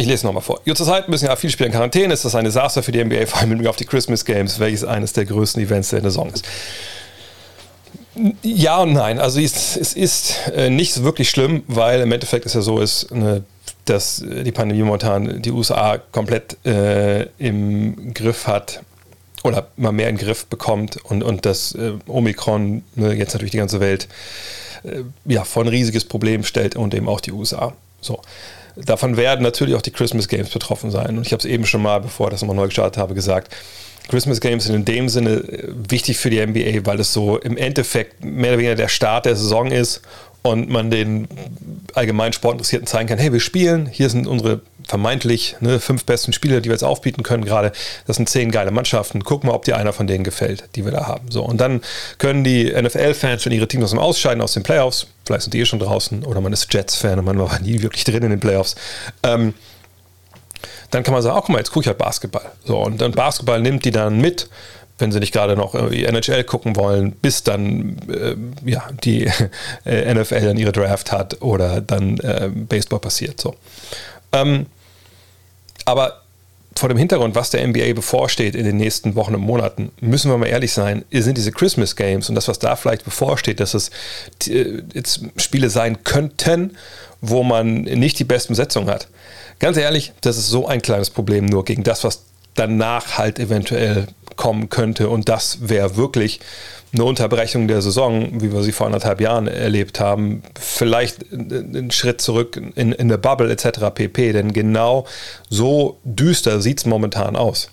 [0.00, 0.62] Ich lese nochmal vor.
[0.64, 2.14] Zur Zeit müssen ja viele Spieler in Quarantäne.
[2.14, 4.58] Ist das ein Desaster für die NBA, vor allem mit Blick auf die Christmas Games,
[4.58, 6.42] welches eines der größten Events der Saison ist.
[8.42, 9.18] Ja und nein.
[9.18, 13.10] Also es, es ist äh, nicht wirklich schlimm, weil im Endeffekt es ja so ist,
[13.10, 13.44] ne,
[13.84, 18.80] dass die Pandemie momentan die USA komplett äh, im Griff hat
[19.44, 23.52] oder mal mehr in den Griff bekommt und, und das äh, Omikron ne, jetzt natürlich
[23.52, 24.08] die ganze Welt
[24.82, 27.74] äh, ja, vor ein riesiges Problem stellt und eben auch die USA.
[28.00, 28.22] So.
[28.86, 31.18] Davon werden natürlich auch die Christmas Games betroffen sein.
[31.18, 33.54] Und ich habe es eben schon mal, bevor ich das nochmal neu gestartet habe, gesagt.
[34.08, 37.56] Christmas Games sind in dem Sinne äh, wichtig für die NBA, weil es so im
[37.56, 40.02] Endeffekt mehr oder weniger der Start der Saison ist
[40.42, 41.28] und man den
[41.94, 46.60] allgemeinen Sportinteressierten zeigen kann, hey, wir spielen, hier sind unsere vermeintlich ne, fünf besten Spieler,
[46.60, 47.70] die wir jetzt aufbieten können gerade.
[48.08, 49.22] Das sind zehn geile Mannschaften.
[49.22, 51.30] Guck mal, ob dir einer von denen gefällt, die wir da haben.
[51.30, 51.80] So, und dann
[52.18, 55.60] können die NFL-Fans, wenn ihre Teams aus dem Ausscheiden aus den Playoffs, vielleicht sind die
[55.60, 58.40] eh schon draußen, oder man ist Jets-Fan und man war nie wirklich drin in den
[58.40, 58.74] Playoffs,
[59.22, 59.54] ähm,
[60.90, 62.50] dann kann man sagen, ach guck mal, jetzt gucke ich halt Basketball.
[62.64, 64.50] So, und dann Basketball nimmt die dann mit,
[64.98, 68.34] wenn sie nicht gerade noch irgendwie NHL gucken wollen, bis dann äh,
[68.68, 69.30] ja, die
[69.84, 73.40] äh, NFL dann ihre Draft hat oder dann äh, Baseball passiert.
[73.40, 73.54] So.
[74.32, 74.66] Ähm,
[75.84, 76.22] aber
[76.76, 80.38] vor dem Hintergrund, was der NBA bevorsteht in den nächsten Wochen und Monaten, müssen wir
[80.38, 83.90] mal ehrlich sein, sind diese Christmas Games und das, was da vielleicht bevorsteht, dass es
[84.48, 86.76] äh, jetzt Spiele sein könnten,
[87.20, 89.08] wo man nicht die besten Besetzungen hat.
[89.58, 92.22] Ganz ehrlich, das ist so ein kleines Problem nur gegen das, was
[92.54, 94.06] danach halt eventuell
[94.40, 95.10] kommen könnte.
[95.10, 96.40] Und das wäre wirklich
[96.94, 100.42] eine Unterbrechung der Saison, wie wir sie vor anderthalb Jahren erlebt haben.
[100.58, 103.90] Vielleicht einen Schritt zurück in, in der Bubble etc.
[103.94, 104.32] pp.
[104.32, 105.06] Denn genau
[105.50, 107.70] so düster sieht es momentan aus.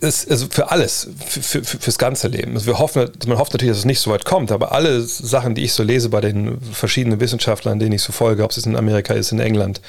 [0.00, 2.54] Es, also für alles, für, für, fürs ganze Leben.
[2.54, 5.56] Also wir hoffen, man hofft natürlich, dass es nicht so weit kommt, aber alle Sachen,
[5.56, 8.76] die ich so lese bei den verschiedenen Wissenschaftlern, denen ich so folge, ob es in
[8.76, 9.80] Amerika ist, in England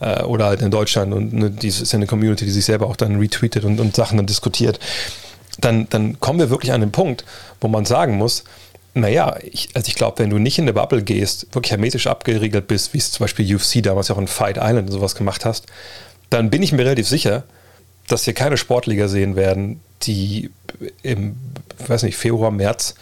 [0.00, 2.88] äh, oder halt in Deutschland und ne, dies ist ja eine Community, die sich selber
[2.88, 4.80] auch dann retweetet und, und Sachen dann diskutiert,
[5.60, 7.24] dann, dann kommen wir wirklich an den Punkt,
[7.60, 8.42] wo man sagen muss,
[8.94, 12.66] naja, ich, also ich glaube, wenn du nicht in eine Bubble gehst, wirklich hermetisch abgeriegelt
[12.66, 15.44] bist, wie es zum Beispiel UFC damals ja auch in Fight Island und sowas gemacht
[15.44, 15.66] hast,
[16.30, 17.44] dann bin ich mir relativ sicher,
[18.08, 20.50] dass wir keine Sportliga sehen werden, die
[21.02, 21.36] im,
[21.86, 22.94] weiß nicht, Februar, März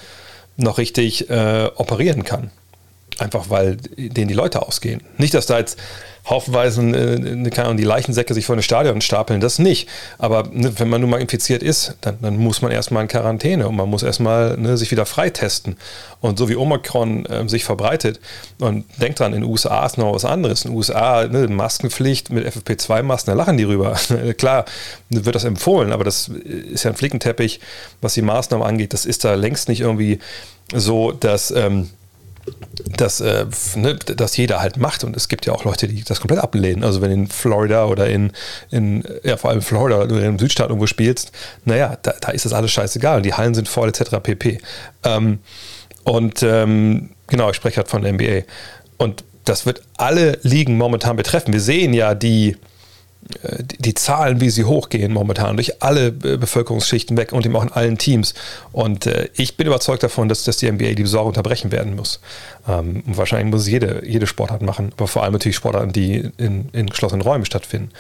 [0.56, 2.50] noch richtig äh, operieren kann.
[3.18, 5.02] Einfach weil denen die Leute ausgehen.
[5.16, 5.78] Nicht, dass da jetzt
[6.28, 9.88] haufenweise äh, keine Ahnung, die Leichensäcke sich vor ein Stadion stapeln, das nicht.
[10.18, 13.68] Aber ne, wenn man nun mal infiziert ist, dann, dann muss man erstmal in Quarantäne
[13.68, 15.76] und man muss erstmal ne, sich wieder freitesten.
[16.20, 18.20] Und so wie Omikron äh, sich verbreitet,
[18.58, 20.64] und denkt dran, in den USA ist noch was anderes.
[20.64, 23.96] In den USA, ne, Maskenpflicht mit FFP2-Masken, da lachen die rüber.
[24.38, 24.64] Klar,
[25.10, 27.60] wird das empfohlen, aber das ist ja ein Flickenteppich,
[28.00, 28.92] was die Maßnahmen angeht.
[28.92, 30.18] Das ist da längst nicht irgendwie
[30.74, 31.52] so, dass.
[31.52, 31.90] Ähm,
[32.96, 35.04] dass, äh, ne, dass jeder halt macht.
[35.04, 36.84] Und es gibt ja auch Leute, die das komplett ablehnen.
[36.84, 38.32] Also wenn in Florida oder in,
[38.70, 41.32] in ja vor allem Florida oder im Südstaat irgendwo spielst,
[41.64, 43.22] naja, da, da ist das alles scheißegal.
[43.22, 44.16] Die Hallen sind voll etc.
[44.22, 44.58] pp.
[45.04, 45.38] Ähm,
[46.04, 48.42] und ähm, genau, ich spreche halt von der NBA.
[48.98, 51.52] Und das wird alle Ligen momentan betreffen.
[51.52, 52.56] Wir sehen ja die,
[53.78, 57.98] die, Zahlen, wie sie hochgehen momentan, durch alle Bevölkerungsschichten weg und eben auch in allen
[57.98, 58.34] Teams.
[58.72, 62.20] Und äh, ich bin überzeugt davon, dass, dass die NBA die Besorgung unterbrechen werden muss.
[62.68, 66.68] Ähm, und wahrscheinlich muss jede, jede Sportart machen, aber vor allem natürlich Sportarten, die in,
[66.72, 67.90] in geschlossenen Räumen stattfinden.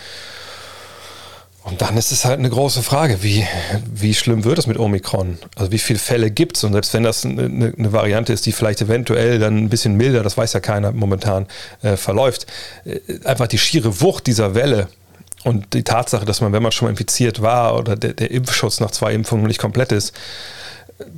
[1.66, 3.44] Und dann ist es halt eine große Frage, wie,
[3.92, 5.36] wie schlimm wird es mit Omikron?
[5.56, 6.62] Also wie viele Fälle gibt es?
[6.62, 10.22] Und selbst wenn das eine, eine, Variante ist, die vielleicht eventuell dann ein bisschen milder,
[10.22, 11.46] das weiß ja keiner momentan,
[11.82, 12.46] äh, verläuft,
[12.84, 14.86] äh, einfach die schiere Wucht dieser Welle,
[15.46, 18.80] und die Tatsache, dass man, wenn man schon mal infiziert war oder der, der Impfschutz
[18.80, 20.12] nach zwei Impfungen nicht komplett ist,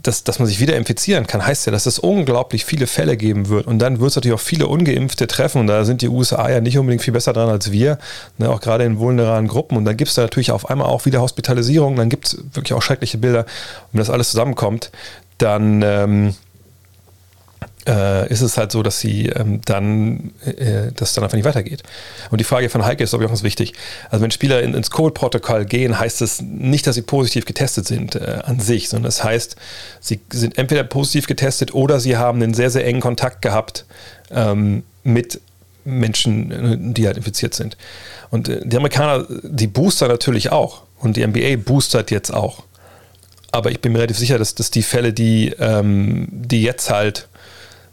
[0.03, 3.49] dass, dass man sich wieder infizieren kann, heißt ja, dass es unglaublich viele Fälle geben
[3.49, 3.67] wird.
[3.67, 5.61] Und dann wird es natürlich auch viele Ungeimpfte treffen.
[5.61, 7.99] Und da sind die USA ja nicht unbedingt viel besser dran als wir,
[8.37, 9.79] ne, auch gerade in vulnerablen Gruppen.
[9.79, 11.97] Und dann gibt es da natürlich auf einmal auch wieder Hospitalisierung.
[11.97, 13.41] Dann gibt es wirklich auch schreckliche Bilder.
[13.41, 14.91] Und wenn das alles zusammenkommt,
[15.39, 15.81] dann.
[15.83, 16.35] Ähm,
[17.87, 21.83] äh, ist es halt so, dass sie ähm, dann, äh, dass dann einfach nicht weitergeht.
[22.31, 23.75] Und die Frage von Heike ist, glaube ich, auch ganz wichtig.
[24.11, 28.17] Also wenn Spieler in, ins Code-Protokoll gehen, heißt das nicht, dass sie positiv getestet sind
[28.17, 29.57] äh, an sich, sondern es das heißt,
[30.01, 33.85] sie sind entweder positiv getestet oder sie haben einen sehr, sehr engen Kontakt gehabt
[34.31, 35.41] ähm, mit
[35.85, 37.77] Menschen, äh, die halt infiziert sind.
[38.31, 40.83] Und äh, die Amerikaner, die Booster natürlich auch.
[41.01, 42.65] Und die NBA boostert jetzt auch.
[43.53, 47.28] Aber ich bin mir relativ sicher, dass, dass die Fälle, die, ähm, die jetzt halt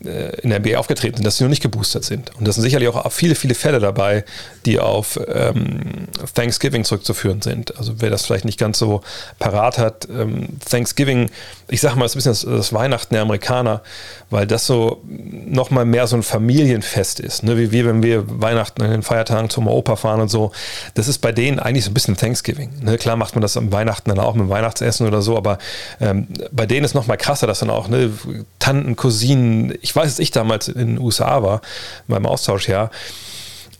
[0.00, 2.34] in der NBA aufgetreten sind, dass sie noch nicht geboostert sind.
[2.36, 4.24] Und das sind sicherlich auch viele, viele Fälle dabei,
[4.64, 7.76] die auf ähm, Thanksgiving zurückzuführen sind.
[7.76, 9.02] Also wer das vielleicht nicht ganz so
[9.38, 11.30] parat hat, ähm, Thanksgiving,
[11.68, 13.82] ich sage mal, ist ein bisschen das, das, Weihnachten der Amerikaner,
[14.30, 17.42] weil das so nochmal mehr so ein Familienfest ist.
[17.42, 17.58] Ne?
[17.58, 20.52] Wie wir, wenn wir Weihnachten in den Feiertagen zum Opa fahren und so.
[20.94, 22.70] Das ist bei denen eigentlich so ein bisschen Thanksgiving.
[22.82, 22.96] Ne?
[22.96, 25.58] Klar macht man das am Weihnachten dann auch mit Weihnachtsessen oder so, aber
[26.00, 28.10] ähm, bei denen ist nochmal krasser, dass dann auch ne,
[28.58, 31.60] Tanten, Cousinen, ich weiß, dass ich damals in den USA war,
[32.08, 32.90] in meinem Austauschjahr,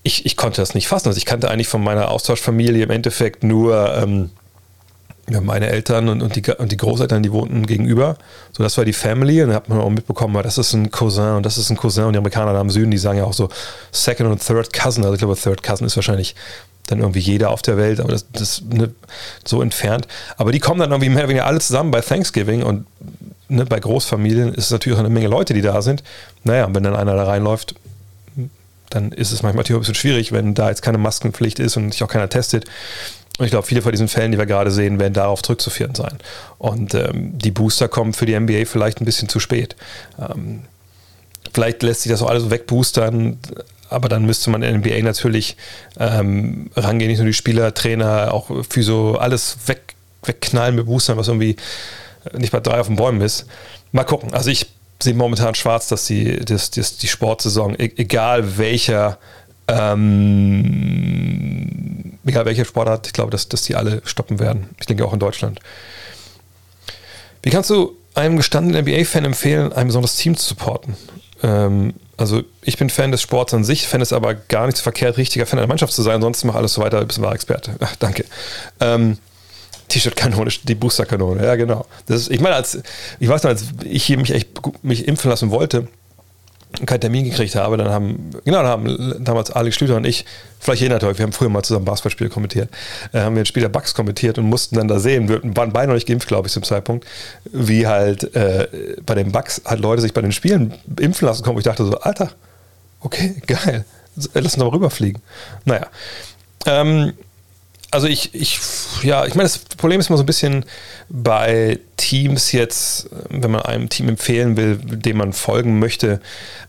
[0.03, 1.09] ich, ich konnte das nicht fassen.
[1.09, 4.31] Also ich kannte eigentlich von meiner Austauschfamilie im Endeffekt nur ähm,
[5.41, 8.17] meine Eltern und, und, die, und die Großeltern, die wohnten gegenüber.
[8.53, 9.43] So, das war die Family.
[9.43, 12.05] Und da hat man auch mitbekommen, das ist ein Cousin und das ist ein Cousin.
[12.05, 13.49] Und die Amerikaner da im Süden, die sagen ja auch so
[13.93, 15.05] Second und Third Cousin.
[15.05, 16.35] Also ich glaube, Third Cousin ist wahrscheinlich
[16.87, 18.91] dann irgendwie jeder auf der Welt, aber das, ist ne,
[19.47, 20.09] so entfernt.
[20.37, 22.87] Aber die kommen dann irgendwie mehr oder weniger alle zusammen bei Thanksgiving und
[23.51, 26.03] ne, bei Großfamilien ist es natürlich auch eine Menge Leute, die da sind.
[26.45, 27.75] Naja, wenn dann einer da reinläuft,
[28.91, 32.03] dann ist es manchmal ein bisschen schwierig, wenn da jetzt keine Maskenpflicht ist und sich
[32.03, 32.65] auch keiner testet.
[33.39, 36.19] Und ich glaube, viele von diesen Fällen, die wir gerade sehen, werden darauf zurückzuführen sein.
[36.59, 39.77] Und ähm, die Booster kommen für die NBA vielleicht ein bisschen zu spät.
[40.19, 40.63] Ähm,
[41.55, 43.39] vielleicht lässt sich das auch alles wegboostern,
[43.89, 45.57] aber dann müsste man in der NBA natürlich
[45.99, 49.95] ähm, rangehen, nicht nur die Spieler, Trainer, auch für so alles weg,
[50.25, 51.57] wegknallen mit Boostern, was irgendwie
[52.37, 53.47] nicht bei drei auf den Bäumen ist.
[53.93, 54.33] Mal gucken.
[54.33, 54.67] Also ich
[55.03, 59.19] sehe momentan schwarz, dass die, dass, dass die Sportsaison, e-, egal welcher,
[59.69, 60.59] ähm,
[62.25, 64.71] egal welcher Sportart, ich glaube, dass, dass die alle stoppen werden.
[64.79, 65.61] Ich denke auch in Deutschland.
[67.43, 70.97] Wie kannst du einem gestandenen NBA-Fan empfehlen, ein besonderes Team zu supporten?
[71.43, 74.83] Ähm, also ich bin Fan des Sports an sich, fände es aber gar nicht so
[74.83, 76.17] verkehrt, richtiger Fan einer Mannschaft zu sein.
[76.17, 77.77] Ansonsten mach alles so weiter, bist ein wahrer Experte.
[77.81, 78.27] Ach, danke.
[78.79, 79.17] Ähm,
[79.91, 81.87] T-Shirt-Kanone, die Booster-Kanone, ja genau.
[82.07, 82.81] Das ist, ich meine, als
[83.19, 84.49] ich weiß noch, als ich hier mich echt
[84.83, 85.89] mich impfen lassen wollte
[86.79, 90.25] und keinen Termin gekriegt habe, dann haben, genau, dann haben damals Alex Schlüter und ich,
[90.61, 92.71] vielleicht erinnert euch, wir haben früher mal zusammen Basketballspiele kommentiert,
[93.13, 95.73] äh, haben wir ein Spiel der Bucks kommentiert und mussten dann da sehen, wir waren
[95.73, 97.07] noch nicht geimpft, glaube ich, zum Zeitpunkt,
[97.53, 101.59] wie halt äh, bei den Bucks halt Leute sich bei den Spielen impfen lassen kommen.
[101.59, 102.31] Ich dachte so, Alter,
[103.01, 103.85] okay, geil,
[104.17, 105.21] lass uns doch rüberfliegen.
[105.65, 105.87] Naja.
[106.67, 107.15] Ähm,
[107.91, 108.61] also ich, ich,
[109.03, 110.65] ja, ich meine, das Problem ist immer so ein bisschen
[111.09, 116.21] bei Teams jetzt, wenn man einem Team empfehlen will, dem man folgen möchte,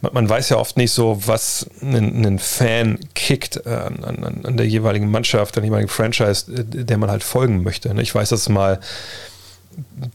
[0.01, 4.67] man, man weiß ja oft nicht so, was einen, Fan kickt an, an, an, der
[4.67, 7.93] jeweiligen Mannschaft, an der jeweiligen Franchise, der man halt folgen möchte.
[7.93, 8.01] Ne?
[8.01, 8.79] Ich weiß, dass mal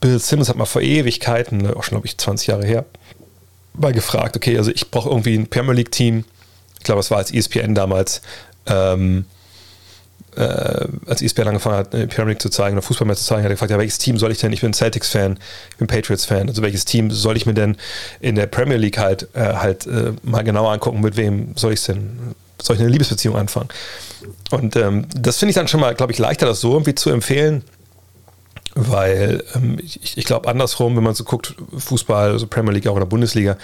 [0.01, 2.85] Bill Simmons hat mal vor Ewigkeiten, ne, auch schon glaube ich 20 Jahre her,
[3.73, 6.25] mal gefragt, okay, also ich brauche irgendwie ein Premier League Team,
[6.77, 8.21] ich glaube, es war als ESPN damals,
[8.65, 9.25] ähm,
[10.37, 13.49] äh, als ESPN angefangen hat, Premier League zu zeigen oder Fußball mehr zu zeigen, hat
[13.49, 14.53] er gefragt, ja, welches Team soll ich denn?
[14.53, 15.39] Ich bin Celtics-Fan,
[15.71, 16.47] ich bin Patriots-Fan.
[16.47, 17.77] Also welches Team soll ich mir denn
[18.19, 21.83] in der Premier League halt, äh, halt äh, mal genauer angucken, mit wem soll ich
[21.83, 23.69] denn, soll ich eine Liebesbeziehung anfangen?
[24.51, 27.09] Und ähm, das finde ich dann schon mal, glaube ich, leichter, das so irgendwie zu
[27.09, 27.63] empfehlen,
[28.75, 32.95] weil ähm, ich, ich glaube andersrum, wenn man so guckt, Fußball, also Premier League auch
[32.95, 33.57] oder Bundesliga,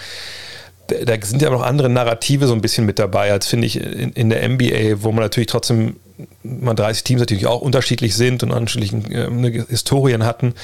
[0.86, 4.12] da sind ja noch andere Narrative so ein bisschen mit dabei, als finde ich in,
[4.12, 5.96] in, der NBA, wo man natürlich trotzdem
[6.42, 10.54] man 30 Teams natürlich auch unterschiedlich sind und unterschiedliche äh, Historien hatten,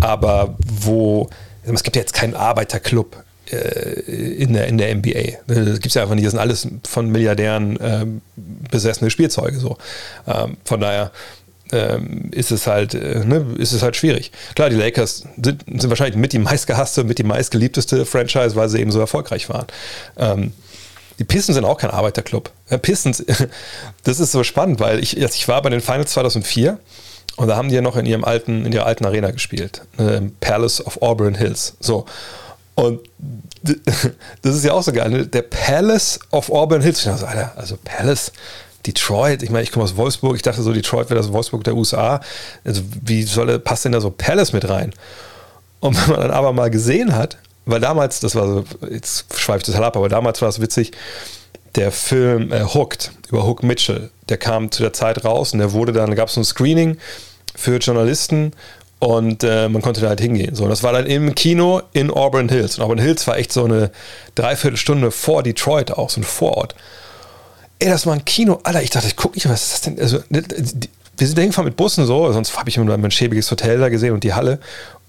[0.00, 1.28] aber wo
[1.64, 3.16] es gibt ja jetzt keinen Arbeiterclub
[3.50, 4.00] äh,
[4.38, 5.38] in, der, in der NBA.
[5.46, 6.26] Das gibt es ja einfach nicht.
[6.26, 9.58] Das sind alles von Milliardären äh, besessene Spielzeuge.
[9.58, 9.76] So.
[10.26, 11.10] Ähm, von daher
[11.72, 14.32] ähm, ist es halt, äh, ne, ist es halt schwierig.
[14.54, 18.80] Klar, die Lakers sind, sind wahrscheinlich mit die meistgehasste, mit die meistgeliebteste Franchise, weil sie
[18.80, 19.66] eben so erfolgreich waren.
[21.18, 22.50] Die Pistons sind auch kein Arbeiterclub.
[22.82, 23.24] Pistons,
[24.04, 26.78] das ist so spannend, weil ich, ich war bei den Finals 2004
[27.36, 29.82] und da haben die ja noch in ihrem alten, in ihrer alten Arena gespielt.
[29.96, 31.76] Äh, Palace of Auburn Hills.
[31.80, 32.04] So.
[32.74, 33.00] Und
[34.42, 35.10] das ist ja auch so geil.
[35.10, 35.26] Ne?
[35.26, 36.98] Der Palace of Auburn Hills.
[36.98, 38.32] Ich dachte, Alter, also Palace,
[38.86, 41.74] Detroit, ich meine, ich komme aus Wolfsburg, ich dachte so, Detroit wäre das Wolfsburg der
[41.74, 42.20] USA.
[42.64, 44.92] Also wie soll, passt denn da so Palace mit rein?
[45.80, 49.68] Und wenn man dann aber mal gesehen hat, weil damals, das war so, jetzt schweift
[49.68, 50.92] es halt ab, aber damals war es witzig,
[51.74, 55.72] der Film äh, Hooked über Hook Mitchell, der kam zu der Zeit raus und der
[55.72, 56.96] wurde dann, da gab es so ein Screening
[57.54, 58.52] für Journalisten
[59.00, 60.54] und äh, man konnte da halt hingehen.
[60.54, 62.78] So, das war dann im Kino in Auburn Hills.
[62.78, 63.90] Und Auburn Hills war echt so eine
[64.34, 66.74] Dreiviertelstunde vor Detroit auch, so ein Vorort.
[67.78, 68.58] Ey, das war ein Kino.
[68.64, 70.00] Alter, ich dachte, ich gucke nicht, was ist das denn?
[70.00, 70.42] Also, ne,
[71.16, 73.88] wir sind da hingefahren mit Bussen so, sonst habe ich immer nur schäbiges Hotel da
[73.88, 74.58] gesehen und die Halle.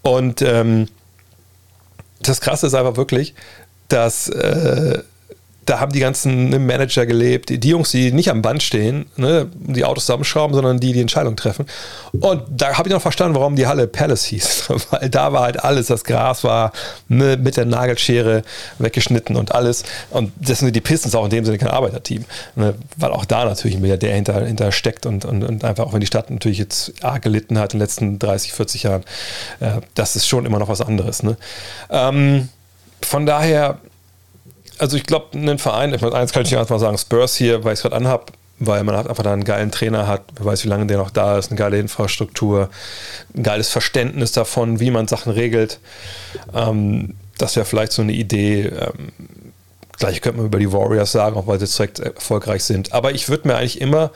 [0.03, 0.87] Und ähm,
[2.21, 3.33] das Krasse ist einfach wirklich,
[3.87, 5.03] dass, äh,
[5.69, 9.47] da haben die ganzen ne, Manager gelebt, die, Jungs, die nicht am Band stehen, ne,
[9.53, 11.67] die Autos zusammenschrauben, sondern die die Entscheidung treffen.
[12.19, 15.63] Und da habe ich noch verstanden, warum die Halle Palace hieß, weil da war halt
[15.63, 16.71] alles, das Gras war
[17.07, 18.41] ne, mit der Nagelschere
[18.79, 19.83] weggeschnitten und alles.
[20.09, 23.45] Und das sind die Pistons auch in dem Sinne kein Arbeiterteam, ne, weil auch da
[23.45, 26.57] natürlich ein Milliardär hinter, hinter steckt und, und, und einfach auch wenn die Stadt natürlich
[26.57, 29.03] jetzt arg gelitten hat in den letzten 30, 40 Jahren,
[29.59, 31.21] äh, das ist schon immer noch was anderes.
[31.21, 31.37] Ne?
[31.91, 32.49] Ähm,
[33.01, 33.77] von daher,
[34.79, 37.63] also ich glaube, ein Verein, ich meine, eins kann ich einfach mal sagen, Spurs hier,
[37.63, 40.63] weil ich es gerade anhab, weil man einfach da einen geilen Trainer hat, wer weiß,
[40.65, 42.69] wie lange der noch da ist, eine geile Infrastruktur,
[43.35, 45.79] ein geiles Verständnis davon, wie man Sachen regelt.
[46.53, 48.63] Ähm, das wäre vielleicht so eine Idee.
[48.63, 49.11] Ähm,
[49.97, 52.93] gleich könnte man über die Warriors sagen, auch weil sie direkt erfolgreich sind.
[52.93, 54.11] Aber ich würde mir eigentlich immer,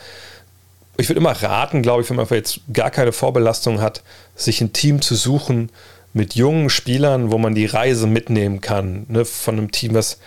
[0.98, 4.04] ich würde immer raten, glaube ich, wenn man jetzt gar keine Vorbelastung hat,
[4.36, 5.70] sich ein Team zu suchen,
[6.14, 10.20] mit jungen Spielern, wo man die Reise mitnehmen kann, ne, von einem Team, was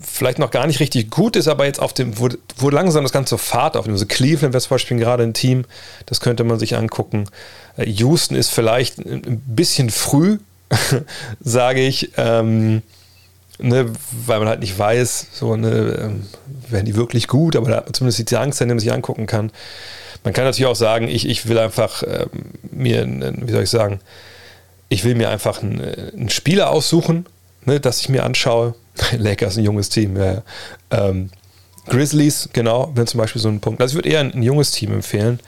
[0.00, 3.12] vielleicht noch gar nicht richtig gut ist, aber jetzt auf dem, wo, wo langsam das
[3.12, 3.96] Ganze Fahrt aufnimmt.
[3.96, 5.64] Also Cleveland wäre zum Beispiel gerade ein Team,
[6.06, 7.26] das könnte man sich angucken.
[7.76, 10.38] Äh, Houston ist vielleicht ein bisschen früh,
[11.40, 12.82] sage ich, ähm,
[13.58, 13.92] ne,
[14.26, 16.26] weil man halt nicht weiß, so, ne, ähm,
[16.68, 19.26] werden die wirklich gut, aber da hat man zumindest die Angst, wenn man sich angucken
[19.26, 19.50] kann.
[20.22, 22.28] Man kann natürlich auch sagen, ich, ich will einfach ähm,
[22.70, 24.00] mir, wie soll ich sagen,
[24.88, 27.26] ich will mir einfach einen, einen Spieler aussuchen,
[27.64, 28.74] ne, das ich mir anschaue.
[29.18, 30.16] Lakers ein junges Team.
[30.16, 30.42] Ja.
[30.90, 31.30] Ähm,
[31.86, 33.80] Grizzlies, genau, wenn zum Beispiel so ein Punkt.
[33.80, 35.40] Also ich würde eher ein, ein junges Team empfehlen.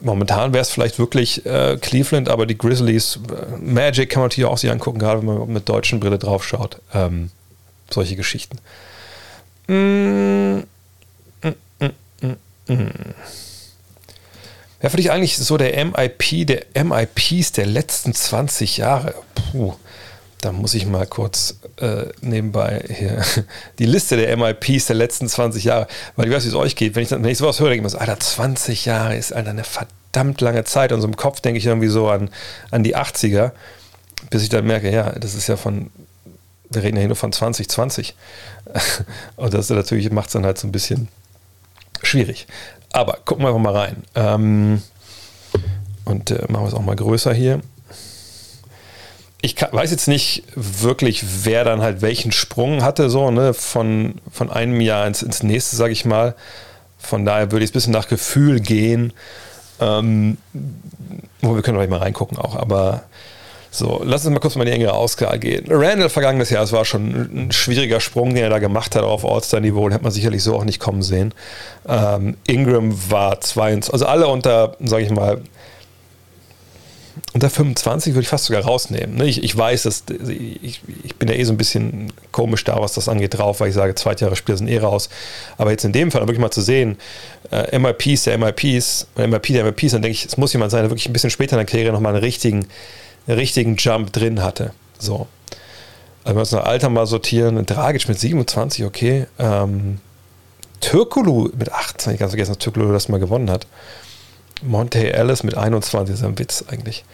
[0.00, 4.48] Momentan wäre es vielleicht wirklich äh, Cleveland, aber die Grizzlies, äh, Magic kann man natürlich
[4.48, 6.80] auch sich angucken, gerade wenn man mit deutschen Brille drauf schaut.
[6.94, 7.30] Ähm,
[7.90, 8.58] solche Geschichten.
[9.66, 10.62] Mm,
[11.42, 11.92] mm, mm,
[12.22, 13.14] mm, mm.
[14.80, 19.14] Wer für dich eigentlich so der MIP, der MIPs der letzten 20 Jahre?
[19.34, 19.74] Puh,
[20.40, 23.22] da muss ich mal kurz äh, nebenbei hier
[23.78, 26.94] die Liste der MIPs der letzten 20 Jahre, weil ich weiß, wie es euch geht.
[26.94, 29.50] Wenn ich, wenn ich sowas höre, denke ich mir so, Alter, 20 Jahre ist Alter,
[29.50, 30.92] eine verdammt lange Zeit.
[30.92, 32.30] Und so im Kopf denke ich irgendwie so an,
[32.70, 33.52] an die 80er,
[34.30, 35.90] bis ich dann merke, ja, das ist ja von,
[36.70, 38.14] wir reden ja hier nur von 2020.
[39.36, 41.08] Und das natürlich macht es dann halt so ein bisschen
[42.02, 42.46] schwierig.
[42.92, 44.04] Aber gucken wir einfach mal rein.
[44.14, 44.82] Ähm,
[46.04, 47.60] und äh, machen wir es auch mal größer hier.
[49.40, 54.16] Ich kann, weiß jetzt nicht wirklich, wer dann halt welchen Sprung hatte, so, ne, von,
[54.32, 56.34] von einem Jahr ins, ins nächste, sage ich mal.
[56.98, 59.12] Von daher würde ich es ein bisschen nach Gefühl gehen.
[59.80, 60.38] Ähm,
[61.40, 63.04] wir können gleich mal reingucken auch, aber
[63.70, 65.66] so, lass uns mal kurz mal die engere Ausgabe gehen.
[65.68, 69.24] Randall vergangenes Jahr, es war schon ein schwieriger Sprung, den er da gemacht hat auf
[69.24, 71.34] All-Star-Niveau, den hat man sicherlich so auch nicht kommen sehen.
[71.86, 75.42] Ähm, Ingram war 22, also alle unter, sage ich mal,
[77.34, 79.16] unter 25 würde ich fast sogar rausnehmen.
[79.16, 79.26] Ne?
[79.26, 82.94] Ich, ich weiß, dass ich, ich, bin ja eh so ein bisschen komisch da, was
[82.94, 85.08] das angeht, drauf, weil ich sage, Zweitjahre-Spieler sind eh raus.
[85.56, 86.96] Aber jetzt in dem Fall wirklich mal zu sehen,
[87.50, 90.90] äh, MIPs der MIPs, MIP der MIPs, dann denke ich, es muss jemand sein, der
[90.90, 92.66] wirklich ein bisschen später in der Karriere nochmal einen richtigen
[93.28, 94.72] richtigen Jump drin hatte.
[94.98, 95.26] So.
[96.24, 99.26] Also wir uns nach Alter mal sortieren, Dragic mit 27, okay.
[99.38, 100.00] Ähm,
[100.80, 103.66] Türkulu mit 18, ich ganz vergessen, dass Türkulu das mal gewonnen hat.
[104.62, 107.04] Monte Ellis mit 21 ist ein Witz eigentlich.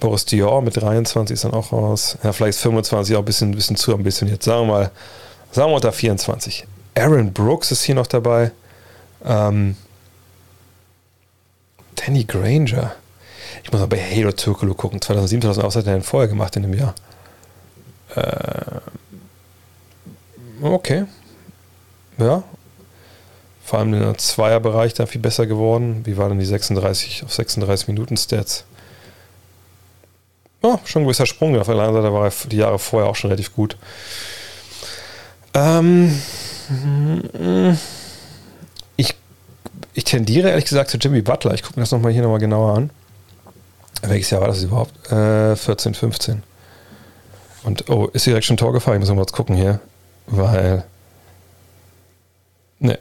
[0.00, 2.16] Boris Dior mit 23 ist dann auch raus.
[2.22, 4.42] Ja, vielleicht ist 25 auch ein bisschen, ein bisschen zu ambitioniert.
[4.42, 4.90] Sagen wir mal,
[5.52, 6.66] sagen wir unter 24.
[6.94, 8.52] Aaron Brooks ist hier noch dabei.
[9.24, 9.76] Ähm,
[11.96, 12.94] Danny Granger.
[13.62, 15.00] Ich muss mal bei Halo Türkulu gucken.
[15.00, 16.94] 2007, 2008 hat er einen vorher gemacht in dem Jahr.
[18.14, 18.80] Äh,
[20.62, 21.04] okay.
[22.18, 22.42] Ja.
[23.64, 26.02] Vor allem im Zweierbereich da viel besser geworden.
[26.04, 28.64] Wie waren denn die 36 auf 36 Minuten Stats?
[30.60, 31.58] Oh, schon ein gewisser Sprung.
[31.58, 33.78] Auf der anderen Seite war er die Jahre vorher auch schon relativ gut.
[35.54, 36.20] Ähm,
[38.96, 39.14] ich,
[39.94, 41.54] ich tendiere ehrlich gesagt zu Jimmy Butler.
[41.54, 42.90] Ich gucke mir das nochmal hier nochmal genauer an.
[44.02, 45.10] Welches Jahr war das überhaupt?
[45.10, 46.42] Äh, 14, 15.
[47.62, 49.00] Und oh, ist direkt schon Tor gefallen?
[49.00, 49.80] Ich muss mal kurz gucken hier.
[50.26, 50.84] Weil.
[52.78, 52.98] Ne,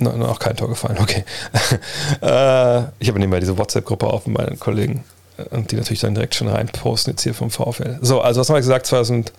[0.00, 1.24] noch kein Tor gefallen, okay.
[2.22, 5.04] äh, ich habe nebenbei diese WhatsApp-Gruppe auf mit meinen Kollegen
[5.36, 7.98] äh, und die natürlich dann direkt schon reinposten jetzt hier vom VfL.
[8.02, 8.86] So, also was haben wir gesagt?
[8.86, 9.32] 2000,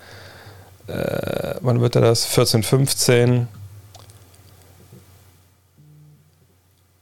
[0.88, 2.26] äh, wann wird er das?
[2.26, 3.48] 14, 15.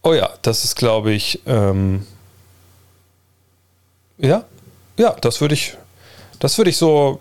[0.04, 2.06] Oh ja, das ist glaube ich ähm,
[4.18, 4.46] ja,
[4.98, 5.78] ja, das würde ich,
[6.40, 7.20] das würde ich so,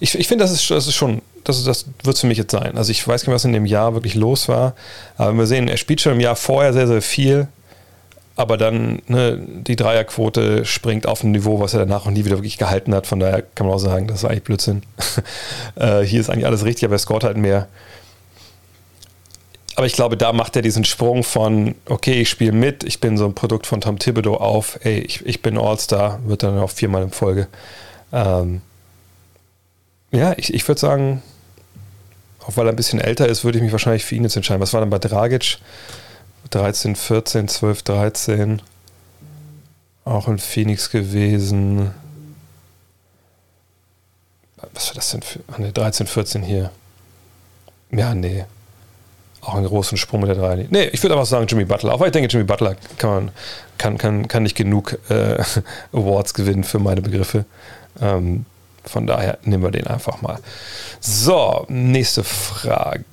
[0.00, 2.52] ich, ich finde, das ist, das ist schon, das, das wird es für mich jetzt
[2.52, 2.76] sein.
[2.76, 4.74] Also ich weiß nicht, was in dem Jahr wirklich los war,
[5.16, 7.48] aber wir sehen, er spielt schon im Jahr vorher sehr, sehr viel,
[8.36, 12.36] aber dann ne, die Dreierquote springt auf ein Niveau, was er danach noch nie wieder
[12.36, 13.06] wirklich gehalten hat.
[13.06, 14.82] Von daher kann man auch sagen, das ist eigentlich Blödsinn.
[15.76, 17.68] äh, hier ist eigentlich alles richtig, aber er scoret halt mehr.
[19.76, 23.18] Aber ich glaube, da macht er diesen Sprung von, okay, ich spiele mit, ich bin
[23.18, 26.70] so ein Produkt von Tom Thibodeau auf, ey, ich, ich bin All-Star, wird dann auch
[26.70, 27.48] viermal in Folge.
[28.12, 28.62] Ähm,
[30.12, 31.22] ja, ich, ich würde sagen,
[32.46, 34.60] auch weil er ein bisschen älter ist, würde ich mich wahrscheinlich für ihn jetzt entscheiden.
[34.60, 35.58] Was war dann bei Dragic?
[36.50, 38.62] 13, 14, 12, 13.
[40.04, 41.90] Auch in Phoenix gewesen.
[44.74, 45.40] Was war das denn für.
[45.58, 46.70] Ne, 13, 14 hier.
[47.90, 48.44] Ja, nee.
[49.40, 50.68] Auch einen großen Sprung mit der 3.
[50.70, 51.94] Nee, ich würde einfach sagen Jimmy Butler.
[51.94, 53.30] Auch weil ich denke, Jimmy Butler kann, man,
[53.78, 55.42] kann, kann, kann nicht genug äh,
[55.92, 57.44] Awards gewinnen für meine Begriffe.
[58.00, 58.44] Ähm,
[58.86, 60.38] von daher nehmen wir den einfach mal.
[61.00, 63.04] So, nächste Frage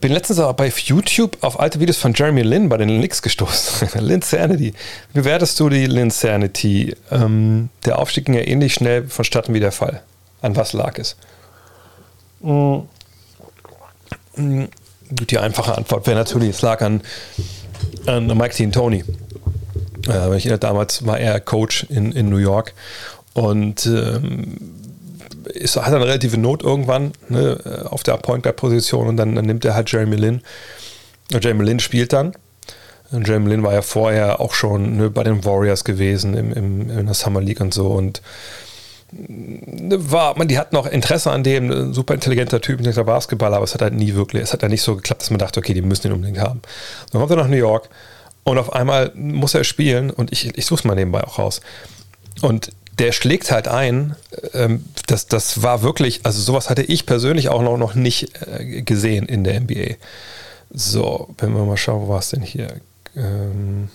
[0.00, 3.88] bin letztens auch bei YouTube auf alte Videos von Jeremy Lin bei den Knicks gestoßen.
[4.04, 4.74] Linsanity.
[5.12, 6.96] Wie bewertest du die Linsanity?
[7.10, 10.02] Ähm, der Aufstieg ging ja ähnlich schnell vonstatten wie der Fall.
[10.42, 11.16] An was lag es?
[12.40, 12.88] Mhm.
[15.10, 17.00] Die einfache Antwort wäre natürlich, es lag an,
[18.06, 18.70] an Mike.
[18.70, 19.04] Tony.
[20.08, 22.74] Äh, ich erinnere, damals war er Coach in, in New York
[23.34, 24.56] und ähm,
[25.44, 29.46] ist, hat eine relative Not irgendwann ne, auf der Point Guard Position und dann, dann,
[29.46, 30.42] nimmt er halt Jeremy Lin.
[31.32, 32.32] Und Jeremy Lin spielt dann.
[33.10, 36.90] Und Jeremy Lin war ja vorher auch schon ne, bei den Warriors gewesen im, im,
[36.90, 38.20] in der Summer League und so und
[39.12, 43.64] ne, war, man, die hatten auch Interesse an dem, super intelligenter Typ, der Basketball, aber
[43.64, 45.72] es hat halt nie wirklich, es hat halt nicht so geklappt, dass man dachte, okay,
[45.72, 46.60] die müssen den unbedingt haben.
[47.10, 47.88] Dann kommt er nach New York
[48.44, 51.60] und auf einmal muss er spielen und ich, ich suche es mal nebenbei auch raus.
[52.40, 54.16] Und der schlägt halt ein.
[54.54, 58.82] Ähm, das, das war wirklich, also sowas hatte ich persönlich auch noch, noch nicht äh,
[58.82, 59.94] gesehen in der NBA.
[60.70, 62.74] So, wenn wir mal schauen, wo war es denn hier?
[63.16, 63.88] Ähm,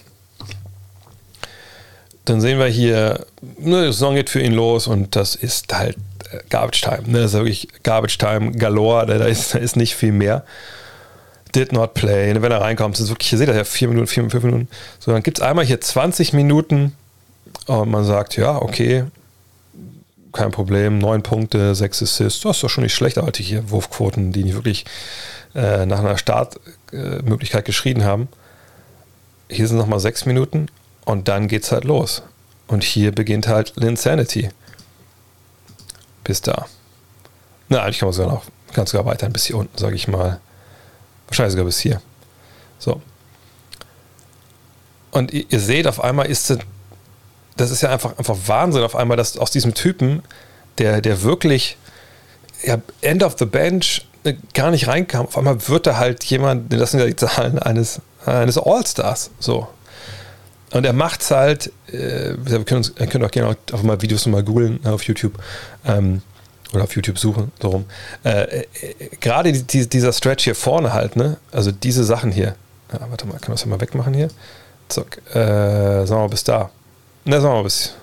[2.25, 3.27] Dann sehen wir hier,
[3.59, 5.99] ne, die Saison geht für ihn los und das ist halt
[6.31, 7.03] äh, Garbage Time.
[7.07, 7.21] Ne?
[7.21, 10.45] Das ist wirklich Garbage Time galore, da ist, da ist nicht viel mehr.
[11.55, 12.35] Did not play.
[12.35, 14.69] Wenn er reinkommt, ist wirklich, ihr seht das ja, vier Minuten, vier, fünf Minuten.
[14.99, 16.97] So, dann gibt es einmal hier 20 Minuten
[17.67, 19.05] und man sagt, ja, okay,
[20.33, 20.99] kein Problem.
[20.99, 24.55] Neun Punkte, sechs Assists, das ist doch schon nicht schlecht, aber hier Wurfquoten, die nicht
[24.55, 24.85] wirklich
[25.55, 28.29] äh, nach einer Startmöglichkeit äh, geschrien haben.
[29.49, 30.67] Hier sind nochmal sechs Minuten
[31.05, 32.23] und dann geht's halt los.
[32.67, 34.51] Und hier beginnt halt Linsanity.
[36.25, 36.67] Bis da.
[37.69, 40.41] Na, eigentlich kann man sogar noch ganz sogar weiter, bis hier unten, sage ich mal.
[41.29, 42.01] Wahrscheinlich sogar bis hier.
[42.79, 43.01] So.
[45.11, 46.51] Und ihr, ihr seht, auf einmal ist
[47.57, 50.23] das ist ja einfach, einfach Wahnsinn auf einmal, dass aus diesem Typen,
[50.79, 51.77] der, der wirklich
[52.65, 56.73] ja, End of the Bench äh, gar nicht reinkam, auf einmal wird er halt jemand,
[56.73, 59.31] das sind ja die Zahlen eines, eines All-Stars.
[59.39, 59.69] So.
[60.73, 64.27] Und er macht es halt, äh, wir können, uns, können auch gerne auch mal Videos
[64.27, 65.35] nochmal googeln äh, auf YouTube
[65.87, 66.23] ähm,
[66.73, 67.85] oder auf YouTube suchen, so rum.
[68.25, 68.67] Äh, äh,
[69.21, 71.37] Gerade die, dieser Stretch hier vorne halt, ne?
[71.53, 72.57] Also diese Sachen hier.
[72.93, 74.29] Ja, warte mal, können wir das mal wegmachen hier?
[74.89, 76.71] Zack, äh, sagen wir mal bis da.
[77.25, 77.95] Na, sagen wir mal bis,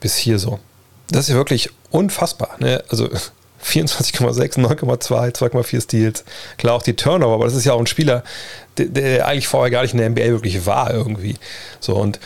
[0.00, 0.58] bis hier so.
[1.10, 2.56] Das ist ja wirklich unfassbar.
[2.58, 2.82] Ne?
[2.88, 3.08] Also
[3.64, 6.24] 24,6, 9,2, 2,4 Steals.
[6.56, 8.24] Klar auch die Turnover, aber das ist ja auch ein Spieler,
[8.76, 11.36] der, der, eigentlich vorher gar nicht in der NBA wirklich war irgendwie.
[11.80, 12.18] So und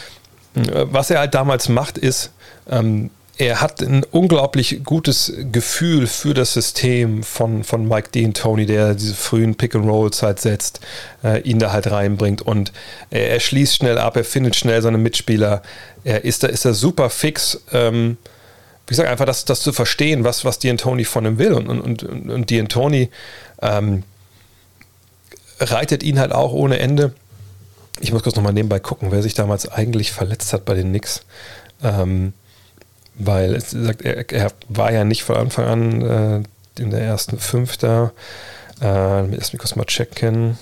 [0.55, 2.33] äh, was er halt damals macht, ist,
[2.69, 8.66] ähm, er hat ein unglaublich gutes Gefühl für das System von, von Mike Dean Tony,
[8.66, 10.81] der diese frühen Pick-and-Rolls halt setzt,
[11.25, 12.73] äh, ihn da halt reinbringt und
[13.11, 15.62] er, er, schließt schnell ab, er findet schnell seine Mitspieler,
[16.05, 17.61] er ist da, ist da super fix.
[17.73, 18.18] Ähm,
[18.87, 21.68] wie gesagt, einfach das, das zu verstehen, was, was Dean Tony von ihm will und,
[21.68, 23.09] und, und, und Dean Tony
[23.62, 24.03] ähm,
[25.59, 27.14] reitet ihn halt auch ohne Ende.
[28.01, 31.23] Ich muss kurz nochmal nebenbei gucken, wer sich damals eigentlich verletzt hat bei den Knicks.
[31.83, 32.35] Ähm,
[33.14, 37.38] weil es sagt, er, er, war ja nicht von Anfang an äh, in der ersten
[37.38, 38.12] fünf da.
[38.81, 40.59] Äh, lass mich kurz mal checken.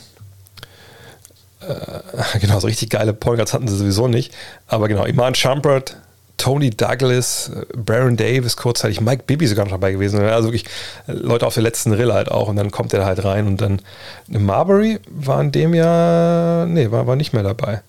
[1.60, 4.34] Äh, genau, so richtig geile Point Guards hatten sie sowieso nicht.
[4.66, 5.96] Aber genau, Iman Shumpert,
[6.36, 10.20] Tony Douglas, äh, Baron Davis kurzzeitig, Mike Bibby sogar noch dabei gewesen.
[10.20, 10.66] Also wirklich
[11.06, 12.48] äh, Leute auf der letzten Rille halt auch.
[12.48, 13.80] Und dann kommt er halt rein und dann
[14.26, 17.82] Marbury war in dem Jahr, nee, war, war nicht mehr dabei.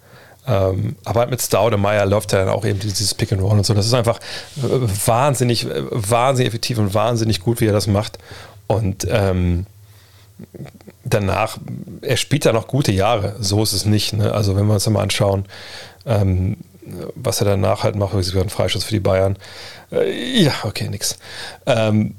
[0.47, 3.57] Ähm, aber halt mit Stout Meyer läuft ja dann auch eben dieses Pick and Roll
[3.57, 3.73] und so.
[3.73, 4.19] Das ist einfach
[4.57, 8.17] äh, wahnsinnig, äh, wahnsinnig effektiv und wahnsinnig gut, wie er das macht.
[8.67, 9.65] Und ähm,
[11.03, 11.57] danach,
[12.01, 13.35] er spielt da noch gute Jahre.
[13.39, 14.13] So ist es nicht.
[14.13, 14.33] Ne?
[14.33, 15.45] Also wenn wir uns mal anschauen,
[16.05, 16.57] ähm,
[17.15, 19.37] was er danach halt macht, sogar ein Freischuss für die Bayern.
[19.91, 21.17] Äh, ja, okay, nix.
[21.65, 22.15] Ähm,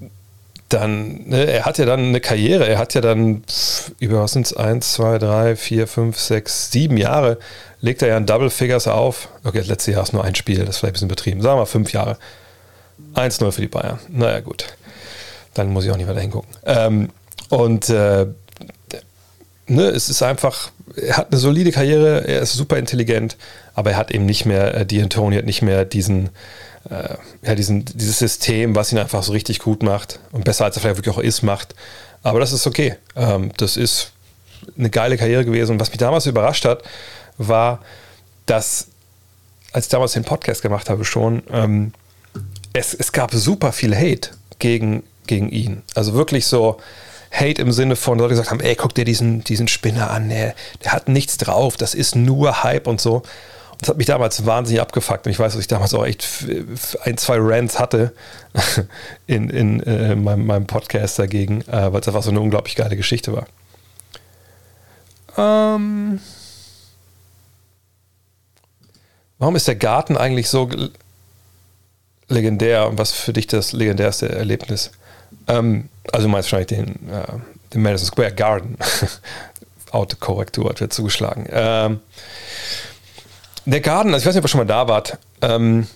[0.73, 3.45] dann, ne, er hat ja dann eine Karriere, er hat ja dann
[3.99, 7.39] über, was sind es, 1, 2, 3, 4, 5, 6, 7 Jahre,
[7.81, 9.29] legt er ja ein Double Figures auf.
[9.45, 11.43] Okay, das letzte Jahr ist nur ein Spiel, das ist vielleicht ein bisschen betrieben.
[11.43, 12.17] Sagen wir mal fünf Jahre.
[13.15, 13.99] 1-0 für die Bayern.
[14.09, 14.67] Naja, gut.
[15.55, 16.51] Dann muss ich auch nicht weiter hingucken.
[16.65, 17.11] Ähm,
[17.51, 18.27] und äh,
[19.67, 23.37] ne, es ist einfach, er hat eine solide Karriere, er ist super intelligent,
[23.75, 26.31] aber er hat eben nicht mehr, äh, D'Antoni hat nicht mehr diesen,
[26.91, 30.77] äh, ja, diesen, dieses System, was ihn einfach so richtig gut macht und besser als
[30.77, 31.75] er vielleicht wirklich auch ist, macht.
[32.23, 32.97] Aber das ist okay.
[33.17, 34.13] Ähm, das ist
[34.77, 35.73] eine geile Karriere gewesen.
[35.73, 36.83] Und was mich damals überrascht hat,
[37.39, 37.81] war,
[38.47, 38.89] dass,
[39.73, 41.93] als ich damals den Podcast gemacht habe, schon, ähm,
[42.73, 45.83] es, es gab super viel Hate gegen, gegen ihn.
[45.95, 46.79] Also wirklich so,
[47.33, 50.55] Hate im Sinne von Leute gesagt haben, ey, guck dir diesen, diesen Spinner an, der,
[50.85, 53.23] der hat nichts drauf, das ist nur Hype und so.
[53.83, 55.27] Das hat mich damals wahnsinnig abgefuckt.
[55.27, 56.25] Und ich weiß, dass ich damals auch echt
[57.03, 58.13] ein, zwei Rants hatte
[59.27, 62.97] in, in äh, meinem, meinem, Podcast dagegen, äh, weil es einfach so eine unglaublich geile
[62.97, 63.47] Geschichte war.
[65.37, 66.21] Ähm
[69.41, 70.71] Warum ist der Garten eigentlich so
[72.29, 74.93] legendär und was für dich das legendärste Erlebnis?
[75.49, 77.27] Ähm, also du meinst wahrscheinlich den, äh,
[77.75, 78.79] den Madison Square Garden.
[79.91, 81.49] Autokorrektur hat wird zugeschlagen.
[81.51, 81.99] Ähm,
[83.65, 85.19] der Garten, also ich weiß nicht, ob ihr schon mal da wart.
[85.41, 85.87] Ähm,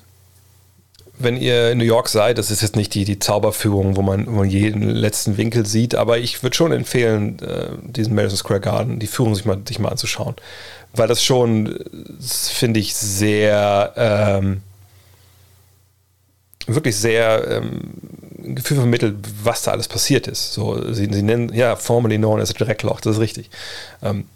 [1.19, 4.27] wenn ihr in New York seid, das ist jetzt nicht die, die Zauberführung, wo man,
[4.27, 8.61] wo man jeden letzten Winkel sieht, aber ich würde schon empfehlen, äh, diesen Madison Square
[8.61, 10.35] Garden, die Führung sich mal, sich mal anzuschauen.
[10.93, 11.79] Weil das schon,
[12.21, 14.63] finde ich, sehr, ähm,
[16.67, 17.95] wirklich sehr ähm,
[18.55, 20.53] Gefühl vermittelt, was da alles passiert ist.
[20.53, 23.51] So, sie, sie nennen, ja, formerly known as a Dreckloch, das ist richtig.
[24.03, 24.27] Ähm,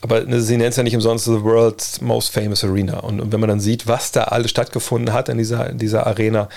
[0.00, 2.98] aber ne, sie nennt es ja nicht umsonst The World's Most Famous Arena.
[3.00, 6.48] Und, wenn man dann sieht, was da alles stattgefunden hat in dieser, in dieser Arena,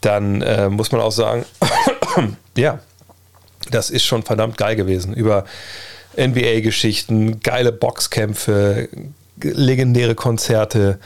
[0.00, 1.44] dann äh, muss man auch sagen,
[2.56, 2.80] ja,
[3.70, 5.14] das ist schon verdammt geil gewesen.
[5.14, 5.44] Über
[6.16, 8.88] NBA-Geschichten, geile Boxkämpfe,
[9.40, 10.98] legendäre Konzerte.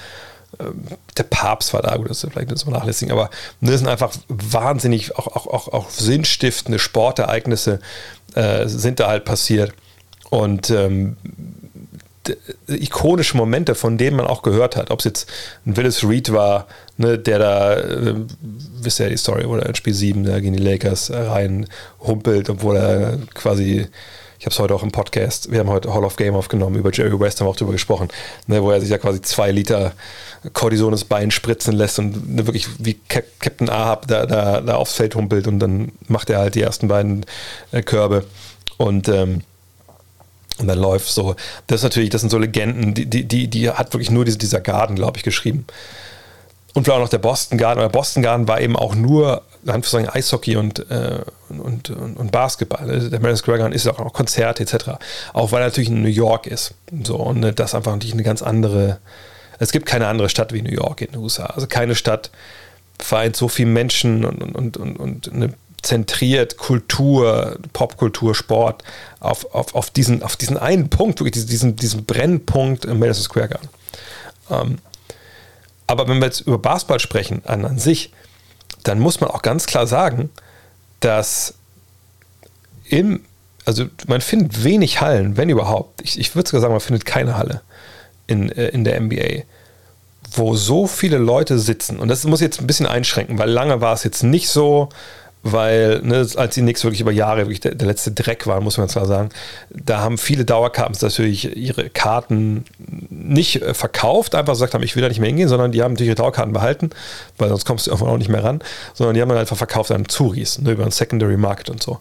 [0.59, 0.85] Ähm,
[1.17, 3.31] der Papst war da, gut, das ist vielleicht nicht so vernachlässigen, aber
[3.61, 7.81] das sind einfach wahnsinnig, auch, auch, auch, auch sinnstiftende Sportereignisse
[8.35, 9.73] äh, sind da halt passiert.
[10.31, 11.17] Und ähm,
[12.69, 14.91] ikonische Momente, von denen man auch gehört hat.
[14.91, 15.31] Ob es jetzt
[15.67, 16.67] ein Willis Reed war,
[16.97, 18.15] ne, der da, äh,
[18.81, 21.67] wisst ihr ja die Story, oder in Spiel 7 da gegen die Lakers rein
[22.01, 23.87] humpelt, obwohl er quasi,
[24.39, 26.93] ich habe es heute auch im Podcast, wir haben heute Hall of Game aufgenommen, über
[26.93, 28.09] Jerry West haben wir auch drüber gesprochen,
[28.47, 29.93] ne, wo er sich ja quasi zwei Liter
[30.53, 34.77] Cortison ins Bein spritzen lässt und ne, wirklich wie Cap Captain Ahab da, da, da
[34.77, 37.27] aufs Feld humpelt und dann macht er halt die ersten beiden
[37.73, 38.25] äh, Körbe.
[38.79, 39.43] Und ähm,
[40.61, 41.35] und dann läuft so.
[41.67, 44.61] Das ist natürlich, das sind so Legenden, die, die, die, hat wirklich nur diese, dieser
[44.61, 45.67] Garden, glaube ich, geschrieben.
[46.75, 47.81] Und vielleicht auch noch der Boston Garden.
[47.81, 51.19] Der Boston Garden war eben auch nur, sagen, Eishockey und, äh,
[51.49, 52.89] und, und, und, Basketball.
[52.89, 54.91] Also der Madison Square Garden ist auch noch Konzerte etc.
[55.33, 56.75] Auch weil er natürlich in New York ist.
[57.03, 58.99] So, und äh, das einfach natürlich eine ganz andere.
[59.59, 61.47] Es gibt keine andere Stadt wie New York in den USA.
[61.47, 62.31] Also keine Stadt
[62.99, 68.85] vereint so viele Menschen und, und, und, und eine zentriert Kultur, Popkultur, Sport
[69.19, 73.49] auf, auf, auf, diesen, auf diesen einen Punkt, wirklich diesen, diesen Brennpunkt im Madison Square
[73.49, 73.69] Garden.
[74.51, 74.79] Ähm,
[75.87, 78.13] aber wenn wir jetzt über Basketball sprechen an, an sich,
[78.85, 80.31] dann muss man auch ganz klar sagen,
[81.01, 81.55] dass
[82.85, 83.25] im,
[83.65, 86.01] also man findet wenig Hallen, wenn überhaupt.
[86.03, 87.63] Ich, ich würde sogar sagen, man findet keine Halle
[88.27, 89.43] in, äh, in der NBA,
[90.33, 91.99] wo so viele Leute sitzen.
[91.99, 94.91] Und das muss ich jetzt ein bisschen einschränken, weil lange war es jetzt nicht so,
[95.43, 98.77] weil ne, als die Knicks wirklich über Jahre wirklich der, der, letzte Dreck waren, muss
[98.77, 99.31] man zwar sagen,
[99.71, 102.65] da haben viele Dauerkarten natürlich ihre Karten
[103.09, 105.93] nicht äh, verkauft, einfach gesagt haben, ich will da nicht mehr hingehen, sondern die haben
[105.93, 106.91] natürlich ihre Dauerkarten behalten,
[107.39, 108.61] weil sonst kommst du irgendwann auch nicht mehr ran,
[108.93, 112.01] sondern die haben dann einfach verkauft an Touris, ne, über einen Secondary Market und so.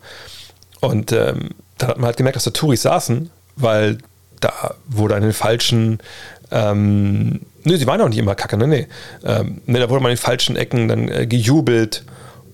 [0.81, 3.99] Und ähm, da hat man halt gemerkt, dass da Touris saßen, weil
[4.41, 5.99] da wurde an den falschen
[6.51, 8.87] ähm, Nö, sie waren auch nicht immer kacke, ne, nee.
[9.23, 12.03] Ähm, ne, da wurde man in den falschen Ecken dann äh, gejubelt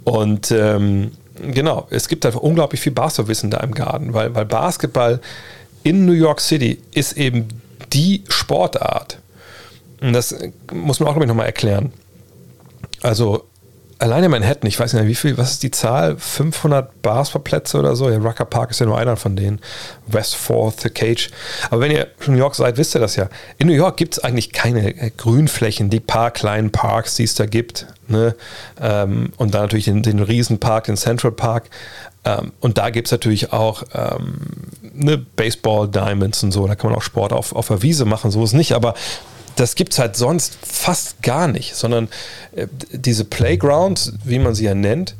[0.06, 1.12] und ähm,
[1.52, 5.20] genau, es gibt einfach unglaublich viel Basketballwissen da im Garten, weil, weil Basketball
[5.84, 7.48] in New York City ist eben
[7.92, 9.20] die Sportart.
[10.02, 10.36] Und das
[10.72, 11.92] muss man auch, glaube ich, nochmal erklären.
[13.02, 13.46] Also
[14.00, 16.18] alleine Manhattan, ich weiß nicht mehr, wie viel, was ist die Zahl?
[16.18, 18.10] 500 Basketballplätze oder so?
[18.10, 19.60] Ja, Rucker Park ist ja nur einer von denen.
[20.08, 21.30] West Fourth, The Cage.
[21.70, 23.30] Aber wenn ihr in New York seid, wisst ihr das ja.
[23.58, 27.36] In New York gibt es eigentlich keine äh, Grünflächen, die paar kleinen Parks, die es
[27.36, 27.88] da gibt.
[28.08, 28.36] Ne?
[28.82, 31.70] Ähm, und dann natürlich den, den Riesenpark, den Central Park.
[32.26, 34.42] Ähm, und da gibt es natürlich auch ähm,
[34.94, 36.68] ne, Baseball, Diamonds und so.
[36.68, 38.74] Da kann man auch Sport auf, auf der Wiese machen, so ist es nicht.
[38.74, 38.96] Aber
[39.56, 42.10] das gibt es halt sonst fast gar nicht, sondern
[42.56, 45.16] äh, diese Playgrounds, wie man sie ja nennt,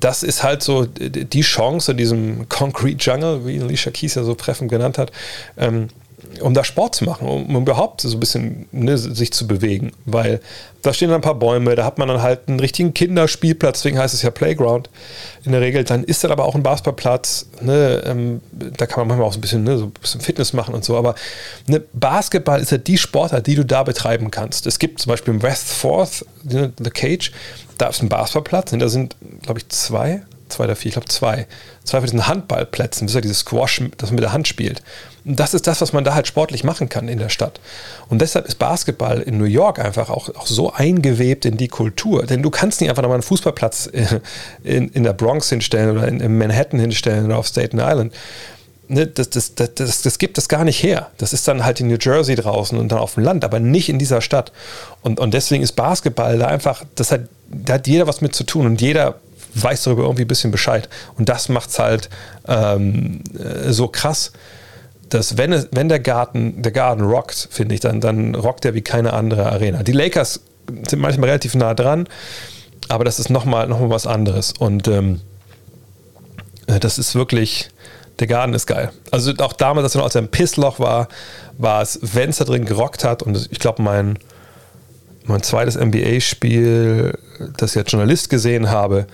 [0.00, 4.34] das ist halt so die Chance in diesem Concrete Jungle, wie Alicia Keys ja so
[4.34, 5.12] treffend genannt hat,
[5.58, 5.88] ähm,
[6.40, 9.92] um da Sport zu machen, um, um überhaupt so ein bisschen ne, sich zu bewegen.
[10.04, 10.40] Weil
[10.82, 13.98] da stehen dann ein paar Bäume, da hat man dann halt einen richtigen Kinderspielplatz, deswegen
[13.98, 14.88] heißt es ja Playground
[15.44, 15.84] in der Regel.
[15.84, 19.38] Dann ist dann aber auch ein Basketballplatz, ne, ähm, da kann man manchmal auch so
[19.38, 20.96] ein bisschen, ne, so ein bisschen Fitness machen und so.
[20.96, 21.14] Aber
[21.66, 24.66] ne, Basketball ist ja die Sportart, die du da betreiben kannst.
[24.66, 27.32] Es gibt zum Beispiel im West Fourth, ne, The Cage,
[27.78, 31.08] da ist ein Basketballplatz, und da sind, glaube ich, zwei, zwei oder vier, ich glaube
[31.08, 31.46] zwei,
[31.84, 34.82] zwei von diesen Handballplätzen, das ist ja dieses Squash, das man mit der Hand spielt.
[35.24, 37.60] Und das ist das, was man da halt sportlich machen kann in der Stadt.
[38.08, 42.24] Und deshalb ist Basketball in New York einfach auch, auch so eingewebt in die Kultur.
[42.26, 43.86] Denn du kannst nicht einfach nochmal einen Fußballplatz
[44.64, 48.14] in, in der Bronx hinstellen oder in, in Manhattan hinstellen oder auf Staten Island.
[48.88, 51.10] Ne, das, das, das, das, das gibt es gar nicht her.
[51.18, 53.88] Das ist dann halt in New Jersey draußen und dann auf dem Land, aber nicht
[53.88, 54.50] in dieser Stadt.
[55.02, 58.42] Und, und deswegen ist Basketball da einfach, das hat, da hat jeder was mit zu
[58.42, 59.20] tun und jeder
[59.54, 60.88] weiß darüber irgendwie ein bisschen Bescheid.
[61.16, 62.10] Und das macht es halt
[62.48, 64.32] ähm, äh, so krass,
[65.08, 68.74] dass wenn, es, wenn der Garten, der Garten rockt, finde ich, dann, dann rockt er
[68.74, 69.82] wie keine andere Arena.
[69.82, 70.40] Die Lakers
[70.88, 72.06] sind manchmal relativ nah dran,
[72.88, 74.52] aber das ist nochmal noch mal was anderes.
[74.52, 75.20] Und ähm,
[76.66, 77.70] äh, das ist wirklich,
[78.20, 78.90] der Garten ist geil.
[79.10, 81.08] Also auch damals, als er noch aus einem Pissloch war,
[81.58, 84.18] war es, wenn es da drin gerockt hat, und ich glaube, mein,
[85.24, 87.18] mein zweites NBA-Spiel,
[87.56, 89.06] das ich als Journalist gesehen habe,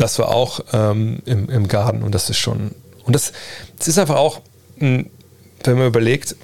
[0.00, 2.70] das war auch ähm, im, im Garten und das ist schon.
[3.04, 3.32] Und das,
[3.78, 4.40] das ist einfach auch,
[4.78, 5.10] wenn
[5.64, 6.36] man überlegt,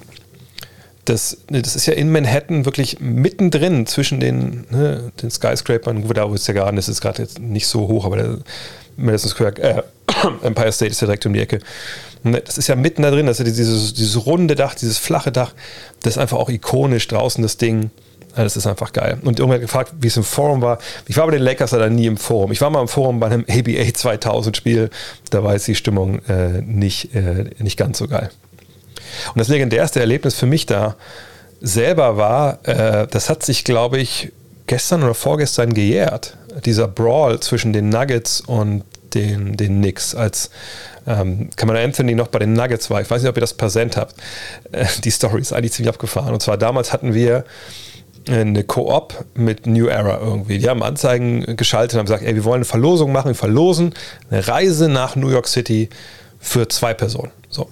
[1.05, 6.29] das, ne, das ist ja in Manhattan wirklich mittendrin zwischen den, ne, den Skyscrapern, da
[6.29, 8.37] wo ist der Garten ist, ist gerade jetzt nicht so hoch, aber der
[8.95, 9.81] Madison Square, äh,
[10.43, 11.59] Empire State ist ja direkt um die Ecke.
[12.21, 14.99] Ne, das ist ja mitten da drin, das ist ja dieses, dieses runde Dach, dieses
[14.99, 15.53] flache Dach,
[16.03, 17.89] das ist einfach auch ikonisch draußen, das Ding.
[18.43, 19.17] Das ist einfach geil.
[19.23, 20.77] Und irgendwer hat gefragt, wie es im Forum war.
[21.07, 22.51] Ich war bei den Lakers leider nie im Forum.
[22.51, 24.89] Ich war mal im Forum bei einem ABA 2000 Spiel.
[25.31, 28.29] Da war jetzt die Stimmung äh, nicht, äh, nicht ganz so geil.
[29.33, 30.95] Und das legendärste Erlebnis für mich da
[31.61, 34.31] selber war, äh, das hat sich, glaube ich,
[34.67, 36.37] gestern oder vorgestern gejährt.
[36.65, 40.49] Dieser Brawl zwischen den Nuggets und den, den Knicks, als
[41.07, 43.01] ähm, Cameron Anthony noch bei den Nuggets war.
[43.01, 44.15] Ich weiß nicht, ob ihr das präsent habt.
[44.71, 46.33] Äh, die Story ist eigentlich ziemlich abgefahren.
[46.33, 47.45] Und zwar damals hatten wir
[48.29, 50.59] eine Koop mit New Era irgendwie.
[50.59, 53.93] Die haben Anzeigen geschaltet und haben gesagt, ey, wir wollen eine Verlosung machen, wir verlosen
[54.29, 55.89] eine Reise nach New York City
[56.39, 57.31] für zwei Personen.
[57.49, 57.69] So.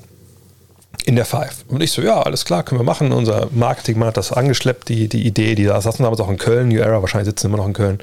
[1.05, 1.65] In der Five.
[1.67, 3.11] Und ich so, ja, alles klar, können wir machen.
[3.11, 6.69] Unser Marketingmann hat das angeschleppt, die, die Idee, die da saßen damals auch in Köln,
[6.69, 7.99] New Era, wahrscheinlich sitzen immer noch in Köln.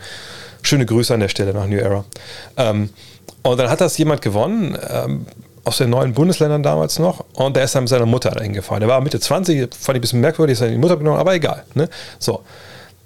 [0.63, 2.05] Schöne Grüße an der Stelle nach New Era.
[2.57, 2.91] Ähm,
[3.43, 5.27] und dann hat das jemand gewonnen, ähm,
[5.65, 8.81] aus den neuen Bundesländern damals noch und der ist dann mit seiner Mutter dahin gefahren.
[8.81, 11.35] Der war Mitte 20, fand ich ein bisschen merkwürdig, ist dann die Mutter genommen, aber
[11.35, 11.65] egal.
[11.75, 11.89] Ne?
[12.19, 12.43] So.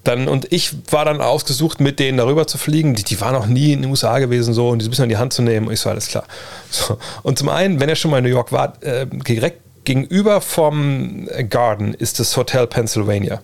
[0.05, 2.95] Dann, und ich war dann ausgesucht, mit denen darüber zu fliegen.
[2.95, 5.05] Die, die waren noch nie in den USA gewesen, so, und die so ein bisschen
[5.05, 5.67] in die Hand zu nehmen.
[5.67, 6.25] Und ich so, alles klar.
[6.71, 6.97] So.
[7.25, 11.29] Und zum einen, wenn er schon mal in New York war, äh, direkt gegenüber vom
[11.49, 13.41] Garden ist das Hotel Pennsylvania.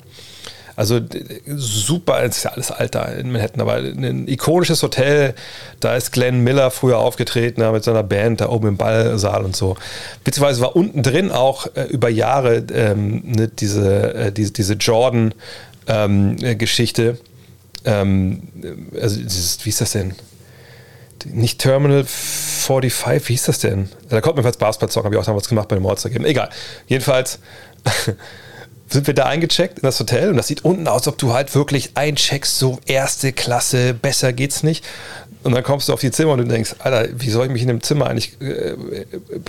[0.77, 1.01] Also
[1.47, 5.35] super, es ist ja alles Alter in Manhattan, aber ein ikonisches Hotel.
[5.81, 9.77] Da ist Glenn Miller früher aufgetreten mit seiner Band da oben im Ballsaal und so.
[10.25, 17.19] Beziehungsweise war unten drin auch äh, über Jahre ähm, ne, diese, äh, diese, diese Jordan-Geschichte.
[17.85, 20.15] Ähm, ähm, also dieses, wie ist das denn?
[21.25, 23.89] Nicht Terminal 45, wie hieß das denn?
[24.09, 26.25] Da kommt mir als Basketball-Zocken, habe ich auch damals gemacht bei dem Monster Game.
[26.25, 26.49] Egal.
[26.87, 27.39] Jedenfalls
[28.93, 31.55] sind wir da eingecheckt in das Hotel und das sieht unten aus, ob du halt
[31.55, 34.85] wirklich eincheckst, so erste Klasse, besser geht's nicht.
[35.43, 37.63] Und dann kommst du auf die Zimmer und du denkst, Alter, wie soll ich mich
[37.63, 38.75] in dem Zimmer eigentlich äh,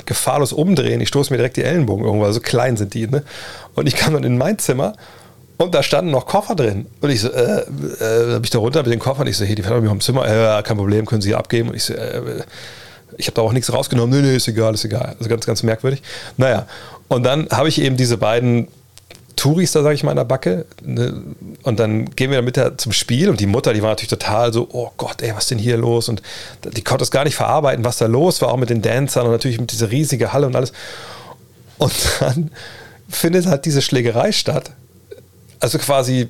[0.06, 1.00] gefahrlos umdrehen?
[1.02, 3.08] Ich stoße mir direkt die Ellenbogen irgendwo, so klein sind die.
[3.08, 3.24] Ne?
[3.76, 4.94] Und ich kam dann in mein Zimmer
[5.58, 6.88] und da standen noch Koffer drin.
[7.02, 9.28] Und ich so, äh, äh, bin ich da runter mit den Koffern.
[9.28, 11.70] Ich so, hey, die fahren mir im Zimmer, äh, kein Problem, können Sie abgeben.
[11.70, 12.42] Und ich so, äh,
[13.18, 14.20] ich habe da auch nichts rausgenommen.
[14.20, 15.16] Nee, nee, ist egal, ist egal.
[15.20, 16.02] Also ganz, ganz merkwürdig.
[16.38, 16.66] Naja,
[17.08, 18.68] und dann habe ich eben diese beiden
[19.36, 20.66] Touris da, sage ich mal, in der Backe.
[20.82, 21.24] Ne?
[21.64, 24.68] Und dann gehen wir damit zum Spiel und die Mutter, die war natürlich total so,
[24.72, 26.10] oh Gott, ey, was ist denn hier los?
[26.10, 26.22] Und
[26.64, 29.32] die konnte es gar nicht verarbeiten, was da los war, auch mit den Dancern und
[29.32, 30.74] natürlich mit dieser riesigen Halle und alles.
[31.78, 32.52] Und dann
[33.10, 34.72] findet halt diese Schlägerei statt.
[35.60, 36.30] Also quasi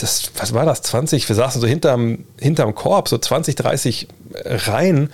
[0.00, 4.08] das, was war das, 20, wir saßen so hinterm, hinterm Korb, so 20, 30
[4.44, 5.10] Reihen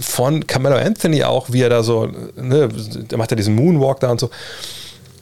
[0.00, 4.10] von Carmelo Anthony auch, wie er da so, ne, der macht ja diesen Moonwalk da
[4.10, 4.30] und so.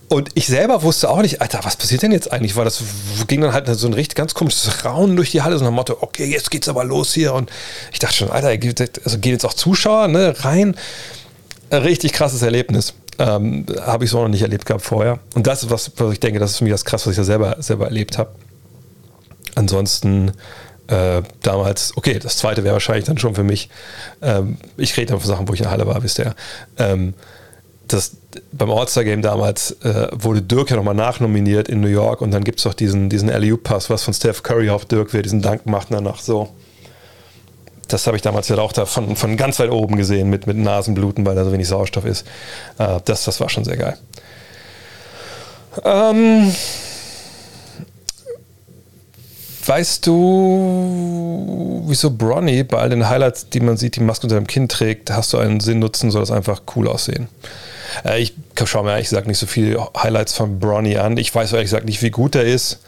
[0.09, 2.55] Und ich selber wusste auch nicht, Alter, was passiert denn jetzt eigentlich?
[2.55, 2.83] Weil das
[3.27, 5.75] ging dann halt so ein richtig ganz komisches Raunen durch die Halle, so nach dem
[5.75, 7.35] Motto, okay, jetzt geht's aber los hier.
[7.35, 7.51] Und
[7.93, 8.49] ich dachte schon, Alter,
[9.05, 10.77] also gehen jetzt auch Zuschauer ne, rein.
[11.71, 12.95] Ein richtig krasses Erlebnis.
[13.19, 15.19] Ähm, habe ich so noch nicht erlebt gehabt vorher.
[15.35, 17.19] Und das ist was, was ich denke, das ist für mich das krass, was ich
[17.19, 18.31] ja selber, selber erlebt habe.
[19.57, 20.33] Ansonsten
[20.89, 23.71] äh, damals, okay, das zweite wäre wahrscheinlich dann schon für mich,
[24.23, 26.35] ähm, ich rede dann von Sachen, wo ich in der Halle war, wisst ihr.
[26.79, 27.15] Ähm,
[27.89, 28.17] das,
[28.53, 32.59] beim All-Star-Game damals äh, wurde Dirk ja nochmal nachnominiert in New York und dann gibt
[32.59, 35.89] es doch diesen, diesen LU-Pass, was von Steph Curry auf Dirk wird, diesen Dank macht
[35.91, 36.49] danach so.
[37.89, 40.57] Das habe ich damals ja auch da von, von ganz weit oben gesehen mit, mit
[40.57, 42.27] Nasenbluten, weil da so wenig Sauerstoff ist.
[42.79, 43.97] Äh, das, das war schon sehr geil.
[45.85, 46.53] Ähm,
[49.65, 54.47] weißt du, wieso Bronny bei all den Highlights, die man sieht, die Maske unter dem
[54.49, 57.29] Kinn trägt, hast du einen Sinn nutzen, soll das einfach cool aussehen?
[58.05, 61.17] Äh, ich schaue mir ehrlich gesagt nicht so viele Highlights von Bronny an.
[61.17, 62.81] Ich weiß ehrlich gesagt nicht, wie gut er ist.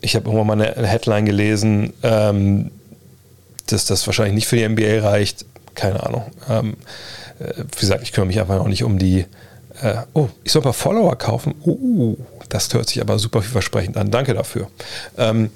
[0.00, 2.70] Ich habe irgendwann mal eine Headline gelesen, ähm,
[3.66, 5.46] dass das wahrscheinlich nicht für die NBA reicht.
[5.74, 6.24] Keine Ahnung.
[6.48, 6.76] Ähm,
[7.40, 9.26] äh, wie gesagt, ich kümmere mich einfach noch nicht um die.
[9.80, 11.54] Äh, oh, ich soll ein paar Follower kaufen.
[11.64, 12.16] Uh,
[12.48, 14.10] das hört sich aber super vielversprechend an.
[14.10, 14.68] Danke dafür.
[15.18, 15.50] Ähm,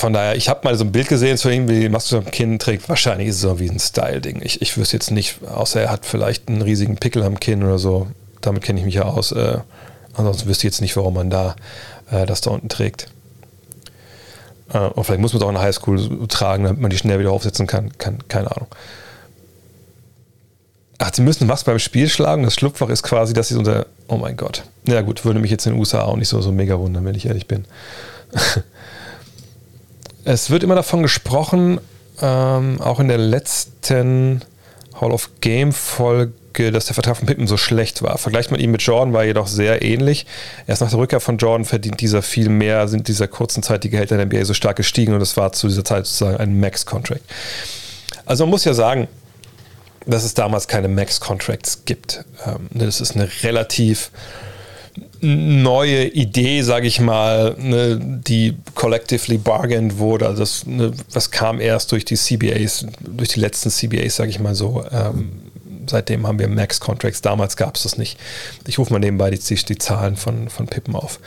[0.00, 2.58] von daher, ich habe mal so ein Bild gesehen zu ihm, wie Maske am Kinn
[2.58, 2.88] trägt.
[2.88, 4.40] Wahrscheinlich ist es so wie ein Style-Ding.
[4.42, 7.78] Ich, ich wüsste jetzt nicht, außer er hat vielleicht einen riesigen Pickel am Kinn oder
[7.78, 8.08] so.
[8.40, 9.30] Damit kenne ich mich ja aus.
[9.32, 9.58] Äh,
[10.14, 11.54] ansonsten wüsste ich jetzt nicht, warum man da
[12.10, 13.08] äh, das da unten trägt.
[14.72, 17.18] Äh, und vielleicht muss man es auch in der Highschool tragen, damit man die schnell
[17.18, 17.96] wieder aufsetzen kann.
[17.98, 18.68] kann keine Ahnung.
[20.96, 22.42] Ach, sie müssen was beim Spiel schlagen.
[22.42, 23.86] Das Schlupfloch ist quasi, dass sie unter.
[24.08, 24.64] Oh mein Gott.
[24.86, 27.14] Ja, gut, würde mich jetzt in den USA auch nicht so, so mega wundern, wenn
[27.14, 27.66] ich ehrlich bin.
[30.24, 31.80] Es wird immer davon gesprochen,
[32.20, 34.42] ähm, auch in der letzten
[35.00, 38.18] Hall of Game Folge, dass der Vertrag von Pippen so schlecht war.
[38.18, 40.26] Vergleicht man ihn mit Jordan, war jedoch sehr ähnlich.
[40.66, 43.90] Erst nach der Rückkehr von Jordan verdient dieser viel mehr, sind dieser kurzen Zeit die
[43.90, 47.22] Gehälter der NBA so stark gestiegen und es war zu dieser Zeit sozusagen ein Max-Contract.
[48.26, 49.08] Also man muss ja sagen,
[50.06, 52.24] dass es damals keine Max-Contracts gibt.
[52.44, 54.10] Ähm, das ist eine relativ
[55.20, 60.26] neue Idee, sage ich mal, ne, die collectively bargained wurde.
[60.26, 64.40] Also das, ne, was kam erst durch die CBAs, durch die letzten CBAs, sage ich
[64.40, 64.84] mal so.
[64.90, 65.32] Ähm,
[65.86, 67.20] seitdem haben wir Max-Contracts.
[67.20, 68.18] Damals gab es das nicht.
[68.66, 71.20] Ich rufe mal nebenbei die, die Zahlen von, von Pippen auf.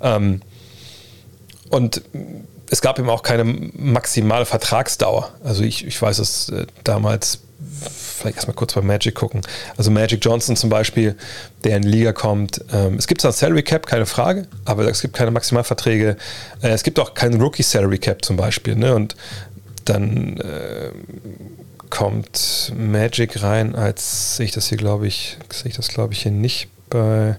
[0.00, 0.42] Ähm,
[1.70, 2.02] und
[2.70, 5.30] es gab eben auch keine maximale Vertragsdauer.
[5.44, 7.40] Also ich, ich weiß es äh, damals
[8.16, 9.42] vielleicht erstmal kurz bei Magic gucken.
[9.76, 11.16] Also Magic Johnson zum Beispiel,
[11.64, 12.64] der in die Liga kommt.
[12.72, 16.16] Ähm, es gibt zwar Salary Cap, keine Frage, aber es gibt keine Maximalverträge.
[16.62, 18.74] Äh, es gibt auch keinen Rookie Salary Cap zum Beispiel.
[18.76, 18.94] Ne?
[18.94, 19.16] Und
[19.84, 20.90] dann äh,
[21.90, 26.22] kommt Magic rein, als sehe ich das hier, glaube ich, sehe ich das, glaube ich,
[26.22, 27.36] hier nicht bei.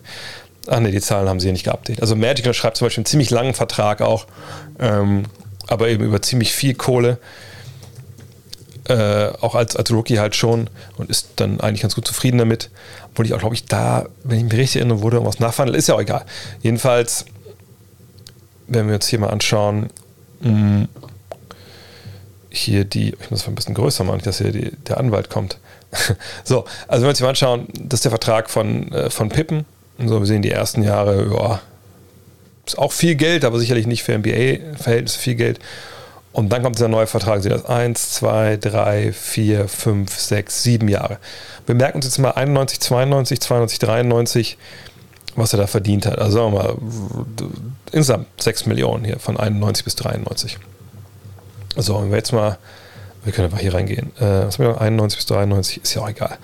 [0.69, 2.01] Ach ne, die Zahlen haben sie hier nicht geupdatet.
[2.01, 4.27] Also Magic schreibt zum Beispiel einen ziemlich langen Vertrag auch,
[4.79, 5.23] ähm,
[5.67, 7.19] aber eben über ziemlich viel Kohle
[8.87, 12.69] äh, auch als, als Rookie halt schon und ist dann eigentlich ganz gut zufrieden damit.
[13.11, 15.87] Obwohl ich auch, glaube ich, da, wenn ich mich richtig erinnere, wurde irgendwas nachverhandelt, ist
[15.87, 16.25] ja auch egal.
[16.61, 17.25] Jedenfalls,
[18.67, 19.89] wenn wir uns hier mal anschauen,
[20.41, 20.87] mh, mm,
[22.49, 25.59] hier die, ich muss es ein bisschen größer machen, dass hier die, der Anwalt kommt.
[26.43, 29.29] so, also wenn wir uns hier mal anschauen, das ist der Vertrag von, äh, von
[29.29, 29.65] Pippen.
[29.97, 31.61] Und so, wir sehen die ersten Jahre, ja,
[32.65, 35.59] ist auch viel Geld, aber sicherlich nicht für NBA-Verhältnisse viel Geld.
[36.37, 40.87] Und dann kommt dieser neue Vertrag, Sie das 1, 2, 3, 4, 5, 6, 7
[40.87, 41.17] Jahre.
[41.65, 44.57] Wir merken uns jetzt mal 91, 92, 92, 93,
[45.35, 46.19] was er da verdient hat.
[46.19, 46.75] Also sagen wir mal,
[47.91, 50.59] insgesamt 6 Millionen hier von 91 bis 93.
[51.75, 52.59] So, wenn wir jetzt mal,
[53.23, 54.11] wir können einfach hier reingehen.
[54.17, 54.81] Äh, was haben wir noch?
[54.81, 56.37] 91 bis 93, ist ja auch egal.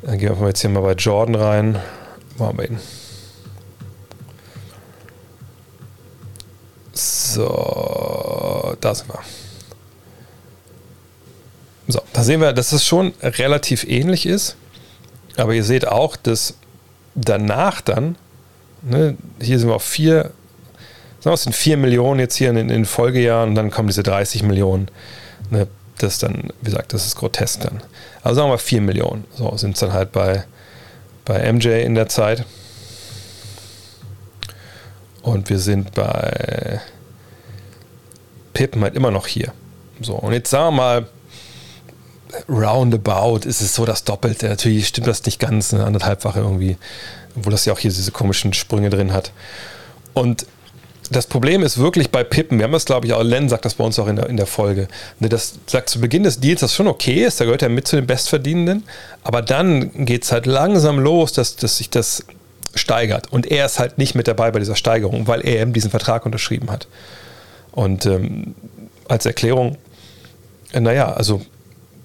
[0.00, 1.78] Dann gehen wir jetzt hier mal bei Jordan rein.
[2.38, 2.78] Machen wir ihn.
[6.96, 9.20] So, da sind wir.
[11.88, 14.56] So, da sehen wir, dass es schon relativ ähnlich ist.
[15.36, 16.54] Aber ihr seht auch, dass
[17.14, 18.16] danach dann,
[18.82, 20.30] ne, hier sind wir auf vier,
[21.20, 23.88] sagen wir, es sind vier Millionen jetzt hier in, in den Folgejahren und dann kommen
[23.88, 24.88] diese 30 Millionen.
[25.50, 27.82] Ne, das dann, wie gesagt, das ist grotesk dann.
[28.22, 29.24] Also sagen wir vier Millionen.
[29.34, 30.44] So sind es dann halt bei,
[31.26, 32.44] bei MJ in der Zeit.
[35.26, 36.80] Und wir sind bei
[38.52, 39.52] Pippen halt immer noch hier.
[40.00, 41.06] So, und jetzt sagen wir mal,
[42.48, 44.48] roundabout ist es so das Doppelte.
[44.48, 46.76] Natürlich stimmt das nicht ganz, eine anderthalbfache irgendwie,
[47.36, 49.32] obwohl das ja auch hier diese komischen Sprünge drin hat.
[50.14, 50.46] Und
[51.10, 53.74] das Problem ist wirklich bei Pippen, wir haben das glaube ich auch, Len sagt das
[53.74, 54.86] bei uns auch in der, in der Folge,
[55.18, 57.88] ne, das sagt zu Beginn des Deals, das schon okay ist, da gehört er mit
[57.88, 58.84] zu den Bestverdienenden,
[59.24, 62.24] aber dann geht es halt langsam los, dass, dass sich das
[62.76, 65.90] steigert und er ist halt nicht mit dabei bei dieser Steigerung, weil er eben diesen
[65.90, 66.86] Vertrag unterschrieben hat.
[67.72, 68.54] Und ähm,
[69.08, 69.76] als Erklärung,
[70.72, 71.42] äh, naja, also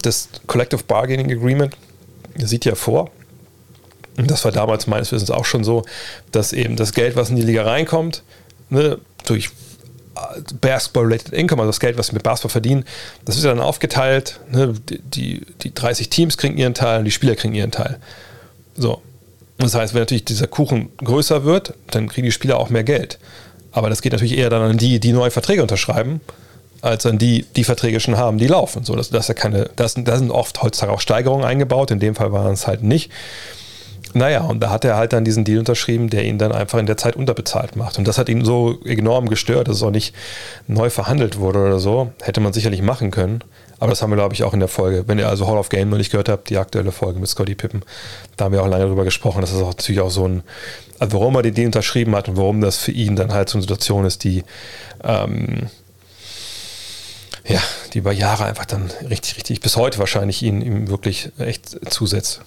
[0.01, 1.75] das Collective Bargaining Agreement
[2.37, 3.11] sieht ja vor,
[4.17, 5.83] und das war damals meines Wissens auch schon so,
[6.31, 8.23] dass eben das Geld, was in die Liga reinkommt,
[8.69, 9.49] ne, durch
[10.15, 12.85] äh, Basketball-related Income, also das Geld, was sie mit Basketball verdienen,
[13.25, 14.39] das ja dann aufgeteilt.
[14.51, 17.99] Ne, die, die 30 Teams kriegen ihren Teil und die Spieler kriegen ihren Teil.
[18.75, 19.01] So.
[19.61, 23.19] Das heißt, wenn natürlich dieser Kuchen größer wird, dann kriegen die Spieler auch mehr Geld.
[23.71, 26.19] Aber das geht natürlich eher dann an die, die neue Verträge unterschreiben,
[26.81, 28.83] als an die, die Verträge schon haben, die laufen.
[28.83, 31.91] So, das, das, ja keine, das, das sind oft heutzutage auch Steigerungen eingebaut.
[31.91, 33.11] In dem Fall waren es halt nicht.
[34.13, 36.85] Naja, und da hat er halt dann diesen Deal unterschrieben, der ihn dann einfach in
[36.85, 37.97] der Zeit unterbezahlt macht.
[37.97, 40.13] Und das hat ihn so enorm gestört, dass es auch nicht
[40.67, 42.11] neu verhandelt wurde oder so.
[42.21, 43.41] Hätte man sicherlich machen können.
[43.81, 45.07] Aber das haben wir, glaube ich, auch in der Folge.
[45.07, 47.55] Wenn ihr also Hall of Game noch nicht gehört habt, die aktuelle Folge mit Scotty
[47.55, 47.81] Pippen,
[48.37, 49.41] da haben wir auch lange drüber gesprochen.
[49.41, 50.43] Das ist auch natürlich auch so ein,
[50.99, 53.57] also warum er den Deal unterschrieben hat und warum das für ihn dann halt so
[53.57, 54.43] eine Situation ist, die,
[55.03, 55.67] ähm,
[57.47, 57.59] ja,
[57.91, 62.41] die über Jahre einfach dann richtig, richtig, bis heute wahrscheinlich ihn ihm wirklich echt zusetzt.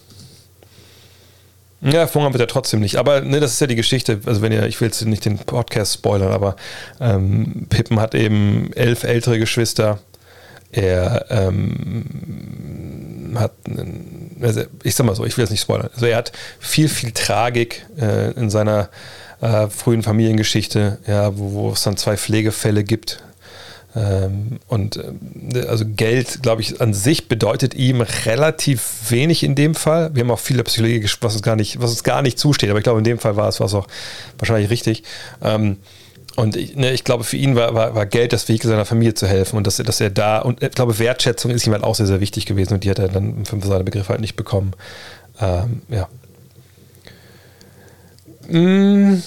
[1.80, 2.94] Ja, verhungern wird er trotzdem nicht.
[2.94, 4.20] Aber ne, das ist ja die Geschichte.
[4.24, 6.54] Also, wenn ihr, ich will jetzt nicht den Podcast spoilern, aber
[7.00, 9.98] ähm, Pippen hat eben elf ältere Geschwister.
[10.74, 12.04] Er ähm,
[13.36, 13.52] hat,
[14.40, 15.90] also ich sag mal so, ich will jetzt nicht spoilern.
[15.94, 18.88] Also, er hat viel, viel Tragik äh, in seiner
[19.40, 23.22] äh, frühen Familiengeschichte, ja, wo, wo es dann zwei Pflegefälle gibt
[23.96, 29.74] ähm, und äh, also Geld, glaube ich, an sich bedeutet ihm relativ wenig in dem
[29.74, 30.14] Fall.
[30.14, 32.78] Wir haben auch viele Psychologie, was es gar nicht, was es gar nicht zusteht, aber
[32.78, 33.86] ich glaube, in dem Fall war es, war es auch
[34.38, 35.04] wahrscheinlich richtig.
[35.42, 35.78] Ähm,
[36.36, 39.14] und ich, ne, ich, glaube, für ihn war, war, war, Geld das Vehikel seiner Familie
[39.14, 41.94] zu helfen und dass, dass er da, und ich glaube, Wertschätzung ist ihm halt auch
[41.94, 44.72] sehr, sehr wichtig gewesen und die hat er dann für seine Begriffe halt nicht bekommen.
[45.40, 46.08] Ähm, ja.
[48.48, 49.22] Mmh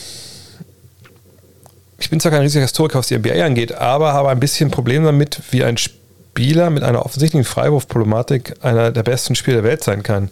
[1.99, 5.03] ich bin zwar kein riesiger Historiker, was die NBA angeht, aber habe ein bisschen Problem
[5.03, 10.03] damit, wie ein Spieler mit einer offensichtlichen Freiwurfproblematik einer der besten Spieler der Welt sein
[10.03, 10.29] kann.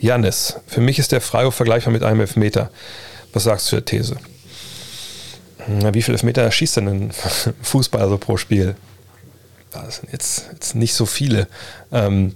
[0.00, 2.70] Jannis, für mich ist der Freiwurf vergleichbar mit einem Elfmeter.
[3.32, 4.16] Was sagst du zur These?
[5.66, 7.10] Na, wie viele Elfmeter schießt denn ein
[7.62, 8.76] Fußballer so pro Spiel?
[9.70, 11.46] Das sind jetzt, jetzt nicht so viele.
[11.92, 12.34] Ähm,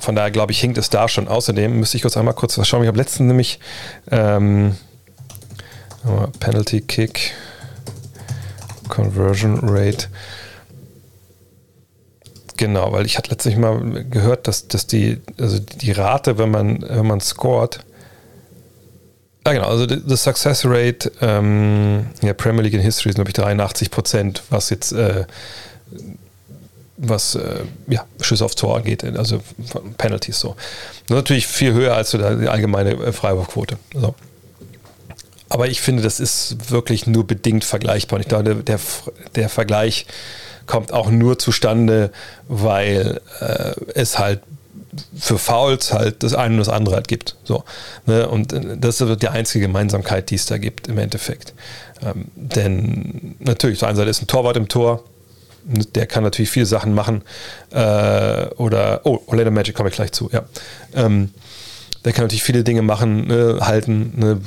[0.00, 1.28] von daher glaube ich, hinkt es da schon.
[1.28, 2.82] Außerdem müsste ich kurz einmal kurz was schauen.
[2.82, 3.58] Ich habe letztens nämlich
[4.10, 4.76] ähm,
[6.40, 7.32] Penalty Kick.
[8.92, 10.08] Conversion Rate.
[12.58, 16.82] Genau, weil ich hatte letztlich mal gehört, dass, dass die, also die Rate, wenn man,
[16.82, 17.80] wenn man scored,
[19.46, 19.68] ja, genau.
[19.68, 24.42] Also die Success Rate ähm, ja, Premier League in History ist, glaube ich, 83 Prozent,
[24.50, 25.24] was jetzt äh,
[26.96, 29.42] was äh, ja, Schüsse aufs Tor angeht, also
[29.98, 30.54] Penalties so.
[31.08, 33.76] natürlich viel höher als die allgemeine äh, Freiwurfquote.
[33.92, 34.14] So.
[35.48, 38.16] Aber ich finde, das ist wirklich nur bedingt vergleichbar.
[38.16, 38.78] Und ich glaube, der,
[39.34, 40.06] der Vergleich
[40.66, 42.12] kommt auch nur zustande,
[42.48, 44.40] weil äh, es halt
[45.18, 47.36] für Fouls halt das eine und das andere halt gibt.
[47.44, 47.64] So,
[48.06, 48.28] ne?
[48.28, 51.54] Und äh, das ist die einzige Gemeinsamkeit, die es da gibt im Endeffekt.
[52.02, 55.02] Ähm, denn natürlich, der einen Seite ist ein Torwart im Tor,
[55.64, 57.22] der kann natürlich viele Sachen machen.
[57.70, 60.42] Äh, oder, oh, Orlando Magic komme ich gleich zu, ja.
[60.94, 61.30] Ähm,
[62.04, 64.40] der kann natürlich viele Dinge machen, ne, halten, ne,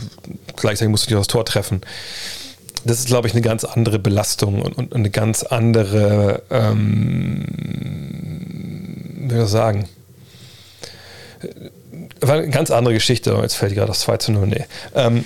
[0.57, 1.81] gleichzeitig musst du dich aufs Tor treffen.
[2.83, 7.45] Das ist, glaube ich, eine ganz andere Belastung und, und eine ganz andere, ähm,
[9.15, 9.87] wie soll ich das sagen?
[12.21, 13.37] War eine ganz andere Geschichte.
[13.41, 14.47] Jetzt fällt gerade das 2 zu 0.
[14.47, 14.65] Nee.
[14.93, 15.25] Ähm,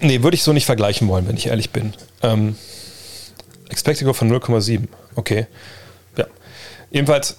[0.00, 1.94] nee, würde ich so nicht vergleichen wollen, wenn ich ehrlich bin.
[2.22, 2.56] Ähm,
[3.68, 4.86] Expected Goal von 0,7.
[5.14, 5.46] Okay.
[6.16, 6.26] Ja.
[6.90, 7.36] Jedenfalls,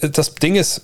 [0.00, 0.82] das Ding ist,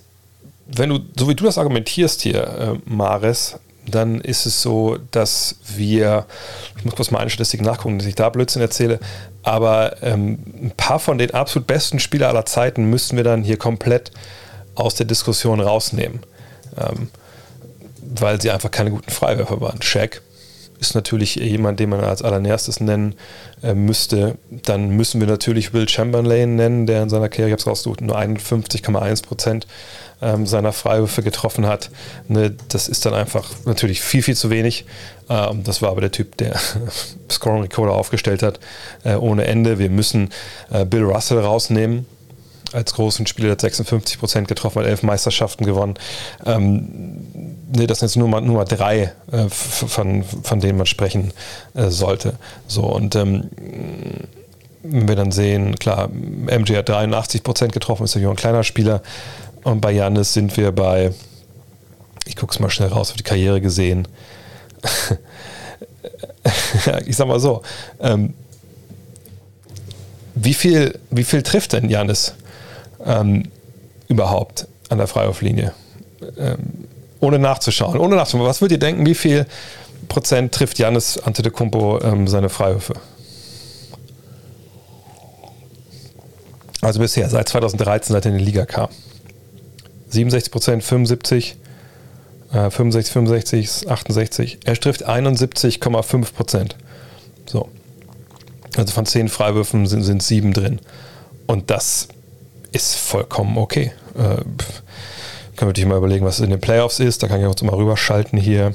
[0.66, 3.56] wenn du, so wie du das argumentierst hier, äh, Maris,
[3.86, 6.26] dann ist es so, dass wir,
[6.76, 9.00] ich muss kurz mal eine Statistik nachgucken, dass ich da Blödsinn erzähle,
[9.42, 13.56] aber ähm, ein paar von den absolut besten Spielern aller Zeiten müssten wir dann hier
[13.56, 14.12] komplett
[14.74, 16.20] aus der Diskussion rausnehmen,
[16.78, 17.08] ähm,
[18.14, 19.82] weil sie einfach keine guten Freiwerfer waren.
[19.82, 20.22] Shaq
[20.82, 23.14] ist natürlich jemand, den man als allernerstes nennen
[23.62, 24.36] äh, müsste.
[24.50, 28.00] Dann müssen wir natürlich Will Chamberlain nennen, der in seiner Karriere, ich habe es rausgesucht,
[28.00, 29.66] nur 51,1 Prozent
[30.20, 31.90] ähm, seiner Freiwürfe getroffen hat.
[32.28, 34.84] Ne, das ist dann einfach natürlich viel, viel zu wenig.
[35.28, 36.58] Ähm, das war aber der Typ, der
[37.30, 38.58] Scoring Recorder aufgestellt hat,
[39.04, 39.78] äh, ohne Ende.
[39.78, 40.30] Wir müssen
[40.70, 42.06] äh, Bill Russell rausnehmen.
[42.72, 45.94] Als großen Spieler hat 56 Prozent getroffen, hat elf Meisterschaften gewonnen.
[46.44, 47.26] Ähm,
[47.72, 51.32] nee, das sind jetzt nur mal, nur mal drei, äh, von, von denen man sprechen
[51.74, 52.34] äh, sollte.
[52.66, 53.50] So, und ähm,
[54.82, 59.02] wenn wir dann sehen, klar, MJ hat 83 Prozent getroffen, ist auch ein kleiner Spieler.
[59.62, 61.12] Und bei Janis sind wir bei,
[62.26, 64.08] ich gucke es mal schnell raus, auf die Karriere gesehen.
[67.06, 67.62] ich sag mal so,
[68.00, 68.34] ähm,
[70.34, 72.34] wie viel, wie viel trifft denn Janis
[73.04, 73.44] ähm,
[74.08, 75.72] überhaupt an der Freiwurflinie?
[76.38, 76.88] Ähm,
[77.20, 78.46] ohne nachzuschauen, ohne nachzuschauen.
[78.46, 79.46] Was würdet ihr denken, wie viel
[80.08, 82.94] Prozent trifft Janis Antetokounmpo ähm, seine Freiwürfe?
[86.80, 88.88] Also bisher, seit 2013, seit er in die Liga kam.
[90.08, 91.56] 67 Prozent, 75,
[92.52, 94.58] äh, 65, 65, 68.
[94.64, 96.76] Er trifft 71,5 Prozent.
[97.46, 97.68] So.
[98.76, 100.80] Also von zehn Freiwürfen sind, sind sieben drin.
[101.46, 102.08] Und das
[103.12, 103.92] vollkommen okay.
[104.14, 104.48] Äh, können
[105.56, 107.22] wir natürlich mal überlegen, was in den Playoffs ist.
[107.22, 108.74] Da kann ich auch mal rüberschalten hier.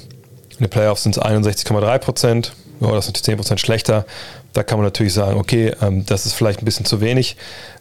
[0.51, 2.53] In den Playoffs sind es 61,3 Prozent.
[2.79, 4.05] Ja, das natürlich 10 Prozent schlechter.
[4.53, 7.37] Da kann man natürlich sagen, okay, ähm, das ist vielleicht ein bisschen zu wenig.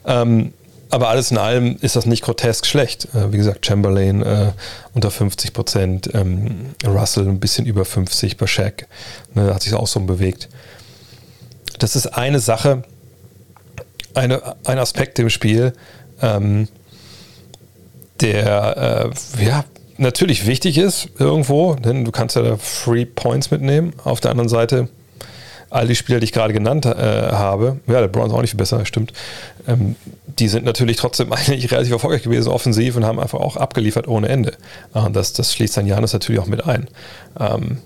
[0.06, 0.52] Ähm,
[0.88, 3.08] aber alles in allem ist das nicht grotesk schlecht.
[3.14, 4.52] Äh, wie gesagt, Chamberlain äh,
[4.94, 8.86] unter 50 Prozent, ähm, Russell ein bisschen über 50 bei Shaq.
[9.34, 10.48] Ne, hat sich auch so bewegt
[11.78, 12.82] das ist eine Sache,
[14.14, 15.72] eine, ein Aspekt im Spiel,
[16.22, 16.68] ähm,
[18.20, 19.64] der äh, ja,
[19.98, 23.92] natürlich wichtig ist irgendwo, denn du kannst ja da Free Points mitnehmen.
[24.04, 24.88] Auf der anderen Seite,
[25.70, 28.50] all die Spieler, die ich gerade genannt äh, habe, ja, der Brown ist auch nicht
[28.50, 29.12] viel besser, stimmt,
[29.66, 29.96] ähm,
[30.38, 34.28] die sind natürlich trotzdem eigentlich relativ erfolgreich gewesen, offensiv und haben einfach auch abgeliefert ohne
[34.28, 34.54] Ende.
[34.92, 36.88] Und das, das schließt dann Janis natürlich auch mit ein.
[37.38, 37.78] Ähm,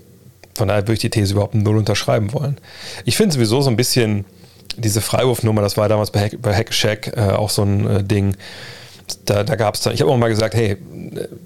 [0.53, 2.57] von daher würde ich die These überhaupt null unterschreiben wollen.
[3.05, 4.25] Ich finde sowieso so ein bisschen
[4.77, 8.35] diese Freiwurfnummer, das war damals bei, Hack, bei Hackeshack äh, auch so ein äh, Ding.
[9.25, 10.77] Da, da gab es dann, ich habe auch mal gesagt, hey,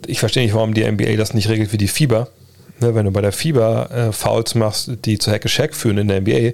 [0.06, 2.30] ich verstehe nicht, warum die NBA das nicht regelt wie die Fieber.
[2.80, 6.20] Ne, wenn du bei der Fieber äh, Fouls machst, die zu Hackeshack führen in der
[6.20, 6.52] NBA,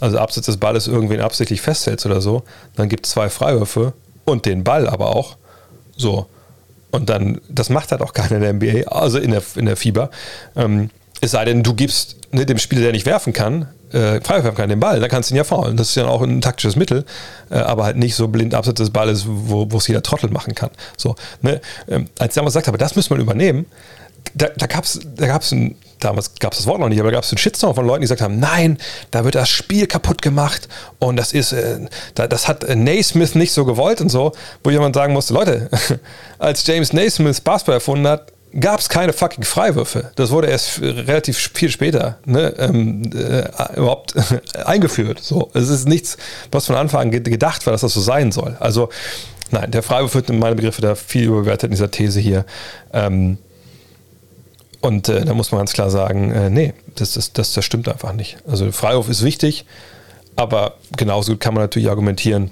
[0.00, 2.42] also abseits des Balles irgendwen absichtlich festhältst oder so,
[2.74, 3.92] dann gibt es zwei Freiwürfe
[4.24, 5.36] und den Ball aber auch.
[5.96, 6.26] So.
[6.90, 9.76] Und dann, das macht halt auch keiner in der NBA, also in der, in der
[9.76, 10.10] Fieber.
[10.56, 10.90] Ähm,
[11.20, 14.68] es sei denn, du gibst ne, dem Spieler, der nicht werfen kann, äh, freiwerfen kann,
[14.68, 15.76] den Ball, dann kannst du ihn ja faulen.
[15.76, 17.04] Das ist ja auch ein taktisches Mittel,
[17.50, 20.70] äh, aber halt nicht so blind abseits des Balles, wo es jeder Trottel machen kann.
[20.96, 21.60] So, ne?
[21.88, 23.66] ähm, als ich damals gesagt habe, das müssen wir übernehmen,
[24.34, 27.10] da, da gab es da gab's ein, damals gab es das Wort noch nicht, aber
[27.10, 28.78] da gab es einen Shitstorm von Leuten, die gesagt haben, nein,
[29.10, 30.68] da wird das Spiel kaputt gemacht
[30.98, 31.80] und das ist, äh,
[32.14, 35.68] da, das hat Naismith nicht so gewollt und so, wo jemand sagen musste, Leute,
[36.38, 40.10] als James Naismith Basketball erfunden hat, gab es keine fucking Freiwürfe.
[40.16, 44.14] Das wurde erst relativ viel später ne, ähm, äh, überhaupt
[44.64, 45.20] eingeführt.
[45.22, 46.16] So, es ist nichts,
[46.50, 48.56] was von Anfang an gedacht war, dass das so sein soll.
[48.58, 48.88] Also
[49.50, 52.44] nein, der Freiwurf wird in meinen Begriffe da viel überbewertet in dieser These hier.
[52.92, 53.38] Ähm,
[54.80, 57.88] und äh, da muss man ganz klar sagen, äh, nee, das, das, das, das stimmt
[57.88, 58.38] einfach nicht.
[58.48, 59.66] Also Freiwurf ist wichtig,
[60.36, 62.50] aber genauso kann man natürlich argumentieren,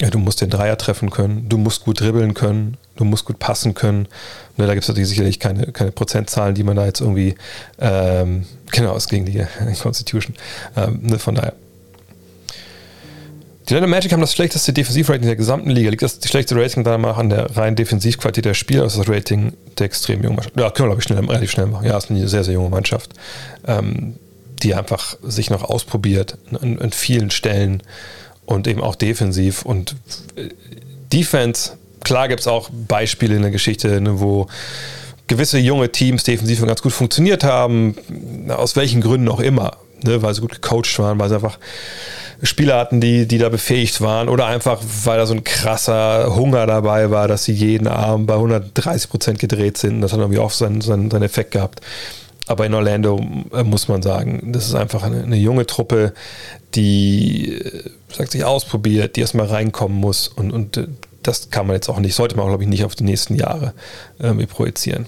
[0.00, 3.38] ja, du musst den Dreier treffen können, du musst gut dribbeln können, du musst gut
[3.38, 4.08] passen können.
[4.56, 7.34] Ne, da gibt es natürlich sicherlich keine, keine Prozentzahlen, die man da jetzt irgendwie,
[7.78, 9.44] ähm, genau, es gegen die
[9.82, 10.34] Constitution.
[10.76, 11.54] Ähm, ne, von daher.
[13.68, 15.88] Die Orlando Magic haben das schlechteste Defensivrating der gesamten Liga.
[15.88, 19.86] Liegt das schlechteste Rating danach an der reinen Defensivqualität der Spieler, also das Rating der
[19.86, 20.58] extrem jungen Mannschaft?
[20.58, 21.86] Ja, können wir, glaube ich, schnell, relativ schnell machen.
[21.86, 23.12] Ja, ist eine sehr, sehr junge Mannschaft,
[23.66, 24.16] ähm,
[24.62, 27.82] die einfach sich noch ausprobiert an, an vielen Stellen
[28.44, 29.64] und eben auch defensiv.
[29.64, 29.96] Und
[30.36, 30.50] äh,
[31.10, 34.46] Defense, klar gibt es auch Beispiele in der Geschichte, ne, wo
[35.26, 37.96] gewisse junge Teams defensiv ganz gut funktioniert haben,
[38.48, 39.78] aus welchen Gründen auch immer.
[40.04, 41.58] Ne, weil sie gut gecoacht waren, weil sie einfach
[42.42, 46.66] Spieler hatten, die, die da befähigt waren oder einfach, weil da so ein krasser Hunger
[46.66, 50.02] dabei war, dass sie jeden Abend bei 130 Prozent gedreht sind.
[50.02, 51.80] Das hat irgendwie auch seinen, seinen, seinen Effekt gehabt.
[52.46, 56.12] Aber in Orlando äh, muss man sagen, das ist einfach eine, eine junge Truppe,
[56.74, 60.86] die äh, sagt sich ausprobiert, die erstmal reinkommen muss und, und äh,
[61.26, 63.72] das kann man jetzt auch nicht, sollte man glaube ich, nicht auf die nächsten Jahre
[64.18, 65.06] irgendwie projizieren.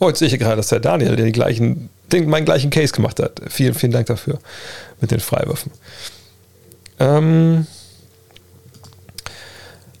[0.00, 3.20] Oh, jetzt sehe ich gerade, dass der Daniel den gleichen, den, meinen gleichen Case gemacht
[3.20, 3.40] hat.
[3.48, 4.38] Vielen, vielen Dank dafür
[5.00, 5.72] mit den Freiwürfen.
[6.98, 7.66] Ähm,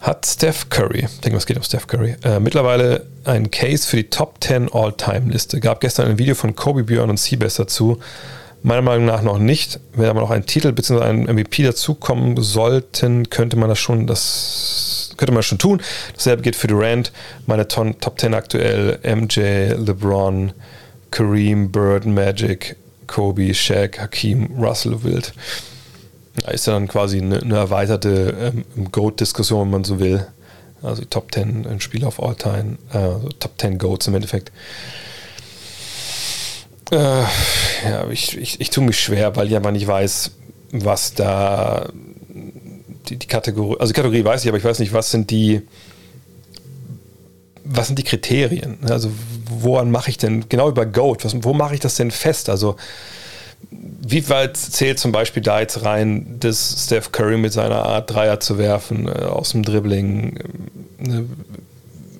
[0.00, 3.96] hat Steph Curry, ich denke, es geht um Steph Curry, äh, mittlerweile einen Case für
[3.96, 5.60] die Top 10 All-Time-Liste.
[5.60, 7.98] Gab gestern ein Video von Kobe Björn und Seabass dazu.
[8.62, 9.80] Meiner Meinung nach noch nicht.
[9.94, 11.02] Wenn aber noch ein Titel bzw.
[11.02, 15.80] ein MVP dazukommen sollten, könnte man das schon, das könnte man schon tun.
[16.14, 17.12] Dasselbe geht für Durant.
[17.46, 20.52] Meine Ton, Top 10 aktuell MJ, LeBron,
[21.10, 25.32] Kareem, Bird, Magic, Kobe, Shaq, Hakim, Russell Wild.
[26.42, 30.26] Da ist ja dann quasi eine, eine erweiterte ähm, Goat-Diskussion, wenn man so will.
[30.82, 34.52] Also Top 10 ein Spiel auf All-Time, äh, also Top 10 Goats im Endeffekt.
[36.90, 40.30] Äh, ja, ich, ich, ich tue mich schwer, weil ich einfach nicht weiß,
[40.72, 41.88] was da
[43.08, 45.62] die, die Kategorie, also die Kategorie weiß ich, aber ich weiß nicht, was sind die,
[47.64, 48.78] was sind die Kriterien?
[48.88, 49.10] Also
[49.48, 52.48] woran mache ich denn, genau über Goat, was, wo mache ich das denn fest?
[52.48, 52.76] Also
[53.70, 58.40] wie weit zählt zum Beispiel da jetzt rein, dass Steph Curry mit seiner Art Dreier
[58.40, 60.36] zu werfen, äh, aus dem Dribbling,
[60.98, 61.26] äh, ne,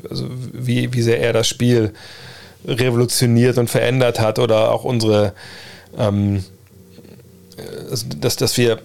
[0.08, 1.92] also wie, wie sehr er das Spiel
[2.64, 5.34] revolutioniert und verändert hat oder auch unsere,
[5.98, 6.44] ähm,
[7.90, 8.80] also dass, dass wir,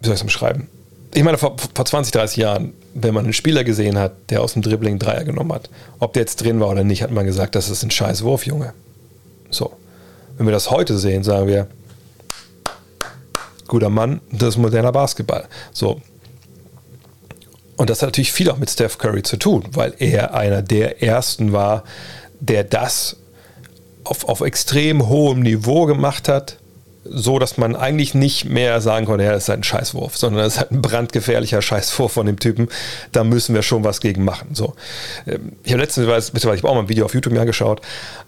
[0.00, 0.68] wie soll ich es beschreiben?
[1.12, 4.52] Ich meine, vor, vor 20, 30 Jahren, wenn man einen Spieler gesehen hat, der aus
[4.52, 7.54] dem Dribbling Dreier genommen hat, ob der jetzt drin war oder nicht, hat man gesagt,
[7.54, 8.72] das ist ein scheiß Wurf, Junge.
[9.50, 9.72] So.
[10.36, 11.66] Wenn wir das heute sehen, sagen wir,
[13.66, 15.46] guter Mann, das ist moderner Basketball.
[15.72, 16.00] So.
[17.76, 21.02] Und das hat natürlich viel auch mit Steph Curry zu tun, weil er einer der
[21.02, 21.82] ersten war,
[22.38, 23.16] der das
[24.04, 26.59] auf, auf extrem hohem Niveau gemacht hat,
[27.12, 30.44] so dass man eigentlich nicht mehr sagen konnte, ja, das ist halt ein Scheißwurf, sondern
[30.44, 32.68] das ist halt ein brandgefährlicher Scheißwurf von dem Typen.
[33.12, 34.54] Da müssen wir schon was gegen machen.
[34.54, 34.74] So.
[35.26, 37.80] Ähm, ich habe letztens, mittlerweile ich habe auch mal ein Video auf YouTube mir angeschaut,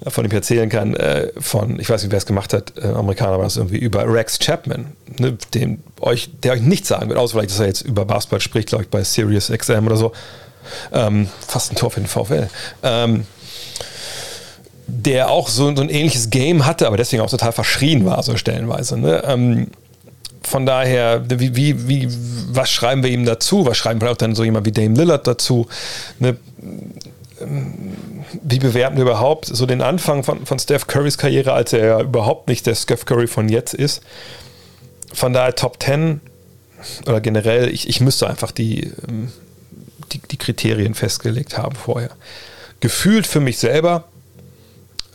[0.05, 2.73] äh, von dem ich erzählen kann, äh, von, ich weiß nicht, wer es gemacht hat,
[2.77, 7.09] äh, Amerikaner war das irgendwie, über Rex Chapman, ne, dem euch, der euch nichts sagen
[7.09, 9.97] wird, außer vielleicht, dass er jetzt über Basketball spricht, glaube ich, bei Sirius XM oder
[9.97, 10.13] so.
[10.93, 12.49] Ähm, fast ein Tor für den VfL.
[12.83, 13.27] Ähm,
[14.95, 18.37] der auch so, so, ein ähnliches Game hatte, aber deswegen auch total verschrien war, so
[18.37, 18.99] stellenweise.
[18.99, 19.23] Ne?
[19.27, 19.69] Ähm,
[20.43, 22.09] von daher, wie, wie, wie,
[22.51, 23.65] was schreiben wir ihm dazu?
[23.65, 25.67] Was schreiben wir auch dann so jemand wie Dame Lillard dazu?
[26.19, 26.37] Ne?
[28.43, 32.01] Wie bewerten wir überhaupt so den Anfang von, von Steph Currys Karriere, als er ja
[32.03, 34.03] überhaupt nicht der Steph Curry von jetzt ist?
[35.15, 36.21] Von daher Top 10
[37.07, 39.33] oder generell, ich, ich müsste einfach die, ähm,
[40.13, 42.11] die, die Kriterien festgelegt haben vorher.
[42.81, 44.05] Gefühlt für mich selber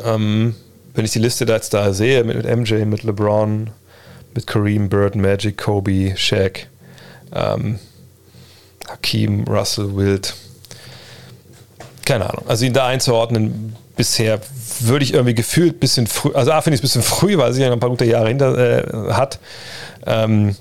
[0.04, 0.56] ähm,
[0.93, 3.70] wenn ich die Liste da jetzt da sehe, mit, mit MJ, mit LeBron,
[4.34, 6.68] mit Kareem, Bird, Magic, Kobe, Shaq,
[7.34, 7.80] ähm,
[8.88, 10.34] Hakim, Russell, Wild,
[12.06, 12.45] keine Ahnung.
[12.48, 14.39] Also ihn da einzuordnen, bisher
[14.80, 17.38] würde ich irgendwie gefühlt ein bisschen früh, also A finde ich es ein bisschen früh,
[17.38, 19.39] weil sie ja noch ein paar gute Jahre hinter äh, hat.
[20.06, 20.56] Ähm,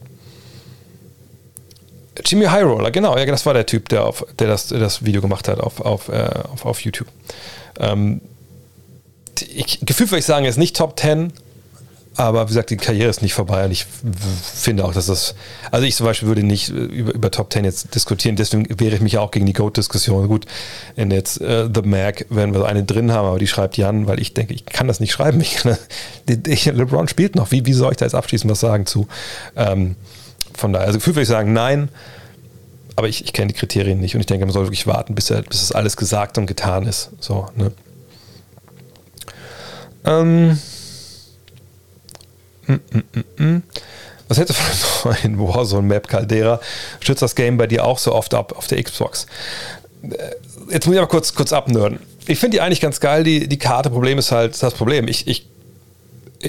[2.24, 5.48] Jimmy Highroller, genau, ja, das war der Typ, der, auf, der, das, das Video gemacht
[5.48, 7.08] hat auf, auf, äh, auf, auf YouTube.
[7.78, 8.20] Ähm,
[9.42, 11.32] ich, gefühlt würde ich sagen, er ist nicht Top 10,
[12.16, 13.84] aber wie gesagt, die Karriere ist nicht vorbei und ich
[14.42, 15.34] finde auch, dass das,
[15.70, 19.02] also ich zum Beispiel würde nicht über, über Top 10 jetzt diskutieren, deswegen wehre ich
[19.02, 20.26] mich auch gegen die Goat-Diskussion.
[20.28, 20.46] Gut,
[20.96, 24.18] in jetzt uh, The Mac werden wir eine drin haben, aber die schreibt Jan, weil
[24.20, 25.40] ich denke, ich kann das nicht schreiben.
[25.40, 25.76] Ich kann,
[26.46, 29.06] ich, LeBron spielt noch, wie, wie soll ich da jetzt abschließend was sagen zu?
[29.54, 29.96] Ähm,
[30.54, 31.90] von daher, also gefühlt würde ich sagen, nein,
[32.96, 35.28] aber ich, ich kenne die Kriterien nicht und ich denke, man soll wirklich warten, bis,
[35.28, 37.10] er, bis das alles gesagt und getan ist.
[37.20, 37.72] So, ne?
[40.06, 40.58] Ähm.
[42.66, 43.62] Mm, mm, mm,
[44.28, 46.60] Was hätte von neuen Warzone-Map Caldera?
[47.00, 49.26] Stützt das Game bei dir auch so oft ab auf der Xbox?
[50.02, 50.14] Äh,
[50.70, 52.00] jetzt muss ich aber kurz, kurz abnörden.
[52.26, 53.90] Ich finde die eigentlich ganz geil, die, die Karte.
[53.90, 55.06] Problem ist halt das Problem.
[55.06, 55.46] Ich, ich,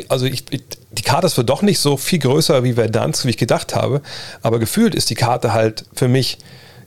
[0.09, 3.29] also ich, ich, die Karte ist für doch nicht so viel größer wie Verdansk, wie
[3.29, 4.01] ich gedacht habe.
[4.41, 6.39] Aber gefühlt ist die Karte halt für mich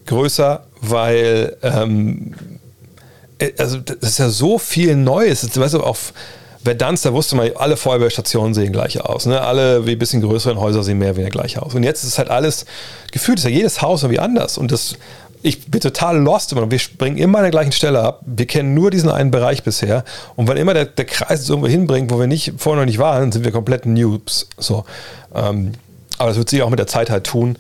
[0.07, 2.35] größer, weil ähm,
[3.39, 5.57] äh, also das ist ja so viel Neues.
[5.57, 6.13] Weißt du, auf
[6.63, 9.27] Verdansk, da wusste man, alle Feuerwehrstationen sehen gleich aus.
[9.27, 9.41] Ne?
[9.41, 11.75] Alle wie ein bisschen größeren Häuser sehen mehr oder weniger gleich aus.
[11.75, 12.67] Und jetzt ist es halt alles,
[13.13, 14.59] gefühlt ist ja jedes Haus irgendwie anders.
[14.59, 14.97] Und das,
[15.43, 16.71] ich bin total lost immer.
[16.71, 18.21] Wir springen immer an der gleichen Stelle ab.
[18.27, 20.05] Wir kennen nur diesen einen Bereich bisher.
[20.37, 22.99] Und wenn immer der, der Kreis uns irgendwo hinbringt, wo wir nicht vorher noch nicht
[22.99, 24.49] waren, sind wir komplett Noobs.
[24.59, 24.85] So.
[25.35, 25.73] Ähm,
[26.19, 27.57] aber das wird sich auch mit der Zeit halt tun.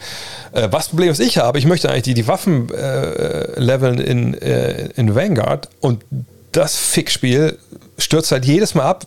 [0.52, 4.34] Äh, was Problem, was ich habe, ich möchte eigentlich die, die Waffen äh, leveln in,
[4.34, 6.04] äh, in Vanguard und
[6.52, 7.58] das Fickspiel
[7.98, 9.06] stürzt halt jedes Mal ab,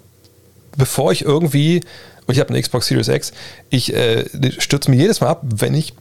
[0.77, 1.81] bevor ich irgendwie,
[2.25, 3.33] und ich habe eine Xbox Series X,
[3.69, 4.25] ich äh,
[4.59, 5.93] stürze mir jedes Mal ab, wenn ich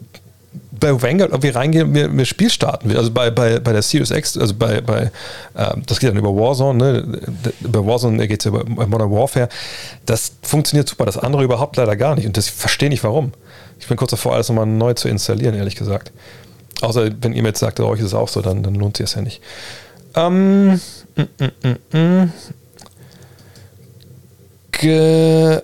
[0.82, 2.96] bei Vanguard irgendwie reingehen und mir, mir Spiel starten will.
[2.98, 5.10] Also bei, bei, bei der Series X, also bei, bei
[5.56, 7.20] ähm, das geht dann über Warzone, ne?
[7.60, 9.48] Bei Warzone geht es über Modern Warfare.
[10.06, 12.26] Das funktioniert super, das andere überhaupt leider gar nicht.
[12.26, 13.32] Und das verstehe nicht warum.
[13.78, 16.12] Ich bin kurz davor, alles nochmal neu zu installieren, ehrlich gesagt.
[16.80, 18.96] Außer wenn ihr mir jetzt sagt, bei euch ist es auch so, dann, dann lohnt
[18.96, 19.40] sich das ja nicht.
[20.14, 20.80] Ähm,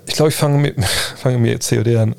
[0.06, 0.76] ich glaube, ich fange mit,
[1.16, 2.14] fange mit COD an.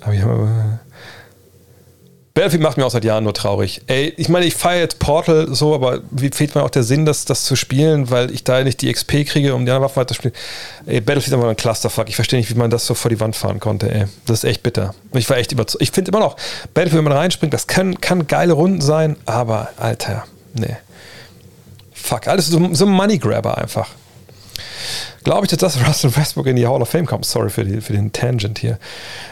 [2.39, 3.81] Battlefield macht mir auch seit Jahren nur traurig.
[3.87, 7.05] Ey, ich meine, ich feiere jetzt Portal so, aber wie fehlt mir auch der Sinn,
[7.05, 9.97] das, das zu spielen, weil ich da nicht die XP kriege, um die anderen Waffen
[9.97, 10.33] weiterzuspielen.
[10.85, 12.07] Ey, Battlefield ist einfach ein Clusterfuck.
[12.07, 14.05] Ich verstehe nicht, wie man das so vor die Wand fahren konnte, ey.
[14.25, 14.93] Das ist echt bitter.
[15.13, 15.81] Ich war echt überzeugt.
[15.81, 16.37] Ich finde immer noch,
[16.73, 20.23] Battlefield, wenn man reinspringt, das kann, kann geile Runden sein, aber Alter,
[20.53, 20.77] nee.
[22.01, 23.89] Fuck, alles so, so ein Money Grabber einfach.
[25.23, 27.25] Glaube ich, dass Russell Westbrook in die Hall of Fame kommt.
[27.25, 28.79] Sorry für, die, für den Tangent hier.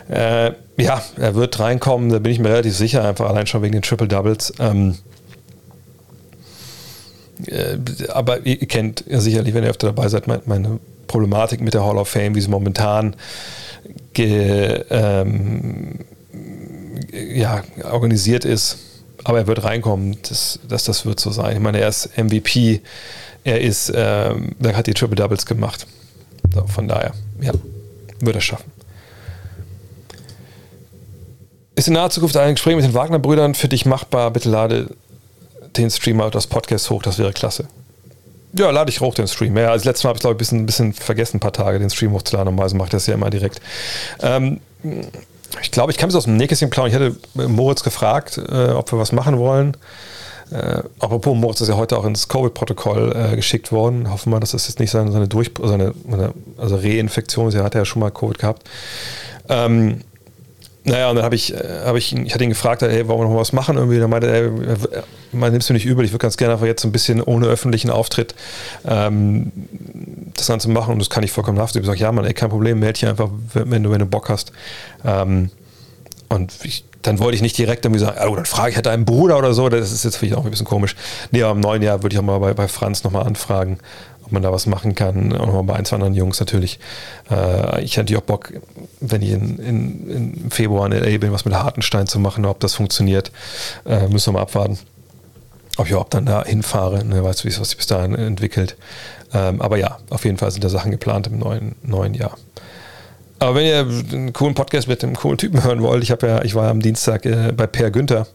[0.10, 3.74] Äh, ja, er wird reinkommen, da bin ich mir relativ sicher, einfach allein schon wegen
[3.74, 4.54] den Triple Doubles.
[4.60, 4.96] Ähm,
[7.48, 7.78] äh,
[8.10, 12.10] aber ihr kennt sicherlich, wenn ihr öfter dabei seid, meine Problematik mit der Hall of
[12.10, 13.16] Fame, wie sie momentan
[14.14, 16.00] ge, ähm,
[17.12, 18.80] ja, organisiert ist.
[19.28, 21.58] Aber er wird reinkommen, das, das, das wird so sein.
[21.58, 22.80] Ich meine, er ist MVP,
[23.44, 25.86] er ist, ähm, hat die Triple Doubles gemacht.
[26.54, 27.12] So, von daher,
[27.42, 27.52] ja,
[28.22, 28.72] wird er schaffen.
[31.76, 34.32] Ist in naher Zukunft ein Gespräch mit den Wagner-Brüdern für dich machbar?
[34.32, 34.96] Bitte lade
[35.76, 37.68] den Stream out das Podcast hoch, das wäre klasse.
[38.54, 39.58] Ja, lade ich hoch den Stream.
[39.58, 41.80] Ja, als letztes Mal habe ich, glaube ich, ein bisschen, bisschen vergessen, ein paar Tage
[41.80, 42.46] den Stream hochzuladen.
[42.46, 43.60] Normalerweise mache ich das ja immer direkt.
[44.22, 44.62] Ähm,
[45.62, 46.90] ich glaube, ich kann es aus dem Nähkästchen planen.
[46.90, 47.16] Ich hätte
[47.48, 49.78] Moritz gefragt, äh, ob wir was machen wollen.
[50.52, 54.10] Äh, apropos, Moritz ist ja heute auch ins Covid-Protokoll äh, geschickt worden.
[54.10, 55.94] Hoffen wir, dass das jetzt nicht seine, seine, Durch seine
[56.58, 57.56] also Reinfektion ist.
[57.56, 58.64] Er hat ja schon mal Covid gehabt.
[59.50, 60.02] Ähm,
[60.88, 63.20] naja, und dann habe ich, äh, hab ich, ihn, ich hatte ihn gefragt, hey, wollen
[63.20, 63.76] wir noch was machen?
[63.76, 66.82] Irgendwie, dann meinte er, man nimmst du nicht übel, ich würde ganz gerne einfach jetzt
[66.82, 68.34] so ein bisschen ohne öffentlichen Auftritt
[68.86, 69.52] ähm,
[70.34, 71.82] das Ganze machen und das kann ich vollkommen nachvollziehen.
[71.82, 74.30] Ich sage, ja, man, ey, kein Problem, melde dich einfach, wenn du, wenn du Bock
[74.30, 74.54] hast.
[75.04, 75.52] Ähm,
[76.30, 79.06] und ich, dann wollte ich nicht direkt irgendwie sagen, oh, dann frage ich halt deinen
[79.06, 80.96] Bruder oder so, das ist jetzt vielleicht auch ein bisschen komisch.
[81.32, 83.80] Nee, aber im neuen Jahr würde ich auch mal bei, bei Franz nochmal anfragen,
[84.26, 85.34] ob man da was machen kann.
[85.34, 86.80] Auch nochmal bei ein, zwei anderen Jungs natürlich.
[87.32, 88.52] Äh, ich hätte auch Bock,
[89.00, 92.60] wenn ich in, in, in Februar in LA bin, was mit Hartenstein zu machen, ob
[92.60, 93.32] das funktioniert.
[93.86, 94.78] Äh, müssen wir mal abwarten.
[95.78, 98.76] Ob ich überhaupt dann da hinfahre, ne, weißt du, wie es sich bis dahin entwickelt.
[99.34, 102.38] Ähm, aber ja, auf jeden Fall sind da Sachen geplant im neuen, neuen Jahr.
[103.40, 103.80] Aber wenn ihr
[104.14, 106.82] einen coolen Podcast mit einem coolen Typen hören wollt, ich habe ja, ich war am
[106.82, 108.26] Dienstag äh, bei Per Günther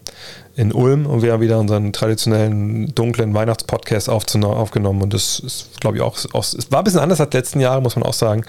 [0.55, 5.97] in Ulm und wir haben wieder unseren traditionellen dunklen Weihnachtspodcast aufgenommen und das ist, glaube
[5.97, 8.45] ich, auch, auch, es war ein bisschen anders als letzten Jahre, muss man auch sagen,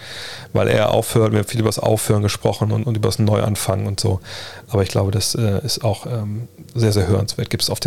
[0.52, 3.86] weil er aufhört, wir haben viel über das Aufhören gesprochen und, und über das Neuanfangen
[3.86, 4.20] und so.
[4.68, 7.50] Aber ich glaube, das äh, ist auch ähm, sehr, sehr hörenswert.
[7.50, 7.80] Gibt es auf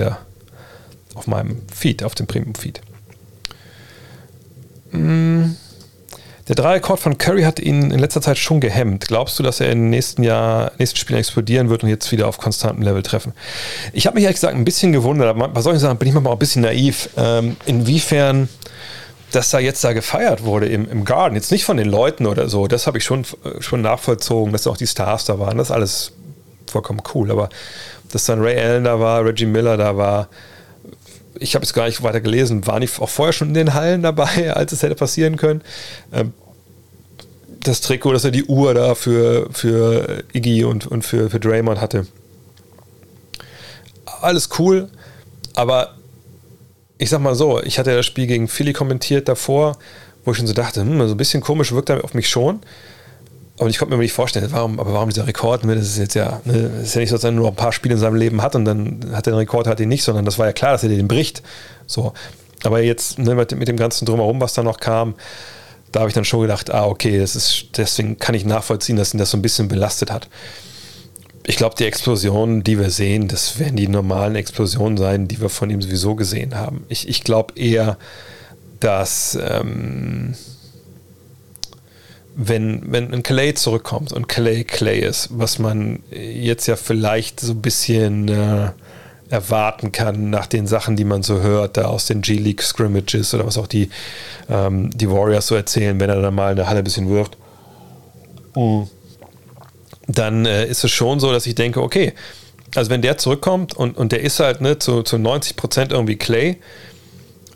[1.14, 2.82] auf meinem Feed, auf dem Premium-Feed.
[4.92, 5.56] Mmh.
[6.48, 9.08] Der Dreierrekord von Curry hat ihn in letzter Zeit schon gehemmt.
[9.08, 12.38] Glaubst du, dass er im nächsten Jahr, nächsten Spielen explodieren wird und jetzt wieder auf
[12.38, 13.34] konstantem Level treffen?
[13.92, 16.32] Ich habe mich ehrlich gesagt ein bisschen gewundert, aber bei solchen Sachen bin ich manchmal
[16.32, 18.48] auch ein bisschen naiv, ähm, inwiefern
[19.32, 21.36] das da jetzt da gefeiert wurde im, im Garden.
[21.36, 24.68] Jetzt nicht von den Leuten oder so, das habe ich schon, äh, schon nachvollzogen, dass
[24.68, 25.58] auch die Stars da waren.
[25.58, 26.14] Das ist alles
[26.72, 27.50] vollkommen cool, aber
[28.14, 30.30] dass dann Ray Allen da war, Reggie Miller da war,
[31.40, 34.02] ich habe es gar nicht weiter gelesen, waren die auch vorher schon in den Hallen
[34.04, 35.62] dabei, als es hätte passieren können.
[36.12, 36.34] Ähm,
[37.60, 41.82] das Trikot, dass er die Uhr da für, für Iggy und, und für, für Draymond
[41.82, 42.08] hatte.
[44.22, 44.90] Alles cool,
[45.54, 45.96] aber
[46.98, 49.78] ich sag mal so, ich hatte das Spiel gegen Philly kommentiert davor,
[50.24, 52.60] wo ich schon so dachte, hm, so ein bisschen komisch wirkt er auf mich schon.
[53.60, 55.66] Aber ich konnte mir nicht vorstellen, warum, aber warum dieser Rekord?
[55.66, 57.56] Ne, das ist jetzt ja, ne, das ist ja nicht so, dass er nur ein
[57.56, 60.04] paar Spiele in seinem Leben hat und dann hat er den Rekord, hat ihn nicht,
[60.04, 61.42] sondern das war ja klar, dass er den bricht.
[61.88, 62.14] So.
[62.64, 65.16] Aber jetzt ne, mit, mit, dem ganzen Drumherum, was da noch kam,
[65.92, 69.14] da habe ich dann schon gedacht, ah, okay, das ist, deswegen kann ich nachvollziehen, dass
[69.14, 70.28] ihn das so ein bisschen belastet hat.
[71.44, 75.50] Ich glaube, die Explosionen, die wir sehen, das werden die normalen Explosionen sein, die wir
[75.50, 76.86] von ihm sowieso gesehen haben.
[76.90, 77.98] Ich, ich glaube eher,
[78.80, 79.38] dass.
[79.42, 80.36] Ähm,
[82.40, 87.54] wenn, wenn ein Clay zurückkommt und Clay Clay ist, was man jetzt ja vielleicht so
[87.54, 88.70] ein bisschen äh,
[89.30, 93.48] erwarten kann nach den Sachen, die man so hört, da aus den G-League Scrimmages oder
[93.48, 93.90] was auch die,
[94.50, 97.38] ähm, die Warriors so erzählen, wenn er dann mal in der Halle ein bisschen wirft,
[98.56, 98.88] mhm.
[100.06, 102.14] dann äh, ist es schon so, dass ich denke, okay,
[102.76, 106.18] also wenn der zurückkommt und, und der ist halt ne, zu, zu 90 Prozent irgendwie
[106.18, 106.58] Clay,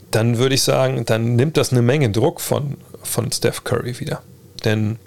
[0.10, 4.24] dann würde ich sagen, dann nimmt das eine Menge Druck von, von Steph Curry wieder.
[4.64, 4.98] Denn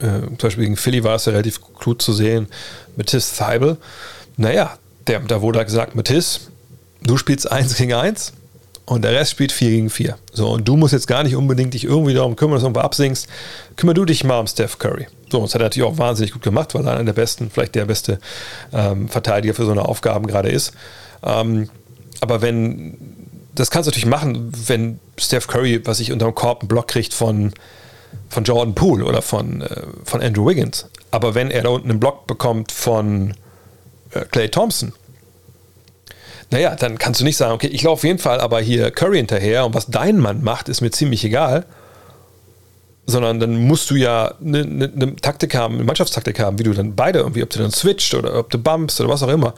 [0.00, 2.48] äh, zum Beispiel gegen Philly war es ja relativ gut zu sehen.
[2.96, 3.76] Matisse Theibel,
[4.36, 6.40] naja, der, da wurde gesagt, Matisse,
[7.02, 8.32] du spielst 1 gegen 1
[8.86, 10.16] und der Rest spielt 4 gegen 4.
[10.32, 12.80] So, und du musst jetzt gar nicht unbedingt dich irgendwie darum kümmern, dass du irgendwo
[12.80, 13.28] absingst.
[13.76, 15.06] Kümmer du dich mal um Steph Curry.
[15.30, 17.74] So, das hat er natürlich auch wahnsinnig gut gemacht, weil er einer der besten, vielleicht
[17.74, 18.18] der beste
[18.72, 20.72] ähm, Verteidiger für so eine Aufgaben gerade ist.
[21.22, 21.68] Ähm,
[22.20, 22.96] aber wenn,
[23.54, 26.88] das kannst du natürlich machen, wenn Steph Curry, was ich unter dem Korb einen Block
[26.88, 27.52] kriegt von
[28.28, 30.86] von Jordan Poole oder von, äh, von Andrew Wiggins.
[31.10, 33.34] Aber wenn er da unten einen Block bekommt von
[34.12, 34.92] äh, Clay Thompson.
[36.50, 39.18] Naja, dann kannst du nicht sagen, okay, ich laufe auf jeden Fall aber hier Curry
[39.18, 41.64] hinterher und was dein Mann macht, ist mir ziemlich egal.
[43.06, 46.72] Sondern dann musst du ja eine, eine, eine Taktik haben, eine Mannschaftstaktik haben, wie du
[46.72, 49.54] dann beide irgendwie, ob du dann switcht oder ob du bumpst oder was auch immer.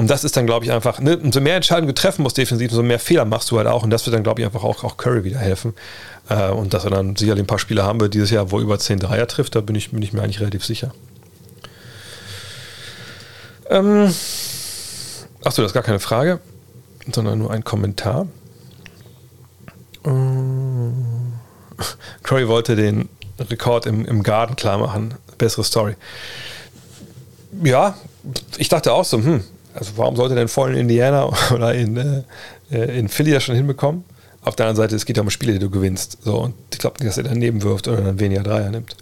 [0.00, 2.70] Und das ist dann, glaube ich, einfach, ne, umso mehr Entscheidungen du treffen musst defensiv,
[2.70, 3.82] umso mehr Fehler machst du halt auch.
[3.82, 5.74] Und das wird dann, glaube ich, einfach auch, auch Curry wieder helfen.
[6.30, 8.62] Äh, und dass er dann sicherlich ein paar Spieler haben wird dieses Jahr, wo er
[8.62, 10.94] über 10 Dreier trifft, da bin ich, bin ich mir eigentlich relativ sicher.
[13.68, 14.06] Ähm,
[15.44, 16.40] achso, das ist gar keine Frage,
[17.12, 18.26] sondern nur ein Kommentar.
[20.06, 21.34] Ähm,
[22.22, 25.12] Curry wollte den Rekord im, im Garten klar machen.
[25.36, 25.94] Bessere Story.
[27.62, 27.98] Ja,
[28.56, 29.44] ich dachte auch so, hm,
[29.74, 32.22] also warum sollte denn voll in Indiana oder in, äh,
[32.70, 34.04] äh, in Philly das schon hinbekommen?
[34.42, 36.18] Auf der anderen Seite, es geht ja um Spiele, die du gewinnst.
[36.22, 38.96] So, und ich glaube nicht, dass er daneben wirft oder dann weniger Dreier nimmt.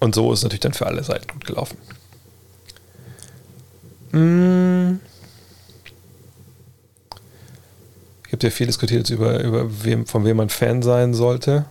[0.00, 1.76] Und so ist es natürlich dann für alle Seiten gut gelaufen.
[4.12, 5.00] Hm.
[8.26, 11.66] Ich habe ja viel diskutiert über, über wem, von wem man Fan sein sollte.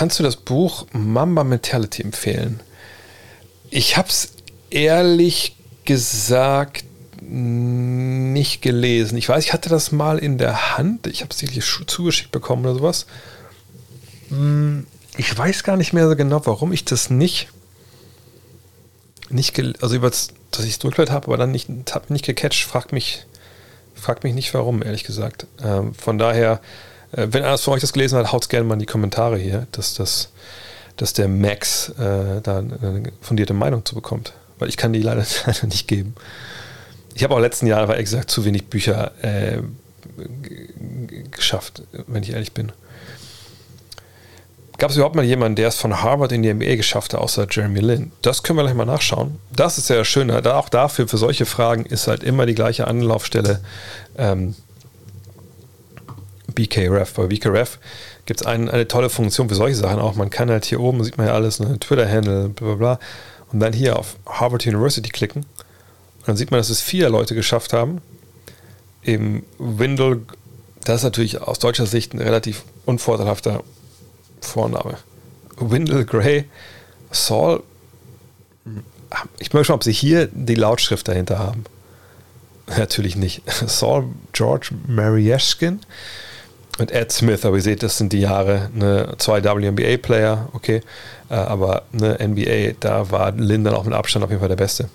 [0.00, 2.60] Kannst du das Buch Mamba Mentality empfehlen?
[3.68, 4.32] Ich habe es
[4.70, 6.86] ehrlich gesagt
[7.20, 9.18] nicht gelesen.
[9.18, 11.06] Ich weiß, ich hatte das mal in der Hand.
[11.06, 13.04] Ich habe es sicherlich zugeschickt bekommen oder sowas.
[14.30, 14.86] Hm,
[15.18, 17.48] ich weiß gar nicht mehr so genau, warum ich das nicht,
[19.28, 22.64] nicht also über dass ich es durchgehört habe, aber dann nicht, hat nicht gecatcht.
[22.64, 23.26] Fragt mich,
[23.94, 25.46] fragt mich nicht warum, ehrlich gesagt.
[25.62, 26.62] Ähm, von daher,
[27.12, 29.66] wenn einer von euch das gelesen hat, haut es gerne mal in die Kommentare hier,
[29.72, 30.30] dass, das,
[30.96, 34.32] dass der Max äh, da eine fundierte Meinung zu bekommt.
[34.58, 36.14] Weil ich kann die leider, leider nicht geben.
[37.14, 39.58] Ich habe auch letzten Jahre, ehrlich gesagt, zu wenig Bücher äh,
[41.30, 42.72] geschafft, wenn ich ehrlich bin.
[44.78, 47.46] Gab es überhaupt mal jemanden, der es von Harvard in die MBA geschafft hat, außer
[47.50, 48.12] Jeremy Lin?
[48.22, 49.38] Das können wir gleich mal nachschauen.
[49.54, 50.28] Das ist ja schön.
[50.28, 53.60] Da auch dafür, für solche Fragen, ist halt immer die gleiche Anlaufstelle.
[54.16, 54.54] Ähm,
[56.52, 57.14] BKRF.
[57.14, 57.78] Bei BKRF
[58.26, 60.14] gibt es ein, eine tolle Funktion für solche Sachen auch.
[60.14, 62.98] Man kann halt hier oben, sieht man ja alles, ne, Twitter-Handle, bla bla bla.
[63.52, 65.42] Und dann hier auf Harvard University klicken.
[65.42, 68.00] Und dann sieht man, dass es vier Leute geschafft haben.
[69.02, 70.22] Im Windle,
[70.84, 73.62] das ist natürlich aus deutscher Sicht ein relativ unvorteilhafter
[74.40, 74.96] Vorname.
[75.58, 76.44] Wendell Gray,
[77.10, 77.62] Saul.
[79.38, 81.64] Ich möchte schon, ob sie hier die Lautschrift dahinter haben.
[82.76, 83.42] Natürlich nicht.
[83.66, 85.80] Saul George Marieshkin
[86.80, 90.80] und Ed Smith, aber ihr seht, das sind die Jahre, ne, zwei WNBA-Player, okay,
[91.28, 94.56] äh, aber ne, NBA, da war Lynn dann auch mit Abstand auf jeden Fall der
[94.56, 94.88] Beste.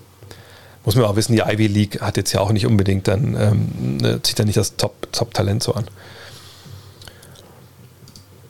[0.83, 3.97] Muss man auch wissen, die Ivy League hat jetzt ja auch nicht unbedingt dann, ähm,
[4.01, 5.85] ne, zieht ja nicht das Top-Talent so an.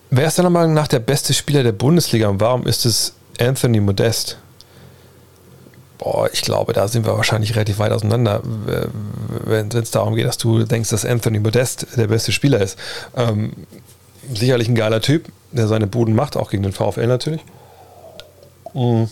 [0.09, 3.81] Wer ist deiner Meinung nach der beste Spieler der Bundesliga und warum ist es Anthony
[3.81, 4.37] Modest?
[5.97, 10.37] Boah, ich glaube, da sind wir wahrscheinlich relativ weit auseinander, wenn es darum geht, dass
[10.37, 12.77] du denkst, dass Anthony Modest der beste Spieler ist.
[13.15, 13.53] Ähm,
[14.33, 17.41] sicherlich ein geiler Typ, der seine Buden macht, auch gegen den VfL natürlich.
[18.73, 19.09] Mhm.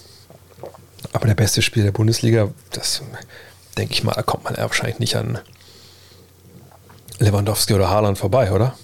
[1.14, 3.02] Aber der beste Spieler der Bundesliga, das
[3.78, 5.40] denke ich mal, da kommt man ja wahrscheinlich nicht an
[7.20, 8.76] Lewandowski oder Haaland vorbei, oder?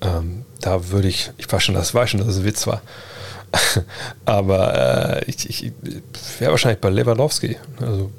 [0.00, 2.82] Ähm, da würde ich, ich weiß schon, das war schon, dass es ein Witz war.
[4.24, 5.72] Aber äh, ich, ich
[6.38, 7.56] wäre wahrscheinlich bei Lewandowski.
[7.80, 8.10] Also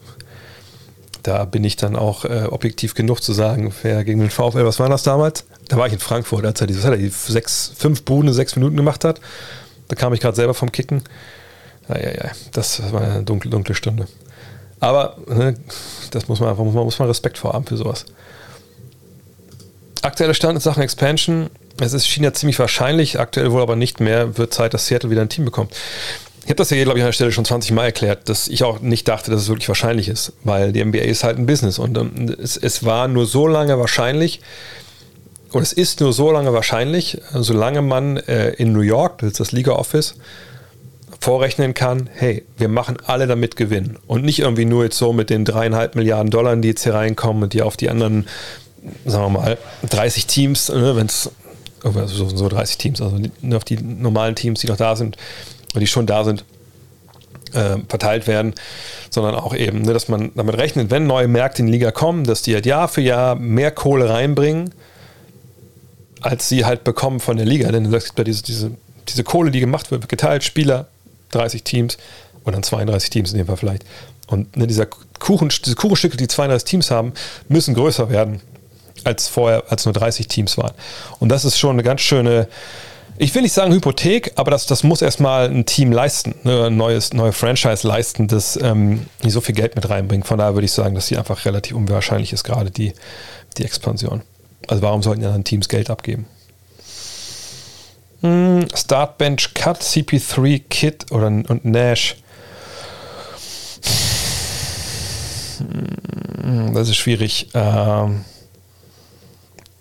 [1.24, 4.80] da bin ich dann auch äh, objektiv genug zu sagen, wer gegen den VfL, was
[4.80, 5.46] war das damals?
[5.68, 8.56] Da war ich in Frankfurt, als er, die, er die sechs, fünf Buden in sechs
[8.56, 9.20] Minuten gemacht hat.
[9.90, 11.04] Da kam ich gerade selber vom Kicken.
[11.90, 14.08] Ja, das war eine dunkle, dunkle Stunde.
[14.80, 15.56] Aber ne,
[16.12, 18.06] das muss man einfach, muss man, muss man Respekt vor haben für sowas.
[20.02, 21.50] Aktueller Stand in Sachen Expansion
[21.80, 25.10] es ist, schien ja ziemlich wahrscheinlich, aktuell wohl aber nicht mehr, wird Zeit, dass Seattle
[25.10, 25.74] wieder ein Team bekommt.
[26.44, 28.64] Ich habe das ja, glaube ich, an der Stelle schon 20 Mal erklärt, dass ich
[28.64, 31.78] auch nicht dachte, dass es wirklich wahrscheinlich ist, weil die NBA ist halt ein Business
[31.78, 34.40] und ähm, es, es war nur so lange wahrscheinlich,
[35.52, 39.40] oder es ist nur so lange wahrscheinlich, solange man äh, in New York, das ist
[39.40, 40.16] das Liga Office,
[41.20, 45.30] vorrechnen kann, hey, wir machen alle damit Gewinn und nicht irgendwie nur jetzt so mit
[45.30, 48.28] den dreieinhalb Milliarden Dollar, die jetzt hier reinkommen und die auf die anderen,
[49.06, 49.58] sagen wir mal,
[49.90, 51.32] 30 Teams, ne, wenn es
[51.84, 53.18] so, so 30 Teams, also
[53.54, 55.18] auf die normalen Teams, die noch da sind,
[55.76, 56.44] die schon da sind,
[57.54, 58.54] äh, verteilt werden,
[59.10, 62.24] sondern auch eben, ne, dass man damit rechnet, wenn neue Märkte in die Liga kommen,
[62.24, 64.74] dass die halt Jahr für Jahr mehr Kohle reinbringen,
[66.22, 67.72] als sie halt bekommen von der Liga.
[67.72, 68.72] Denn es gibt ja diese, diese,
[69.08, 70.88] diese Kohle, die gemacht wird, geteilt, Spieler,
[71.32, 71.98] 30 Teams
[72.44, 73.86] oder dann 32 Teams in dem Fall vielleicht.
[74.28, 77.14] Und ne, dieser Kuchen, diese Kuchenstücke, die 32 Teams haben,
[77.48, 78.42] müssen größer werden
[79.06, 80.74] als vorher, als nur 30 Teams waren.
[81.20, 82.48] Und das ist schon eine ganz schöne,
[83.18, 86.78] ich will nicht sagen Hypothek, aber das, das muss erstmal ein Team leisten, ne, ein
[86.78, 90.28] neues, neue Franchise leisten, das ähm, nicht so viel Geld mit reinbringt.
[90.28, 92.94] Von daher würde ich sagen, dass sie einfach relativ unwahrscheinlich ist, gerade die,
[93.58, 94.22] die Expansion.
[94.68, 96.28] Also warum sollten ja dann Teams Geld abgeben?
[98.22, 102.18] Hm, Startbench Cut, CP3, Kit oder, und Nash.
[105.60, 107.50] Hm, das ist schwierig.
[107.54, 108.26] Ähm,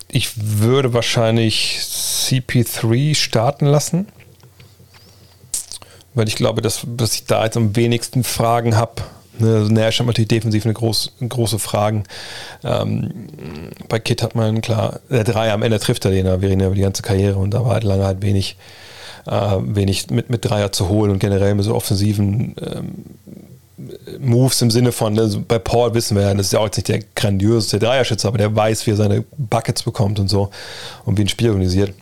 [0.09, 4.09] ich würde wahrscheinlich CP3 starten lassen,
[6.15, 9.03] weil ich glaube, dass, dass ich da jetzt am wenigsten Fragen habe.
[9.39, 12.05] Ne, Nash hat natürlich defensiv eine groß, große Fragen.
[12.65, 13.29] Ähm,
[13.89, 16.61] bei Kit hat man klar, der Dreier am Ende trifft er den, aber wir reden
[16.61, 18.57] ja über die ganze Karriere und da war halt lange halt wenig,
[19.27, 23.05] äh, wenig mit, mit Dreier zu holen und generell mit so offensiven ähm,
[24.19, 26.77] Moves im Sinne von, ne, bei Paul wissen wir ja, das ist ja auch jetzt
[26.77, 30.51] nicht der grandioseste Dreierschütze, aber der weiß, wie er seine Buckets bekommt und so
[31.05, 31.93] und wie ein Spiel organisiert.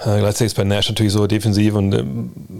[0.00, 2.04] Äh, gleichzeitig ist bei Nash natürlich so defensiv und äh,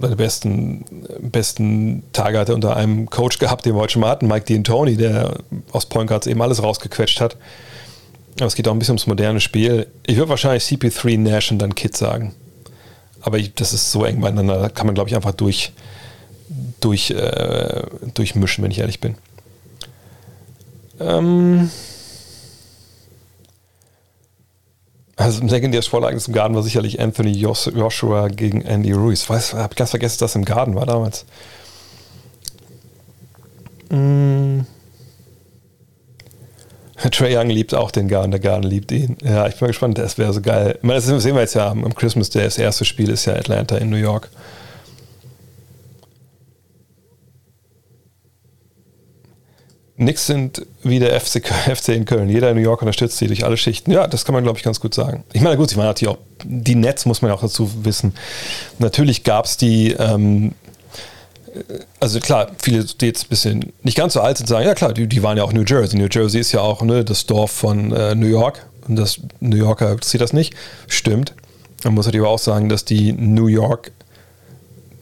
[0.01, 0.85] seine besten,
[1.21, 4.47] besten Tage hat er unter einem Coach gehabt, den wir heute schon mal hatten, Mike
[4.47, 5.39] D'Antoni, der
[5.73, 7.37] aus Point Guards eben alles rausgequetscht hat.
[8.37, 9.87] Aber es geht auch ein bisschen ums moderne Spiel.
[10.07, 12.35] Ich würde wahrscheinlich CP3, Nash und dann Kid sagen.
[13.23, 15.73] Aber ich, das ist so eng beieinander, da kann man, glaube ich, einfach durch,
[16.81, 17.83] durch, äh,
[18.15, 19.15] durchmischen, wenn ich ehrlich bin.
[20.99, 21.71] Ähm
[25.21, 29.25] Also im legendäres Sportereignis im Garten war sicherlich Anthony Joshua gegen Andy Ruiz.
[29.25, 31.27] Ich habe ganz vergessen, dass das im Garten war damals.
[33.91, 34.61] Mm.
[37.11, 39.19] Trey Young liebt auch den Garten, der Garten liebt ihn.
[39.23, 40.77] Ja, ich bin mal gespannt, das wäre so geil.
[40.79, 42.45] Ich meine, das sehen wir jetzt ja am Christmas Day.
[42.45, 44.31] Das erste Spiel ist ja Atlanta in New York.
[50.01, 52.31] Nix sind wie der FC, FC in Köln.
[52.31, 53.91] Jeder in New York unterstützt sie durch alle Schichten.
[53.93, 55.25] Ja, das kann man, glaube ich, ganz gut sagen.
[55.33, 58.15] Ich meine, gut, ich meine natürlich auch, die Netz muss man auch dazu wissen.
[58.79, 60.55] Natürlich gab es die, ähm,
[62.01, 64.95] also klar, viele, die jetzt ein bisschen nicht ganz so alt sind, sagen, ja klar,
[64.95, 65.99] die, die waren ja auch New Jersey.
[65.99, 68.67] New Jersey ist ja auch ne, das Dorf von äh, New York.
[68.89, 70.55] Und das New Yorker sieht das nicht.
[70.89, 71.35] Stimmt.
[71.85, 73.93] Man muss natürlich aber auch sagen, dass die New York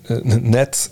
[0.08, 0.90] äh, Nets,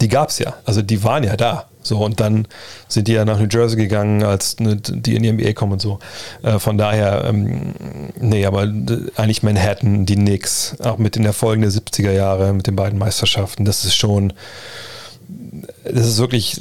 [0.00, 0.54] die gab es ja.
[0.64, 1.68] Also die waren ja da.
[1.86, 2.46] So, und dann
[2.88, 5.82] sind die ja nach New Jersey gegangen, als ne, die in die NBA kommen und
[5.82, 5.98] so.
[6.42, 7.74] Äh, von daher, ähm,
[8.20, 12.76] nee, aber eigentlich Manhattan, die Knicks, auch mit den Erfolgen der 70er Jahre, mit den
[12.76, 14.32] beiden Meisterschaften, das ist schon,
[15.84, 16.60] das ist wirklich,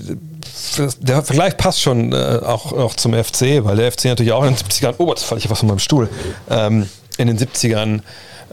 [1.01, 4.55] der Vergleich passt schon äh, auch, auch zum FC, weil der FC natürlich auch in
[4.55, 6.09] den 70ern, oh, jetzt falle ich was von meinem Stuhl,
[6.49, 8.01] ähm, in den 70ern,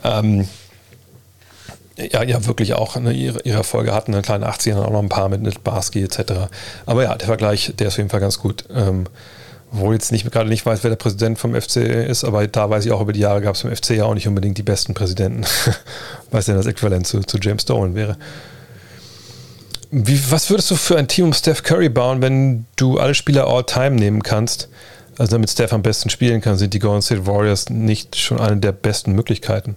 [0.05, 0.49] ähm,
[1.97, 4.13] ja, ja wirklich auch eine, ihre, ihre Erfolge hatten.
[4.13, 6.49] In den kleinen 80ern auch noch ein paar mit, mit Barski etc.
[6.87, 8.65] Aber ja, der Vergleich, der ist auf jeden Fall ganz gut.
[8.75, 9.07] Ähm,
[9.73, 12.85] obwohl jetzt nicht, gerade nicht weiß, wer der Präsident vom FC ist, aber da weiß
[12.85, 14.93] ich auch, über die Jahre gab es vom FC ja auch nicht unbedingt die besten
[14.93, 15.45] Präsidenten.
[16.31, 18.17] was denn das Äquivalent zu, zu James Dolan wäre.
[19.91, 23.47] Wie, was würdest du für ein Team um Steph Curry bauen, wenn du alle Spieler
[23.47, 24.69] all-time nehmen kannst?
[25.19, 28.57] Also damit Steph am besten spielen kann, sind die Golden State Warriors nicht schon eine
[28.57, 29.77] der besten Möglichkeiten?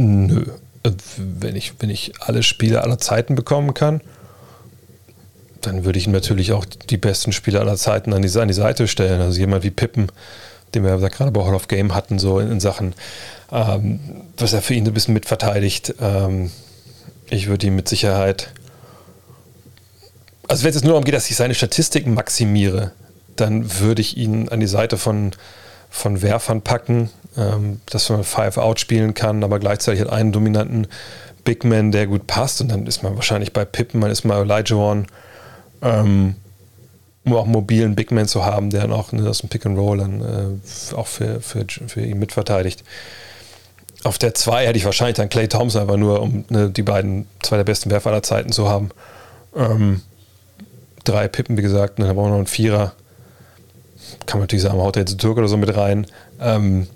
[0.00, 0.46] Nö.
[1.18, 4.00] Wenn ich, wenn ich alle Spiele aller Zeiten bekommen kann,
[5.60, 8.88] dann würde ich natürlich auch die besten Spieler aller Zeiten an die, an die Seite
[8.88, 9.20] stellen.
[9.20, 10.10] Also jemand wie Pippen,
[10.74, 12.94] den wir gerade bei Hall of Game hatten, so in, in Sachen,
[13.52, 14.00] ähm,
[14.38, 15.94] was er für ihn ein bisschen mitverteidigt.
[16.00, 16.50] Ähm,
[17.28, 18.50] ich würde ihn mit Sicherheit.
[20.48, 22.92] Also wenn es jetzt nur darum geht, dass ich seine Statistiken maximiere,
[23.36, 25.32] dann würde ich ihn an die Seite von,
[25.90, 27.10] von Werfern packen,
[27.86, 30.88] dass man Five-Out spielen kann, aber gleichzeitig hat einen dominanten
[31.44, 32.60] Big Man, der gut passt.
[32.60, 35.06] Und dann ist man wahrscheinlich bei Pippen, man ist mal Warren,
[35.82, 36.36] ähm,
[37.24, 39.66] um auch einen mobilen Big Man zu haben, der dann auch ne, aus dem Pick
[39.66, 42.84] and Roll dann äh, auch für, für, für ihn mitverteidigt.
[44.02, 47.26] Auf der 2 hätte ich wahrscheinlich dann Clay Thompson, aber nur um ne, die beiden,
[47.42, 48.90] zwei der besten Werfer aller Zeiten zu haben.
[49.54, 50.00] Ähm,
[51.04, 52.92] drei Pippen, wie gesagt, und dann haben wir auch noch einen Vierer.
[54.26, 56.06] Kann man natürlich sagen, haut er jetzt Türk oder so mit rein.
[56.40, 56.86] Ähm,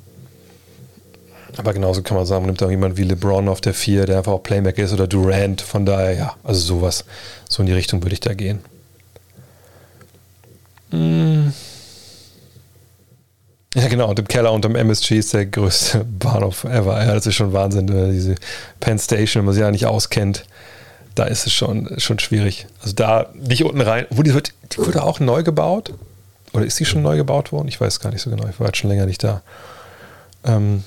[1.57, 4.33] aber genauso kann man sagen, nimmt auch jemanden wie LeBron auf der 4, der einfach
[4.33, 5.61] auch Playmaker ist, oder Durant.
[5.61, 7.05] Von daher, ja, also sowas.
[7.49, 8.61] So in die Richtung würde ich da gehen.
[10.91, 11.53] Hm.
[13.75, 14.09] Ja, genau.
[14.09, 17.05] Und im Keller unterm MSG ist der größte Bahnhof ever.
[17.05, 17.87] Ja, das ist schon Wahnsinn.
[18.13, 18.37] Diese
[18.81, 20.45] Penn Station, wenn man sie ja nicht auskennt,
[21.15, 22.67] da ist es schon, schon schwierig.
[22.81, 24.07] Also da nicht unten rein.
[24.11, 25.93] Wo die, wird, die wurde auch neu gebaut?
[26.53, 27.69] Oder ist die schon neu gebaut worden?
[27.69, 28.49] Ich weiß gar nicht so genau.
[28.49, 29.43] Ich war jetzt schon länger nicht da.
[30.45, 30.85] Ähm,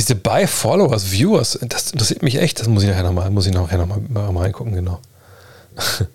[0.00, 2.58] Diese Buy Followers, Viewers, das interessiert mich echt.
[2.58, 4.98] Das muss ich nachher nochmal, muss ich nachher nochmal mal reingucken, genau.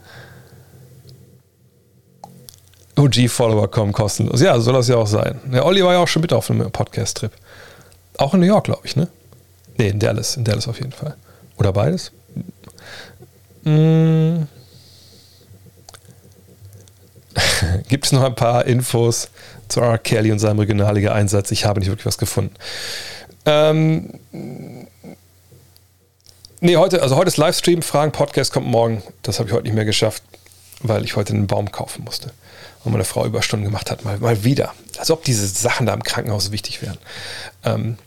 [2.98, 4.42] OG-Follower kommen kostenlos.
[4.42, 5.40] Ja, soll das ja auch sein.
[5.54, 7.32] Der Olli war ja auch schon mit auf einem Podcast-Trip.
[8.18, 9.08] Auch in New York, glaube ich, ne?
[9.78, 10.36] Ne, in Dallas.
[10.36, 11.16] In Dallas auf jeden Fall.
[11.58, 12.12] Oder beides?
[13.66, 14.48] Hm.
[17.88, 19.30] Gibt es noch ein paar Infos
[19.68, 20.00] zu R.
[20.00, 21.52] Kelly und seinem Regionalliga-Einsatz?
[21.52, 22.56] Ich habe nicht wirklich was gefunden.
[23.46, 24.20] Ähm,
[26.60, 29.04] nee, heute, also heute ist Livestream, Fragen, Podcast kommt morgen.
[29.22, 30.24] Das habe ich heute nicht mehr geschafft,
[30.82, 32.32] weil ich heute einen Baum kaufen musste.
[32.84, 34.74] Und meine Frau Überstunden gemacht hat, mal, mal wieder.
[34.98, 36.98] Als ob diese Sachen da im Krankenhaus wichtig wären.
[37.64, 37.98] Ähm,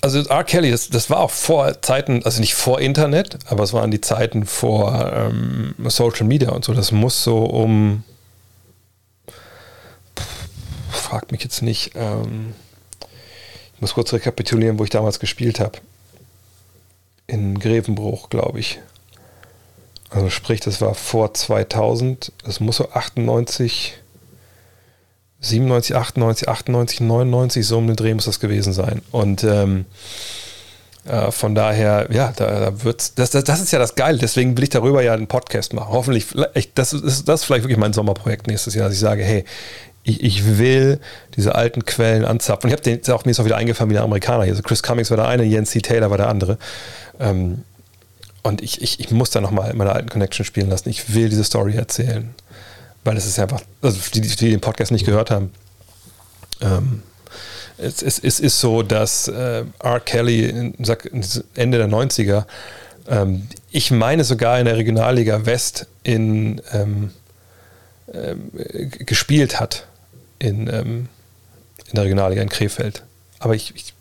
[0.00, 0.44] also R.
[0.44, 4.00] Kelly, das, das, war auch vor Zeiten, also nicht vor Internet, aber es waren die
[4.00, 6.74] Zeiten vor ähm, Social Media und so.
[6.74, 8.02] Das muss so um,
[10.90, 12.54] fragt mich jetzt nicht, ähm,
[13.82, 15.78] muss kurz rekapitulieren, wo ich damals gespielt habe.
[17.26, 18.80] In Grevenbruch, glaube ich.
[20.08, 23.94] Also sprich, das war vor 2000, das muss so 98,
[25.40, 29.02] 97, 98, 98, 99, so um den Dreh muss das gewesen sein.
[29.10, 29.86] Und ähm,
[31.04, 34.56] äh, von daher, ja, da, da wird's, das, das, das ist ja das Geile, deswegen
[34.56, 35.92] will ich darüber ja einen Podcast machen.
[35.92, 36.26] Hoffentlich,
[36.74, 39.44] das ist, das ist vielleicht wirklich mein Sommerprojekt nächstes Jahr, dass ich sage, hey,
[40.04, 40.98] ich, ich will
[41.36, 42.68] diese alten Quellen anzapfen.
[42.68, 44.52] Ich habe den auch, mir ist auch wieder eingefallen wie der Amerikaner hier.
[44.52, 45.80] Also Chris Cummings war der eine, Jens C.
[45.80, 46.58] Taylor war der andere.
[47.20, 47.62] Ähm,
[48.42, 50.88] und ich, ich, ich muss da nochmal meine alten Connection spielen lassen.
[50.88, 52.34] Ich will diese Story erzählen
[53.04, 55.52] weil es ist einfach, also die, die den Podcast nicht gehört haben,
[56.60, 57.02] ähm,
[57.78, 60.00] es, es, es, ist so, dass äh, R.
[60.00, 60.74] Kelly in,
[61.54, 62.44] Ende der 90er,
[63.08, 67.10] ähm, ich meine sogar in der Regionalliga West in, ähm,
[68.12, 68.50] ähm,
[69.00, 69.86] gespielt hat,
[70.42, 71.08] in, ähm,
[71.88, 73.04] in der Regionalliga in Krefeld.
[73.38, 73.94] Aber ich, ich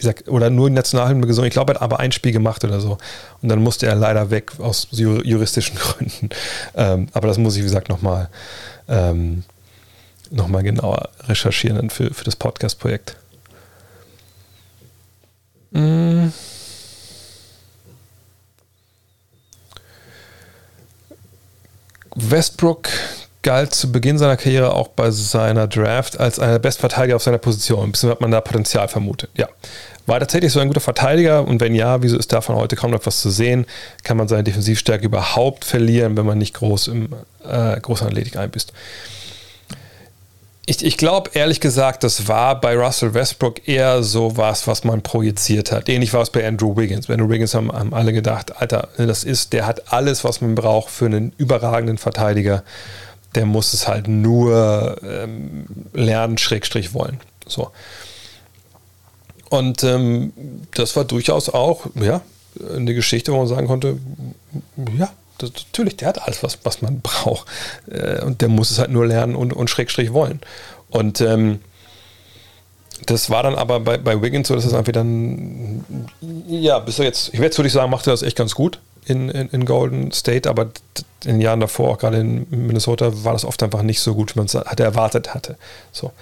[0.00, 1.48] wie gesagt, oder nur in Nationalhymne gesungen.
[1.48, 2.96] Ich glaube, er hat aber ein Spiel gemacht oder so.
[3.42, 6.30] Und dann musste er leider weg aus juristischen Gründen.
[6.74, 8.30] Ähm, aber das muss ich, wie gesagt, nochmal
[8.88, 9.44] ähm,
[10.30, 13.16] noch genauer recherchieren für, für das Podcast-Projekt.
[15.72, 16.28] Mm.
[22.14, 22.88] Westbrook
[23.42, 27.38] galt zu Beginn seiner Karriere auch bei seiner Draft als einer der Bestverteidiger auf seiner
[27.38, 27.84] Position.
[27.84, 29.30] Ein bisschen hat man da Potenzial vermutet.
[29.34, 29.48] Ja.
[30.06, 31.46] War tatsächlich so ein guter Verteidiger?
[31.46, 33.66] Und wenn ja, wieso ist davon heute kaum noch was zu sehen?
[34.02, 37.08] Kann man seine Defensivstärke überhaupt verlieren, wenn man nicht groß im
[37.48, 38.72] äh, großen Athletik einbüßt?
[40.66, 45.02] Ich, ich glaube, ehrlich gesagt, das war bei Russell Westbrook eher so was, was man
[45.02, 45.88] projiziert hat.
[45.88, 47.06] Ähnlich war es bei Andrew Wiggins.
[47.06, 50.54] Bei Andrew Wiggins haben, haben alle gedacht, Alter, das ist, der hat alles, was man
[50.54, 52.62] braucht für einen überragenden Verteidiger
[53.34, 57.20] der muss es halt nur ähm, lernen, Schrägstrich wollen.
[57.46, 57.70] So.
[59.48, 60.32] Und ähm,
[60.74, 62.22] das war durchaus auch, ja,
[62.74, 63.98] eine Geschichte, wo man sagen konnte,
[64.96, 67.46] ja, das, natürlich, der hat alles, was, was man braucht.
[67.90, 70.40] Äh, und der muss es halt nur lernen und, und Schrägstrich wollen.
[70.88, 71.60] Und ähm,
[73.06, 75.84] das war dann aber bei, bei Wiggins so, dass es einfach dann,
[76.48, 79.28] ja, bis jetzt, ich werde würde ich sagen, macht er das echt ganz gut in,
[79.28, 80.70] in, in, Golden State, aber
[81.24, 84.34] in den Jahren davor, auch gerade in Minnesota, war das oft einfach nicht so gut,
[84.34, 85.56] wie man es hatte erwartet hatte.
[85.92, 86.12] So.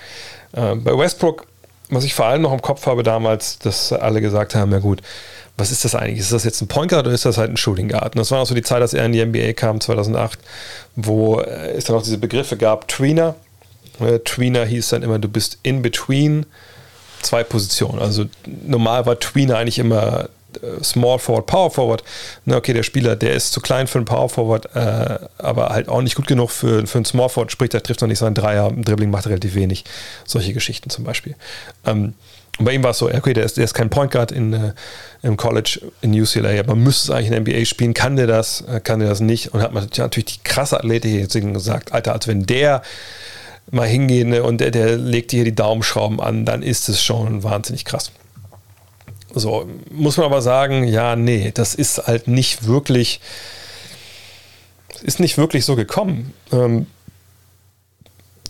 [0.52, 1.46] Äh, bei Westbrook,
[1.90, 5.02] was ich vor allem noch im Kopf habe damals, dass alle gesagt haben, ja gut,
[5.56, 6.20] was ist das eigentlich?
[6.20, 8.14] Ist das jetzt ein Point Guard oder ist das halt ein Shooting Guard?
[8.14, 10.38] Und das war auch so die Zeit, dass er in die NBA kam, 2008,
[10.94, 13.34] wo äh, es dann auch diese Begriffe gab, Tweener.
[14.00, 16.46] Äh, Tweener hieß dann immer, du bist in between
[17.22, 17.98] zwei Positionen.
[17.98, 20.28] Also normal war Tweener eigentlich immer
[20.82, 22.04] Small Forward, Power Forward.
[22.44, 25.88] Na, okay, der Spieler, der ist zu klein für einen Power Forward, äh, aber halt
[25.88, 28.34] auch nicht gut genug für, für einen Small Forward, sprich, der trifft noch nicht seinen
[28.34, 29.84] Dreier, Dribbling macht relativ wenig.
[30.24, 31.34] Solche Geschichten zum Beispiel.
[31.86, 32.14] Ähm,
[32.58, 34.52] und bei ihm war es so, okay, der ist, der ist kein Point Guard in,
[34.52, 34.72] äh,
[35.22, 37.94] im College in UCLA, aber müsste es eigentlich in der NBA spielen.
[37.94, 38.62] Kann der das?
[38.62, 39.54] Äh, kann der das nicht?
[39.54, 42.82] Und hat man natürlich die krasse Athletik jetzt gesagt, Alter, als wenn der
[43.70, 47.44] mal hingehen ne, und der, der legt hier die Daumenschrauben an, dann ist es schon
[47.44, 48.10] wahnsinnig krass.
[49.34, 53.20] So, muss man aber sagen, ja, nee, das ist halt nicht wirklich,
[55.02, 56.32] ist nicht wirklich so gekommen.
[56.50, 56.86] Ähm,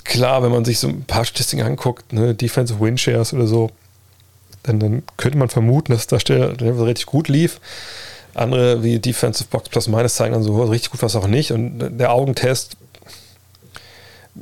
[0.04, 3.70] klar, wenn man sich so ein paar Statistiken anguckt, ne, Defensive Win Shares oder so,
[4.62, 7.60] dann, dann könnte man vermuten, dass das der, der richtig gut lief.
[8.34, 11.50] Andere wie Defensive Box Plus Minus zeigen dann so richtig gut was auch nicht.
[11.50, 12.76] Und der Augentest,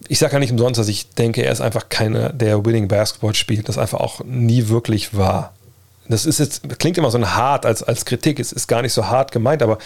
[0.08, 3.34] ich sage ja nicht umsonst, dass ich denke, er ist einfach keiner, der Winning Basketball
[3.34, 3.68] spielt.
[3.68, 5.54] Das einfach auch nie wirklich war
[6.08, 9.06] das ist jetzt, klingt immer so hart als, als Kritik, es ist gar nicht so
[9.06, 9.78] hart gemeint, aber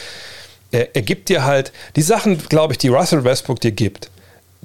[0.70, 4.10] er, er gibt dir halt, die Sachen, glaube ich, die Russell Westbrook dir gibt,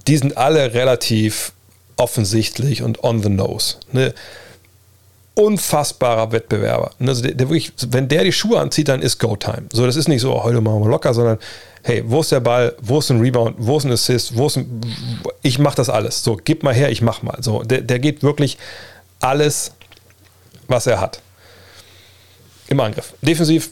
[0.07, 1.53] die sind alle relativ
[1.98, 3.77] offensichtlich und on the nose.
[3.91, 4.14] Ne?
[5.36, 6.91] unfassbarer Wettbewerber.
[6.99, 9.64] Also der, der wirklich, wenn der die Schuhe anzieht, dann ist Go-Time.
[9.72, 11.38] So, das ist nicht so, oh, heute machen wir locker, sondern
[11.84, 14.57] hey, wo ist der Ball, wo ist ein Rebound, wo ist ein Assist, wo ist
[14.57, 14.82] ein,
[15.41, 16.23] ich mache das alles.
[16.23, 17.38] So, gib mal her, ich mach mal.
[17.41, 18.57] So, der, der geht wirklich
[19.19, 19.72] alles,
[20.68, 21.22] was er hat.
[22.67, 23.13] Im Angriff.
[23.21, 23.71] Defensiv,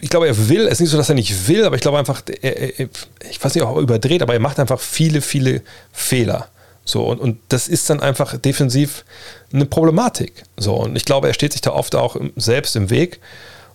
[0.00, 1.98] ich glaube, er will, es ist nicht so, dass er nicht will, aber ich glaube
[1.98, 2.88] einfach, er, er,
[3.30, 5.62] ich weiß nicht, ob er überdreht, aber er macht einfach viele, viele
[5.92, 6.48] Fehler.
[6.84, 9.04] So, und, und das ist dann einfach defensiv
[9.52, 10.44] eine Problematik.
[10.56, 13.20] So, und ich glaube, er steht sich da oft auch selbst im Weg.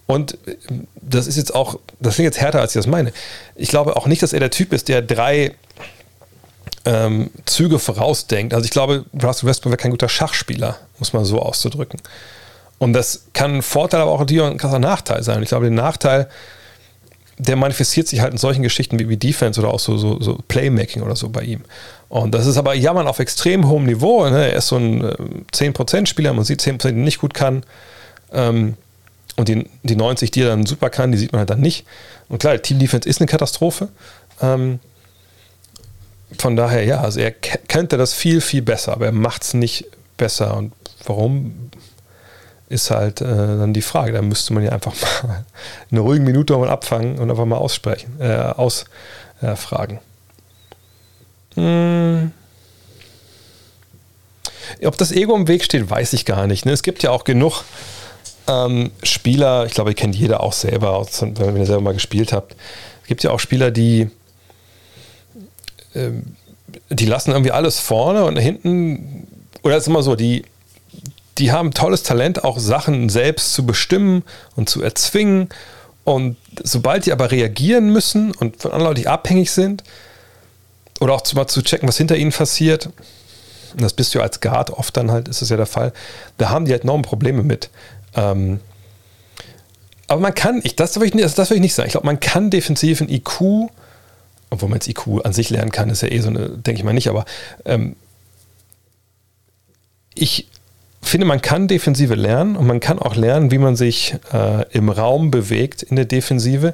[0.08, 0.38] Und
[1.02, 3.12] das ist jetzt auch, das klingt jetzt härter, als ich das meine.
[3.56, 5.56] Ich glaube auch nicht, dass er der Typ ist, der drei
[6.86, 8.54] ähm, Züge vorausdenkt.
[8.54, 12.00] Also ich glaube, Russell Westbrook wäre kein guter Schachspieler, muss man so auszudrücken.
[12.78, 15.42] Und das kann ein Vorteil, aber auch ein krasser Nachteil sein.
[15.42, 16.28] Ich glaube, den Nachteil,
[17.38, 20.40] der manifestiert sich halt in solchen Geschichten wie, wie Defense oder auch so, so, so
[20.48, 21.62] Playmaking oder so bei ihm.
[22.10, 24.30] Und das ist aber Jammern auf extrem hohem Niveau.
[24.30, 24.52] Ne?
[24.52, 25.16] Er ist so ein äh,
[25.54, 27.64] 10%-Spieler, man sieht 10%, die nicht gut kann.
[28.32, 28.76] Ähm,
[29.38, 31.86] und die, die 90, die er dann super kann, die sieht man halt dann nicht.
[32.30, 33.90] Und klar, Team Defense ist eine Katastrophe.
[34.42, 34.80] Ähm,
[36.38, 39.86] von daher, ja, also er könnte das viel, viel besser, aber er macht es nicht
[40.18, 40.56] besser.
[40.58, 40.74] Und
[41.06, 41.70] warum
[42.70, 44.14] ist halt äh, dann die Frage.
[44.14, 44.94] Da müsste man ja einfach
[45.24, 45.46] mal
[45.92, 50.00] eine ruhige Minute mal abfangen und einfach mal aussprechen, äh, ausfragen.
[51.56, 52.32] Äh, hm.
[54.84, 56.66] Ob das Ego im Weg steht, weiß ich gar nicht.
[56.66, 56.72] Ne?
[56.72, 57.64] Es gibt ja auch genug
[58.48, 62.56] ähm, Spieler, ich glaube, ihr kennt jeder auch selber, wenn ihr selber mal gespielt habt.
[63.02, 64.10] Es gibt ja auch Spieler, die,
[65.94, 66.36] ähm,
[66.90, 69.28] die lassen irgendwie alles vorne und hinten,
[69.64, 70.46] oder ist immer so, die,
[71.38, 74.24] die haben tolles Talent, auch Sachen selbst zu bestimmen
[74.56, 75.50] und zu erzwingen.
[76.04, 79.84] Und sobald die aber reagieren müssen und von anderen Leuten abhängig sind,
[81.00, 82.90] oder auch mal zu checken, was hinter ihnen passiert,
[83.74, 85.92] und das bist du als Guard oft dann halt, ist es ja der Fall,
[86.38, 87.70] da haben die halt enorme Probleme mit.
[88.16, 88.62] Ähm,
[90.08, 91.88] aber man kann, ich, das, will ich, das, das will ich nicht sagen.
[91.88, 93.70] Ich glaube, man kann defensiv ein IQ,
[94.50, 96.86] obwohl man jetzt IQ an sich lernen kann, ist ja eh so eine, denke ich
[96.86, 97.26] mal nicht, aber
[97.66, 97.98] ähm,
[100.14, 100.48] ich
[101.08, 104.90] finde, man kann Defensive lernen und man kann auch lernen, wie man sich äh, im
[104.90, 106.74] Raum bewegt in der Defensive,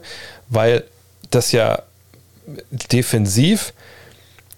[0.49, 0.83] weil
[1.29, 1.81] das ja
[2.91, 3.73] defensiv,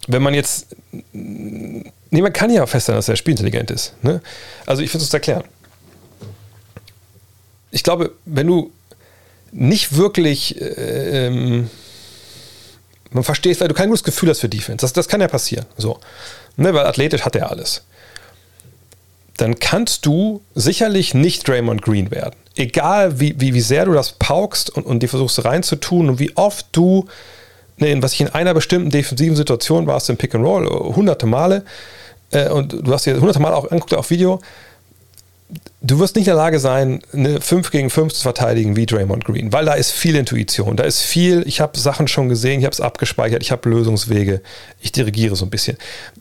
[0.07, 0.75] wenn man jetzt,
[1.11, 3.93] nee, man kann ja feststellen, dass er spielintelligent ist.
[4.03, 4.21] Ne?
[4.65, 5.43] Also ich würde es erklären
[7.73, 8.71] ich glaube, wenn du
[9.51, 11.69] nicht wirklich äh, ähm,
[13.09, 15.65] man verstehst, weil du kein gutes Gefühl hast für Defense, das, das kann ja passieren.
[15.77, 15.99] So.
[16.55, 17.83] Ne, weil athletisch hat er alles.
[19.43, 22.35] Dann kannst du sicherlich nicht Draymond Green werden.
[22.55, 26.31] Egal wie, wie, wie sehr du das paukst und, und dir versuchst reinzutun und wie
[26.37, 27.07] oft du,
[27.75, 30.65] ne, was ich in einer bestimmten defensiven Situation warst, im Pick and Roll,
[30.95, 31.65] hunderte Male,
[32.31, 34.39] äh, und du hast dir hunderte Mal auch angeguckt auf Video,
[35.81, 39.25] du wirst nicht in der Lage sein, eine 5 gegen 5 zu verteidigen wie Draymond
[39.25, 42.65] Green, weil da ist viel Intuition, da ist viel, ich habe Sachen schon gesehen, ich
[42.65, 44.41] habe es abgespeichert, ich habe Lösungswege,
[44.81, 45.77] ich dirigiere so ein bisschen.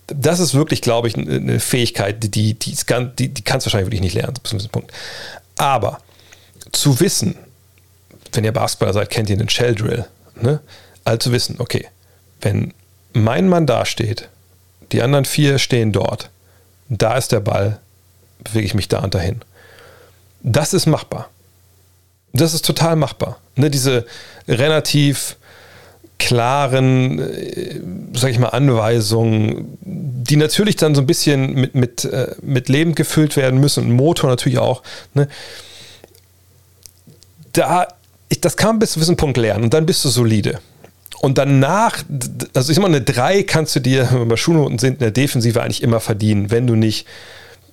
[0.07, 4.01] Das ist wirklich, glaube ich, eine Fähigkeit, die, die, die, die, kannst du wahrscheinlich wirklich
[4.01, 4.93] nicht lernen, zu einem Punkt.
[5.57, 6.01] Aber
[6.73, 7.37] zu wissen,
[8.33, 10.07] wenn ihr Basketballer seid, kennt ihr den Shell Drill,
[10.41, 10.61] ne?
[11.05, 11.87] Also zu wissen, okay,
[12.41, 12.73] wenn
[13.13, 14.29] mein Mann da steht,
[14.93, 16.31] die anderen vier stehen dort,
[16.89, 17.81] da ist der Ball,
[18.45, 19.41] bewege ich mich da und dahin.
[20.43, 21.29] Das ist machbar.
[22.33, 23.39] Das ist total machbar.
[23.57, 24.07] Ne, diese
[24.49, 25.37] relativ
[26.19, 27.81] klaren, äh,
[28.15, 32.95] sag ich mal, Anweisungen, die natürlich dann so ein bisschen mit, mit, äh, mit Leben
[32.95, 34.83] gefüllt werden müssen Motor natürlich auch.
[35.15, 35.29] Ne?
[37.53, 37.89] Da,
[38.29, 40.61] ich, das kann man bis zu einem Punkt lernen und dann bist du solide.
[41.21, 42.03] Und danach,
[42.55, 45.11] also ich sag mal, eine 3 kannst du dir, wenn wir Schulnoten sind, in der
[45.11, 47.07] Defensive eigentlich immer verdienen, wenn du nicht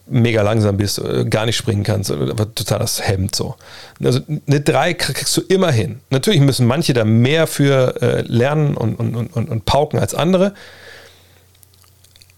[0.09, 3.55] mega langsam bist, äh, gar nicht springen kannst, aber total das Hemd so.
[4.03, 5.99] Also eine 3 kriegst du immer hin.
[6.09, 10.53] Natürlich müssen manche da mehr für äh, lernen und, und, und, und pauken als andere.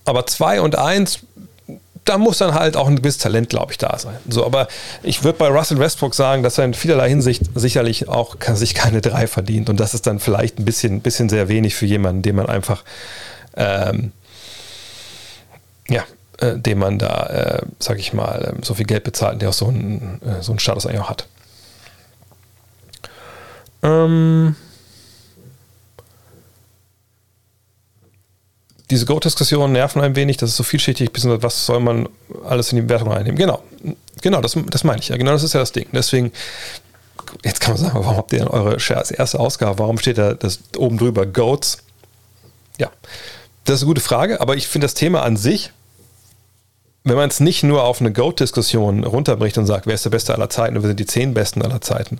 [0.05, 1.19] Aber 2 und 1,
[2.05, 4.17] da muss dann halt auch ein gewisses Talent, glaube ich, da sein.
[4.27, 4.67] So, aber
[5.03, 8.73] ich würde bei Russell Westbrook sagen, dass er in vielerlei Hinsicht sicherlich auch kann, sich
[8.73, 9.69] keine 3 verdient.
[9.69, 12.83] Und das ist dann vielleicht ein bisschen, bisschen sehr wenig für jemanden, den man einfach
[13.55, 14.11] ähm,
[16.41, 19.53] äh, dem man da, äh, sag ich mal, äh, so viel Geld bezahlt, der auch
[19.53, 21.27] so einen, äh, so einen Status eigentlich auch hat.
[23.83, 24.55] Ähm
[28.89, 32.09] diese Go-Diskussionen nerven ein wenig, das ist so vielschichtig, was soll man
[32.43, 33.37] alles in die Wertung einnehmen.
[33.37, 33.63] Genau,
[34.21, 35.17] genau, das, das meine ich ja.
[35.17, 35.87] Genau, das ist ja das Ding.
[35.93, 36.31] Deswegen,
[37.43, 39.79] jetzt kann man sagen, warum habt ihr denn eure erste Ausgabe?
[39.79, 41.83] Warum steht da das oben drüber Goats?
[42.79, 42.91] Ja,
[43.63, 45.71] das ist eine gute Frage, aber ich finde das Thema an sich
[47.03, 50.33] wenn man es nicht nur auf eine Goat-Diskussion runterbricht und sagt, wer ist der Beste
[50.33, 52.19] aller Zeiten und wir sind die zehn Besten aller Zeiten,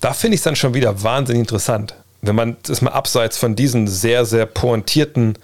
[0.00, 1.94] da finde ich es dann schon wieder wahnsinnig interessant.
[2.20, 5.38] Wenn man das mal abseits von diesen sehr, sehr pointierten,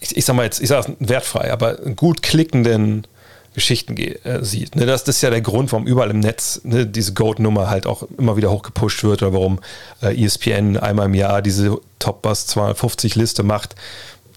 [0.00, 3.06] ich, ich sag mal jetzt, ich sage es wertfrei, aber gut klickenden
[3.54, 4.76] Geschichten äh, sieht.
[4.76, 7.86] Ne, das, das, ist ja der Grund, warum überall im Netz ne, diese Goat-Nummer halt
[7.86, 9.60] auch immer wieder hochgepusht wird oder warum
[10.02, 13.74] äh, ESPN einmal im Jahr diese Top Bus 250 Liste macht.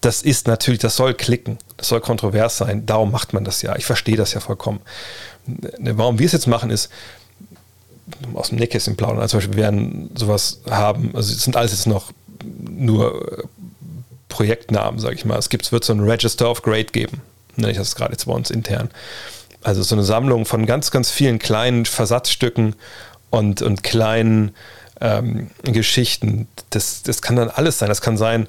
[0.04, 2.86] Das ist natürlich, das soll klicken, das soll kontrovers sein.
[2.86, 3.78] Darum macht man das ja.
[3.78, 4.82] Ich verstehe das ja vollkommen.
[5.46, 6.90] Ne, warum wir es jetzt machen, ist,
[8.34, 9.20] aus dem Nähkästchen plaudern.
[9.20, 12.12] Also zum Beispiel, wir werden sowas haben, also es sind alles jetzt noch
[12.44, 13.44] nur äh,
[14.28, 15.40] Projektnamen, sage ich mal.
[15.40, 17.22] Es gibt, wird so ein Register of Grade geben,
[17.56, 18.90] nenne ich das gerade jetzt bei uns intern.
[19.62, 22.76] Also so eine Sammlung von ganz, ganz vielen kleinen Versatzstücken
[23.30, 24.54] und, und kleinen
[25.00, 26.50] ähm, Geschichten.
[26.72, 27.88] Das, das kann dann alles sein.
[27.88, 28.48] Das kann sein,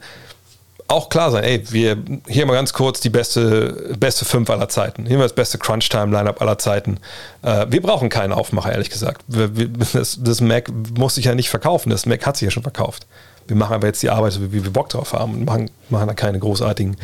[0.86, 1.96] auch klar sein, ey, wir
[2.28, 5.06] hier mal ganz kurz die beste, beste fünf aller Zeiten.
[5.06, 6.98] Hier mal das beste Crunch-Time-Lineup aller Zeiten.
[7.42, 9.22] Äh, wir brauchen keinen Aufmacher, ehrlich gesagt.
[9.26, 11.90] Wir, wir, das, das, Mac muss sich ja nicht verkaufen.
[11.90, 13.06] Das Mac hat sich ja schon verkauft.
[13.46, 16.14] Wir machen aber jetzt die Arbeit, wie wir Bock drauf haben und machen, machen da
[16.14, 16.96] keine großartigen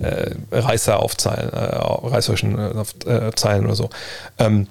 [0.00, 3.90] äh, Reißer auf Zeilen, äh, reißerischen äh, auf, äh, Zeilen oder so.
[4.38, 4.68] Ähm,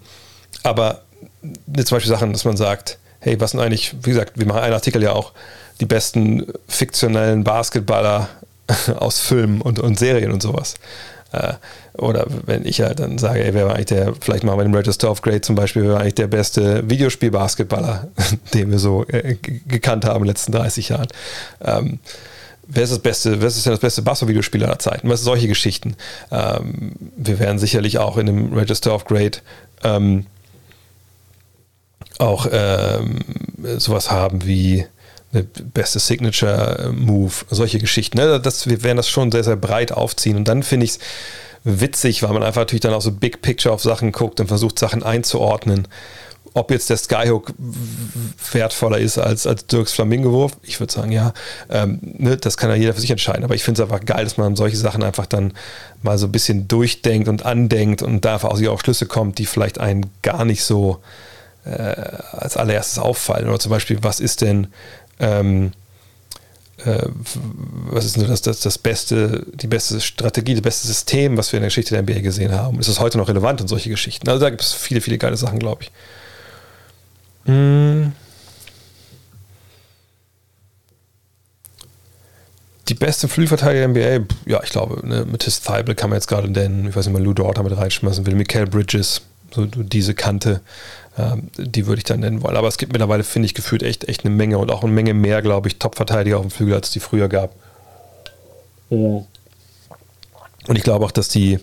[0.63, 1.01] aber
[1.41, 4.73] zum Beispiel Sachen, dass man sagt, hey, was sind eigentlich, wie gesagt, wir machen einen
[4.73, 5.31] Artikel ja auch,
[5.79, 8.29] die besten fiktionellen Basketballer
[8.97, 10.75] aus Filmen und, und Serien und sowas.
[11.31, 11.53] Äh,
[11.97, 14.75] oder wenn ich halt dann sage, ey, wer war eigentlich der, vielleicht machen wir den
[14.75, 18.07] Register of Great zum Beispiel, wer war eigentlich der beste Videospiel-Basketballer,
[18.53, 19.35] den wir so äh,
[19.67, 21.07] gekannt haben in den letzten 30 Jahren.
[21.61, 21.99] Ähm,
[22.67, 25.09] wer ist das beste, wer ist denn das beste Basketball-Videospiel aller Zeiten?
[25.09, 25.95] Was sind solche Geschichten?
[26.31, 29.41] Ähm, wir werden sicherlich auch in dem Register of Great
[29.83, 30.25] ähm,
[32.17, 33.19] auch ähm,
[33.77, 34.85] sowas haben wie
[35.43, 38.17] beste Signature-Move, solche Geschichten.
[38.17, 38.39] Ne?
[38.39, 40.37] Das, wir werden das schon sehr, sehr breit aufziehen.
[40.37, 40.99] Und dann finde ich es
[41.63, 44.79] witzig, weil man einfach natürlich dann auch so Big Picture auf Sachen guckt und versucht,
[44.79, 45.87] Sachen einzuordnen.
[46.53, 47.53] Ob jetzt der Skyhook
[48.53, 51.33] wertvoller ist als, als Dirks Flamingowurf, ich würde sagen, ja.
[51.69, 53.43] Ähm, ne, das kann ja jeder für sich entscheiden.
[53.43, 55.51] Aber ich finde es einfach geil, dass man solche Sachen einfach dann
[56.01, 59.79] mal so ein bisschen durchdenkt und andenkt und da einfach auch Schlüsse kommt, die vielleicht
[59.79, 61.01] einen gar nicht so
[61.65, 61.71] äh,
[62.31, 63.49] als allererstes auffallen.
[63.49, 64.67] Oder zum Beispiel, was ist denn
[65.19, 65.71] ähm,
[66.85, 67.07] äh,
[67.89, 71.57] was ist nur das, das, das beste, die beste Strategie, das beste System, was wir
[71.57, 72.79] in der Geschichte der NBA gesehen haben?
[72.79, 74.27] Ist das heute noch relevant und solche Geschichten?
[74.29, 75.91] Also da gibt es viele, viele geile Sachen, glaube ich.
[77.45, 78.11] Hm.
[82.89, 86.27] Die beste Flügelverteidiger der NBA, ja, ich glaube, ne, mit His Thibault kann man jetzt
[86.27, 89.21] gerade den, ich weiß nicht mal, Lou Dort mit reinschmeißen will, Michael Bridges,
[89.51, 90.61] so diese Kante.
[91.17, 92.57] Ähm, die würde ich dann nennen wollen.
[92.57, 95.13] Aber es gibt mittlerweile, finde ich, gefühlt echt, echt eine Menge und auch eine Menge
[95.13, 97.51] mehr, glaube ich, Top-Verteidiger auf dem Flügel, als es die früher gab.
[100.67, 101.59] Und ich glaube auch, dass die,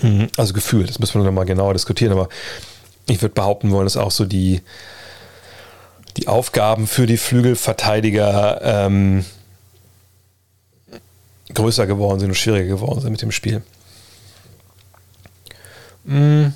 [0.00, 2.28] hm, also gefühlt, das müssen wir noch mal genauer diskutieren, aber
[3.06, 4.62] ich würde behaupten wollen, dass auch so die,
[6.16, 9.24] die Aufgaben für die Flügelverteidiger ähm,
[11.54, 13.62] größer geworden sind und schwieriger geworden sind mit dem Spiel.
[16.04, 16.54] Mhm.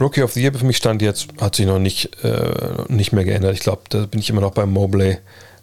[0.00, 3.24] Rookie of the Year für mich stand jetzt, hat sich noch nicht, äh, nicht mehr
[3.24, 3.54] geändert.
[3.54, 5.18] Ich glaube, da bin ich immer noch beim Mobley.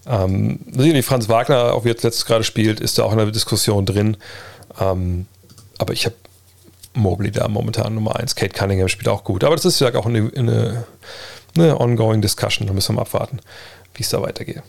[0.07, 0.59] Ähm,
[1.03, 4.17] Franz Wagner, auch wie jetzt letztes gerade spielt, ist da auch in der Diskussion drin.
[4.79, 5.25] Ähm,
[5.77, 6.15] aber ich habe
[6.93, 8.35] Mobley da momentan Nummer 1.
[8.35, 9.43] Kate Cunningham spielt auch gut.
[9.43, 10.85] Aber das ist ja auch eine, eine,
[11.55, 12.67] eine ongoing Discussion.
[12.67, 13.39] Da müssen wir mal abwarten,
[13.93, 14.61] wie es da weitergeht.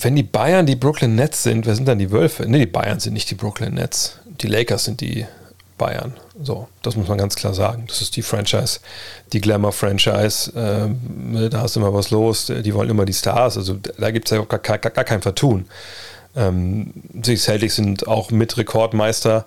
[0.00, 2.48] Wenn die Bayern die Brooklyn Nets sind, wer sind dann die Wölfe?
[2.48, 4.18] Ne, die Bayern sind nicht die Brooklyn Nets.
[4.26, 5.26] Die Lakers sind die
[5.80, 6.12] Bayern.
[6.42, 7.84] So, das muss man ganz klar sagen.
[7.88, 8.80] Das ist die Franchise,
[9.32, 10.52] die Glamour-Franchise.
[10.54, 12.46] Ähm, da ist immer was los.
[12.46, 13.56] Die wollen immer die Stars.
[13.56, 15.64] Also da gibt es ja auch gar, gar, gar kein Vertun.
[16.36, 19.46] Ähm, die Celtics sind auch mit Rekordmeister,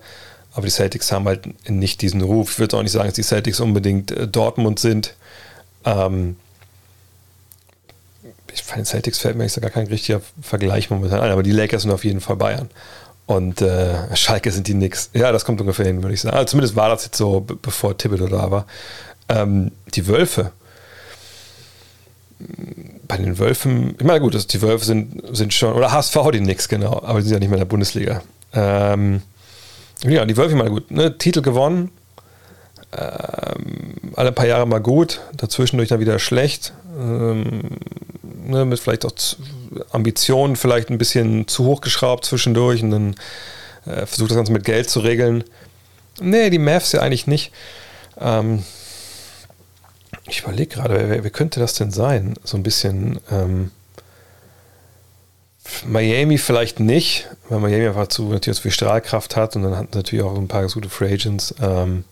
[0.54, 2.54] aber die Celtics haben halt nicht diesen Ruf.
[2.54, 5.14] Ich würde auch nicht sagen, dass die Celtics unbedingt äh, Dortmund sind.
[5.86, 6.36] Ähm,
[8.52, 11.92] ich fand, Celtics fällt mir gar kein richtiger Vergleich momentan ein, aber die Lakers sind
[11.92, 12.70] auf jeden Fall Bayern.
[13.26, 15.10] Und äh, Schalke sind die nix.
[15.14, 16.36] Ja, das kommt ungefähr hin, würde ich sagen.
[16.36, 18.66] Also zumindest war das jetzt so, bevor Thibodeau da war.
[19.30, 20.52] Ähm, die Wölfe.
[23.08, 26.41] Bei den Wölfen, ich meine, gut, also die Wölfe sind, sind schon, oder HSV die
[26.41, 28.22] nix, genau, aber die sind ja nicht mehr in der Bundesliga.
[28.52, 29.22] Ähm,
[30.04, 30.91] ja, die Wölfe mal gut.
[30.91, 31.18] Ne?
[31.18, 31.91] Titel gewonnen.
[32.95, 36.74] Ähm, alle paar Jahre mal gut, dazwischendurch dann wieder schlecht.
[36.98, 37.61] Ähm,
[38.45, 39.14] ne, mit vielleicht auch
[39.91, 43.15] Ambitionen vielleicht ein bisschen zu hoch geschraubt zwischendurch und dann
[43.86, 45.44] äh, versucht das Ganze mit Geld zu regeln.
[46.22, 47.52] Nee, die Mavs ja eigentlich nicht.
[48.20, 48.64] Ähm,
[50.28, 52.36] ich überlege gerade, wer, wer, könnte das denn sein?
[52.44, 53.20] So ein bisschen.
[53.32, 53.72] Ähm,
[55.86, 59.95] Miami vielleicht nicht, weil Miami einfach zu, natürlich zu viel Strahlkraft hat und dann hat
[59.95, 61.56] natürlich auch ein paar gute Free Agents.
[61.61, 62.03] Ähm,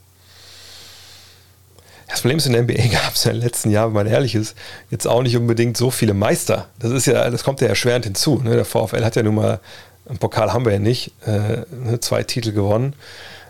[2.11, 4.07] das Problem ist, in der NBA gab es ja in den letzten Jahren, wenn man
[4.07, 4.55] ehrlich ist,
[4.89, 6.67] jetzt auch nicht unbedingt so viele Meister.
[6.79, 8.41] Das ist ja, das kommt ja erschwerend hinzu.
[8.43, 8.55] Ne?
[8.55, 9.59] Der VfL hat ja nun mal,
[10.07, 11.99] einen Pokal haben wir ja nicht, äh, ne?
[12.01, 12.93] zwei Titel gewonnen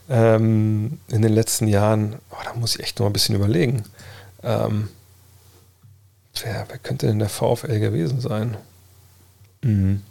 [0.09, 2.15] ähm, in den letzten Jahren.
[2.31, 3.83] Oh, da muss ich echt noch ein bisschen überlegen.
[4.43, 4.89] Ähm,
[6.43, 8.57] wer, wer könnte denn der VfL gewesen sein?
[9.63, 10.03] Mhm.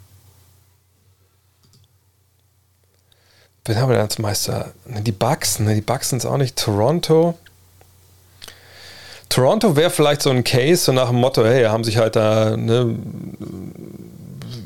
[3.65, 4.73] Wen haben wir denn als Meister?
[4.87, 5.75] Ne, die Bucks, ne?
[5.75, 6.57] die Bucks sind es auch nicht.
[6.57, 7.39] Toronto.
[9.31, 12.57] Toronto wäre vielleicht so ein Case, so nach dem Motto, hey, haben sich halt da
[12.57, 12.97] ne,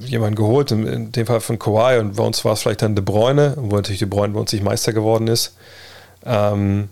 [0.06, 3.04] jemanden geholt, in, dem Fall von Kawhi und bei uns war es vielleicht dann De
[3.04, 5.54] Bruyne, wo natürlich De Bruyne bei uns nicht Meister geworden ist.
[6.24, 6.88] Ähm,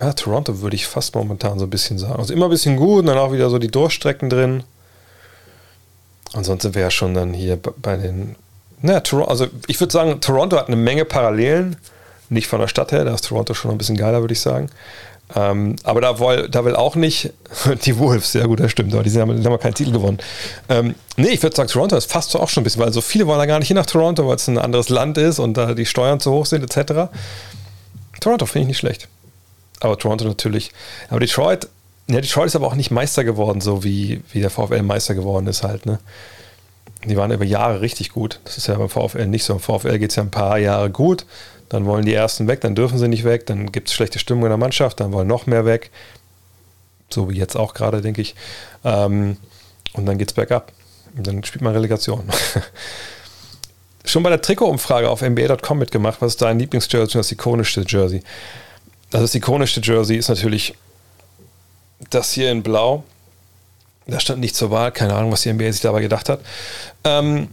[0.00, 2.18] ja, Toronto würde ich fast momentan so ein bisschen sagen.
[2.18, 4.62] Also immer ein bisschen gut und dann auch wieder so die Durchstrecken drin.
[6.34, 8.36] Ansonsten wäre ja schon dann hier bei den.
[8.82, 11.76] Na, Toronto, also ich würde sagen, Toronto hat eine Menge Parallelen.
[12.28, 14.68] Nicht von der Stadt her, da ist Toronto schon ein bisschen geiler, würde ich sagen.
[15.34, 17.32] Ähm, aber da will, da will auch nicht
[17.84, 20.18] die Wolves, ja gut, das stimmt, aber die, sind, die haben keinen Titel gewonnen.
[20.68, 23.00] Ähm, nee, ich würde sagen, Toronto ist fast so auch schon ein bisschen, weil so
[23.00, 25.56] viele wollen da gar nicht hin nach Toronto, weil es ein anderes Land ist und
[25.56, 27.10] da die Steuern zu hoch sind, etc.
[28.20, 29.08] Toronto finde ich nicht schlecht.
[29.80, 30.72] Aber Toronto natürlich.
[31.08, 31.68] Aber Detroit,
[32.06, 35.46] ja, Detroit ist aber auch nicht Meister geworden, so wie, wie der VfL Meister geworden
[35.46, 35.98] ist halt, ne?
[37.06, 38.40] Die waren über Jahre richtig gut.
[38.44, 39.52] Das ist ja beim VfL nicht so.
[39.52, 41.26] Im VfL geht es ja ein paar Jahre gut
[41.68, 44.44] dann wollen die ersten weg, dann dürfen sie nicht weg, dann gibt es schlechte Stimmung
[44.44, 45.90] in der Mannschaft, dann wollen noch mehr weg.
[47.10, 48.34] So wie jetzt auch gerade, denke ich.
[48.84, 49.36] Ähm,
[49.92, 50.72] und dann geht es bergab.
[51.16, 52.28] Und dann spielt man Relegation.
[54.04, 58.22] Schon bei der Trikotumfrage auf NBA.com mitgemacht, was ist dein Lieblingsjersey und das ikonischste Jersey?
[59.12, 60.74] Also das ikonischste Jersey ist natürlich
[62.10, 63.04] das hier in Blau.
[64.06, 66.40] Da stand nicht zur Wahl, keine Ahnung, was die NBA sich dabei gedacht hat.
[67.04, 67.48] Ähm,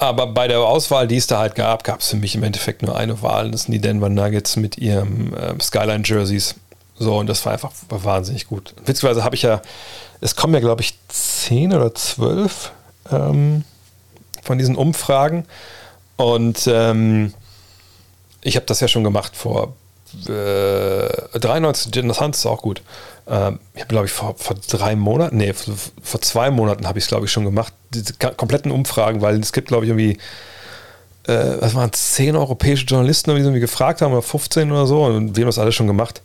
[0.00, 2.82] aber bei der Auswahl, die es da halt gab, gab es für mich im Endeffekt
[2.82, 3.50] nur eine Wahl.
[3.50, 6.54] Das sind die Denver Nuggets mit ihrem äh, Skyline-Jerseys.
[6.98, 8.74] So, und das war einfach wahnsinnig gut.
[8.84, 9.62] Witzigerweise habe ich ja,
[10.20, 12.72] es kommen ja, glaube ich, zehn oder zwölf
[13.10, 13.64] ähm,
[14.42, 15.44] von diesen Umfragen.
[16.16, 17.34] Und ähm,
[18.42, 19.74] ich habe das ja schon gemacht vor
[20.28, 21.90] äh, 93.
[22.06, 22.82] Das Hans ist auch gut.
[23.28, 26.98] Ähm, ich habe, glaube ich, vor, vor drei Monaten, nee, vor, vor zwei Monaten habe
[26.98, 27.72] ich es, glaube ich, schon gemacht.
[27.94, 30.18] Diese kompletten Umfragen, weil es gibt, glaube ich, irgendwie,
[31.26, 35.36] äh, was waren zehn europäische Journalisten, die irgendwie gefragt haben, oder 15 oder so, und
[35.36, 36.22] wir haben das alles schon gemacht.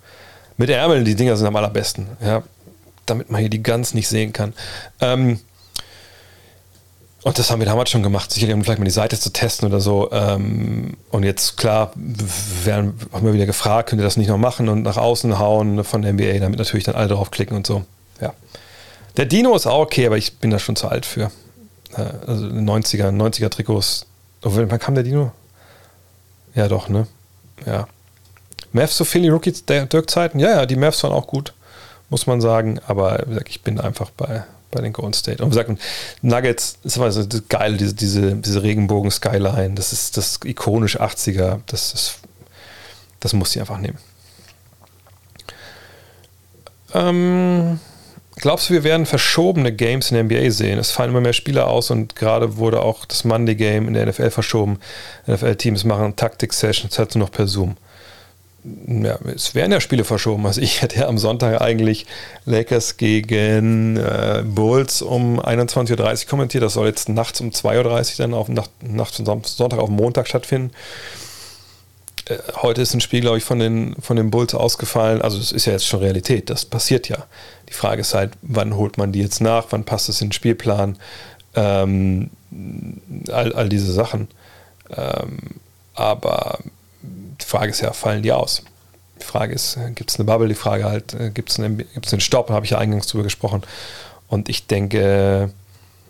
[0.57, 2.44] Mit Ärmeln, die Dinger sind am allerbesten, ja.
[3.06, 4.53] Damit man hier die ganz nicht sehen kann.
[4.99, 5.40] Ähm,
[7.26, 9.68] und das haben wir damals schon gemacht, sicherlich um vielleicht mal die Seite zu testen
[9.68, 10.11] oder so.
[10.11, 14.69] Ähm, und jetzt, klar, werden, haben wir wieder gefragt, könnt ihr das nicht noch machen
[14.69, 17.84] und nach außen hauen von der NBA, damit natürlich dann alle draufklicken und so.
[18.22, 18.35] Ja.
[19.18, 21.31] Der Dino ist auch okay, aber ich bin da schon zu alt für.
[21.97, 24.06] Äh, also 90er, 90er Trikots.
[24.43, 25.31] Wann kam der Dino?
[26.53, 27.07] Ja, doch, ne?
[27.65, 27.88] Ja.
[28.72, 30.38] Mavs so Philly Rookies der Dirk-Zeiten?
[30.38, 31.56] Ja, ja, die Mavs waren auch gut,
[32.11, 32.80] muss man sagen.
[32.85, 34.43] Aber ich bin einfach bei,
[34.76, 35.43] bei den Golden State.
[35.43, 35.80] Und wie gesagt,
[36.22, 41.93] Nuggets ist aber so geil, diese, diese, diese Regenbogen-Skyline, das ist das ikonisch 80er, das
[41.93, 42.19] ist,
[43.19, 43.97] das muss sie einfach nehmen.
[46.93, 47.80] Ähm,
[48.35, 50.77] glaubst du, wir werden verschobene Games in der NBA sehen?
[50.77, 54.06] Es fallen immer mehr Spieler aus und gerade wurde auch das Monday Game in der
[54.06, 54.80] NFL verschoben.
[55.27, 57.76] NFL-Teams machen Taktik-Sessions halt nur noch per Zoom
[58.88, 60.46] ja, es werden ja Spiele verschoben.
[60.46, 62.06] Also ich hätte ja am Sonntag eigentlich
[62.46, 66.64] Lakers gegen äh, Bulls um 21.30 Uhr kommentiert.
[66.64, 70.72] Das soll jetzt nachts um 2.30 Uhr dann auf Nacht, Nacht Sonntag auf Montag stattfinden.
[72.28, 75.22] Äh, heute ist ein Spiel, glaube ich, von den, von den Bulls ausgefallen.
[75.22, 76.50] Also es ist ja jetzt schon Realität.
[76.50, 77.26] Das passiert ja.
[77.70, 79.68] Die Frage ist halt, wann holt man die jetzt nach?
[79.70, 80.98] Wann passt es in den Spielplan?
[81.54, 82.32] Ähm,
[83.32, 84.28] all, all diese Sachen.
[84.90, 85.38] Ähm,
[85.94, 86.60] aber
[87.41, 88.64] die Frage ist ja, fallen die aus?
[89.20, 90.48] Die Frage ist, äh, gibt es eine Bubble?
[90.48, 92.48] Die Frage halt, äh, gibt es einen, einen Stopp?
[92.48, 93.64] Da habe ich ja eingangs drüber gesprochen.
[94.28, 95.52] Und ich denke,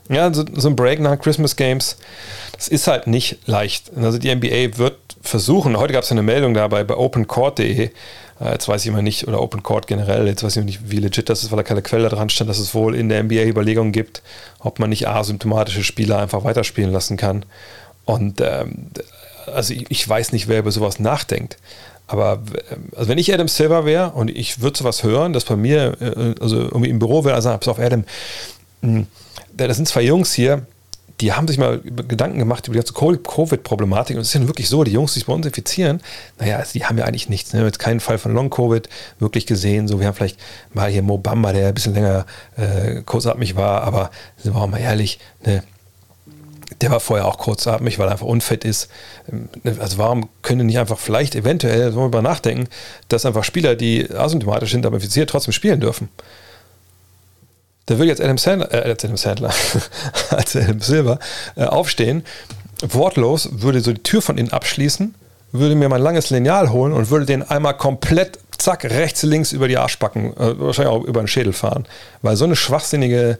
[0.09, 1.97] ja, so, so ein Break nach Christmas Games,
[2.53, 3.91] das ist halt nicht leicht.
[3.95, 7.89] Also die NBA wird versuchen, heute gab es eine Meldung dabei bei opencourt.de,
[8.39, 10.97] äh, jetzt weiß ich immer nicht, oder Open Court generell, jetzt weiß ich nicht, wie
[10.97, 13.43] legit das ist, weil da keine Quelle dran stand, dass es wohl in der NBA
[13.43, 14.21] Überlegungen gibt,
[14.59, 17.45] ob man nicht asymptomatische Spieler einfach weiterspielen lassen kann.
[18.05, 18.91] Und ähm,
[19.47, 21.57] also ich, ich, weiß nicht, wer über sowas nachdenkt.
[22.07, 22.43] Aber
[22.95, 26.35] also wenn ich Adam Silver wäre und ich würde sowas hören, dass bei mir, äh,
[26.39, 28.03] also irgendwie im Büro wäre, also pass auf, Adam,
[28.81, 29.07] hm,
[29.53, 30.65] das sind zwei Jungs hier,
[31.21, 34.17] die haben sich mal Gedanken gemacht über die ganze Covid-Problematik.
[34.17, 36.01] Und es ist ja wirklich so, die Jungs, die sich bei uns infizieren,
[36.39, 37.53] naja, also die haben ja eigentlich nichts.
[37.53, 37.63] Ne?
[37.63, 38.89] Jetzt keinen Fall von Long-Covid
[39.19, 39.87] wirklich gesehen.
[39.87, 40.37] So, wir haben vielleicht
[40.73, 42.25] mal hier Mo Bamba, der ein bisschen länger
[42.57, 45.63] äh, kurzatmig war, aber sind wir auch mal ehrlich, ne?
[46.81, 48.89] Der war vorher auch kurzatmig, weil er einfach unfit ist.
[49.79, 52.67] Also warum können nicht einfach vielleicht eventuell, mal nachdenken,
[53.07, 56.09] dass einfach Spieler, die asymptomatisch sind, aber infiziert, trotzdem spielen dürfen?
[57.85, 59.53] Da will jetzt Adam Sandler, äh, als Adam Sandler,
[60.31, 61.19] als Adam Silver
[61.55, 62.23] äh, aufstehen,
[62.81, 65.13] wortlos, würde so die Tür von innen abschließen,
[65.51, 69.67] würde mir mein langes Lineal holen und würde den einmal komplett, zack, rechts, links über
[69.67, 71.85] die Arschbacken, äh, wahrscheinlich auch über den Schädel fahren.
[72.21, 73.37] Weil so eine schwachsinnige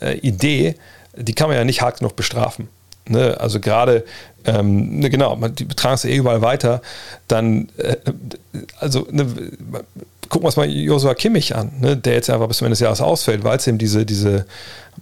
[0.00, 0.76] äh, Idee,
[1.16, 2.68] die kann man ja nicht hart genug bestrafen.
[3.08, 3.38] Ne?
[3.40, 4.04] Also gerade,
[4.44, 6.82] ähm, ne, genau, die betragen es eh überall weiter,
[7.28, 7.96] dann, äh,
[8.80, 9.26] also ne,
[10.28, 12.80] gucken wir uns mal Josua Kimmich an, ne, der jetzt einfach bis zum Ende des
[12.80, 14.46] Jahres ausfällt, weil es eben diese, diese,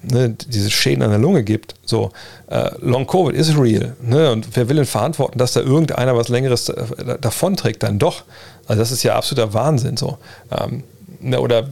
[0.02, 1.74] ne, diese Schäden an der Lunge gibt.
[1.84, 2.12] So,
[2.48, 3.96] äh, Long Covid ist real.
[4.02, 7.82] Ne, und wer will denn verantworten, dass da irgendeiner was Längeres äh, davonträgt?
[7.82, 8.24] Dann doch.
[8.66, 9.96] Also das ist ja absoluter Wahnsinn.
[9.96, 10.18] So.
[10.50, 10.84] Ähm,
[11.20, 11.68] ne, oder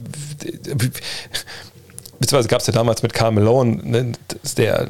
[2.23, 4.11] beziehungsweise gab es ja damals mit Carl Malone, ne,
[4.55, 4.87] der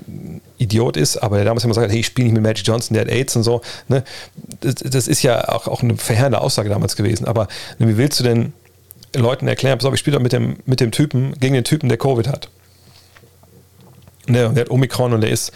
[0.60, 3.06] Idiot ist, aber der damals immer hat, hey, ich spiele nicht mit Magic Johnson, der
[3.06, 3.62] hat AIDS und so.
[3.88, 4.04] Ne?
[4.60, 7.26] Das, das, ist ja auch, auch eine verheerende Aussage damals gewesen.
[7.26, 7.48] Aber
[7.80, 8.54] ne, wie willst du denn
[9.16, 11.90] Leuten erklären, pass auf, ich spiele doch mit dem, mit dem Typen, gegen den Typen,
[11.90, 12.50] der Covid hat.
[14.28, 15.52] Ne, der hat Omikron und der ist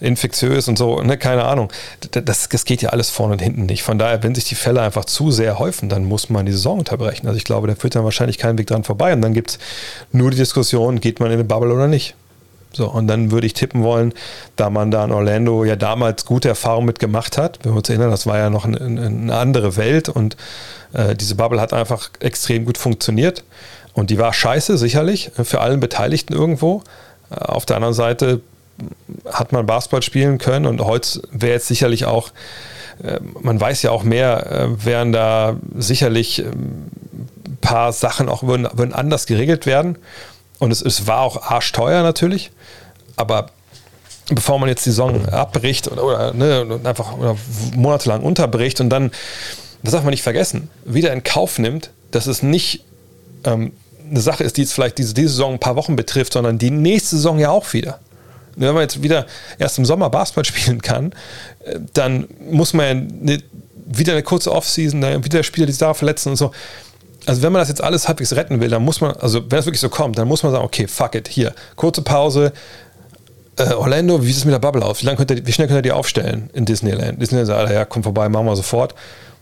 [0.00, 1.72] infektiös und so, ne, keine Ahnung.
[2.10, 3.82] Das, das geht ja alles vorne und hinten nicht.
[3.82, 6.78] Von daher, wenn sich die Fälle einfach zu sehr häufen, dann muss man die Saison
[6.78, 7.26] unterbrechen.
[7.26, 9.12] Also ich glaube, da führt dann wahrscheinlich keinen Weg dran vorbei.
[9.12, 9.58] Und dann gibt es
[10.12, 12.14] nur die Diskussion, geht man in eine Bubble oder nicht.
[12.72, 14.12] So, und dann würde ich tippen wollen,
[14.56, 17.58] da man da in Orlando ja damals gute Erfahrungen mit gemacht hat.
[17.62, 20.36] Wenn wir uns erinnern, das war ja noch eine, eine andere Welt und
[20.92, 23.42] äh, diese Bubble hat einfach extrem gut funktioniert.
[23.94, 26.82] Und die war scheiße, sicherlich, für allen Beteiligten irgendwo.
[27.30, 28.40] Äh, auf der anderen Seite
[29.26, 32.30] hat man Basketball spielen können und heute wäre jetzt sicherlich auch,
[33.02, 38.42] äh, man weiß ja auch mehr, äh, wären da sicherlich ein ähm, paar Sachen auch
[38.42, 39.98] würden, würden anders geregelt werden.
[40.58, 42.50] Und es, es war auch arschteuer natürlich,
[43.16, 43.50] aber
[44.30, 47.36] bevor man jetzt die Saison abbricht oder, oder ne, einfach oder
[47.74, 49.10] monatelang unterbricht und dann,
[49.82, 52.84] das darf man nicht vergessen, wieder in Kauf nimmt, dass es nicht
[53.44, 53.72] ähm,
[54.10, 56.70] eine Sache ist, die jetzt vielleicht diese, diese Saison ein paar Wochen betrifft, sondern die
[56.70, 58.00] nächste Saison ja auch wieder.
[58.58, 59.26] Wenn man jetzt wieder
[59.58, 61.12] erst im Sommer Basketball spielen kann,
[61.64, 63.42] äh, dann muss man ja eine,
[63.86, 66.52] wieder eine kurze Offseason, wieder Spieler, die sich da verletzen und so.
[67.26, 69.66] Also wenn man das jetzt alles halbwegs retten will, dann muss man, also wenn es
[69.66, 72.52] wirklich so kommt, dann muss man sagen, okay, fuck it, hier, kurze Pause,
[73.58, 75.02] äh, Orlando, wie sieht es mit der Bubble aus?
[75.02, 77.20] Wie, lang könnt ihr, wie schnell könnt ihr die aufstellen in Disneyland?
[77.20, 78.94] Disneyland sagt, ja, komm vorbei, machen wir sofort.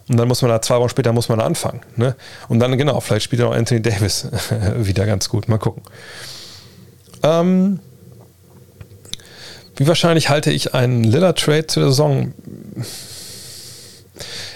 [0.08, 1.80] Und dann muss man da zwei Wochen später muss man anfangen.
[1.96, 2.14] Ne?
[2.48, 4.28] Und dann, genau, vielleicht spielt auch Anthony Davis
[4.76, 5.48] wieder ganz gut.
[5.48, 5.82] Mal gucken.
[7.22, 7.80] Ähm,
[9.76, 12.32] wie wahrscheinlich halte ich einen Lillard-Trade zu der Saison?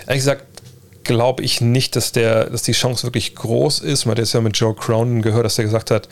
[0.07, 0.45] Ehrlich gesagt,
[1.05, 4.05] glaube ich nicht, dass, der, dass die Chance wirklich groß ist.
[4.05, 6.09] Man hat jetzt ja mit Joe Cronin gehört, dass er gesagt hat,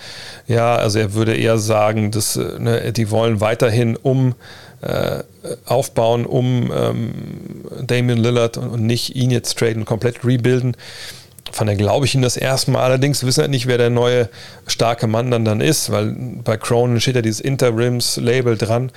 [0.47, 4.35] ja, also er würde eher sagen, dass ne, die wollen weiterhin um
[4.81, 5.23] äh,
[5.67, 7.13] aufbauen, um ähm,
[7.83, 10.77] Damian Lillard und, und, nicht ihn jetzt traden, komplett rebuilden.
[11.53, 12.83] Von daher glaube ich ihm das erstmal.
[12.83, 14.29] Allerdings wissen wir nicht, wer der neue
[14.67, 16.15] starke Mann dann, dann ist, weil
[16.45, 18.93] bei Cronin steht ja dieses Interims-Label dran.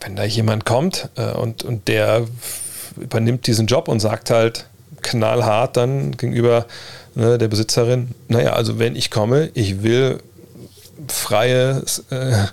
[0.00, 2.26] Wenn da jemand kommt äh, und, und der
[2.96, 4.66] übernimmt diesen Job und sagt halt,
[5.02, 6.66] knallhart dann gegenüber
[7.14, 10.18] ne, der Besitzerin, naja, also wenn ich komme, ich will
[11.08, 12.44] freie, äh,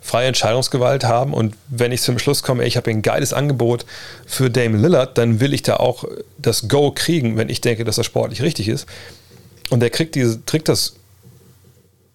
[0.00, 3.84] freie Entscheidungsgewalt haben und wenn ich zum Schluss komme, ey, ich habe ein geiles Angebot
[4.26, 6.04] für Dame Lillard, dann will ich da auch
[6.38, 8.86] das Go kriegen, wenn ich denke, dass das sportlich richtig ist.
[9.68, 10.94] Und der kriegt, diese, kriegt das,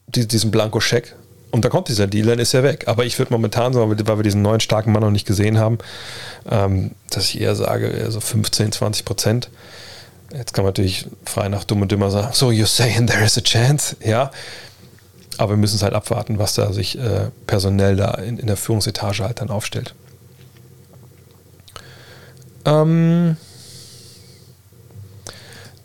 [0.08, 1.16] diesen Blankoscheck
[1.52, 2.84] und da kommt dieser Deal, dann ist er weg.
[2.88, 5.78] Aber ich würde momentan weil wir diesen neuen starken Mann noch nicht gesehen haben,
[6.50, 9.50] ähm, dass ich eher sage, so 15, 20 Prozent.
[10.34, 13.38] Jetzt kann man natürlich frei nach dumm und dümmer sagen, so you're saying there is
[13.38, 14.32] a chance, ja.
[15.38, 18.58] Aber wir müssen es halt abwarten, was da sich äh, personell da in, in, der
[18.58, 19.94] Führungsetage halt dann aufstellt.
[22.66, 23.38] Ähm,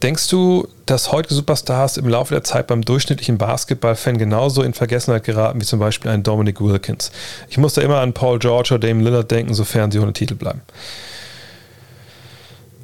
[0.03, 5.25] denkst du, dass heutige Superstars im Laufe der Zeit beim durchschnittlichen Basketballfan genauso in Vergessenheit
[5.25, 7.11] geraten wie zum Beispiel ein Dominic Wilkins?
[7.49, 10.35] Ich muss da immer an Paul George oder Dame Lillard denken, sofern sie ohne Titel
[10.35, 10.63] bleiben.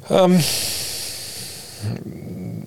[0.09, 0.43] Ähm,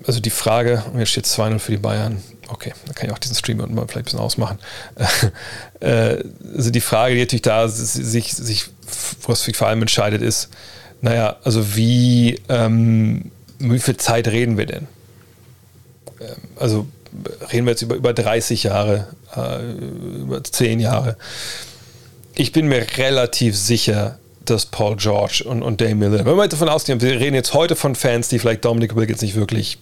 [0.07, 2.23] also die Frage, jetzt steht 2-0 für die Bayern.
[2.53, 4.59] Okay, dann kann ich auch diesen Stream mal vielleicht ein bisschen ausmachen.
[5.81, 6.23] Äh,
[6.55, 8.67] also die Frage, die natürlich da sich, sich
[9.25, 10.51] vor allem entscheidet, ist,
[11.01, 14.89] naja, also wie, ähm, wie viel Zeit reden wir denn?
[16.21, 16.87] Ähm, also
[17.51, 19.73] reden wir jetzt über, über 30 Jahre, äh,
[20.21, 21.17] über 10 Jahre.
[22.35, 26.69] Ich bin mir relativ sicher, dass Paul George und, und Dame Miller, wenn wir davon
[26.69, 29.79] ausgehen, wir reden jetzt heute von Fans, die vielleicht Dominic Wilkins nicht wirklich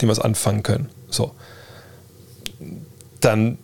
[0.00, 0.88] dem was anfangen können.
[1.10, 1.32] So.
[3.20, 3.58] Dann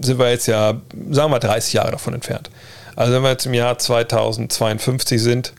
[0.00, 0.80] sind wir jetzt ja,
[1.10, 2.50] sagen wir, 30 Jahre davon entfernt.
[2.96, 5.52] Also wenn wir jetzt im Jahr 2052 sind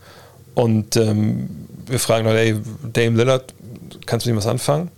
[0.54, 1.48] und ähm,
[1.86, 2.56] wir fragen Leute, ey,
[2.92, 3.54] Dame Lillard,
[4.06, 4.90] kannst du ihm was anfangen?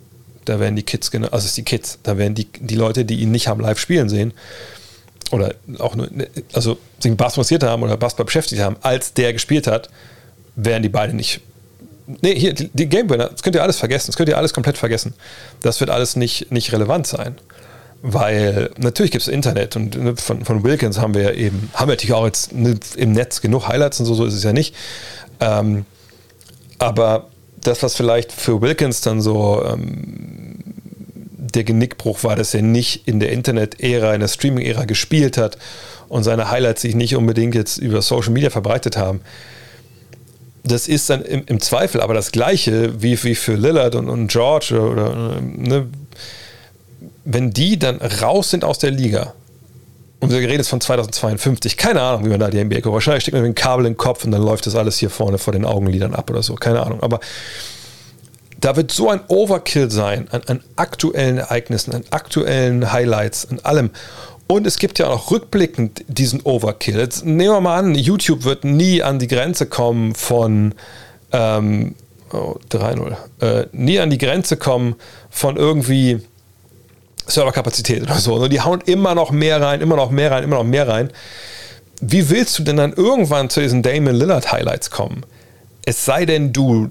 [0.44, 3.20] Da werden die Kids, also es ist die Kids, da werden die, die Leute, die
[3.20, 4.32] ihn nicht haben live spielen sehen,
[5.30, 6.08] oder auch nur,
[6.52, 9.88] also sich Basketball interessiert haben oder Basketball beschäftigt haben, als der gespielt hat,
[10.56, 11.40] werden die beide nicht.
[12.20, 14.52] Nee, hier, die, die Game Winner, das könnt ihr alles vergessen, das könnt ihr alles
[14.52, 15.14] komplett vergessen.
[15.62, 17.36] Das wird alles nicht, nicht relevant sein.
[18.04, 21.92] Weil natürlich gibt es Internet und ne, von, von Wilkins haben wir eben, haben wir
[21.94, 24.74] natürlich auch jetzt ne, im Netz genug Highlights und so, so ist es ja nicht.
[25.38, 25.86] Ähm,
[26.78, 27.28] aber
[27.62, 30.58] das, was vielleicht für Wilkins dann so ähm,
[31.54, 35.56] der Genickbruch war, dass er nicht in der Internet-Ära, in der Streaming-Ära gespielt hat
[36.08, 39.20] und seine Highlights sich nicht unbedingt jetzt über Social Media verbreitet haben.
[40.64, 44.26] Das ist dann im, im Zweifel aber das Gleiche wie, wie für Lillard und, und
[44.28, 45.86] George oder, oder ne,
[47.24, 49.34] wenn die dann raus sind aus der Liga,
[50.22, 52.94] und wir reden jetzt von 2052, keine Ahnung, wie man da die NBA guckt.
[52.94, 55.52] Wahrscheinlich steckt man ein Kabel im Kopf und dann läuft das alles hier vorne vor
[55.52, 57.02] den Augenlidern ab oder so, keine Ahnung.
[57.02, 57.18] Aber
[58.60, 63.90] da wird so ein Overkill sein an, an aktuellen Ereignissen, an aktuellen Highlights, an allem.
[64.46, 66.98] Und es gibt ja auch rückblickend diesen Overkill.
[66.98, 70.74] Jetzt nehmen wir mal an, YouTube wird nie an die Grenze kommen von
[71.32, 71.96] ähm,
[72.32, 73.16] oh, 3-0.
[73.40, 74.94] Äh, nie an die Grenze kommen
[75.30, 76.20] von irgendwie
[77.26, 78.34] Serverkapazität oder so.
[78.34, 81.10] Und die hauen immer noch mehr rein, immer noch mehr rein, immer noch mehr rein.
[82.00, 85.24] Wie willst du denn dann irgendwann zu diesen Damon Lillard Highlights kommen?
[85.84, 86.90] Es sei denn, du,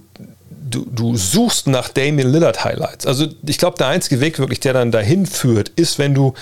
[0.70, 3.06] du, du suchst nach Damien Lillard Highlights.
[3.06, 6.34] Also ich glaube, der einzige Weg wirklich, der dann dahin führt, ist, wenn du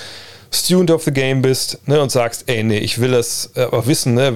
[0.51, 4.15] Student of the Game bist ne, und sagst, ey, nee, ich will das äh, wissen,
[4.15, 4.35] ne,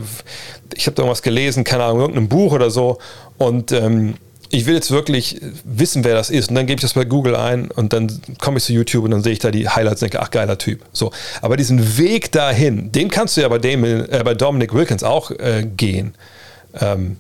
[0.76, 3.00] ich habe da irgendwas gelesen, keine Ahnung, irgendein Buch oder so
[3.38, 4.16] und ähm,
[4.54, 6.50] ich will jetzt wirklich wissen, wer das ist.
[6.50, 9.10] Und dann gebe ich das bei Google ein und dann komme ich zu YouTube und
[9.10, 10.82] dann sehe ich da die Highlights und denke, ach, geiler Typ.
[10.94, 11.12] So.
[11.42, 15.32] Aber diesen Weg dahin, den kannst du ja bei, Damon, äh, bei Dominic Wilkins auch
[15.32, 16.14] äh, gehen.
[16.80, 17.18] Ähm,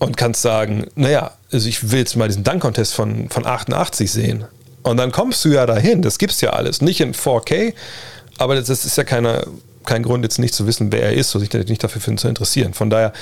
[0.00, 4.44] und kannst sagen, naja, also ich will jetzt mal diesen Dunk-Contest von, von 88 sehen.
[4.82, 6.02] Und dann kommst du ja dahin.
[6.02, 6.82] Das gibt's ja alles.
[6.82, 7.72] Nicht in 4K,
[8.36, 9.46] aber das ist ja keine,
[9.84, 12.74] kein Grund, jetzt nicht zu wissen, wer er ist, oder sich nicht dafür zu interessieren.
[12.74, 13.12] Von daher,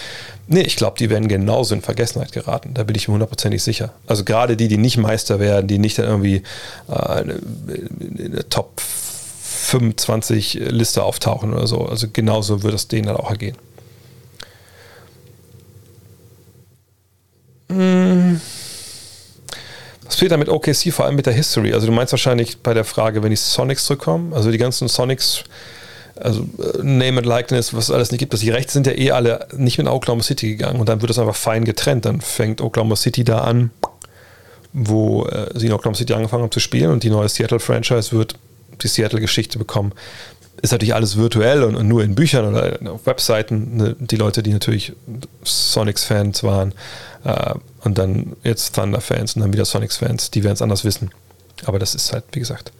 [0.46, 2.74] nee, ich glaube, die werden genauso in Vergessenheit geraten.
[2.74, 3.92] Da bin ich mir hundertprozentig sicher.
[4.06, 6.42] Also gerade die, die nicht Meister werden, die nicht dann irgendwie
[6.88, 11.86] äh, in der Top 25 Liste auftauchen oder so.
[11.86, 13.56] Also genauso wird es denen dann auch ergehen.
[17.70, 18.40] Hm.
[20.04, 21.72] Was fehlt da mit OKC, vor allem mit der History?
[21.72, 25.44] Also du meinst wahrscheinlich bei der Frage, wenn die Sonics zurückkommen, also die ganzen Sonics
[26.16, 28.32] also äh, Name and Likeness, was es alles nicht gibt.
[28.32, 31.10] Also die Rechte sind ja eh alle nicht mit Oklahoma City gegangen und dann wird
[31.10, 32.04] das einfach fein getrennt.
[32.04, 33.70] Dann fängt Oklahoma City da an,
[34.72, 38.36] wo äh, sie in Oklahoma City angefangen haben zu spielen und die neue Seattle-Franchise wird
[38.82, 39.92] die Seattle-Geschichte bekommen.
[40.60, 43.76] Ist natürlich alles virtuell und, und, nur in Büchern oder auf Webseiten.
[43.76, 44.92] Ne, die Leute, die natürlich
[45.42, 46.72] Sonics-Fans waren
[47.24, 51.10] äh, und dann jetzt Thunder-Fans und dann wieder Sonics-Fans, die werden es anders wissen.
[51.64, 52.72] Aber das ist halt, wie gesagt,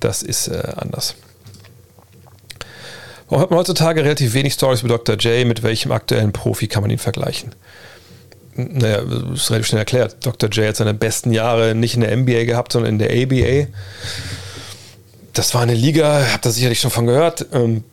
[0.00, 1.14] das ist äh, anders.
[3.28, 5.16] Warum hat man heutzutage relativ wenig Stories über Dr.
[5.16, 5.46] J?
[5.46, 7.54] Mit welchem aktuellen Profi kann man ihn vergleichen?
[8.54, 10.16] Naja, das ist relativ schnell erklärt.
[10.24, 10.48] Dr.
[10.50, 13.68] J hat seine besten Jahre nicht in der NBA gehabt, sondern in der ABA.
[15.34, 17.84] Das war eine Liga, habt ihr sicherlich schon von gehört ähm,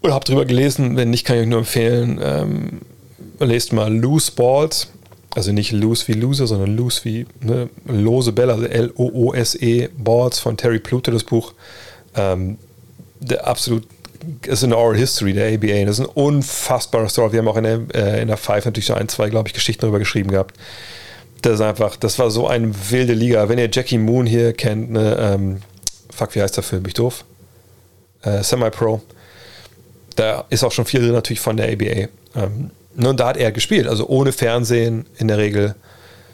[0.00, 0.96] oder habt drüber gelesen.
[0.96, 2.80] Wenn nicht, kann ich euch nur empfehlen, ähm,
[3.40, 4.88] lest mal Loose Balls.
[5.34, 10.56] Also nicht loose wie Loser, sondern loose wie ne, lose Bälle, also L-O-O-S-E Balls von
[10.56, 11.52] Terry Pluto, das Buch.
[12.14, 12.56] Ähm,
[13.20, 13.84] der absolut
[14.46, 15.84] ist eine Oral History der ABA.
[15.84, 17.32] Das ist ein unfassbarer Story.
[17.32, 19.54] Wir haben auch in der, äh, in der Five natürlich so ein, zwei, glaube ich,
[19.54, 20.56] Geschichten darüber geschrieben gehabt.
[21.42, 23.48] Das ist einfach, das war so eine wilde Liga.
[23.48, 25.62] Wenn ihr Jackie Moon hier kennt, ne, ähm,
[26.10, 26.82] fuck, wie heißt der Film?
[26.82, 27.24] Bin ich doof?
[28.22, 29.00] Äh, Semi-Pro.
[30.16, 32.08] Da ist auch schon viel drin natürlich von der ABA.
[32.34, 35.76] Ähm, ne, und da hat er gespielt, also ohne Fernsehen in der Regel.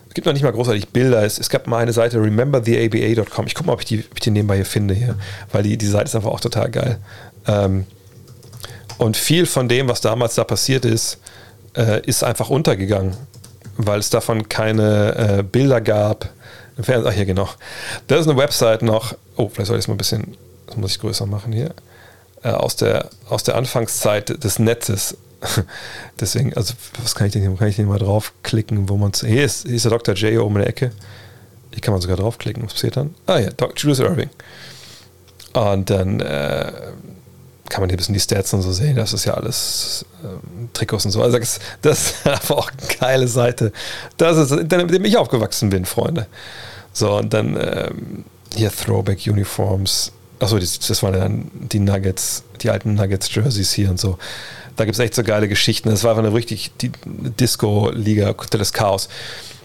[0.08, 1.24] Es gibt noch nicht mal großartig Bilder.
[1.24, 3.46] Es, es gab mal eine Seite, remembertheaba.com.
[3.46, 5.16] Ich gucke mal, ob ich, die, ob ich die nebenbei hier finde hier,
[5.52, 6.98] weil die, die Seite ist einfach auch total geil.
[7.46, 7.86] Ähm,
[8.98, 11.18] und viel von dem, was damals da passiert ist,
[11.76, 13.16] äh, ist einfach untergegangen,
[13.76, 16.28] weil es davon keine äh, Bilder gab.
[16.76, 17.48] Ach, hier genau.
[18.06, 19.14] Das ist eine Website noch.
[19.36, 21.74] Oh, vielleicht soll ich es mal ein bisschen, das muss ich größer machen hier.
[22.42, 25.16] Äh, aus, der, aus der Anfangszeit des Netzes.
[26.20, 29.66] Deswegen, also, was kann ich denn, kann ich denn mal draufklicken, wo man Hier ist,
[29.66, 30.14] hier ist der Dr.
[30.14, 30.90] J oben in der Ecke.
[31.70, 33.14] Ich kann mal sogar draufklicken, was passiert dann?
[33.26, 33.76] Ah ja, Dr.
[33.76, 34.30] Julius Irving.
[35.52, 36.72] Und dann äh,
[37.68, 38.96] kann man hier ein bisschen die Stats und so sehen.
[38.96, 41.22] Das ist ja alles ähm, Trikots und so.
[41.22, 43.72] Also das, das ist einfach auch eine geile Seite.
[44.16, 46.26] Das ist Internet, mit dem ich aufgewachsen bin, Freunde.
[46.92, 48.24] So, und dann ähm,
[48.54, 50.12] hier Throwback Uniforms.
[50.40, 54.18] achso, das, das waren dann die Nuggets, die alten Nuggets-Jerseys hier und so.
[54.76, 55.88] Da gibt es echt so geile Geschichten.
[55.88, 59.08] Das war einfach eine richtig Disco-Liga des Chaos.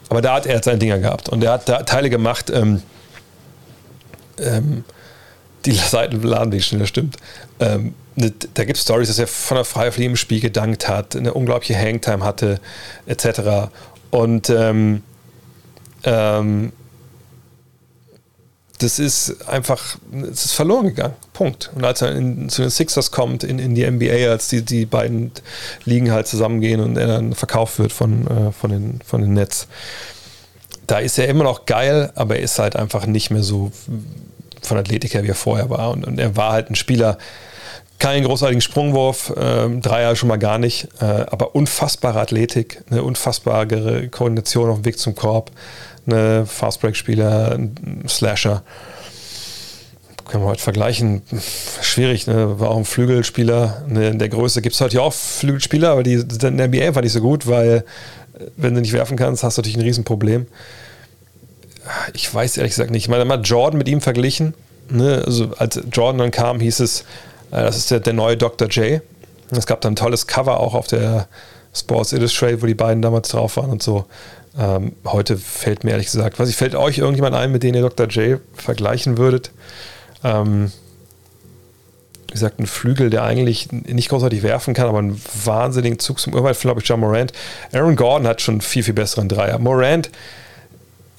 [0.10, 2.82] Aber da hat er seine Dinger gehabt und er hat da Teile gemacht, ähm,
[4.40, 4.84] ähm,
[5.66, 7.18] die Seiten laden nicht schnell, das stimmt.
[7.60, 11.16] Ähm, ne, da gibt es Stories, dass er von der Freifliege im Spiel gedankt hat,
[11.16, 12.60] eine unglaubliche Hangtime hatte,
[13.06, 13.72] etc.
[14.12, 15.04] Und ähm,
[16.04, 16.72] ähm,
[18.80, 19.98] das ist einfach,
[20.32, 21.16] es ist verloren gegangen.
[21.34, 21.70] Punkt.
[21.76, 24.86] Und als er in, zu den Sixers kommt, in, in die NBA, als die, die
[24.86, 25.32] beiden
[25.84, 29.68] Ligen halt zusammengehen und er dann verkauft wird von, äh, von, den, von den Nets,
[30.88, 33.72] da ist er immer noch geil, aber er ist halt einfach nicht mehr so
[34.70, 35.92] von Athletik her, wie er vorher war.
[35.92, 37.18] Und, und er war halt ein Spieler,
[38.00, 44.08] keinen großartigen Sprungwurf, äh, Dreier schon mal gar nicht, äh, aber unfassbare Athletik, eine unfassbare
[44.08, 45.52] Koordination auf dem Weg zum Korb
[46.12, 48.64] eine Fastbreak-Spieler, ein Slasher.
[50.28, 51.24] Können wir heute vergleichen.
[51.82, 52.60] Schwierig, ne?
[52.60, 53.84] war auch ein Flügelspieler.
[53.88, 54.10] Ne?
[54.10, 57.02] In der Größe gibt es heute ja auch Flügelspieler, aber die in der NBA war
[57.02, 57.84] nicht so gut, weil
[58.38, 60.46] äh, wenn du nicht werfen kannst, hast du natürlich ein Riesenproblem.
[62.14, 63.04] Ich weiß ehrlich gesagt nicht.
[63.04, 64.54] Ich meine, mal Jordan mit ihm verglichen.
[64.90, 65.24] Ne?
[65.26, 67.02] Also als Jordan dann kam, hieß es,
[67.52, 68.68] äh, das ist der, der neue Dr.
[68.68, 69.02] J.
[69.52, 71.28] Es gab dann ein tolles Cover auch auf der
[71.74, 74.06] Sports Illustrated, wo die beiden damals drauf waren und so.
[74.58, 77.82] Ähm, heute fällt mir ehrlich gesagt, was ich fällt euch irgendjemand ein, mit dem ihr
[77.82, 78.08] Dr.
[78.08, 79.52] J vergleichen würdet?
[80.24, 80.72] Ähm,
[82.28, 86.36] wie gesagt, ein Flügel, der eigentlich nicht großartig werfen kann, aber einen wahnsinnigen Zug zum
[86.36, 87.32] Urwald, glaube ich, John Morant.
[87.72, 89.58] Aaron Gordon hat schon viel, viel besseren Dreier.
[89.58, 90.12] Morant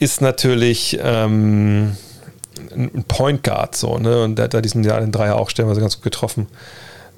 [0.01, 1.97] ist natürlich ähm,
[2.73, 4.25] ein Point Guard, so, ne?
[4.25, 6.49] Und der hat da diesen Jahr den Dreier auch stellenweise ganz gut getroffen.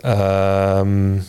[0.02, 1.24] Ähm,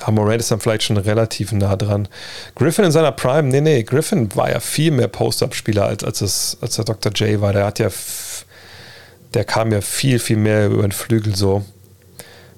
[0.00, 2.08] aber Morant ist dann vielleicht schon relativ nah dran.
[2.54, 6.58] Griffin in seiner Prime, nee, nee, Griffin war ja viel mehr Post-Up-Spieler als, als, es,
[6.60, 7.12] als der Dr.
[7.12, 7.52] J war.
[7.52, 7.88] Der hat ja,
[9.34, 11.64] der kam ja viel, viel mehr über den Flügel so.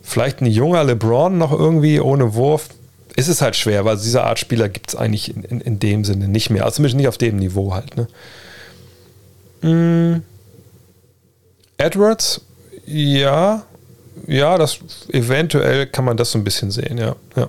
[0.03, 2.69] Vielleicht ein junger LeBron noch irgendwie ohne Wurf.
[3.17, 6.05] Ist es halt schwer, weil diese Art Spieler gibt es eigentlich in, in, in, dem
[6.05, 6.65] Sinne nicht mehr.
[6.65, 7.97] Also zumindest nicht auf dem Niveau halt.
[7.97, 8.09] Ne?
[9.69, 10.23] Mm.
[11.77, 12.43] Edwards,
[12.87, 13.63] ja,
[14.27, 14.81] ja, das
[15.13, 17.17] eventuell kann man das so ein bisschen sehen, ja.
[17.37, 17.49] ja.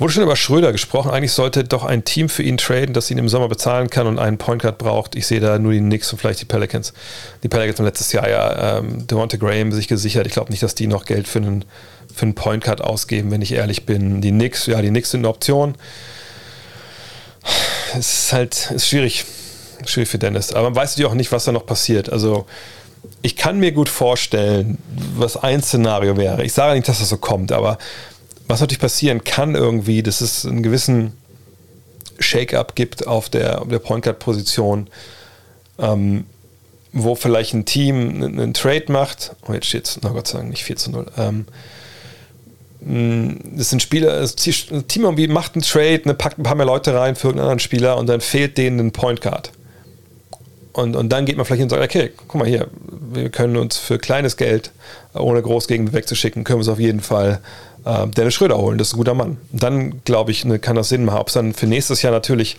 [0.00, 1.10] Wurde schon über Schröder gesprochen.
[1.10, 4.18] Eigentlich sollte doch ein Team für ihn traden, das ihn im Sommer bezahlen kann und
[4.18, 5.14] einen Point Guard braucht.
[5.14, 6.94] Ich sehe da nur die Knicks und vielleicht die Pelicans.
[7.42, 10.26] Die Pelicans haben letztes Jahr ja ähm, Devonta Graham sich gesichert.
[10.26, 11.66] Ich glaube nicht, dass die noch Geld für einen,
[12.14, 14.22] für einen Point Guard ausgeben, wenn ich ehrlich bin.
[14.22, 15.74] Die Knicks, ja, die Knicks sind eine Option.
[17.98, 19.26] Es ist halt ist schwierig.
[19.84, 20.54] Schwierig für Dennis.
[20.54, 22.10] Aber man weiß natürlich auch nicht, was da noch passiert.
[22.10, 22.46] Also
[23.20, 24.78] ich kann mir gut vorstellen,
[25.16, 26.42] was ein Szenario wäre.
[26.42, 27.76] Ich sage nicht, dass das so kommt, aber
[28.50, 31.12] was natürlich passieren kann irgendwie, dass es einen gewissen
[32.18, 34.88] Shake-up gibt auf der, auf der Point Guard-Position,
[35.78, 36.24] ähm,
[36.92, 39.34] wo vielleicht ein Team einen, Trade macht.
[39.48, 41.06] Oh, jetzt steht es, na Gott sei Dank, nicht 4 zu 0.
[41.16, 41.46] Ähm,
[43.56, 46.94] das sind Spieler, das Team irgendwie macht einen Trade, ne, packt ein paar mehr Leute
[46.94, 49.52] rein für irgendeinen anderen Spieler und dann fehlt denen ein Point Guard.
[50.72, 52.68] Und, und dann geht man vielleicht hin und sagt, okay, guck mal hier,
[53.12, 54.70] wir können uns für kleines Geld,
[55.12, 57.40] ohne groß gegen wegzuschicken, können wir uns auf jeden Fall
[57.84, 58.78] äh, Dennis Schröder holen.
[58.78, 59.38] Das ist ein guter Mann.
[59.52, 61.18] dann, glaube ich, ne, kann das Sinn machen.
[61.18, 62.56] Ob es dann für nächstes Jahr natürlich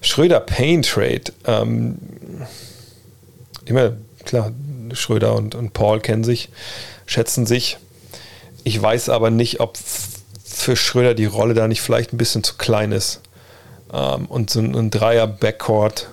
[0.00, 1.98] Schröder-Pain-Trade, ähm,
[3.64, 4.52] ich meine, klar,
[4.92, 6.48] Schröder und, und Paul kennen sich,
[7.06, 7.78] schätzen sich.
[8.64, 9.78] Ich weiß aber nicht, ob
[10.44, 13.20] für Schröder die Rolle da nicht vielleicht ein bisschen zu klein ist.
[13.92, 16.08] Ähm, und so ein, ein Dreier-Backcourt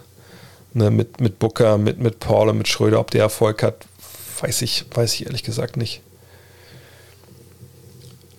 [0.74, 3.86] ne, mit, mit Booker, mit, mit Paul und mit Schröder, ob der Erfolg hat,
[4.42, 6.02] weiß ich, weiß ich ehrlich gesagt nicht.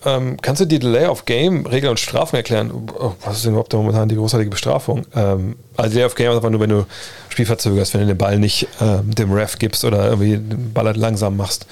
[0.05, 2.70] Ähm, kannst du die Delay of Game, Regeln und Strafen erklären?
[2.99, 5.05] Oh, was ist denn überhaupt momentan die großartige Bestrafung?
[5.15, 6.87] Ähm, also Delay of Game ist einfach nur, wenn du
[7.31, 10.87] Spiel verzögerst, wenn du den Ball nicht ähm, dem Ref gibst oder irgendwie den Ball
[10.87, 11.66] halt langsam machst.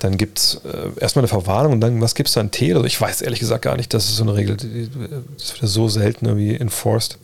[0.00, 2.50] Dann gibt es äh, erstmal eine Verwarnung und dann, was gibt es dann?
[2.50, 2.86] T oder so?
[2.86, 4.90] Ich weiß ehrlich gesagt gar nicht, das ist so eine Regel, die,
[5.38, 7.18] das wird so selten irgendwie enforced.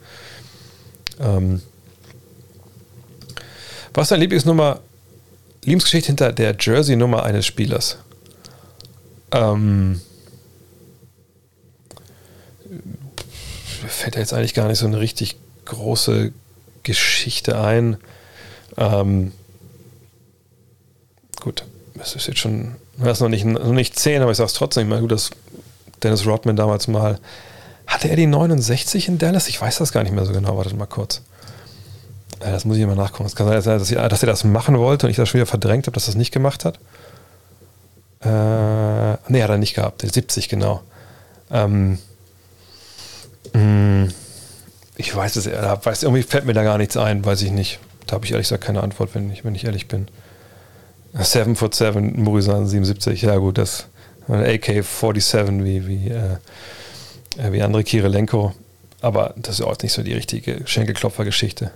[1.19, 1.63] Ähm,
[3.95, 4.81] was ist deine Lieblingsnummer,
[5.63, 7.97] Lieblingsgeschichte hinter der Jersey-Nummer eines Spielers?
[9.33, 10.03] Ähm,
[13.83, 16.33] mir fällt jetzt eigentlich gar nicht so eine richtig große
[16.83, 17.97] Geschichte ein.
[18.77, 19.33] Ähm,
[21.41, 21.65] gut,
[21.95, 24.55] das ist jetzt schon, das ist noch nicht, noch nicht 10, aber ich sage es
[24.55, 25.31] trotzdem mal gut, dass
[26.03, 27.19] Dennis Rodman damals mal,
[27.87, 29.49] hatte er die 69 in Dallas?
[29.49, 31.23] Ich weiß das gar nicht mehr so genau, wartet mal kurz.
[32.41, 33.27] Ja, das muss ich mal nachgucken.
[33.27, 35.47] Es kann sein, dass, ich, dass er das machen wollte und ich das schon wieder
[35.47, 36.79] verdrängt habe, dass er das nicht gemacht hat.
[38.21, 40.03] Äh, nee, hat er nicht gehabt.
[40.03, 40.83] 70, genau.
[41.51, 41.99] Ähm, hm,
[44.97, 47.79] ich weiß es, er weiß, irgendwie fällt mir da gar nichts ein, weiß ich nicht.
[48.07, 50.09] Da habe ich ehrlich gesagt keine Antwort, wenn ich, wenn ich ehrlich bin.
[51.13, 53.87] 7 foot 7, Murisan 77, ja gut, das
[54.29, 56.37] AK-47 wie, wie, äh,
[57.39, 58.53] äh, wie André Kirilenko.
[59.01, 61.71] Aber das ist auch nicht so die richtige Schenkelklopfer-Geschichte.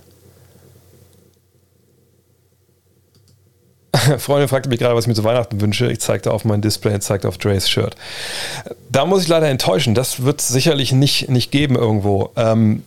[4.18, 5.90] Freundin fragte mich gerade, was ich mir zu Weihnachten wünsche.
[5.90, 7.96] Ich zeigte auf mein Display und zeigte auf Dre's Shirt.
[8.90, 9.94] Da muss ich leider enttäuschen.
[9.94, 12.30] Das wird es sicherlich nicht, nicht geben irgendwo.
[12.36, 12.82] Ähm,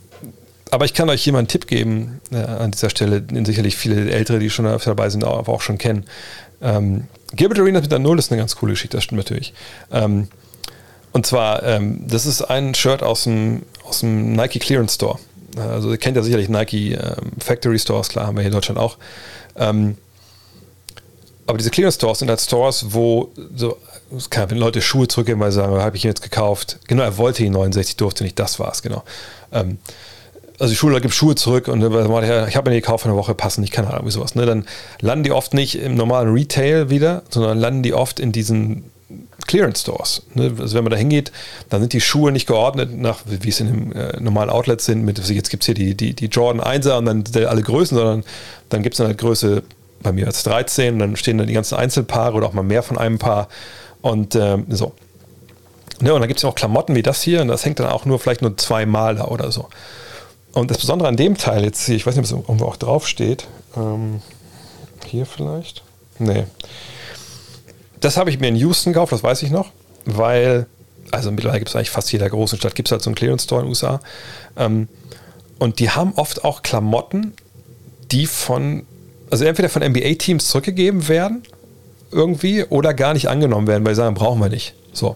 [0.71, 4.39] aber ich kann euch einen Tipp geben äh, an dieser Stelle, den sicherlich viele Ältere,
[4.39, 6.05] die schon dabei sind, auch, auch schon kennen.
[6.61, 9.53] Ähm, Gilbert Arenas mit der Null ist eine ganz coole Geschichte, das stimmt natürlich.
[9.91, 10.30] Ähm,
[11.11, 15.19] und zwar, ähm, das ist ein Shirt aus dem, aus dem Nike Clearance Store.
[15.57, 18.80] Also ihr kennt ja sicherlich Nike ähm, Factory Stores, klar, haben wir hier in Deutschland
[18.80, 18.97] auch.
[19.55, 19.97] Ähm,
[21.45, 23.77] aber diese Clearance Stores sind halt Stores, wo so,
[24.09, 26.79] wenn Leute Schuhe zurückgeben, weil sie sagen, habe ich ihn jetzt gekauft.
[26.87, 29.03] Genau, er wollte ihn 69, durfte nicht, das war es, genau.
[29.51, 29.77] Ähm,
[30.59, 33.33] also die Schule gibt Schuhe zurück und ich habe mir die gekauft für eine Woche,
[33.33, 34.35] passen nicht, keine Ahnung, wie sowas.
[34.35, 34.45] Ne?
[34.45, 34.65] Dann
[35.01, 38.85] landen die oft nicht im normalen Retail wieder, sondern landen die oft in diesen
[39.47, 40.21] Clearance Stores.
[40.35, 40.53] Ne?
[40.57, 41.31] Also wenn man da hingeht,
[41.69, 45.03] dann sind die Schuhe nicht geordnet nach, wie es in einem äh, normalen Outlet sind,
[45.03, 48.23] mit, jetzt gibt es hier die, die, die Jordan 1er und dann alle Größen, sondern
[48.69, 49.63] dann gibt es dann halt Größe
[50.03, 52.97] bei mir als 13, dann stehen da die ganzen Einzelpaare oder auch mal mehr von
[52.97, 53.47] einem Paar
[54.01, 54.93] und ähm, so.
[56.01, 58.05] Ja, und dann gibt es auch Klamotten wie das hier und das hängt dann auch
[58.05, 59.69] nur vielleicht nur zweimal da oder so.
[60.53, 62.77] Und das Besondere an dem Teil jetzt hier, ich weiß nicht, ob es irgendwo auch
[62.77, 64.21] drauf steht, ähm,
[65.05, 65.84] hier vielleicht?
[66.19, 66.45] Nee.
[67.99, 69.71] Das habe ich mir in Houston gekauft, das weiß ich noch,
[70.05, 70.67] weil,
[71.11, 73.45] also mittlerweile gibt es eigentlich fast jeder großen Stadt, gibt es halt so einen Clearance
[73.45, 74.01] Store in den USA.
[74.57, 74.89] Ähm,
[75.59, 77.34] und die haben oft auch Klamotten,
[78.11, 78.85] die von
[79.34, 81.41] also entweder von NBA-Teams zurückgegeben werden,
[82.11, 84.76] irgendwie, oder gar nicht angenommen werden, weil sie sagen, brauchen wir nicht.
[84.93, 85.15] So.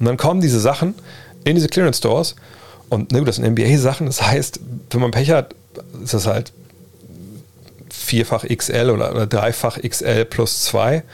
[0.00, 0.94] Und dann kommen diese Sachen
[1.44, 2.34] in diese Clearance Stores
[2.88, 4.58] und ne, das sind NBA-Sachen, das heißt,
[4.90, 5.54] wenn man Pech hat,
[6.02, 6.52] ist das halt
[7.90, 11.04] vierfach XL oder, oder dreifach XL plus zwei.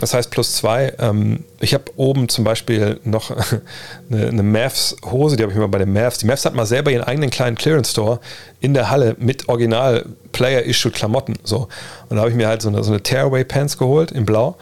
[0.00, 0.94] Das heißt plus zwei.
[0.98, 3.30] Ähm, ich habe oben zum Beispiel noch
[4.10, 6.16] eine, eine Mavs-Hose, die habe ich mir bei den Mavs.
[6.18, 8.18] Die Mavs hat mal selber ihren eigenen kleinen Clearance-Store
[8.60, 11.34] in der Halle mit original Player-Issue-Klamotten.
[11.44, 11.68] So.
[12.08, 14.56] Und da habe ich mir halt so eine, so eine Tearaway-Pants geholt in Blau.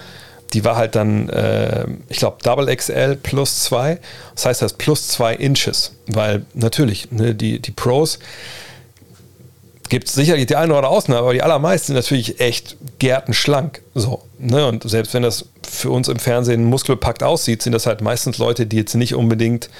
[0.54, 4.00] Die war halt dann, äh, ich glaube, Double XL plus zwei.
[4.34, 5.92] Das heißt, das plus zwei Inches.
[6.08, 8.18] Weil natürlich, ne, die, die Pros,
[9.88, 13.82] gibt es sicherlich die eine oder andere Ausnahme, aber die allermeisten sind natürlich echt gärtenschlank.
[13.94, 14.66] So, ne?
[14.66, 18.66] Und selbst wenn das für uns im Fernsehen muskelpackt aussieht, sind das halt meistens Leute,
[18.66, 19.70] die jetzt nicht unbedingt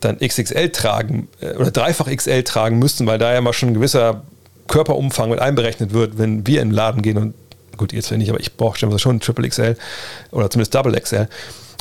[0.00, 3.74] dann XXL tragen äh, oder dreifach XL tragen müssten, weil da ja mal schon ein
[3.74, 4.22] gewisser
[4.68, 7.34] Körperumfang mit einberechnet wird, wenn wir in den Laden gehen und
[7.76, 9.76] gut, jetzt nicht, aber ich brauche schon Triple XL
[10.30, 11.28] oder zumindest Double XL.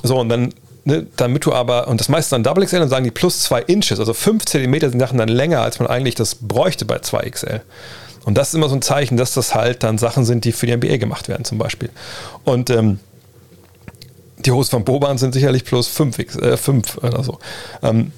[0.04, 0.54] So, und dann
[0.84, 3.62] Ne, damit du aber, und das meiste dann Double XL, dann sagen die plus 2
[3.64, 7.30] Inches, also 5 Zentimeter sind Sachen dann länger, als man eigentlich das bräuchte bei 2
[7.30, 7.62] XL.
[8.26, 10.66] Und das ist immer so ein Zeichen, dass das halt dann Sachen sind, die für
[10.66, 11.90] die NBA gemacht werden, zum Beispiel.
[12.46, 13.00] Und ähm,
[14.40, 17.38] die Hose von Boban sind sicherlich plus 5, äh, 5 oder so.
[17.84, 18.12] Ähm,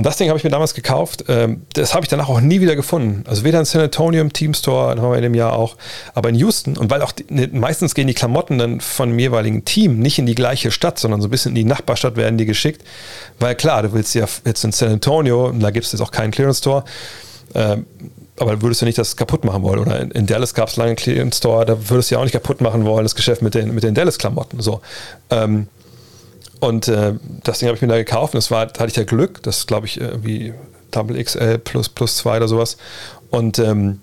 [0.00, 1.26] und das Ding habe ich mir damals gekauft.
[1.28, 3.22] Ähm, das habe ich danach auch nie wieder gefunden.
[3.28, 5.76] Also weder in San Antonio im Team Store, da haben wir in dem Jahr auch,
[6.14, 6.78] aber in Houston.
[6.78, 10.18] Und weil auch die, ne, meistens gehen die Klamotten dann von dem jeweiligen Team nicht
[10.18, 12.82] in die gleiche Stadt, sondern so ein bisschen in die Nachbarstadt werden die geschickt.
[13.38, 16.30] Weil klar, du willst ja jetzt in San Antonio, da gibt es jetzt auch keinen
[16.30, 16.82] Clearance Store.
[17.54, 17.84] Ähm,
[18.38, 19.80] aber würdest du nicht das kaputt machen wollen?
[19.80, 22.32] Oder in, Dallas gab es lange einen Clearance Store, da würdest du ja auch nicht
[22.32, 24.62] kaputt machen wollen, das Geschäft mit den, mit den Dallas-Klamotten.
[24.62, 24.80] So.
[25.28, 25.66] Ähm,
[26.60, 29.42] und äh, das Ding habe ich mir da gekauft das war, hatte ich ja Glück,
[29.42, 30.54] das glaube ich irgendwie
[30.90, 32.76] Double XL plus plus zwei oder sowas.
[33.30, 34.00] Und ähm,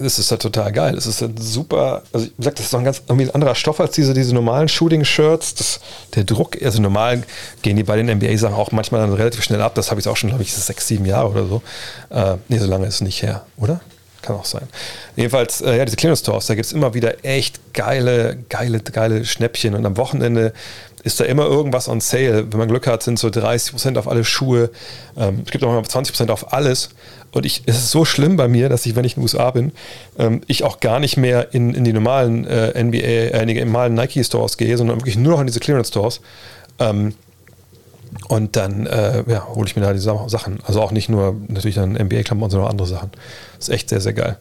[0.00, 0.94] das ist halt total geil.
[0.96, 3.54] Es ist halt super, also ich sag, das ist doch ein ganz irgendwie ein anderer
[3.54, 5.80] Stoff als diese, diese normalen Shooting-Shirts.
[6.14, 7.22] Der Druck, also normal
[7.60, 9.74] gehen die bei den NBA-Sachen auch manchmal dann relativ schnell ab.
[9.74, 11.62] Das habe ich auch schon, glaube ich, sechs, sieben Jahre oder so.
[12.08, 13.80] Äh, nee, so lange ist es nicht her, oder?
[14.22, 14.68] Kann auch sein.
[15.16, 19.24] Jedenfalls, äh, ja, diese Clearance Stores, da gibt es immer wieder echt geile, geile, geile
[19.24, 19.74] Schnäppchen.
[19.74, 20.52] Und am Wochenende
[21.02, 22.50] ist da immer irgendwas on sale.
[22.50, 24.70] Wenn man Glück hat, sind so 30% auf alle Schuhe.
[25.16, 26.90] Ähm, es gibt auch mal 20% auf alles.
[27.32, 29.50] Und ich, es ist so schlimm bei mir, dass ich, wenn ich in den USA
[29.50, 29.72] bin,
[30.18, 33.64] ähm, ich auch gar nicht mehr in, in die normalen äh, NBA, äh, in die
[33.64, 36.20] normalen Nike-Stores gehe, sondern wirklich nur noch in diese Clearance-Stores.
[36.78, 37.14] Ähm,
[38.28, 40.58] und dann äh, ja, hole ich mir da die Sachen.
[40.64, 43.10] Also auch nicht nur natürlich dann NBA-Klamotten, sondern auch andere Sachen.
[43.56, 44.36] Das ist echt sehr, sehr geil.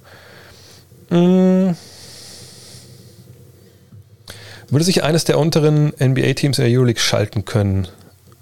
[1.09, 1.75] Mmh.
[4.71, 7.87] Würde sich eines der unteren NBA-Teams in der Euroleague schalten können?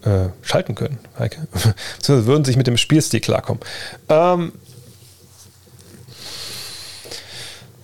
[0.04, 1.48] Äh, schalten können, Heike?
[2.08, 3.62] Würden sich mit dem Spielstil klarkommen.
[4.10, 4.52] Ähm,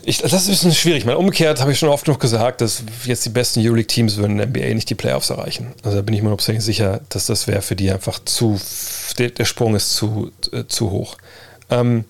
[0.06, 1.06] ich, das ist ein bisschen schwierig.
[1.06, 4.38] Mal umgekehrt habe ich schon oft genug gesagt, dass jetzt die besten Euroleague-Teams würden in
[4.38, 5.74] der NBA nicht die Playoffs erreichen.
[5.82, 8.60] Also da bin ich mir hundertprozentig sicher, dass das wäre für die einfach zu,
[9.18, 11.18] der, der Sprung ist zu, äh, zu hoch.
[11.70, 12.04] Ähm,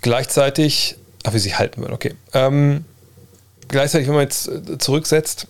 [0.00, 2.14] gleichzeitig, ach, wie sie halten würden, okay.
[2.32, 2.84] Ähm,
[3.68, 5.46] gleichzeitig, wenn man jetzt äh, zurücksetzt,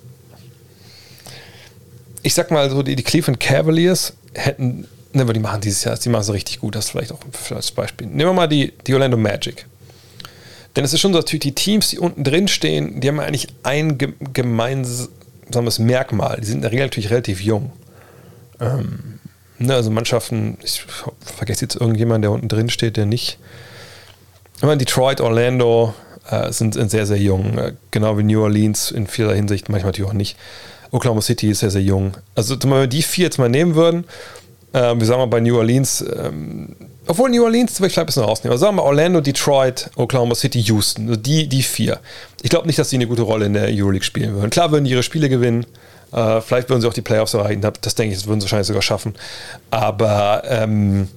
[2.22, 6.08] ich sag mal so, die, die Cleveland Cavaliers hätten, ne, die machen dieses Jahr, die
[6.08, 7.20] machen es richtig gut, das vielleicht auch
[7.50, 8.06] als Beispiel.
[8.06, 9.66] Nehmen wir mal die, die Orlando Magic.
[10.74, 13.48] Denn es ist schon so, natürlich die Teams, die unten drin stehen, die haben eigentlich
[13.62, 13.96] ein
[14.32, 16.40] gemeinsames Merkmal.
[16.40, 17.70] Die sind in der Regel natürlich relativ jung.
[18.60, 19.20] Ähm,
[19.58, 20.84] ne, also Mannschaften, ich
[21.20, 23.38] vergesse jetzt irgendjemanden, der unten drin steht, der nicht.
[24.56, 25.94] Ich Detroit, Orlando
[26.30, 27.58] äh, sind, sehr, sehr jung.
[27.58, 30.36] Äh, genau wie New Orleans in vieler Hinsicht, manchmal natürlich auch nicht.
[30.90, 32.16] Oklahoma City ist sehr, sehr jung.
[32.34, 34.04] Also, wenn wir die vier jetzt mal nehmen würden,
[34.72, 36.76] äh, wir sagen mal bei New Orleans, ähm,
[37.06, 40.60] obwohl New Orleans, ich vielleicht ein bisschen rausnehmen, aber sagen wir Orlando, Detroit, Oklahoma City,
[40.62, 42.00] Houston, also die, die vier.
[42.42, 44.50] Ich glaube nicht, dass sie eine gute Rolle in der Euroleague spielen würden.
[44.50, 45.66] Klar würden die ihre Spiele gewinnen,
[46.12, 48.68] äh, vielleicht würden sie auch die Playoffs erreichen, das denke ich, das würden sie wahrscheinlich
[48.68, 49.14] sogar schaffen.
[49.70, 51.08] Aber ähm,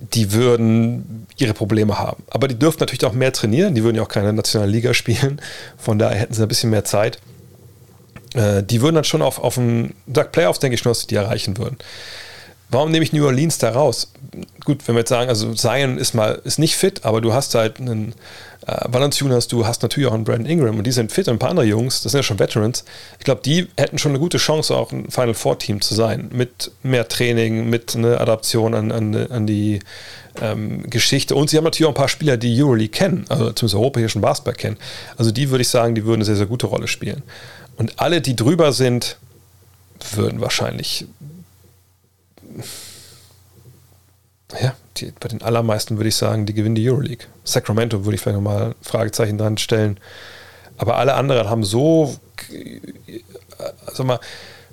[0.00, 2.22] die würden ihre Probleme haben.
[2.30, 5.40] Aber die dürften natürlich auch mehr trainieren, die würden ja auch keine nationale Liga spielen,
[5.76, 7.18] von daher hätten sie ein bisschen mehr Zeit.
[8.34, 9.94] Äh, die würden dann schon auf, auf einen
[10.32, 11.78] Playoffs, denke ich schon, dass sie die erreichen würden.
[12.70, 14.12] Warum nehme ich New Orleans da raus?
[14.64, 17.54] Gut, wenn wir jetzt sagen, also Zion ist mal ist nicht fit, aber du hast
[17.54, 18.12] halt einen
[18.66, 21.38] äh, Valanciunas, du hast natürlich auch einen Brandon Ingram und die sind fit und ein
[21.38, 22.84] paar andere Jungs, das sind ja schon Veterans.
[23.18, 26.28] Ich glaube, die hätten schon eine gute Chance, auch ein Final Four Team zu sein,
[26.30, 29.78] mit mehr Training, mit einer Adaption an, an, an die
[30.42, 31.34] ähm, Geschichte.
[31.34, 34.54] Und sie haben natürlich auch ein paar Spieler, die Euroleague kennen, also zumindest europäischen Basketball
[34.54, 34.76] kennen.
[35.16, 37.22] Also die würde ich sagen, die würden eine sehr, sehr gute Rolle spielen.
[37.78, 39.16] Und alle, die drüber sind,
[40.14, 41.06] würden wahrscheinlich
[44.60, 47.26] ja, die, bei den allermeisten würde ich sagen, die gewinnen die Euroleague.
[47.44, 49.98] Sacramento würde ich vielleicht nochmal Fragezeichen dran stellen.
[50.78, 52.16] Aber alle anderen haben so,
[53.86, 54.20] also mal,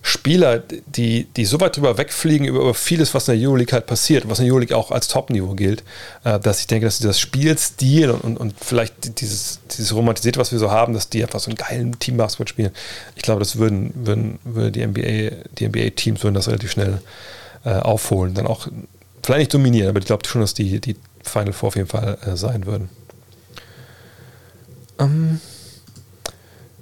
[0.07, 3.87] Spieler, die, die so weit drüber wegfliegen über, über vieles, was in der Euroleague halt
[3.87, 5.83] passiert, was in der Euroleague auch als Top-Niveau gilt,
[6.23, 10.51] äh, dass ich denke, dass das Spielstil und, und, und vielleicht dieses, dieses Romantisierte, was
[10.51, 12.71] wir so haben, dass die einfach so einen geilen Team-Basketball spielen,
[13.15, 17.01] ich glaube, das würden, würden, würden die NBA, die NBA-Teams würden das relativ schnell
[17.65, 18.33] äh, aufholen.
[18.33, 18.67] Dann auch,
[19.23, 22.17] vielleicht nicht dominieren, aber ich glaube schon, dass die, die Final Four auf jeden Fall
[22.25, 22.89] äh, sein würden.
[24.99, 25.41] Ähm,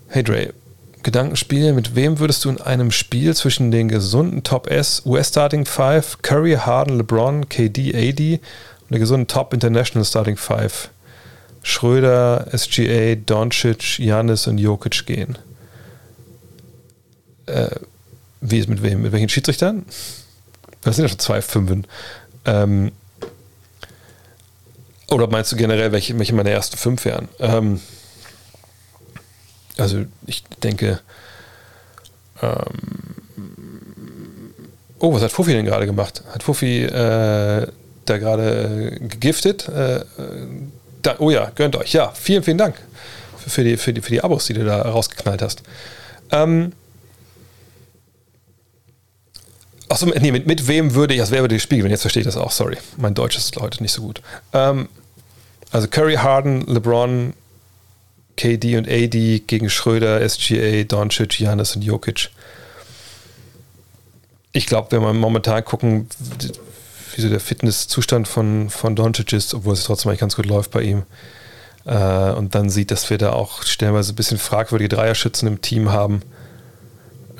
[0.09, 0.53] hey Dre,
[1.01, 5.65] Gedankenspiel, mit wem würdest du in einem Spiel zwischen den gesunden Top S, US Starting
[5.65, 8.39] 5, Curry, Harden, LeBron, KD, AD
[8.81, 10.89] und der gesunden Top International Starting 5,
[11.61, 15.37] Schröder, SGA, Doncic, Janis und Jokic gehen?
[17.47, 17.69] Äh,
[18.41, 19.01] wie ist mit wem?
[19.01, 19.85] Mit welchen Schiedsrichtern?
[20.83, 21.87] Das sind ja schon zwei Fünfen.
[22.45, 22.91] Ähm,
[25.09, 27.29] oder meinst du generell, welche, welche meine ersten fünf wären?
[27.39, 27.79] Ähm,
[29.77, 30.99] also ich denke,
[32.41, 33.15] ähm,
[34.99, 36.23] oh, was hat Fuffi denn gerade gemacht?
[36.31, 37.67] Hat Fuffi äh,
[38.05, 39.67] da gerade gegiftet?
[39.69, 40.03] Äh,
[41.01, 41.93] da, oh ja, gönnt euch.
[41.93, 42.75] Ja, vielen, vielen Dank
[43.37, 45.63] für, für, die, für, die, für die Abos, die du da rausgeknallt hast.
[46.31, 46.73] Ähm,
[49.93, 51.91] Achso, nee, mit, mit wem würde ich, das wäre das Spiel gewinnen?
[51.91, 52.77] Jetzt verstehe ich das auch, sorry.
[52.97, 54.23] Mein Deutsch ist heute nicht so gut.
[54.51, 54.89] Ähm,
[55.71, 57.33] also Curry, Harden, LeBron,
[58.35, 62.31] KD und AD gegen Schröder, SGA, Doncic, Janis und Jokic.
[64.51, 66.07] Ich glaube, wenn wir momentan gucken,
[67.15, 70.71] wie so der Fitnesszustand von, von Doncic ist, obwohl es trotzdem eigentlich ganz gut läuft
[70.71, 71.03] bei ihm,
[71.85, 75.91] äh, und dann sieht, dass wir da auch stellenweise ein bisschen fragwürdige Dreierschützen im Team
[75.91, 76.23] haben,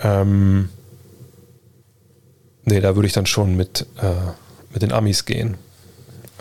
[0.03, 0.69] ähm,
[2.65, 4.31] nee, da würde ich dann schon mit, äh,
[4.71, 5.57] mit den Amis gehen.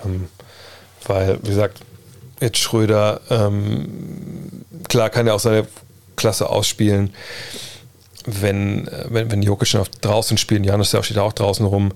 [0.05, 0.29] Ähm,
[1.07, 1.81] weil, wie gesagt,
[2.41, 5.67] Ed Schröder, ähm, klar kann er auch seine
[6.17, 7.15] Klasse ausspielen.
[8.27, 11.93] Wenn, äh, wenn, wenn Jokic auf draußen spielen, Janis der steht auch draußen rum.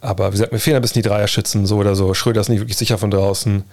[0.00, 2.12] Aber wie gesagt, mir fehlen ein bisschen die Dreierschützen, so oder so.
[2.12, 3.64] Schröder ist nicht wirklich sicher von draußen.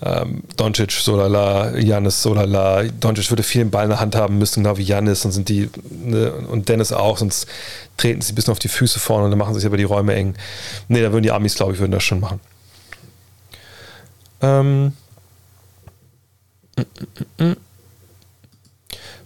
[0.00, 2.84] Ähm, Doncic, Solala, Janis, Solala.
[2.84, 5.24] Doncic würde viel den Ball in der Hand haben müssen, genau wie Janis.
[5.24, 5.48] Und
[5.90, 7.48] ne, und Dennis auch, sonst
[7.96, 10.14] treten sie ein bisschen auf die Füße vorne und dann machen sich aber die Räume
[10.14, 10.34] eng.
[10.86, 12.40] Ne, da würden die Amis, glaube ich, würden das schon machen.
[14.40, 14.92] Ähm,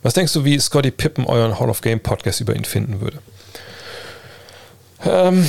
[0.02, 3.18] was denkst du, wie Scotty Pippen euren Hall of Game Podcast über ihn finden würde?
[5.04, 5.48] Ähm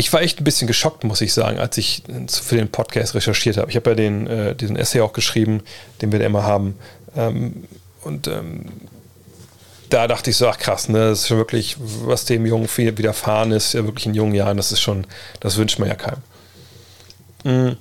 [0.00, 3.58] ich war echt ein bisschen geschockt, muss ich sagen, als ich für den Podcast recherchiert
[3.58, 3.68] habe.
[3.68, 5.62] Ich habe ja den, äh, diesen Essay auch geschrieben,
[6.00, 6.78] den wir da immer haben.
[7.14, 7.64] Ähm,
[8.02, 8.64] und ähm,
[9.90, 12.96] da dachte ich so, ach krass, ne, das ist schon wirklich, was dem Jungen viel
[12.96, 15.06] widerfahren ist, ja wirklich in jungen Jahren, das ist schon,
[15.40, 16.22] das wünscht man ja keinem.
[17.44, 17.76] Mhm.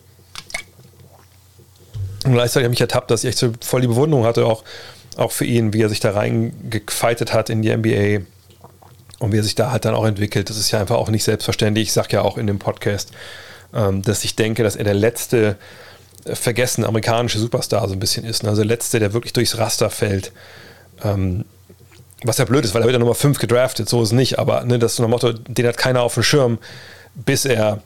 [2.26, 4.66] Und gleichzeitig habe ich mich ertappt, dass ich echt so voll die Bewunderung hatte, auch,
[5.16, 8.26] auch für ihn, wie er sich da reingefeitet hat in die NBA
[9.20, 10.50] und wie er sich da halt dann auch entwickelt.
[10.50, 11.88] Das ist ja einfach auch nicht selbstverständlich.
[11.88, 13.12] Ich sage ja auch in dem Podcast,
[13.74, 15.58] ähm, dass ich denke, dass er der letzte
[16.26, 18.44] vergessen amerikanische Superstar so ein bisschen ist.
[18.44, 18.50] Ne?
[18.50, 20.32] Also der letzte, der wirklich durchs Raster fällt.
[21.04, 21.46] Ähm,
[22.24, 24.40] was ja blöd ist, weil er wird ja Nummer 5 gedraftet, so ist es nicht,
[24.40, 26.58] aber ne, das ist ein Motto, den hat keiner auf dem Schirm,
[27.16, 27.82] bis er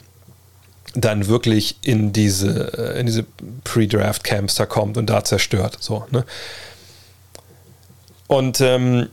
[0.95, 3.26] dann wirklich in diese, äh, in diese
[3.64, 5.77] Pre-Draft-Camps da kommt und da zerstört.
[5.80, 6.26] So, ne?
[8.27, 9.10] Und ähm,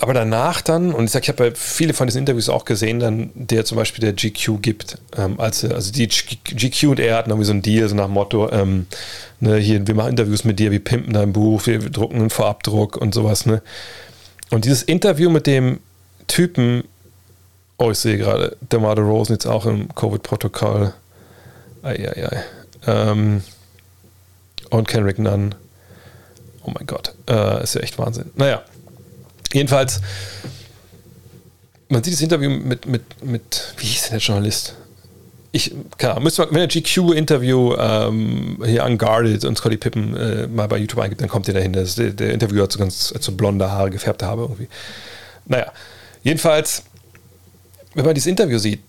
[0.00, 3.00] aber danach dann, und ich sage, ich habe ja viele von diesen Interviews auch gesehen,
[3.00, 4.98] dann der zum Beispiel der GQ gibt.
[5.16, 8.14] Ähm, als, also die GQ und er hatten irgendwie so ein Deal, so nach dem
[8.14, 8.86] Motto, ähm,
[9.40, 12.96] ne, hier, wir machen Interviews mit dir, wir pimpen dein Buch, wir drucken einen Vorabdruck
[12.96, 13.44] und sowas.
[13.44, 13.60] Ne?
[14.50, 15.80] Und dieses Interview mit dem
[16.28, 16.84] Typen,
[17.76, 20.94] oh, ich sehe gerade, der Marder Rosen jetzt auch im Covid-Protokoll.
[21.82, 22.44] Eieiei.
[22.86, 23.42] Ähm,
[24.70, 25.56] und Kenrick Nunn.
[26.62, 28.30] Oh mein Gott, äh, ist ja echt Wahnsinn.
[28.36, 28.62] Naja,
[29.52, 30.00] Jedenfalls,
[31.88, 34.74] man sieht das Interview mit, mit, mit wie hieß denn der Journalist?
[35.50, 40.68] Ich, klar, müsste man, wenn der GQ-Interview ähm, hier Unguarded und Scotty Pippen äh, mal
[40.68, 41.72] bei YouTube eingibt, dann kommt ihr dahin.
[41.72, 44.68] Der, der Interviewer hat so ganz so blonde Haare, gefärbte Haare irgendwie.
[45.46, 45.72] Naja,
[46.22, 46.82] jedenfalls,
[47.94, 48.82] wenn man dieses Interview sieht,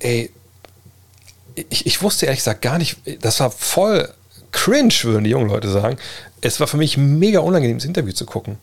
[0.00, 0.30] ey,
[1.68, 4.08] ich, ich wusste ehrlich gesagt gar nicht, das war voll
[4.50, 5.98] cringe, würden die jungen Leute sagen.
[6.40, 8.58] Es war für mich mega unangenehm, das Interview zu gucken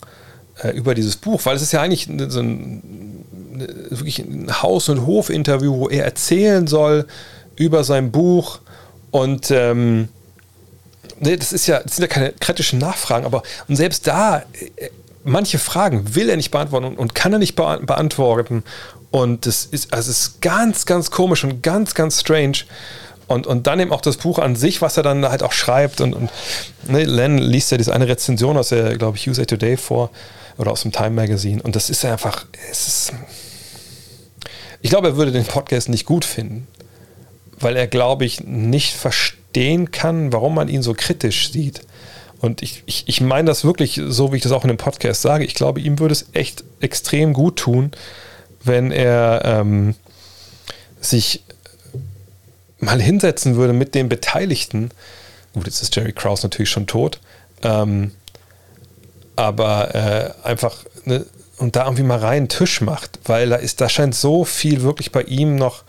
[0.62, 3.24] äh, über dieses Buch, weil es ist ja eigentlich so ein,
[3.90, 7.06] wirklich ein Haus- und Hof-Interview, wo er erzählen soll
[7.56, 8.60] über sein Buch
[9.12, 10.10] und ähm,
[11.20, 14.90] nee, das ist ja, das sind ja keine kritischen Nachfragen, aber und selbst da, äh,
[15.24, 18.64] manche Fragen will er nicht beantworten und, und kann er nicht be beantworten.
[19.12, 22.60] Und das ist, also es ist ganz, ganz komisch und ganz, ganz strange.
[23.28, 26.02] Und, und dann eben auch das Buch an sich, was er dann halt auch schreibt.
[26.02, 26.30] Und, und
[26.88, 30.12] ne, Len liest ja diese eine Rezension aus der, glaube ich, USA Today vor,
[30.58, 31.62] oder aus dem Time Magazine.
[31.62, 33.14] Und das ist einfach, es ist,
[34.82, 36.68] ich glaube, er würde den Podcast nicht gut finden,
[37.60, 41.82] weil er, glaube ich, nicht verstehen kann, warum man ihn so kritisch sieht.
[42.40, 45.22] Und ich, ich, ich meine das wirklich so, wie ich das auch in dem Podcast
[45.22, 45.44] sage.
[45.44, 47.92] Ich glaube, ihm würde es echt extrem gut tun,
[48.64, 49.96] wenn er ähm,
[51.02, 51.44] sich
[52.80, 54.92] mal hinsetzen würde mit den Beteiligten.
[55.54, 57.20] Gut, jetzt ist Jerry Krause natürlich schon tot.
[57.64, 58.12] Ähm,
[59.38, 61.26] aber äh, einfach ne,
[61.58, 65.12] und da irgendwie mal rein Tisch macht, weil da ist, da scheint so viel wirklich
[65.12, 65.84] bei ihm noch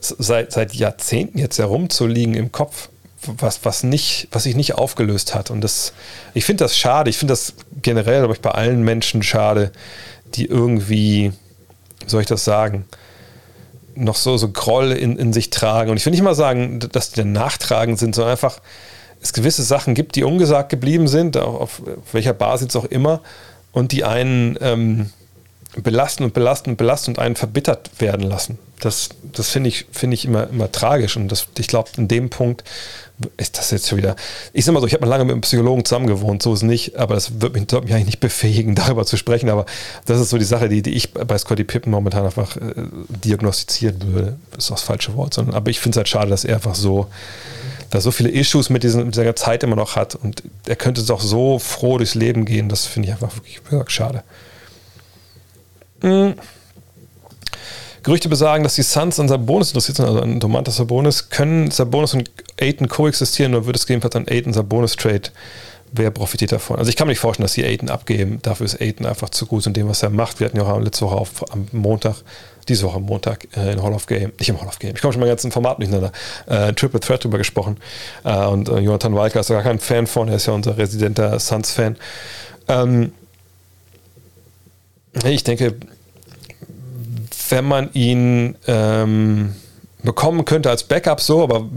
[0.00, 2.88] seit, seit Jahrzehnten jetzt herumzuliegen im Kopf,
[3.26, 5.50] was, was, nicht, was sich nicht aufgelöst hat.
[5.50, 5.92] Und das,
[6.32, 7.10] ich finde das schade.
[7.10, 7.52] Ich finde das
[7.82, 9.72] generell, glaube ich, bei allen Menschen schade,
[10.34, 11.32] die irgendwie,
[12.00, 12.86] wie soll ich das sagen,
[13.94, 15.90] noch so, so Groll in, in sich tragen.
[15.90, 18.60] Und ich will nicht mal sagen, dass die dann nachtragend sind, sondern einfach,
[19.22, 21.82] es gewisse Sachen gibt, die ungesagt geblieben sind, auf,
[22.12, 23.20] welcher Basis auch immer,
[23.72, 25.10] und die einen ähm,
[25.76, 28.58] belasten und belasten und belasten und einen verbittert werden lassen.
[28.80, 31.16] Das, das finde ich, find ich immer, immer tragisch.
[31.16, 32.64] Und das, ich glaube, in dem Punkt
[33.36, 34.16] ist das jetzt schon wieder.
[34.52, 36.60] Ich sag mal so, ich habe mal lange mit einem Psychologen zusammen gewohnt, so ist
[36.60, 39.50] es nicht, aber das wird mich, wird mich eigentlich nicht befähigen, darüber zu sprechen.
[39.50, 39.66] Aber
[40.06, 42.72] das ist so die Sache, die, die ich bei Scotty Pippen momentan einfach äh,
[43.08, 44.36] diagnostizieren würde.
[44.52, 46.56] Das ist auch das falsche Wort, sondern aber ich finde es halt schade, dass er
[46.56, 47.06] einfach so
[47.90, 51.02] da so viele Issues mit, diesen, mit dieser Zeit immer noch hat und er könnte
[51.02, 54.22] doch so froh durchs Leben gehen, das finde ich einfach wirklich, schade.
[56.02, 56.34] Mhm.
[58.02, 61.28] Gerüchte besagen, dass die Suns an Sabonis interessiert sind, also an Domantas Sabonis.
[61.28, 65.30] Können Sabonis und Aiton koexistieren oder wird es gegebenenfalls ein Aiton Sabonis Trade?
[65.92, 66.78] Wer profitiert davon?
[66.78, 68.38] Also ich kann mir nicht vorstellen, dass sie Aiton abgeben.
[68.42, 70.38] Dafür ist Aiton einfach zu gut in dem, was er macht.
[70.38, 72.22] Wir hatten ja auch letzte Woche auf, am Montag
[72.70, 75.00] diese Woche am Montag äh, in Hall of Game, nicht im Hall of Game, ich
[75.00, 76.12] komme schon mal ganz im Format durcheinander,
[76.46, 77.76] äh, Triple Threat drüber gesprochen.
[78.24, 81.38] Äh, und äh, Jonathan Walker ist gar kein Fan von, er ist ja unser residenter
[81.38, 81.96] Suns-Fan.
[82.68, 83.12] Ähm,
[85.24, 85.74] ich denke,
[87.48, 89.56] wenn man ihn ähm,
[90.04, 91.68] bekommen könnte als Backup so, aber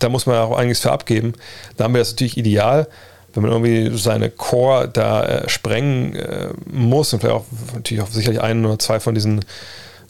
[0.00, 1.34] da muss man auch einiges für abgeben,
[1.76, 2.88] dann wäre das natürlich ideal
[3.34, 7.44] wenn man irgendwie seine Core da äh, sprengen äh, muss und vielleicht auch
[7.74, 9.44] natürlich auch sicherlich einen oder zwei von diesen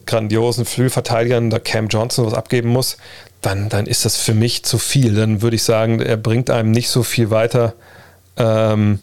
[0.06, 2.96] grandiosen Flügelverteidigern, da Cam Johnson was abgeben muss,
[3.40, 5.14] dann, dann ist das für mich zu viel.
[5.14, 7.74] Dann würde ich sagen, er bringt einem nicht so viel weiter
[8.36, 9.00] ähm,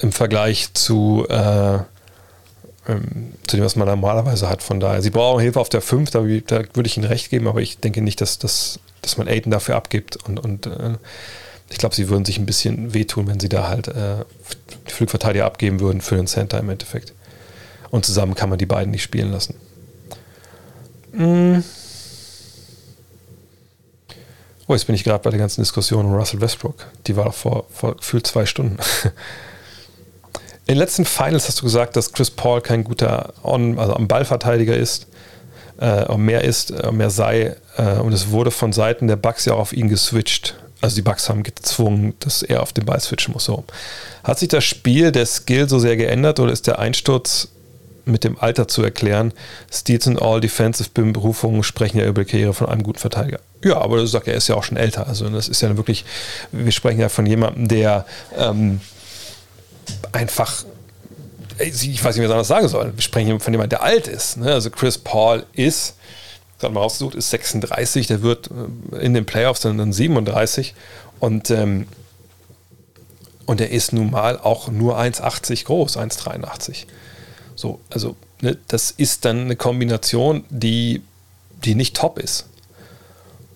[0.00, 1.74] im Vergleich zu, äh,
[2.88, 4.62] ähm, zu dem, was man normalerweise hat.
[4.62, 7.48] Von daher, sie brauchen Hilfe auf der 5, da, da, würde ich Ihnen recht geben,
[7.48, 10.16] aber ich denke nicht, dass, dass, dass man Aiden dafür abgibt.
[10.16, 10.94] Und, und äh,
[11.70, 14.24] ich glaube, sie würden sich ein bisschen wehtun, wenn sie da halt äh,
[14.86, 17.12] Flugverteidiger abgeben würden für den Center im Endeffekt.
[17.90, 19.54] Und zusammen kann man die beiden nicht spielen lassen.
[21.12, 21.58] Mm.
[24.66, 26.86] Oh, jetzt bin ich gerade bei der ganzen Diskussion um Russell Westbrook.
[27.06, 28.76] Die war vor, vor gefühlt zwei Stunden.
[30.66, 34.06] In den letzten Finals hast du gesagt, dass Chris Paul kein guter On, also am
[34.06, 35.06] Ballverteidiger ist.
[35.80, 37.56] äh, mehr ist, äh, mehr sei.
[37.76, 40.54] Äh, und es wurde von Seiten der Bucks ja auch auf ihn geswitcht.
[40.80, 43.44] Also die Bucks haben gezwungen, dass er auf den Ball switchen muss.
[43.44, 43.64] So.
[44.22, 47.48] Hat sich das Spiel, der Skill so sehr geändert oder ist der Einsturz
[48.04, 49.32] mit dem Alter zu erklären?
[49.72, 53.40] Steals und All Defensive Berufungen sprechen ja über die Karriere von einem guten Verteidiger.
[53.64, 55.08] Ja, aber du sagst, er ist ja auch schon älter.
[55.08, 56.04] Also das ist ja wirklich,
[56.52, 58.06] wir sprechen ja von jemandem, der
[58.36, 58.80] ähm,
[60.12, 60.64] einfach
[61.60, 62.92] ich weiß nicht, wie ich anders sagen soll.
[62.94, 64.36] Wir sprechen von jemandem, der alt ist.
[64.36, 64.52] Ne?
[64.52, 65.96] Also Chris Paul ist,
[66.58, 68.50] gerade mal rausgesucht, ist 36, der wird
[68.92, 70.74] äh, in den Playoffs dann, dann 37
[71.20, 71.86] und, ähm,
[73.46, 76.84] und er ist nun mal auch nur 1,80 groß, 1,83.
[77.54, 81.02] So, also ne, das ist dann eine Kombination, die,
[81.64, 82.46] die nicht top ist.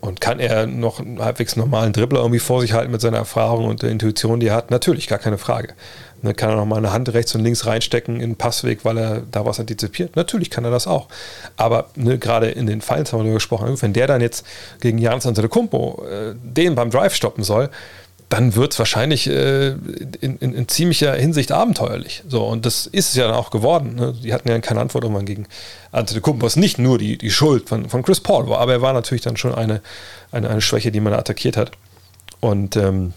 [0.00, 3.66] Und kann er noch einen halbwegs normalen Dribbler irgendwie vor sich halten mit seiner Erfahrung
[3.66, 4.72] und der Intuition, die er hat?
[4.72, 5.74] Natürlich, gar keine Frage.
[6.22, 8.96] Ne, kann er noch mal eine Hand rechts und links reinstecken in den Passweg, weil
[8.96, 10.14] er da was antizipiert?
[10.14, 11.08] Natürlich kann er das auch.
[11.56, 14.46] Aber ne, gerade in den Fallen haben wir darüber gesprochen, wenn der dann jetzt
[14.80, 17.70] gegen Jans Antetokounmpo äh, den beim Drive stoppen soll,
[18.28, 19.70] dann wird es wahrscheinlich äh,
[20.20, 22.22] in, in, in, ziemlicher Hinsicht abenteuerlich.
[22.28, 23.96] So, und das ist es ja dann auch geworden.
[23.96, 24.14] Ne?
[24.22, 25.46] Die hatten ja keine Antwort irgendwann gegen
[25.90, 28.92] Antetokounmpo, was nicht nur die, die Schuld von, von Chris Paul war, aber er war
[28.92, 29.82] natürlich dann schon eine,
[30.30, 31.72] eine, eine Schwäche, die man attackiert hat.
[32.40, 33.12] Und ähm,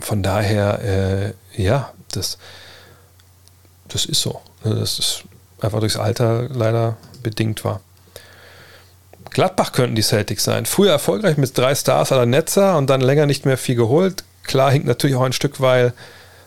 [0.00, 2.38] von daher, äh, ja, das,
[3.88, 4.40] das ist so.
[4.64, 5.24] Ne, das ist
[5.60, 7.80] einfach durchs Alter leider bedingt war.
[9.30, 10.66] Gladbach könnten die Celtics sein.
[10.66, 14.24] Früher erfolgreich mit drei Stars aller Netzer und dann länger nicht mehr viel geholt.
[14.44, 15.92] Klar hinkt natürlich auch ein Stück weit,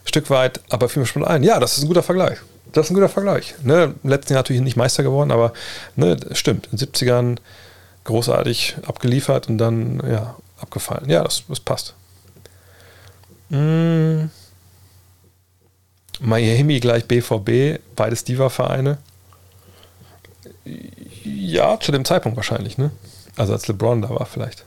[0.05, 1.43] Stück weit aber fiel mir schon ein.
[1.43, 2.39] Ja, das ist ein guter Vergleich.
[2.71, 3.55] Das ist ein guter Vergleich.
[3.63, 5.53] Ne, letzten Jahr natürlich nicht Meister geworden, aber
[5.95, 6.67] ne, stimmt.
[6.71, 7.37] In den 70ern
[8.05, 11.09] großartig abgeliefert und dann ja, abgefallen.
[11.09, 11.93] Ja, das, das passt.
[13.49, 14.29] Mmh.
[16.19, 18.97] Miami gleich BVB, beides Diva-Vereine.
[21.23, 22.91] Ja, zu dem Zeitpunkt wahrscheinlich, ne?
[23.37, 24.65] Also als LeBron da war vielleicht.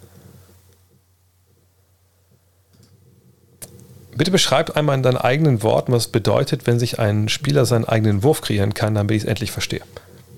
[4.14, 7.84] Bitte beschreib einmal in deinen eigenen Worten, was es bedeutet, wenn sich ein Spieler seinen
[7.84, 9.82] eigenen Wurf kreieren kann, damit ich es endlich verstehe.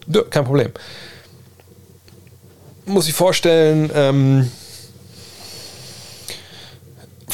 [0.07, 0.71] Nö, kein Problem.
[2.87, 4.51] Muss ich vorstellen, ähm,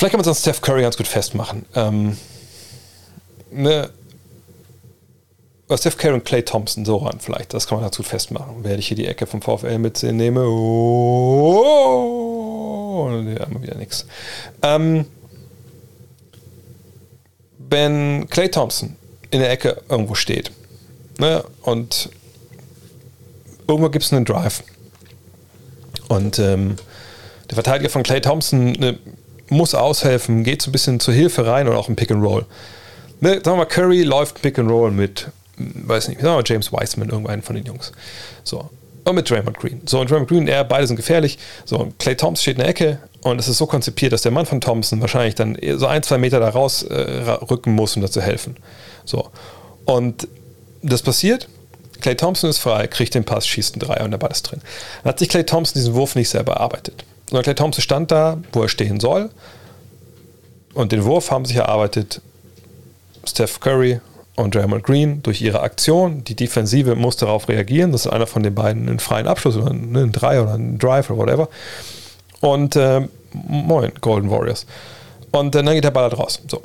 [0.00, 1.66] vielleicht kann man es an Steph Curry ganz gut festmachen.
[1.74, 2.16] Ähm,
[3.50, 3.90] ne,
[5.76, 7.52] Steph Curry und Clay Thompson so ran, vielleicht.
[7.52, 8.64] Das kann man dazu festmachen.
[8.64, 10.42] Werde ich hier die Ecke vom VfL mitnehme.
[10.48, 11.50] Oh,
[13.10, 14.06] ja, immer wieder nichts.
[14.62, 15.04] Ähm,
[17.58, 18.96] wenn Clay Thompson
[19.30, 20.50] in der Ecke irgendwo steht
[21.18, 22.08] ne, und
[23.68, 24.64] irgendwo gibt es einen Drive
[26.08, 26.76] und ähm,
[27.50, 28.98] der Verteidiger von Clay Thompson ne,
[29.50, 32.46] muss aushelfen, geht so ein bisschen zur Hilfe rein oder auch ein Pick and Roll
[33.20, 36.44] ne, sagen wir mal, Curry läuft Pick and Roll mit, weiß nicht, sagen wir mal
[36.44, 37.92] James Wiseman, irgendeinen von den Jungs.
[38.44, 38.70] So.
[39.04, 39.80] Und mit Draymond Green.
[39.86, 41.38] So, und Draymond Green, er, beide sind gefährlich.
[41.64, 44.32] So, und Clay Thompson steht in der Ecke und es ist so konzipiert, dass der
[44.32, 46.94] Mann von Thompson wahrscheinlich dann so ein, zwei Meter da raus äh,
[47.50, 48.56] rücken muss, um da zu helfen.
[49.04, 49.30] So.
[49.84, 50.28] Und
[50.82, 51.48] das passiert.
[52.00, 54.60] Clay Thompson ist frei, kriegt den Pass, schießt einen Dreier und der Ball ist drin.
[55.02, 57.04] Dann hat sich Clay Thompson diesen Wurf nicht selber erarbeitet.
[57.30, 59.30] Sondern Clay Thompson stand da, wo er stehen soll.
[60.74, 62.20] Und den Wurf haben sich erarbeitet
[63.24, 64.00] Steph Curry
[64.34, 66.24] und Draymond Green durch ihre Aktion.
[66.24, 67.92] Die Defensive muss darauf reagieren.
[67.92, 71.08] Das ist einer von den beiden einen freien Abschluss oder einen Drei oder einen Drive
[71.10, 71.48] oder whatever.
[72.40, 74.66] Und äh, moin, Golden Warriors.
[75.30, 76.42] Und äh, dann geht der Ball da raus.
[76.48, 76.62] So.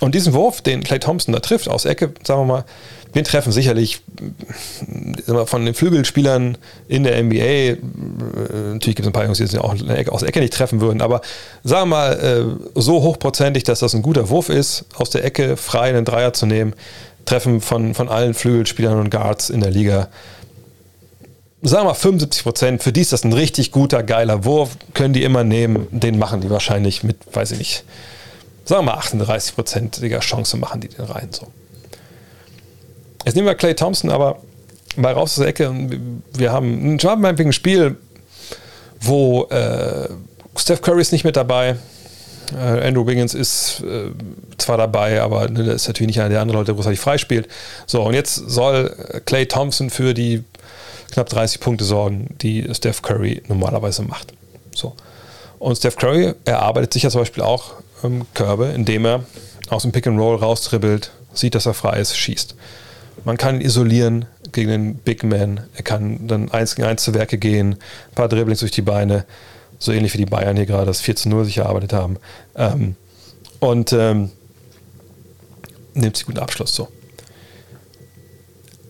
[0.00, 2.64] Und diesen Wurf, den Clay Thompson da trifft, aus Ecke, sagen wir mal,
[3.12, 4.00] wir treffen sicherlich
[5.46, 6.58] von den Flügelspielern
[6.88, 7.76] in der NBA, äh,
[8.72, 11.20] natürlich gibt es ein paar Jungs, die auch aus der Ecke nicht treffen würden, aber
[11.64, 15.56] sagen wir mal, äh, so hochprozentig, dass das ein guter Wurf ist, aus der Ecke
[15.56, 16.74] frei einen Dreier zu nehmen,
[17.24, 20.08] treffen von, von allen Flügelspielern und Guards in der Liga.
[21.60, 25.12] Sagen wir mal 75 Prozent, für die ist das ein richtig guter, geiler Wurf, können
[25.12, 27.84] die immer nehmen, den machen die wahrscheinlich mit, weiß ich nicht,
[28.64, 31.28] sagen wir mal 38 Prozentiger Chance machen die den rein.
[31.32, 31.48] So.
[33.24, 34.38] Jetzt nehmen wir Clay Thompson, aber
[34.96, 35.72] mal raus aus der Ecke.
[36.34, 37.96] Wir haben ein jumping Spiel,
[39.00, 40.08] wo äh,
[40.56, 41.76] Steph Curry ist nicht mit dabei.
[42.54, 44.10] Äh, Andrew Wiggins ist äh,
[44.56, 47.48] zwar dabei, aber ne, ist natürlich nicht einer der anderen Leute, der großartig freispielt.
[47.86, 50.44] So, und jetzt soll Clay Thompson für die
[51.12, 54.32] knapp 30 Punkte sorgen, die Steph Curry normalerweise macht.
[54.74, 54.94] So.
[55.58, 57.72] Und Steph Curry erarbeitet sich ja zum Beispiel auch
[58.04, 59.24] ähm, Körbe, indem er
[59.68, 62.54] aus dem Pick and Roll raustribbelt, sieht, dass er frei ist, schießt.
[63.24, 65.60] Man kann ihn isolieren gegen den Big Man.
[65.74, 67.72] Er kann dann eins gegen eins zu Werke gehen,
[68.10, 69.24] ein paar Dribblings durch die Beine,
[69.78, 72.16] so ähnlich wie die Bayern hier gerade das 4 zu 0 sich erarbeitet haben.
[72.56, 72.96] Ähm,
[73.60, 74.30] und ähm,
[75.94, 76.88] nimmt sich guten Abschluss so.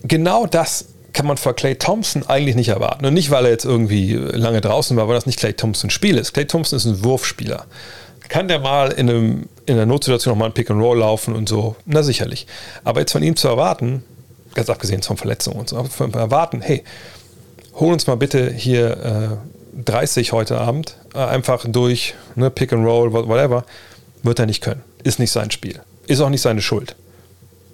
[0.03, 3.05] Genau das kann man vor Clay Thompson eigentlich nicht erwarten.
[3.05, 6.17] Und nicht, weil er jetzt irgendwie lange draußen war, weil das nicht Clay Thompsons Spiel
[6.17, 6.33] ist.
[6.33, 7.67] Clay Thompson ist ein Wurfspieler.
[8.29, 11.49] Kann der mal in, einem, in einer Notsituation nochmal ein Pick and Roll laufen und
[11.49, 11.77] so?
[11.87, 12.47] Na sicherlich.
[12.85, 14.05] Aber jetzt von ihm zu erwarten,
[14.55, 16.85] ganz abgesehen von Verletzungen und so, aber erwarten, hey,
[17.75, 19.41] hol uns mal bitte hier
[19.77, 23.65] äh, 30 heute Abend, äh, einfach durch ne, Pick and Roll, whatever,
[24.23, 24.83] wird er nicht können.
[25.05, 25.81] Ist nicht sein Spiel.
[26.07, 26.97] Ist auch nicht seine Schuld.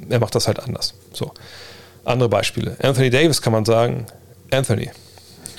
[0.08, 0.94] Er macht das halt anders.
[1.12, 1.32] So.
[2.04, 2.76] Andere Beispiele.
[2.82, 4.06] Anthony Davis kann man sagen,
[4.50, 4.90] Anthony,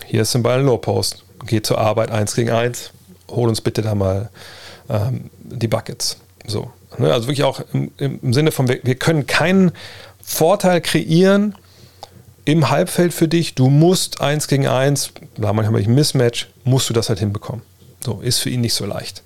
[0.06, 2.92] hier ist ein Ball in Low Post, geh zur Arbeit 1 gegen 1,
[3.30, 4.30] hol uns bitte da mal
[4.90, 6.18] ähm, die Buckets.
[6.46, 6.72] So.
[6.98, 7.12] Ne?
[7.12, 9.72] Also wirklich auch im, im Sinne von, wir, wir können keinen
[10.26, 11.56] Vorteil kreieren
[12.46, 13.56] im Halbfeld für dich.
[13.56, 17.62] Du musst 1 gegen 1, da manchmal ein Mismatch, musst du das halt hinbekommen.
[18.04, 19.24] So, ist für ihn nicht so leicht.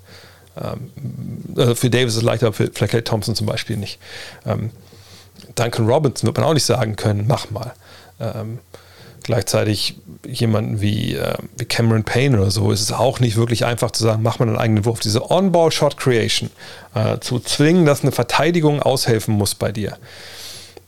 [0.57, 0.91] Ähm,
[1.55, 3.99] also für Davis ist es leichter, für Clay Thompson zum Beispiel nicht.
[4.45, 4.71] Ähm,
[5.55, 7.73] Duncan Robinson wird man auch nicht sagen können, mach mal.
[8.19, 8.59] Ähm,
[9.23, 9.95] gleichzeitig
[10.25, 14.03] jemanden wie, äh, wie Cameron Payne oder so ist es auch nicht wirklich einfach zu
[14.03, 14.99] sagen, mach mal einen eigenen Wurf.
[14.99, 16.49] Diese On-Ball-Shot-Creation
[16.93, 19.97] äh, zu zwingen, dass eine Verteidigung aushelfen muss bei dir.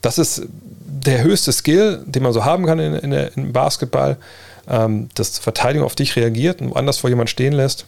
[0.02, 4.18] Das ist der höchste Skill, den man so haben kann in, in, in Basketball,
[4.68, 7.86] ähm, dass Verteidigung auf dich reagiert und anders vor jemand stehen lässt.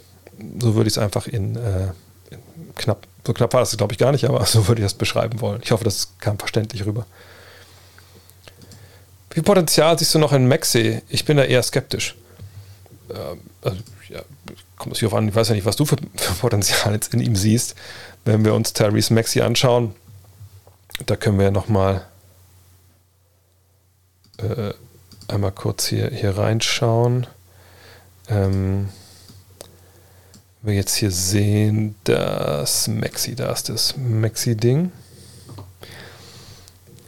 [0.61, 1.93] So würde ich es einfach in, äh,
[2.31, 4.95] in knapp so knapp war das, glaube ich, gar nicht, aber so würde ich das
[4.95, 5.61] beschreiben wollen.
[5.63, 7.07] Ich hoffe, das kam verständlich rüber.
[9.31, 11.03] Wie Potenzial siehst du noch in Maxi?
[11.09, 12.15] Ich bin da eher skeptisch.
[13.11, 13.79] Ähm, also,
[14.09, 14.23] ja,
[14.77, 17.15] kommt es hier auf an, ich weiß ja nicht, was du für, für, Potenzial jetzt
[17.15, 17.75] in ihm siehst.
[18.25, 19.95] Wenn wir uns Therese Maxi anschauen,
[21.07, 22.07] da können wir nochmal
[24.39, 24.73] äh,
[25.29, 27.27] einmal kurz hier, hier reinschauen.
[28.29, 28.89] Ähm,
[30.63, 34.93] wir jetzt hier sehen, das Maxi, da ist das Maxi-Ding.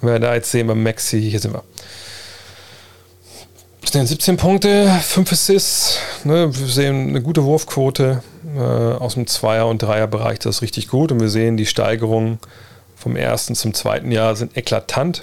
[0.01, 1.65] Wenn wir da jetzt sehen wir Maxi, hier sind wir.
[3.81, 5.99] Wir sehen 17 Punkte, 5 Assists.
[6.25, 6.55] Ne?
[6.55, 8.23] Wir sehen eine gute Wurfquote
[8.55, 11.11] äh, aus dem Zweier- und Dreierbereich, das ist richtig gut.
[11.13, 12.39] Und wir sehen, die Steigerungen
[13.07, 15.23] vom ersten zum zweiten Jahr sind eklatant.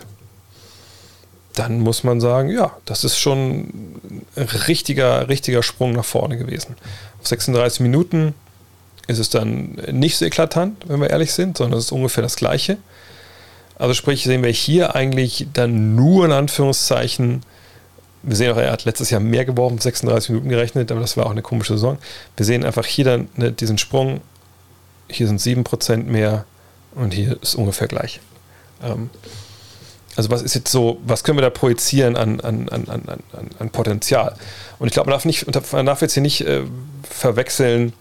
[1.54, 4.00] Dann muss man sagen, ja, das ist schon
[4.38, 6.78] ein richtiger, richtiger Sprung nach vorne gewesen.
[7.20, 8.36] Auf 36 Minuten
[9.08, 12.38] ist es dann nicht so eklatant, wenn wir ehrlich sind, sondern es ist ungefähr das
[12.38, 12.78] Gleiche.
[13.78, 17.44] Also sprich, sehen wir hier eigentlich dann nur in Anführungszeichen,
[18.22, 21.26] wir sehen auch, er hat letztes Jahr mehr geworfen, 36 Minuten gerechnet, aber das war
[21.26, 21.98] auch eine komische Saison.
[22.38, 24.22] Wir sehen einfach hier dann ne, diesen Sprung,
[25.10, 26.46] hier sind 7% mehr
[26.96, 28.20] und hier ist ungefähr gleich.
[28.82, 29.10] Ähm,
[30.16, 33.24] also was ist jetzt so, was können wir da projizieren an, an, an, an,
[33.58, 34.36] an Potenzial?
[34.80, 35.20] Und ich glaube, man
[35.52, 36.62] darf, man darf jetzt hier nicht äh,
[37.10, 37.94] verwechseln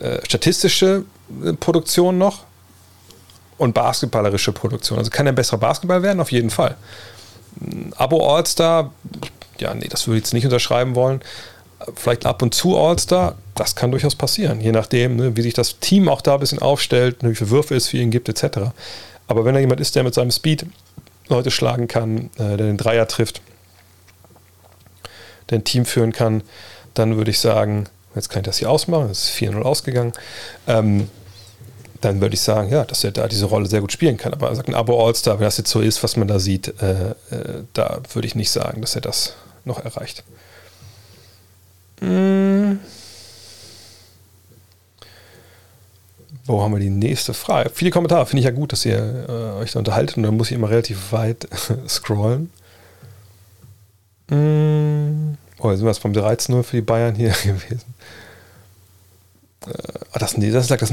[0.00, 1.04] äh, statistische
[1.44, 2.44] äh, Produktion noch
[3.58, 4.98] und basketballerische Produktion.
[4.98, 6.20] Also kann er besserer Basketball werden?
[6.20, 6.76] Auf jeden Fall.
[7.96, 8.92] Abo All-Star,
[9.58, 11.22] ja, nee, das würde ich jetzt nicht unterschreiben wollen.
[11.94, 15.78] Vielleicht ab und zu All-Star, das kann durchaus passieren, je nachdem, ne, wie sich das
[15.78, 18.70] Team auch da ein bisschen aufstellt, ne, wie viele Würfe es für ihn gibt, etc.
[19.28, 20.66] Aber wenn er jemand ist, der mit seinem Speed
[21.28, 23.42] Leute schlagen kann, äh, der den Dreier trifft,
[25.50, 26.42] der ein Team führen kann,
[26.94, 30.12] dann würde ich sagen, jetzt kann ich das hier ausmachen, es ist 4-0 ausgegangen,
[30.66, 31.08] ähm,
[32.00, 34.32] dann würde ich sagen, ja, dass er da diese Rolle sehr gut spielen kann.
[34.32, 37.10] Aber sagt ein Abo All-Star, wenn das jetzt so ist, was man da sieht, äh,
[37.10, 37.14] äh,
[37.72, 39.34] da würde ich nicht sagen, dass er das
[39.64, 40.22] noch erreicht.
[46.46, 47.70] Wo haben wir die nächste Frage?
[47.74, 50.50] Viele Kommentare, finde ich ja gut, dass ihr äh, euch da unterhaltet und dann muss
[50.50, 51.48] ich immer relativ weit
[51.88, 52.50] scrollen.
[54.28, 55.36] Hm.
[55.58, 57.94] Oh, jetzt sind wir jetzt beim 13-0 für die Bayern hier gewesen.
[59.66, 60.92] Äh, das, das, das, das,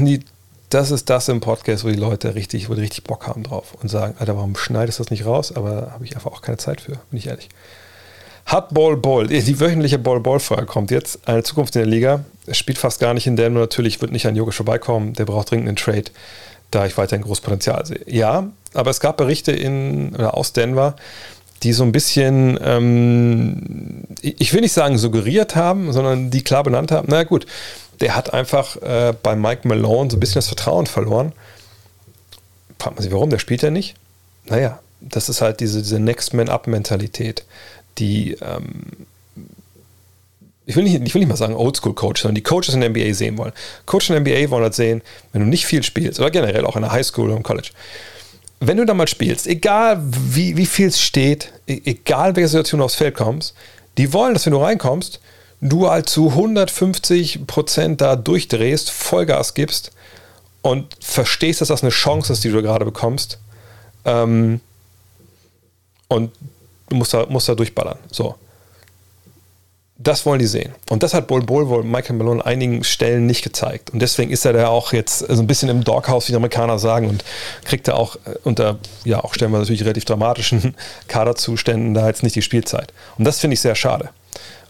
[0.70, 3.74] das ist das im Podcast, wo die Leute richtig, wo die richtig Bock haben drauf
[3.80, 5.52] und sagen, Alter, warum schneidest du das nicht raus?
[5.54, 7.48] Aber habe ich einfach auch keine Zeit für, bin ich ehrlich.
[8.46, 11.26] Hat Ball Ball, die wöchentliche Ball Ball Frage kommt jetzt.
[11.26, 12.24] Eine Zukunft in der Liga.
[12.52, 13.60] Spielt fast gar nicht in Denver.
[13.60, 15.14] Natürlich wird nicht an Jokic vorbeikommen.
[15.14, 16.04] Der braucht dringend einen Trade,
[16.70, 18.00] da ich weiterhin großes Potenzial sehe.
[18.06, 20.96] Ja, aber es gab Berichte in, oder aus Denver,
[21.62, 26.92] die so ein bisschen, ähm, ich will nicht sagen suggeriert haben, sondern die klar benannt
[26.92, 27.46] haben, na gut,
[28.00, 31.32] der hat einfach äh, bei Mike Malone so ein bisschen das Vertrauen verloren.
[32.78, 33.30] Fragt man sich, warum?
[33.30, 33.94] Der spielt ja nicht.
[34.44, 37.44] Naja, das ist halt diese, diese Next Man Up-Mentalität,
[37.98, 39.06] die, ähm,
[40.66, 43.14] ich, will nicht, ich will nicht mal sagen Oldschool-Coach, sondern die Coaches in der NBA
[43.14, 43.52] sehen wollen.
[43.86, 45.02] Coaches in der NBA wollen halt sehen,
[45.32, 47.70] wenn du nicht viel spielst, oder generell auch in der Highschool oder im College,
[48.60, 52.78] wenn du da mal spielst, egal wie, wie viel es steht, e-, egal welche Situation
[52.78, 53.54] du aufs Feld kommst,
[53.98, 55.20] die wollen, dass wenn du reinkommst,
[55.60, 59.92] du halt zu 150 Prozent da durchdrehst, Vollgas gibst
[60.62, 63.38] und verstehst, dass das eine Chance ist, die du gerade bekommst.
[64.04, 64.60] Ähm,
[66.08, 66.32] und
[66.88, 67.98] du musst da, musst da durchballern.
[68.10, 68.34] So.
[69.96, 70.74] Das wollen die sehen.
[70.90, 73.90] Und das hat Bol Bol wohl Michael Malone an einigen Stellen nicht gezeigt.
[73.90, 76.80] Und deswegen ist er da auch jetzt so ein bisschen im Doghouse, wie die Amerikaner
[76.80, 77.24] sagen, und
[77.64, 80.74] kriegt da auch äh, unter, ja, auch stellen wir natürlich relativ dramatischen
[81.08, 82.92] Kaderzuständen da jetzt nicht die Spielzeit.
[83.18, 84.10] Und das finde ich sehr schade.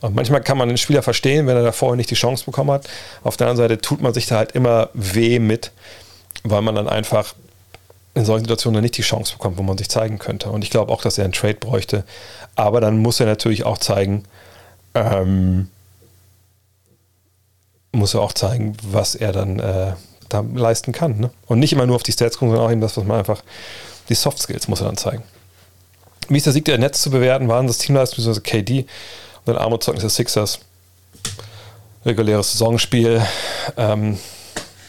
[0.03, 2.70] Und manchmal kann man den Spieler verstehen, wenn er da vorher nicht die Chance bekommen
[2.70, 2.86] hat.
[3.23, 5.73] Auf der anderen Seite tut man sich da halt immer weh mit,
[6.43, 7.35] weil man dann einfach
[8.15, 10.49] in solchen Situationen dann nicht die Chance bekommt, wo man sich zeigen könnte.
[10.51, 12.05] Und ich glaube auch, dass er einen Trade bräuchte.
[12.55, 14.24] Aber dann muss er natürlich auch zeigen,
[14.95, 15.69] ähm,
[17.91, 19.93] muss er auch zeigen, was er dann äh,
[20.28, 21.19] da leisten kann.
[21.19, 21.31] Ne?
[21.47, 23.43] Und nicht immer nur auf die Stats gucken, sondern auch eben das, was man einfach,
[24.09, 25.23] die Soft Skills muss er dann zeigen.
[26.28, 27.49] Wie ist der Sieg der Netz zu bewerten?
[27.49, 28.41] Waren das Teamleistung bzw.
[28.41, 28.86] KD
[29.45, 30.61] und ein Armutszeugnis der Sixers?
[32.07, 33.23] Reguläres Saisonspiel,
[33.77, 34.19] ähm,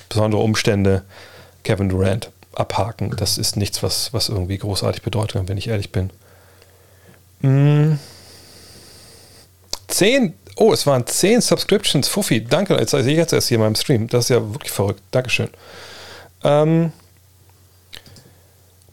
[0.10, 1.04] besondere Umstände,
[1.64, 3.15] Kevin Durant abhaken.
[3.18, 6.10] Das ist nichts, was, was irgendwie großartig bedeutet, wenn ich ehrlich bin.
[7.41, 7.98] Mmh.
[9.88, 12.07] 10, oh, es waren 10 Subscriptions.
[12.07, 12.76] Fuffi, danke.
[12.76, 14.07] Jetzt sehe ich jetzt erst hier in meinem Stream.
[14.07, 15.02] Das ist ja wirklich verrückt.
[15.11, 15.49] Dankeschön.
[16.44, 16.91] Ähm,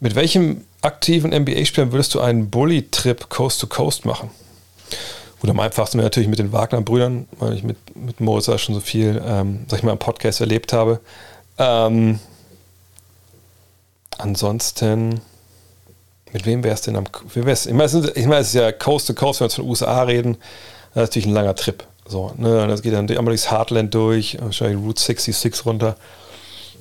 [0.00, 4.30] mit welchem aktiven NBA-Spieler würdest du einen Bully-Trip Coast to Coast machen?
[5.40, 8.80] Gut, am einfachsten wäre natürlich mit den Wagner-Brüdern, weil ich mit, mit Moritz schon so
[8.80, 11.00] viel, ähm, sag ich mal, im Podcast erlebt habe.
[11.58, 12.20] Ähm,
[14.22, 15.20] ansonsten,
[16.32, 17.04] mit wem wäre es denn am.
[17.34, 17.66] Wie wär's?
[17.66, 17.84] Ich meine,
[18.38, 20.36] es ist ja Coast to Coast, wenn wir von USA reden.
[20.94, 21.84] Das ist natürlich ein langer Trip.
[22.06, 22.66] So, ne?
[22.66, 25.96] Das geht dann einmal durchs Heartland durch, wahrscheinlich Route 66 runter.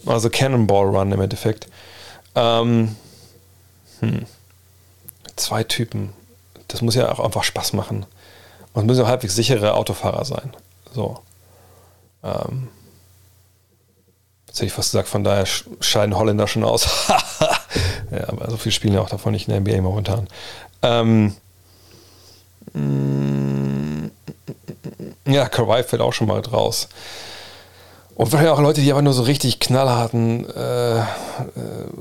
[0.05, 1.68] Also Cannonball Run im Endeffekt.
[2.35, 2.95] Ähm,
[3.99, 4.26] hm.
[5.35, 6.13] Zwei Typen.
[6.68, 8.05] Das muss ja auch einfach Spaß machen.
[8.73, 10.53] Und es müssen ja halbwegs sichere Autofahrer sein.
[10.93, 11.19] So.
[12.23, 12.69] Ähm,
[14.52, 15.45] jetzt hätte ich fast gesagt, von daher
[15.80, 17.07] scheiden Holländer schon aus.
[18.11, 20.28] ja, aber so viel spielen ja auch davon nicht in der NBA momentan.
[20.82, 21.38] Ähm,
[25.26, 26.90] ja, Kawhi fällt auch schon mal raus.
[28.15, 31.03] Und vielleicht auch Leute, die aber nur so richtig knallharten äh, äh,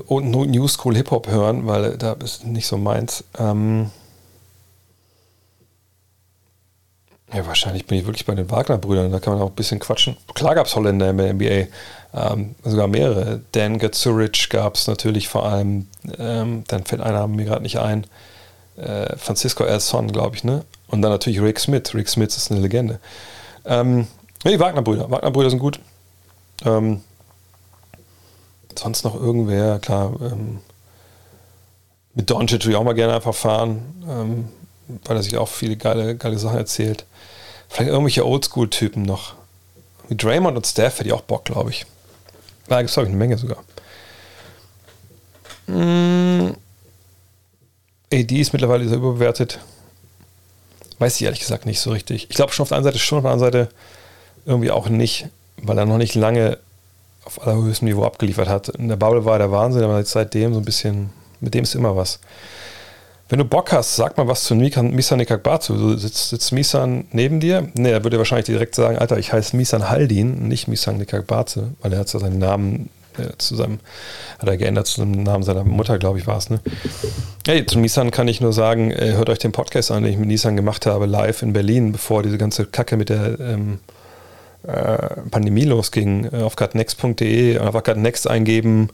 [0.09, 3.23] New School Hip-Hop hören, weil da ist nicht so meins.
[3.39, 3.91] Ähm
[7.33, 10.17] ja, wahrscheinlich bin ich wirklich bei den Wagner-Brüdern, da kann man auch ein bisschen quatschen.
[10.33, 11.67] Klar gab es Holländer in der NBA,
[12.13, 13.41] ähm, sogar mehrere.
[13.53, 18.05] Dan Gatzurich gab es natürlich vor allem, ähm, dann fällt einer mir gerade nicht ein,
[18.77, 20.63] äh, Francisco Elson, glaube ich, ne?
[20.87, 21.93] Und dann natürlich Rick Smith.
[21.93, 22.99] Rick Smith ist eine Legende.
[23.65, 24.07] Ähm,
[24.43, 25.09] die Wagner-Brüder.
[25.09, 25.79] Wagner-Brüder sind gut.
[26.65, 27.01] Ähm,
[28.77, 30.13] sonst noch irgendwer, klar.
[30.21, 30.59] Ähm,
[32.13, 34.49] mit Doncic würde ich auch mal gerne einfach fahren, ähm,
[35.05, 37.05] weil er sich auch viele geile, geile Sachen erzählt.
[37.69, 39.35] Vielleicht irgendwelche Oldschool-Typen noch.
[40.09, 41.85] Mit Draymond und Steph hätte ich auch Bock, glaube ich.
[42.71, 43.57] Da gibt es, glaube ich, eine Menge sogar.
[45.67, 46.53] Mm.
[48.13, 49.59] AD ist mittlerweile sehr überbewertet.
[50.97, 52.27] Weiß ich ehrlich gesagt nicht so richtig.
[52.29, 53.69] Ich glaube schon auf der einen Seite schon, auf der anderen Seite
[54.45, 55.27] irgendwie auch nicht,
[55.57, 56.59] weil er noch nicht lange
[57.25, 58.69] auf allerhöchstem Niveau abgeliefert hat.
[58.69, 61.09] In der Bubble war der Wahnsinn, aber seitdem so ein bisschen,
[61.41, 62.19] mit dem ist immer was.
[63.31, 65.77] Wenn du Bock hast, sag mal was zu Misan Nikakbatsu.
[65.77, 67.69] Du sitzt, sitzt Misan neben dir?
[67.75, 71.93] Ne, er würde wahrscheinlich direkt sagen, Alter, ich heiße Misan Haldin, nicht Misan Nikakbatsu, weil
[71.93, 73.79] er hat ja seinen Namen äh, zu seinem,
[74.37, 76.49] hat er geändert zu dem Namen seiner Mutter, glaube ich, war es.
[76.49, 76.59] Ne?
[77.47, 80.19] Hey, zu Nissan kann ich nur sagen, äh, hört euch den Podcast an, den ich
[80.19, 83.79] mit Nissan gemacht habe, live in Berlin, bevor diese ganze Kacke mit der ähm,
[84.67, 86.27] äh, Pandemie losging.
[86.33, 88.89] Äh, auf gutnext.de, einfach gutnext eingeben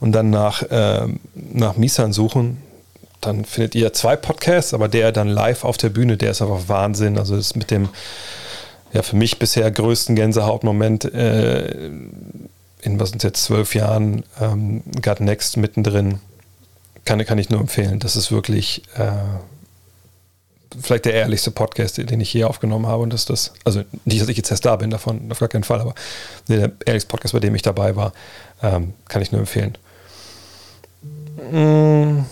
[0.00, 2.71] und dann nach, äh, nach Misan suchen.
[3.22, 6.68] Dann findet ihr zwei Podcasts, aber der dann live auf der Bühne, der ist einfach
[6.68, 7.16] Wahnsinn.
[7.16, 7.88] Also ist mit dem
[8.92, 11.90] ja, für mich bisher größten Gänsehautmoment äh,
[12.82, 16.18] in was sind jetzt zwölf Jahren ähm, Gut Next mittendrin,
[17.04, 18.00] kann, kann ich nur empfehlen.
[18.00, 19.12] Das ist wirklich äh,
[20.80, 23.02] vielleicht der ehrlichste Podcast, den ich je aufgenommen habe.
[23.02, 25.64] Und dass das, also nicht, dass ich jetzt erst da bin, davon auf gar keinen
[25.64, 25.94] Fall, aber
[26.48, 28.12] der ehrlichste Podcast, bei dem ich dabei war,
[28.62, 29.78] ähm, kann ich nur empfehlen.
[31.50, 32.24] Mm.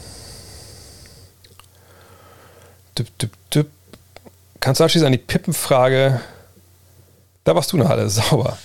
[3.00, 3.66] Dip, dip, dip.
[4.60, 6.20] Kannst du anschließend an die Pippenfrage,
[7.44, 8.58] da warst du noch alle sauber,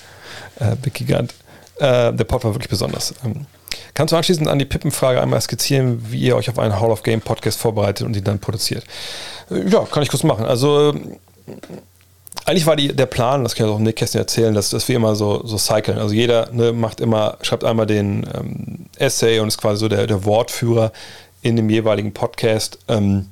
[0.59, 1.33] äh, Big Gigant.
[1.77, 3.13] Äh, der Pod war wirklich besonders.
[3.23, 3.45] Ähm,
[3.93, 7.03] kannst du anschließend an die Pippenfrage einmal skizzieren, wie ihr euch auf einen Hall of
[7.03, 8.83] Game Podcast vorbereitet und ihn dann produziert?
[9.49, 10.45] Äh, ja, kann ich kurz machen.
[10.45, 11.51] Also äh,
[12.45, 14.97] eigentlich war die, der Plan, das kann ich auch Nick Kästner erzählen, dass, dass wir
[14.97, 15.97] immer so, so cyclen.
[15.97, 20.07] Also jeder ne, macht immer, schreibt einmal den ähm, Essay und ist quasi so der,
[20.07, 20.91] der Wortführer
[21.41, 22.79] in dem jeweiligen Podcast.
[22.89, 23.27] Ähm,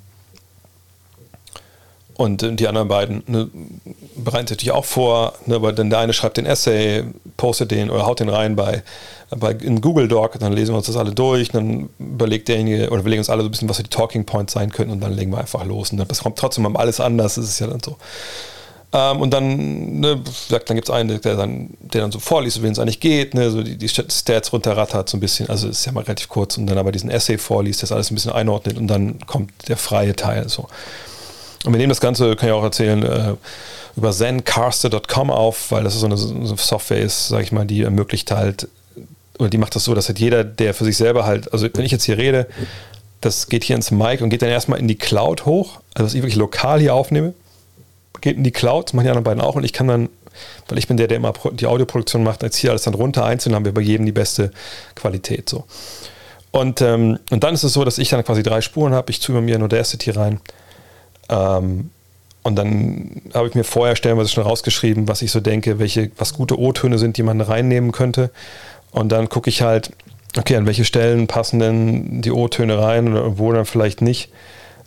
[2.15, 3.49] Und die anderen beiden ne,
[4.15, 7.03] bereiten sich natürlich auch vor, ne, aber dann der eine schreibt den Essay,
[7.37, 8.83] postet den oder haut den rein bei,
[9.31, 13.03] bei in Google Doc, dann lesen wir uns das alle durch, dann überlegt derjenige oder
[13.03, 15.01] wir legen uns alle so ein bisschen, was so die Talking Points sein könnten und
[15.01, 15.91] dann legen wir einfach los.
[15.91, 17.97] Und dann kommt trotzdem um alles anders, das ist ja dann so.
[18.93, 22.67] Ähm, und dann, ne, dann gibt es einen, der dann, der dann so vorliest, wie
[22.67, 25.91] es eigentlich geht, ne, so die, die Stats runterrattert so ein bisschen, also ist ja
[25.91, 28.87] mal relativ kurz und dann aber diesen Essay vorliest, das alles ein bisschen einordnet und
[28.87, 30.67] dann kommt der freie Teil so.
[31.63, 33.33] Und wir nehmen das Ganze, kann ich auch erzählen, äh,
[33.95, 37.83] über zencaster.com auf, weil das so eine, so eine Software ist, sage ich mal, die
[37.83, 38.67] ermöglicht halt,
[39.39, 41.85] oder die macht das so, dass halt jeder, der für sich selber halt, also wenn
[41.85, 42.47] ich jetzt hier rede,
[43.21, 46.13] das geht hier ins Mic und geht dann erstmal in die Cloud hoch, also dass
[46.13, 47.33] ich wirklich lokal hier aufnehme,
[48.21, 50.09] geht in die Cloud, das machen die anderen beiden auch und ich kann dann,
[50.67, 53.55] weil ich bin der, der immer die Audioproduktion macht, jetzt hier alles dann runter einzeln,
[53.55, 54.51] haben wir bei jedem die beste
[54.95, 55.65] Qualität so.
[56.51, 59.21] Und, ähm, und dann ist es so, dass ich dann quasi drei Spuren habe, ich
[59.21, 60.39] zoome mir nur Audacity rein,
[61.29, 61.89] ähm,
[62.43, 66.33] und dann habe ich mir vorher stellenweise schon rausgeschrieben, was ich so denke, welche, was
[66.33, 68.31] gute O-Töne sind, die man reinnehmen könnte.
[68.91, 69.91] Und dann gucke ich halt,
[70.37, 74.29] okay, an welche Stellen passen denn die O-Töne rein oder wo dann vielleicht nicht.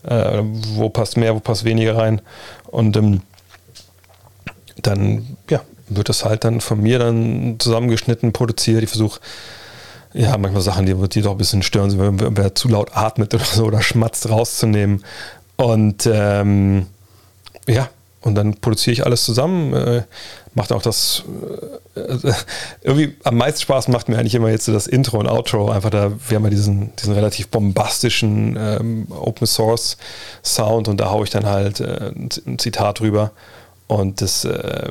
[0.02, 0.42] Äh,
[0.74, 2.20] wo passt mehr, wo passt weniger rein.
[2.66, 3.22] Und ähm,
[4.82, 8.82] dann, ja, wird das halt dann von mir dann zusammengeschnitten, produziert.
[8.82, 9.20] Ich versuche,
[10.12, 13.44] ja, manchmal Sachen, die, die doch ein bisschen stören wenn wer zu laut atmet oder
[13.44, 15.04] so oder schmatzt rauszunehmen.
[15.56, 16.86] Und ähm,
[17.66, 17.88] ja,
[18.20, 19.72] und dann produziere ich alles zusammen.
[19.72, 20.02] Äh,
[20.54, 21.22] macht auch das
[21.94, 22.32] äh,
[22.82, 25.70] irgendwie am meisten Spaß macht mir eigentlich immer jetzt so das Intro und Outro.
[25.70, 29.96] Einfach da, wir haben ja diesen, diesen relativ bombastischen ähm, Open Source
[30.42, 32.10] Sound und da haue ich dann halt äh,
[32.46, 33.30] ein Zitat drüber.
[33.86, 34.90] Und das äh,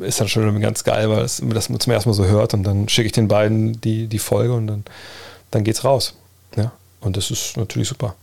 [0.00, 2.88] ist dann schon ganz geil, weil es, das zum ersten Mal so hört und dann
[2.88, 4.84] schicke ich den beiden die, die Folge und dann,
[5.50, 6.14] dann geht's raus.
[6.56, 6.70] Ja,
[7.00, 8.14] und das ist natürlich super.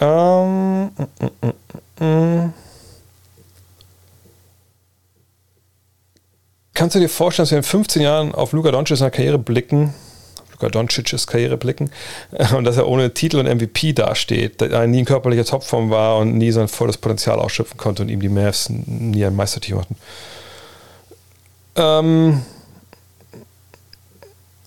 [0.00, 1.46] Ähm, mm,
[2.00, 2.52] mm, mm,
[6.78, 9.94] Kannst du dir vorstellen, dass wir in 15 Jahren auf Luka Doncic seine Karriere blicken,
[10.52, 11.90] Luka Doncic's Karriere blicken,
[12.56, 16.18] und dass er ohne Titel und MVP dasteht, da er nie in körperlicher Topform war
[16.18, 19.96] und nie sein volles Potenzial ausschöpfen konnte und ihm die Mavs nie ein Meisterteam hatten?
[21.74, 22.42] Ähm,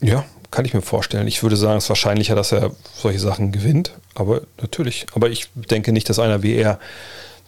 [0.01, 1.27] ja, kann ich mir vorstellen.
[1.27, 3.93] Ich würde sagen, es ist wahrscheinlicher, dass er solche Sachen gewinnt.
[4.13, 5.05] Aber natürlich.
[5.13, 6.79] Aber ich denke nicht, dass einer wie er,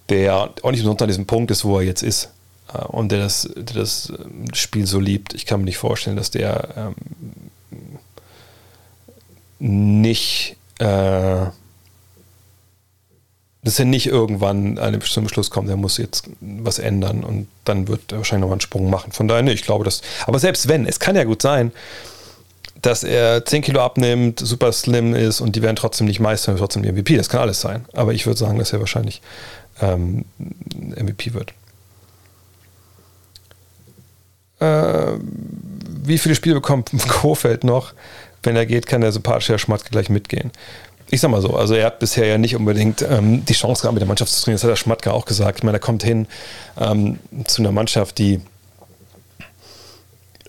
[0.10, 2.30] der auch nicht unter diesem Punkt ist, wo er jetzt ist,
[2.74, 6.16] äh, und der das, der das ähm, Spiel so liebt, ich kann mir nicht vorstellen,
[6.16, 6.96] dass der ähm,
[9.60, 11.46] nicht, äh,
[13.64, 17.88] dass er nicht irgendwann an bestimmten Schluss kommt, er muss jetzt was ändern und dann
[17.88, 19.12] wird er wahrscheinlich nochmal einen Sprung machen.
[19.14, 21.72] Von daher, nee, ich glaube, dass, aber selbst wenn, es kann ja gut sein,
[22.84, 26.58] dass er 10 Kilo abnimmt, super slim ist und die werden trotzdem nicht Meister und
[26.58, 27.16] trotzdem MVP.
[27.16, 27.86] Das kann alles sein.
[27.94, 29.22] Aber ich würde sagen, dass er wahrscheinlich
[29.82, 30.26] ähm,
[30.76, 31.54] MVP wird.
[34.60, 35.18] Äh,
[36.04, 37.94] wie viele Spiele bekommt Kofeld noch?
[38.44, 40.52] Wenn er geht, kann der sympathische Herr Schmatke gleich mitgehen.
[41.10, 43.94] Ich sag mal so, also er hat bisher ja nicht unbedingt ähm, die Chance gehabt,
[43.94, 44.58] mit der Mannschaft zu trainieren.
[44.58, 45.60] Das hat der Schmatke auch gesagt.
[45.60, 46.28] Ich meine, er kommt hin
[46.78, 48.42] ähm, zu einer Mannschaft, die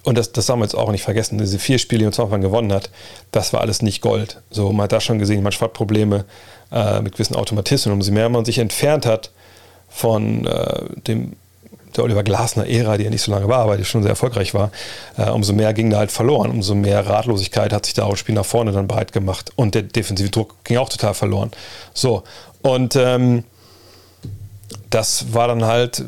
[0.04, 2.26] und das, das haben wir jetzt auch nicht vergessen, diese vier Spiele, die man zum
[2.26, 2.90] Anfang gewonnen hat,
[3.32, 4.40] das war alles nicht Gold.
[4.50, 6.24] So, man hat da schon gesehen, manchmal hat Probleme
[6.70, 7.94] äh, mit gewissen Automatismen.
[7.94, 9.30] Umso mehr man sich entfernt hat
[9.88, 11.32] von äh, dem
[11.96, 14.70] der Oliver Glasner-Ära, die ja nicht so lange war, aber die schon sehr erfolgreich war,
[15.16, 16.50] äh, umso mehr ging da halt verloren.
[16.50, 19.52] Umso mehr Ratlosigkeit hat sich da auch das Spiel nach vorne dann breit gemacht.
[19.56, 21.52] Und der defensive Druck ging auch total verloren.
[21.92, 22.24] So,
[22.62, 23.44] und ähm,
[24.90, 26.04] das war dann halt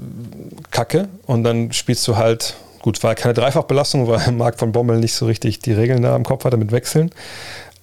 [0.70, 1.08] Kacke.
[1.26, 2.54] Und dann spielst du halt
[2.86, 6.22] Gut, war keine Dreifachbelastung, weil Marc von Bommel nicht so richtig die Regeln da im
[6.22, 7.10] Kopf hatte mit Wechseln.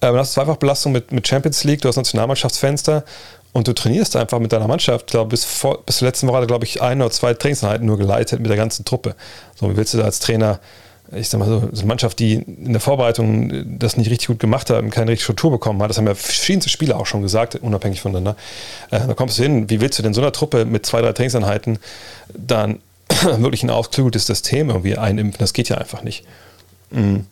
[0.00, 3.04] Ähm, du hast Zweifachbelastung mit, mit Champions League, du hast Nationalmannschaftsfenster
[3.52, 5.04] und du trainierst einfach mit deiner Mannschaft.
[5.08, 7.98] Ich glaube, bis, vor, bis zur letzten Woche glaube ich, ein oder zwei Trainingseinheiten nur
[7.98, 9.14] geleitet mit der ganzen Truppe.
[9.56, 10.58] So, wie willst du da als Trainer,
[11.12, 14.70] ich sag mal so, eine Mannschaft, die in der Vorbereitung das nicht richtig gut gemacht
[14.70, 17.56] hat und keine richtige Struktur bekommen hat, das haben ja verschiedenste Spieler auch schon gesagt,
[17.56, 18.36] unabhängig voneinander.
[18.90, 21.12] Äh, da kommst du hin, wie willst du denn so einer Truppe mit zwei, drei
[21.12, 21.78] Trainingseinheiten
[22.34, 22.78] dann
[23.38, 25.38] wirklich ein ausgeklügeltes System irgendwie einimpfen.
[25.38, 26.24] Das geht ja einfach nicht.
[26.90, 27.26] Mhm.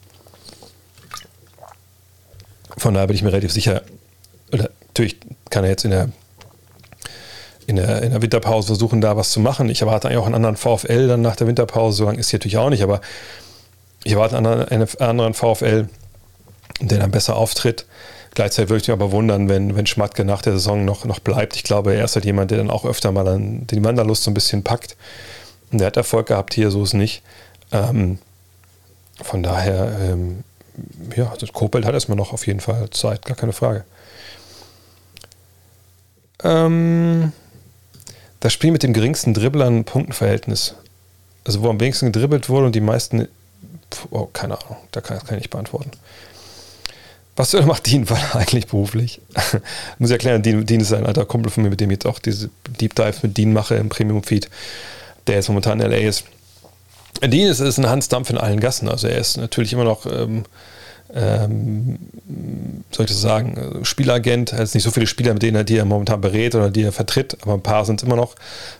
[2.76, 3.82] Von daher bin ich mir relativ sicher,
[4.52, 5.16] oder natürlich
[5.50, 6.08] kann er jetzt in der,
[7.66, 9.68] in der, in der Winterpause versuchen, da was zu machen.
[9.68, 11.98] Ich erwarte eigentlich auch einen anderen VfL dann nach der Winterpause.
[11.98, 13.00] So lang ist hier natürlich auch nicht, aber
[14.04, 15.88] ich erwarte einen anderen, einen anderen VfL,
[16.80, 17.86] der dann besser auftritt.
[18.34, 21.54] Gleichzeitig würde ich mich aber wundern, wenn, wenn Schmatke nach der Saison noch, noch bleibt.
[21.56, 24.30] Ich glaube, er ist halt jemand, der dann auch öfter mal an die Wanderlust so
[24.30, 24.96] ein bisschen packt.
[25.72, 27.22] Der hat Erfolg gehabt hier, so ist nicht.
[27.72, 28.18] Ähm,
[29.22, 30.44] von daher, ähm,
[31.16, 33.84] ja, das also Kobelt hat erstmal noch auf jeden Fall Zeit, gar keine Frage.
[36.44, 37.32] Ähm,
[38.40, 40.74] das Spiel mit dem geringsten Dribblern-Punktenverhältnis.
[41.44, 43.28] Also wo am wenigsten gedribbelt wurde und die meisten.
[44.10, 45.90] Oh, keine Ahnung, da kann, kann ich nicht beantworten.
[47.36, 49.20] Was macht Dean eigentlich beruflich?
[49.98, 52.06] Muss ich erklären, Dean, Dean ist ein alter Kumpel von mir, mit dem ich jetzt
[52.06, 52.50] auch diese
[52.80, 54.48] Deep Dive mit Dean mache im Premium-Feed,
[55.26, 56.24] der jetzt momentan in LA ist.
[57.20, 58.88] Dean ist, ist ein Hans Dampf in allen Gassen.
[58.88, 60.44] Also er ist natürlich immer noch, ähm,
[61.14, 61.98] ähm,
[62.90, 64.52] soll ich das sagen, Spielagent.
[64.52, 66.82] Er hat nicht so viele Spieler, mit denen er, die er momentan berät oder die
[66.82, 68.34] er vertritt, aber ein paar sind es immer noch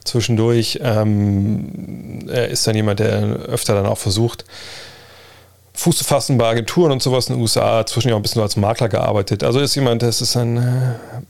[0.04, 0.80] zwischendurch.
[0.82, 4.44] Ähm, er ist dann jemand, der öfter dann auch versucht,
[5.74, 8.56] Fuß zu fassen bei Agenturen und sowas in den USA, zwischendurch auch ein bisschen als
[8.56, 9.42] Makler gearbeitet.
[9.42, 10.62] Also ist jemand, das ist ein, äh,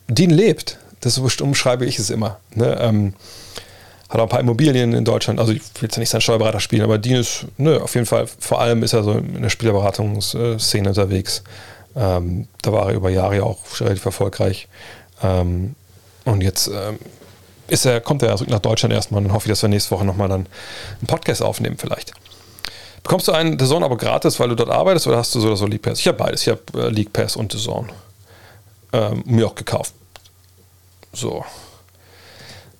[0.08, 0.78] Dean lebt.
[1.00, 2.38] Das umschreibe ich es immer.
[2.54, 2.76] Ne?
[2.80, 3.14] Ähm,
[4.12, 5.40] hat auch ein paar Immobilien in Deutschland.
[5.40, 8.26] Also ich will jetzt nicht seinen Steuerberater spielen, aber Dean ist, ne, auf jeden Fall,
[8.26, 11.42] vor allem ist er so in der Spielerberatungsszene unterwegs.
[11.96, 14.68] Ähm, da war er über Jahre ja auch relativ erfolgreich.
[15.22, 15.74] Ähm,
[16.24, 16.98] und jetzt ähm,
[17.68, 20.28] ist er, kommt er zurück nach Deutschland erstmal und hoffe dass wir nächste Woche nochmal
[20.28, 20.46] dann
[21.00, 22.12] einen Podcast aufnehmen vielleicht.
[23.02, 25.56] Bekommst du einen The aber gratis, weil du dort arbeitest oder hast du so oder
[25.56, 25.98] so League Pass?
[25.98, 26.42] Ich habe beides.
[26.42, 27.88] Ich habe äh, League Pass und The Zone.
[28.92, 29.94] Ähm, mir auch gekauft.
[31.12, 31.44] So.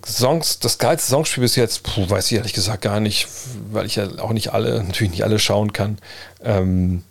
[0.07, 3.29] Songs, das geilste Songspiel bis jetzt, puh, weiß ich ehrlich gesagt gar nicht,
[3.71, 5.99] weil ich ja auch nicht alle, natürlich nicht alle schauen kann.
[6.43, 7.03] Ähm,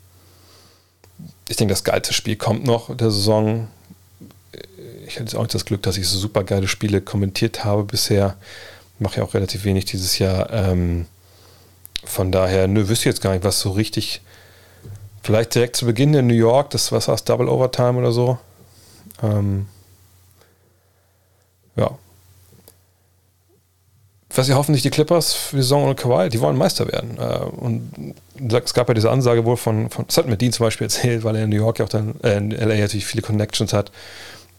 [1.47, 3.67] ich denke, das geilste Spiel kommt noch der Saison.
[5.07, 8.37] Ich hatte auch nicht das Glück, dass ich so super geile Spiele kommentiert habe bisher.
[8.99, 10.49] Mache ja auch relativ wenig dieses Jahr.
[10.51, 11.07] Ähm,
[12.03, 14.21] von daher, nö, wüsste jetzt gar nicht, was so richtig.
[15.23, 18.37] Vielleicht direkt zu Beginn in New York, das was aus Double Overtime oder so.
[19.21, 19.67] Ähm,
[21.75, 21.97] ja.
[24.33, 27.17] Was sie hoffen sich die Clippers für die Saison und Kawhi, die wollen Meister werden.
[27.17, 28.15] Äh, und
[28.53, 31.23] es gab ja diese Ansage wohl von, von das hat mir Dean zum Beispiel erzählt,
[31.23, 33.91] weil er in New York ja auch dann, äh, in LA natürlich viele Connections hat,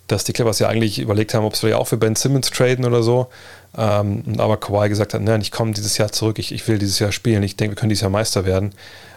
[0.08, 2.84] dass die Clippers ja eigentlich überlegt haben, ob sie ja auch für Ben Simmons traden
[2.84, 3.28] oder so.
[3.76, 6.98] Ähm, aber Kawhi gesagt hat, nein, ich komme dieses Jahr zurück, ich, ich will dieses
[6.98, 8.74] Jahr spielen, ich denke, wir können dieses Jahr Meister werden.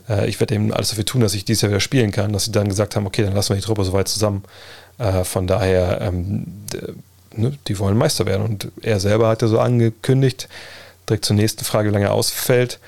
[0.08, 2.46] Äh, ich werde eben alles dafür tun, dass ich dieses Jahr wieder spielen kann, dass
[2.46, 4.44] sie dann gesagt haben, okay, dann lassen wir die Truppe so weit zusammen.
[4.98, 6.46] Äh, von daher, ähm,
[7.36, 8.44] ne, die wollen Meister werden.
[8.44, 10.48] Und er selber hat ja so angekündigt,
[11.08, 12.80] direkt zur nächsten Frage, wie lange er ausfällt.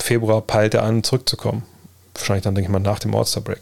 [0.00, 1.62] Februar peilt er an, zurückzukommen.
[2.14, 3.60] Wahrscheinlich dann, denke ich mal, nach dem All-Star-Break.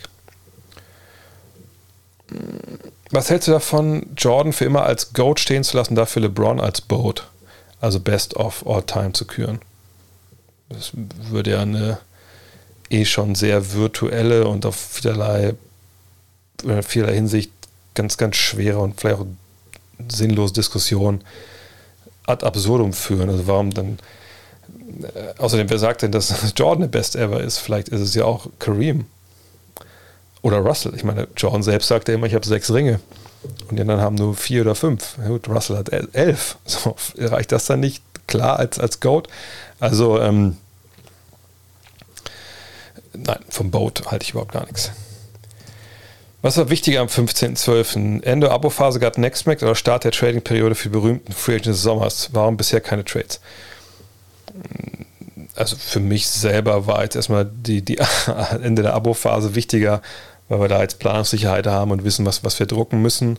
[3.10, 6.80] Was hältst du davon, Jordan für immer als Goat stehen zu lassen, dafür LeBron als
[6.80, 7.28] Boat?
[7.84, 9.60] also Best of All Time zu küren.
[10.70, 11.98] Das würde ja eine
[12.90, 15.54] eh schon sehr virtuelle und auf vielerlei,
[16.62, 17.52] in vielerlei Hinsicht
[17.94, 19.26] ganz, ganz schwere und vielleicht auch
[20.08, 21.22] sinnlose Diskussion
[22.26, 23.30] ad absurdum führen.
[23.30, 23.98] Also warum dann,
[25.02, 27.58] äh, außerdem, wer sagt denn, dass Jordan der Best Ever ist?
[27.58, 29.06] Vielleicht ist es ja auch Kareem
[30.42, 30.94] oder Russell.
[30.94, 33.00] Ich meine, Jordan selbst sagt ja immer, ich habe sechs Ringe.
[33.68, 35.16] Und die anderen haben nur vier oder fünf.
[35.26, 36.56] Gut, Russell hat elf.
[36.66, 39.28] So, reicht das dann nicht klar als, als Goat?
[39.80, 40.56] Also, ähm,
[43.12, 44.92] nein, vom Boat halte ich überhaupt gar nichts.
[46.44, 48.22] Was war wichtiger am 15.12.?
[48.22, 52.28] Ende Abo-Phase gab Nextmax oder Start der Trading-Periode für die berühmten Free Agents des Sommers?
[52.34, 53.40] Warum bisher keine Trades?
[55.56, 57.98] Also für mich selber war jetzt erstmal die, die
[58.62, 60.02] Ende der Abo-Phase wichtiger,
[60.50, 63.38] weil wir da jetzt Planungssicherheit haben und wissen, was, was wir drucken müssen.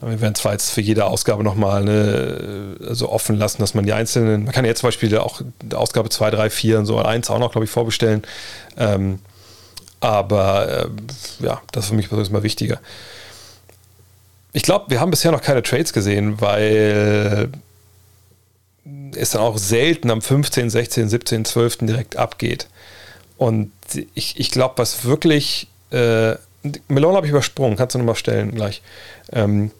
[0.00, 3.92] Wir werden zwar jetzt für jede Ausgabe nochmal eine, also offen lassen, dass man die
[3.92, 5.42] einzelnen, man kann jetzt zum Beispiel auch
[5.74, 8.22] Ausgabe 2, 3, 4 und so 1 auch noch, glaube ich, vorbestellen.
[8.78, 9.18] Ähm,
[10.00, 12.80] aber äh, ja, das ist für mich persönlich mal wichtiger.
[14.52, 17.50] Ich glaube, wir haben bisher noch keine Trades gesehen, weil
[19.14, 21.78] es dann auch selten am 15., 16., 17., 12.
[21.78, 22.68] direkt abgeht.
[23.36, 23.72] Und
[24.14, 26.34] ich, ich glaube, was wirklich äh,
[26.88, 28.82] Melone habe ich übersprungen, kannst du nochmal stellen gleich.
[29.32, 29.70] Ähm,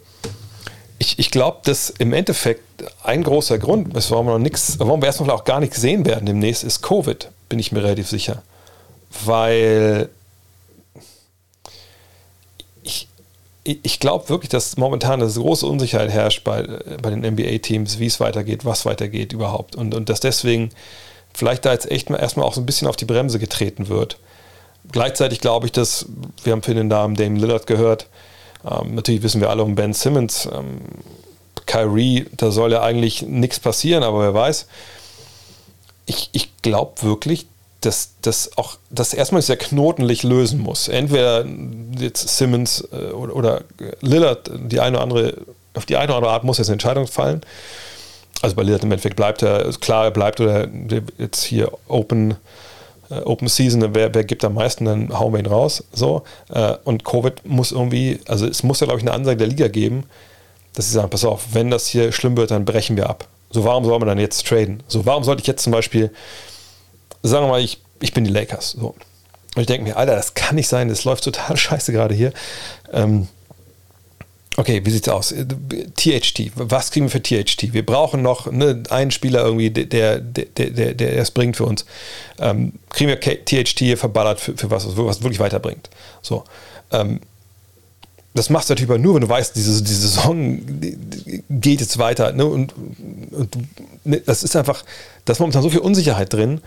[0.98, 2.62] ich, ich glaube, dass im Endeffekt
[3.02, 6.26] ein großer Grund warum wir noch nichts, warum wir erstmal auch gar nichts sehen werden
[6.26, 8.42] demnächst, ist Covid, bin ich mir relativ sicher.
[9.24, 10.08] Weil
[12.82, 13.08] ich,
[13.64, 16.62] ich glaube wirklich, dass momentan eine große Unsicherheit herrscht bei,
[17.02, 19.76] bei den NBA-Teams, wie es weitergeht, was weitergeht überhaupt.
[19.76, 20.70] Und, und dass deswegen
[21.34, 24.18] vielleicht da jetzt echt mal erstmal auch so ein bisschen auf die Bremse getreten wird
[24.92, 26.06] gleichzeitig glaube ich, dass
[26.42, 28.06] wir haben für den Namen Dame Lillard gehört.
[28.68, 30.48] Ähm, natürlich wissen wir alle um Ben Simmons.
[30.52, 30.80] Ähm,
[31.66, 34.66] Kyrie, da soll ja eigentlich nichts passieren, aber wer weiß.
[36.06, 37.46] Ich, ich glaube wirklich,
[37.80, 40.88] dass das auch, dass erstmal dieser Knotenlich lösen muss.
[40.88, 41.44] Entweder
[41.98, 43.62] jetzt Simmons äh, oder, oder,
[44.00, 45.34] Lillard, die eine oder andere,
[45.74, 47.40] auf die eine oder andere Art muss jetzt eine Entscheidung fallen.
[48.42, 50.68] Also bei Lillard im Endeffekt bleibt er, klar, er bleibt oder
[51.18, 52.36] jetzt hier Open
[53.10, 55.84] äh, Open Season, wer, wer gibt am meisten, dann hauen wir ihn raus.
[55.92, 56.22] So.
[56.52, 59.68] Äh, und Covid muss irgendwie, also es muss ja, glaube ich, eine Ansage der Liga
[59.68, 60.04] geben,
[60.74, 63.26] dass sie sagen, pass auf, wenn das hier schlimm wird, dann brechen wir ab.
[63.50, 64.82] So, warum soll man dann jetzt traden?
[64.88, 66.10] So, warum sollte ich jetzt zum Beispiel,
[67.22, 68.72] sagen wir mal, ich, ich bin die Lakers.
[68.72, 68.94] So.
[69.54, 72.32] Und ich denke mir, Alter, das kann nicht sein, das läuft total scheiße gerade hier.
[72.92, 73.28] Ähm,
[74.56, 75.34] okay, wie sieht's aus?
[75.96, 77.72] THT, was kriegen wir für THT?
[77.72, 81.84] Wir brauchen noch ne, einen Spieler irgendwie, der, der, der, der, es bringt für uns.
[82.38, 85.90] Ähm, kriegen wir THT hier verballert für, für was, was wirklich weiterbringt.
[86.22, 86.44] So.
[86.92, 87.20] Ähm,
[88.34, 90.60] das machst du natürlich nur, wenn du weißt, diese, diese Saison
[91.50, 92.32] geht jetzt weiter.
[92.32, 92.46] Ne?
[92.46, 92.72] Und,
[93.32, 93.56] und
[94.04, 94.84] ne, das ist einfach,
[95.24, 96.60] da ist momentan so viel Unsicherheit drin,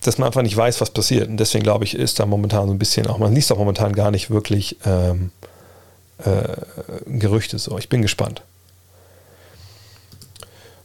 [0.00, 1.28] dass man einfach nicht weiß, was passiert.
[1.28, 3.92] Und deswegen glaube ich, ist da momentan so ein bisschen auch, man liest auch momentan
[3.92, 5.30] gar nicht wirklich ähm,
[6.18, 6.56] äh,
[7.06, 7.78] Gerüchte so.
[7.78, 8.42] Ich bin gespannt.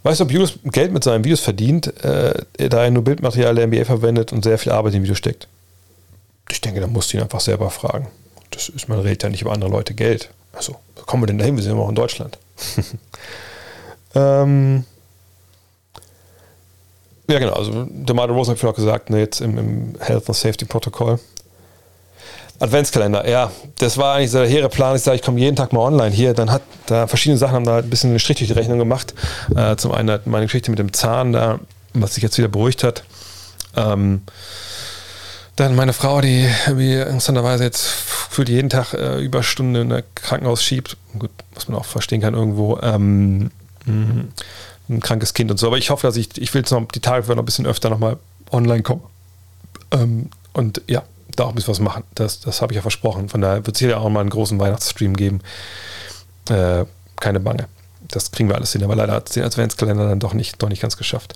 [0.04, 3.68] Weißt du, ob Julius Geld mit seinen Videos verdient, äh, da er nur Bildmaterial der
[3.68, 5.48] NBA verwendet und sehr viel Arbeit im Video steckt?
[6.50, 8.08] Ich denke, da musst du ihn einfach selber fragen.
[8.50, 10.30] Das ist, man redet ja nicht über andere Leute Geld.
[10.54, 11.56] Achso, wo kommen wir denn dahin?
[11.56, 12.38] Wir sind immer auch in Deutschland.
[14.16, 14.86] ähm,
[17.30, 17.54] ja, genau.
[17.54, 21.20] Also, der Martin Rosen hat auch gesagt, ne, jetzt im, im Health and Safety Protokoll.
[22.62, 24.96] Adventskalender, ja, das war eigentlich so der hehre Plan.
[24.96, 26.36] Ich sage, ich komme jeden Tag mal online hier.
[26.36, 29.16] Dann hat da verschiedene Sachen haben da ein bisschen eine Strich durch die Rechnung gemacht.
[29.56, 31.60] Äh, zum einen hat meine Geschichte mit dem Zahn da,
[31.94, 33.04] was sich jetzt wieder beruhigt hat.
[33.76, 34.22] Ähm,
[35.56, 40.64] dann meine Frau, die wie interessanterweise jetzt fühlt jeden Tag äh, Überstunden in der Krankenhaus
[40.64, 40.98] schiebt.
[41.18, 42.80] Gut, was man auch verstehen kann irgendwo.
[42.82, 43.50] Ähm,
[43.86, 44.26] mh,
[44.92, 45.68] ein krankes Kind und so.
[45.68, 47.90] Aber ich hoffe, dass ich, ich will jetzt noch die Tage noch ein bisschen öfter
[47.90, 48.18] nochmal
[48.52, 49.02] online kommen.
[49.92, 51.04] Ähm, und ja,
[51.36, 52.04] da auch ein bisschen was machen.
[52.16, 53.30] Das, das habe ich ja versprochen.
[53.30, 55.42] Von daher wird es hier ja auch mal einen großen Weihnachtsstream geben.
[56.50, 56.86] Äh,
[57.20, 57.68] keine Bange.
[58.10, 58.84] Das kriegen wir alles hin.
[58.84, 61.36] Aber leider hat es den Adventskalender dann doch nicht, doch nicht ganz geschafft.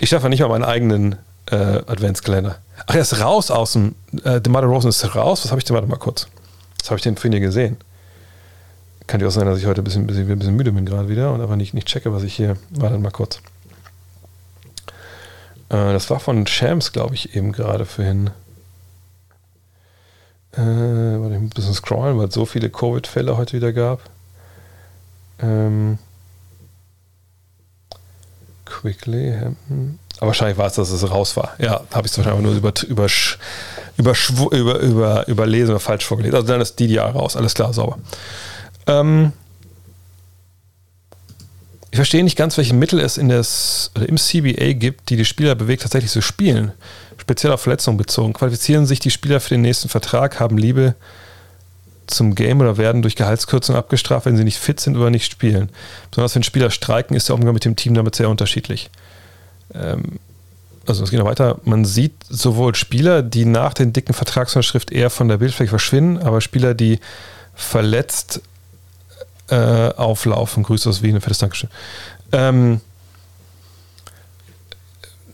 [0.00, 1.16] Ich schaffe nicht mal meinen eigenen
[1.50, 2.58] äh, Adventskalender.
[2.86, 3.94] Ach, er ist raus aus dem.
[4.24, 5.44] Äh, The Mother Rosen ist raus.
[5.44, 5.74] Was habe ich denn?
[5.74, 6.26] Warte mal kurz.
[6.80, 7.76] Was habe ich denn vorhin hier gesehen?
[9.10, 11.08] Kann ja auch sein, dass ich heute ein bisschen, bisschen, ein bisschen müde bin gerade
[11.08, 12.56] wieder und aber nicht, nicht checke, was ich hier.
[12.70, 13.40] Warte mal kurz.
[15.68, 18.30] Äh, das war von Shams, glaube ich, eben gerade vorhin.
[20.52, 23.98] Äh, warte, ich muss ein bisschen scrollen, weil es so viele Covid-Fälle heute wieder gab.
[25.40, 25.98] Ähm,
[28.64, 29.34] quickly.
[29.66, 29.98] Hm.
[30.18, 31.56] Aber wahrscheinlich war es, dass es raus war.
[31.58, 32.72] Ja, habe ich es wahrscheinlich nur über,
[33.96, 34.14] über,
[34.52, 36.36] über, über, überlesen oder falsch vorgelesen.
[36.36, 37.36] Also dann ist DDR raus.
[37.36, 37.98] Alles klar, sauber.
[38.90, 39.32] Ähm,
[41.90, 45.54] ich verstehe nicht ganz, welche Mittel es in des, im CBA gibt, die die Spieler
[45.56, 46.72] bewegt, tatsächlich zu spielen.
[47.18, 48.32] Speziell auf Verletzungen bezogen.
[48.32, 50.94] Qualifizieren sich die Spieler für den nächsten Vertrag, haben Liebe
[52.06, 55.68] zum Game oder werden durch Gehaltskürzung abgestraft, wenn sie nicht fit sind oder nicht spielen.
[56.10, 58.90] Besonders wenn Spieler streiken, ist der Umgang mit dem Team damit sehr unterschiedlich.
[59.74, 60.18] Ähm,
[60.86, 61.58] also es geht noch weiter.
[61.64, 66.40] Man sieht sowohl Spieler, die nach den dicken Vertragsunterschrift eher von der Bildfläche verschwinden, aber
[66.40, 67.00] Spieler, die
[67.54, 68.42] verletzt
[69.50, 70.62] äh, auflaufen.
[70.62, 71.70] Grüße aus Wien, fettes Dankeschön.
[72.32, 72.80] Ähm,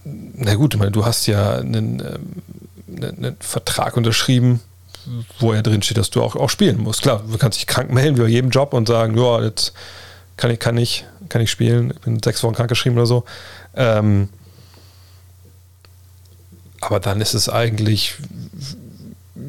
[0.05, 4.61] na gut, meine, du hast ja einen, ähm, einen Vertrag unterschrieben,
[5.39, 7.03] wo ja drin steht, dass du auch, auch spielen musst.
[7.03, 9.73] Klar, du kannst dich krank melden wie bei jedem Job und sagen, ja, jetzt
[10.37, 13.25] kann ich, kann ich, kann ich spielen, ich bin sechs Wochen krank geschrieben oder so.
[13.75, 14.29] Ähm,
[16.81, 18.15] aber dann ist es eigentlich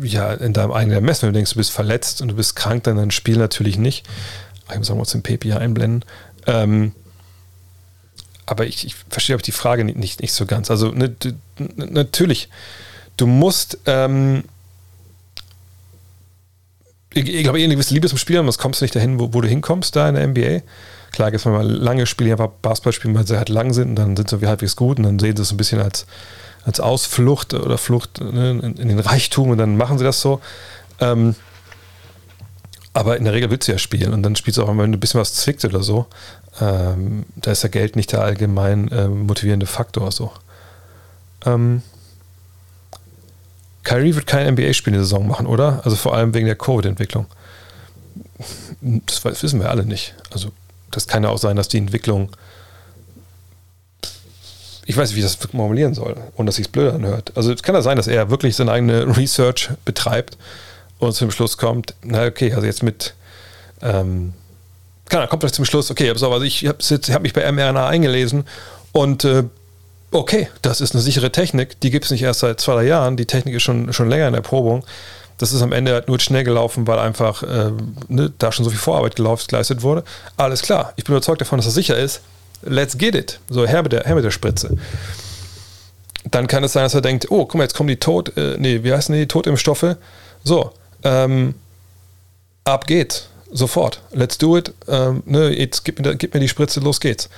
[0.01, 2.83] ja in deinem eigenen Ermessen, wenn du denkst, du bist verletzt und du bist krank,
[2.83, 4.05] dann ein Spiel natürlich nicht.
[4.71, 6.03] Ich muss auch mal den Pepi hier einblenden.
[6.45, 6.93] Ähm,
[8.47, 10.71] aber ich, ich verstehe auch die Frage nicht, nicht, nicht so ganz.
[10.71, 11.33] Also ne, du,
[11.75, 12.49] natürlich,
[13.17, 14.45] du musst, ähm,
[17.13, 19.41] ich, ich glaube, eine gewisse Liebe zum Spielen, sonst kommst du nicht dahin, wo, wo,
[19.41, 20.61] du hinkommst, da in der NBA.
[21.11, 24.15] Klar, es mal lange Spiele, einfach Basketball spielen, weil sie halt lang sind und dann
[24.15, 26.05] sind sie halbwegs gut und dann sehen sie es ein bisschen als,
[26.63, 30.39] als Ausflucht oder Flucht ne, in, in, den Reichtum und dann machen sie das so.
[30.99, 31.35] Ähm,
[32.97, 34.97] aber in der Regel willst du ja spielen und dann spielst du auch, wenn du
[34.97, 36.07] ein bisschen was zwickt oder so.
[36.59, 40.11] Ähm, da ist ja Geld nicht der allgemein äh, motivierende Faktor.
[40.11, 40.31] So.
[41.45, 41.83] Ähm,
[43.83, 45.81] Kyrie wird kein NBA-Spiel in der Saison machen, oder?
[45.83, 47.27] Also vor allem wegen der Covid-Entwicklung.
[48.81, 50.15] Das wissen wir alle nicht.
[50.31, 50.49] Also
[50.89, 52.31] das kann ja auch sein, dass die Entwicklung
[54.89, 57.33] ich weiß nicht, wie ich das formulieren soll, ohne dass sich es blöd anhört.
[57.35, 60.37] Also es kann ja sein, dass er wirklich seine eigene Research betreibt
[60.99, 63.13] und zum Schluss kommt, na okay, also jetzt mit,
[63.81, 64.33] ähm,
[65.09, 68.45] kann, kommt vielleicht zum Schluss, okay, also ich habe hab mich bei mRNA eingelesen
[68.91, 69.43] und äh,
[70.11, 73.17] okay, das ist eine sichere Technik, die gibt es nicht erst seit zwei, drei Jahren,
[73.17, 74.83] die Technik ist schon, schon länger in der Probung.
[75.39, 77.71] Das ist am Ende halt nur schnell gelaufen, weil einfach äh,
[78.07, 80.03] ne, da schon so viel Vorarbeit geleistet wurde.
[80.35, 82.21] Alles klar, ich bin überzeugt davon, dass das sicher ist.
[82.63, 83.39] Let's get it.
[83.47, 84.77] So, her mit der, her mit der Spritze
[86.31, 88.57] dann kann es sein, dass er denkt, oh, guck mal, jetzt kommen die Tod, äh,
[88.57, 89.95] nee, wie heißen die, Totimpfstoffe?
[90.43, 90.71] So,
[91.03, 91.55] ähm,
[92.63, 93.29] ab geht's.
[93.51, 94.01] Sofort.
[94.11, 94.73] Let's do it.
[94.87, 97.29] Ähm, ne, jetzt gib mir, gib mir die Spritze, los geht's.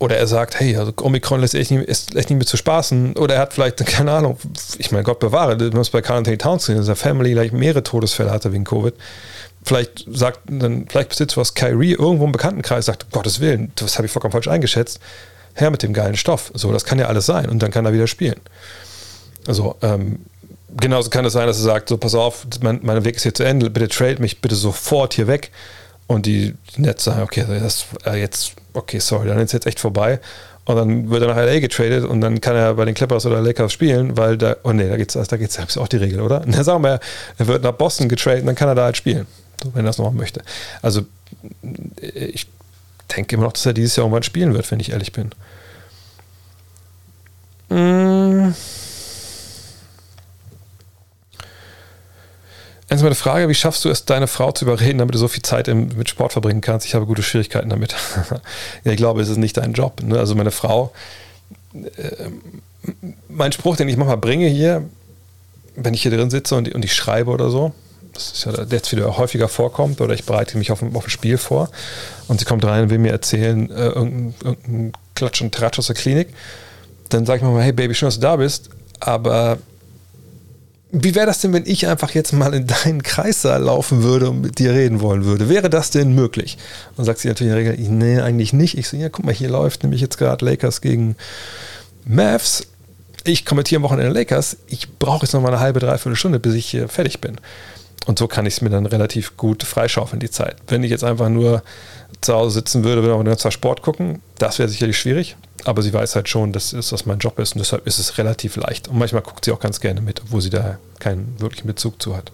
[0.00, 3.16] oder er sagt, hey, also Omikron lässt echt nicht, ist echt nicht mehr zu spaßen.
[3.16, 4.38] Oder er hat vielleicht, keine Ahnung,
[4.78, 7.52] ich meine, Gott bewahre, du musst bei Carl Anthony Towns sehen, dass er Family gleich
[7.52, 8.94] mehrere Todesfälle hatte wegen Covid.
[9.64, 13.98] Vielleicht sagt, dann, vielleicht besitzt was Kyrie irgendwo im Bekanntenkreis, sagt, um Gottes Willen, das
[13.98, 15.00] habe ich vollkommen falsch eingeschätzt.
[15.54, 16.52] Her mit dem geilen Stoff.
[16.54, 17.46] So, das kann ja alles sein.
[17.48, 18.40] Und dann kann er wieder spielen.
[19.48, 20.20] Also, ähm,
[20.76, 23.34] genauso kann es sein, dass er sagt, so, pass auf, mein, mein Weg ist hier
[23.34, 25.50] zu Ende, bitte trade mich bitte sofort hier weg.
[26.06, 30.20] Und die Nets sagen, okay, das äh, jetzt, okay, sorry, dann ist jetzt echt vorbei.
[30.64, 33.40] Und dann wird er nach LA getradet und dann kann er bei den Clippers oder
[33.40, 36.20] Lakers spielen, weil da, oh nee, da geht's, da geht's, da ist auch die Regel,
[36.20, 36.42] oder?
[36.46, 37.00] Na, sagen wir,
[37.38, 39.26] er wird nach Boston getradet, dann kann er da halt spielen,
[39.72, 40.42] wenn er das noch möchte.
[40.82, 41.02] Also,
[42.00, 42.46] ich
[43.16, 45.30] denke immer noch, dass er dieses Jahr irgendwann spielen wird, wenn ich ehrlich bin.
[47.70, 48.54] Mmh.
[52.88, 55.42] Ernst, meine Frage, wie schaffst du es, deine Frau zu überreden, damit du so viel
[55.42, 56.86] Zeit im, mit Sport verbringen kannst?
[56.86, 57.94] Ich habe gute Schwierigkeiten damit.
[58.84, 60.02] ja, ich glaube, es ist nicht dein Job.
[60.02, 60.18] Ne?
[60.18, 60.92] Also meine Frau,
[61.74, 62.30] äh,
[63.28, 64.84] mein Spruch, den ich manchmal bringe hier,
[65.76, 67.72] wenn ich hier drin sitze und, und ich schreibe oder so,
[68.14, 71.10] das ist ja jetzt wieder häufiger vorkommt, oder ich bereite mich auf ein, auf ein
[71.10, 71.70] Spiel vor
[72.26, 75.88] und sie kommt rein und will mir erzählen, äh, irgendein, irgendein Klatsch und Tratsch aus
[75.88, 76.28] der Klinik,
[77.10, 79.58] dann sage ich mal, hey Baby, schön, dass du da bist, aber
[80.90, 84.40] wie wäre das denn, wenn ich einfach jetzt mal in deinen Kreissaal laufen würde und
[84.40, 85.48] mit dir reden wollen würde?
[85.48, 86.56] Wäre das denn möglich?
[86.96, 88.78] Und sagt sie natürlich in der Regel, nee, eigentlich nicht.
[88.78, 91.16] Ich so, ja, guck mal, hier läuft nämlich jetzt gerade Lakers gegen
[92.06, 92.66] Mavs.
[93.24, 94.56] Ich kommentiere am Wochenende Lakers.
[94.66, 97.36] Ich brauche jetzt noch mal eine halbe, dreiviertel Stunde, bis ich hier fertig bin.
[98.06, 100.56] Und so kann ich es mir dann relativ gut freischaufeln, die Zeit.
[100.66, 101.62] Wenn ich jetzt einfach nur
[102.20, 105.36] zu Hause sitzen würde, würde auch den ganzen Sport gucken, das wäre sicherlich schwierig.
[105.64, 108.56] Aber sie weiß halt schon, dass das mein Job ist und deshalb ist es relativ
[108.56, 108.88] leicht.
[108.88, 112.16] Und manchmal guckt sie auch ganz gerne mit, obwohl sie da keinen wirklichen Bezug zu
[112.16, 112.32] hat.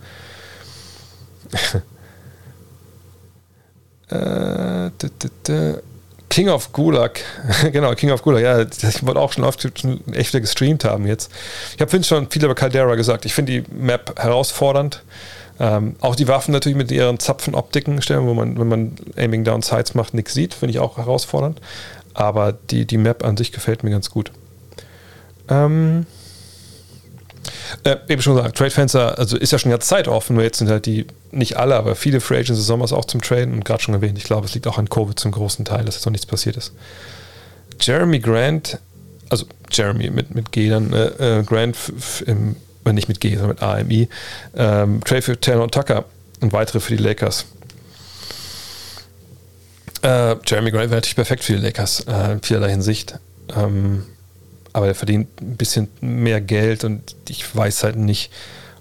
[4.11, 4.91] äh,
[6.29, 7.21] King of Gulag,
[7.73, 11.31] genau, King of Gulag, ja, ich wollte auch schon oft echt wieder gestreamt haben jetzt.
[11.77, 13.25] Ich habe schon viel über Caldera gesagt.
[13.25, 15.03] Ich finde die Map herausfordernd.
[15.61, 19.63] Ähm, auch die Waffen natürlich mit ihren Zapfenoptiken stellen, wo man, wenn man Aiming Down
[19.63, 21.61] Sights macht, nichts sieht, finde ich auch herausfordernd.
[22.13, 24.33] Aber die, die Map an sich gefällt mir ganz gut.
[25.49, 26.07] Ähm,
[27.85, 30.59] äh, eben schon gesagt, Trade Fencer, also ist ja schon ganz Zeit offen, nur jetzt
[30.59, 33.65] sind halt die, nicht alle, aber viele Free Agents des Sommers auch zum Traden und
[33.65, 36.07] gerade schon erwähnt, ich glaube, es liegt auch an Covid zum großen Teil, dass jetzt
[36.07, 36.73] noch nichts passiert ist.
[37.81, 38.79] Jeremy Grant,
[39.29, 41.77] also Jeremy mit, mit G dann, äh, äh Grant
[42.27, 42.57] im
[42.93, 44.09] nicht mit G, sondern mit AMI,
[44.57, 46.05] ähm, Trade für Taylor und Tucker
[46.41, 47.47] und weitere für die Lakers.
[50.03, 53.19] Äh, Jeremy Grant wäre natürlich perfekt für die Lakers äh, in vielerlei Hinsicht.
[53.57, 54.05] Ähm,
[54.75, 58.31] aber er verdient ein bisschen mehr Geld und ich weiß halt nicht,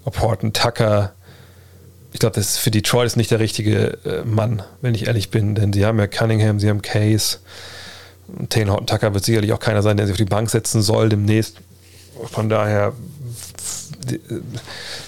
[0.04, 1.14] ob Horton Tucker.
[2.12, 5.30] Ich glaube, das ist für Detroit ist nicht der richtige äh, Mann, wenn ich ehrlich
[5.30, 7.38] bin, denn sie haben ja Cunningham, sie haben Case.
[8.48, 11.08] Taylor Horton Tucker wird sicherlich auch keiner sein, der sich auf die Bank setzen soll
[11.08, 11.58] demnächst.
[12.32, 12.92] Von daher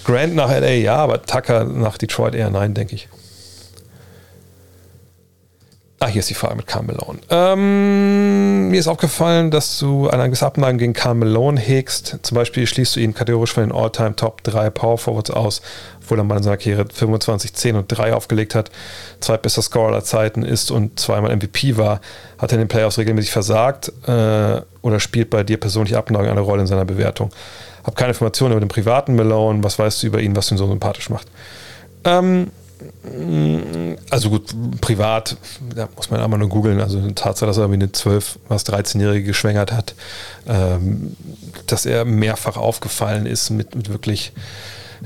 [0.05, 3.09] Grant nach LA ja, aber Tucker nach Detroit eher nein, denke ich.
[5.99, 7.21] Ah, hier ist die Frage mit Carl Malone.
[7.31, 12.19] Ähm, mir ist aufgefallen, dass du eine gewisse Abneigung gegen Carl Malone hegst.
[12.21, 15.63] Zum Beispiel schließt du ihn kategorisch von den All-Time Top 3 Power Forwards aus,
[16.03, 18.71] obwohl er mal in seiner Karriere 25, 10 und 3 aufgelegt hat,
[19.21, 22.03] zweitbester Scorer aller Zeiten ist und zweimal MVP war.
[22.37, 26.41] Hat er in den Playoffs regelmäßig versagt äh, oder spielt bei dir persönlich Abneigung eine
[26.41, 27.31] Rolle in seiner Bewertung?
[27.87, 29.63] Hab keine Informationen über den privaten Malone.
[29.63, 31.29] Was weißt du über ihn, was ihn so sympathisch macht?
[32.05, 32.51] Ähm,
[34.11, 35.37] also gut, privat,
[35.75, 36.81] da muss man einmal nur googeln.
[36.81, 39.95] Also die Tatsache, dass er eine 12, was 13-Jährige geschwängert hat,
[40.47, 41.17] ähm,
[41.67, 44.33] dass er mehrfach aufgefallen ist mit, mit wirklich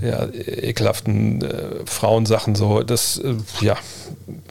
[0.01, 3.77] ja, ekelhaften äh, Frauensachen so, das, äh, ja,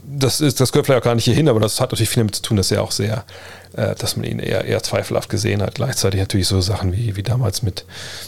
[0.04, 2.34] das ist, das gehört vielleicht auch gar nicht hierhin, aber das hat natürlich viel damit
[2.34, 3.24] zu tun, dass er auch sehr,
[3.76, 5.76] äh, dass man ihn eher, eher zweifelhaft gesehen hat.
[5.76, 7.84] Gleichzeitig natürlich so Sachen wie, wie damals mit,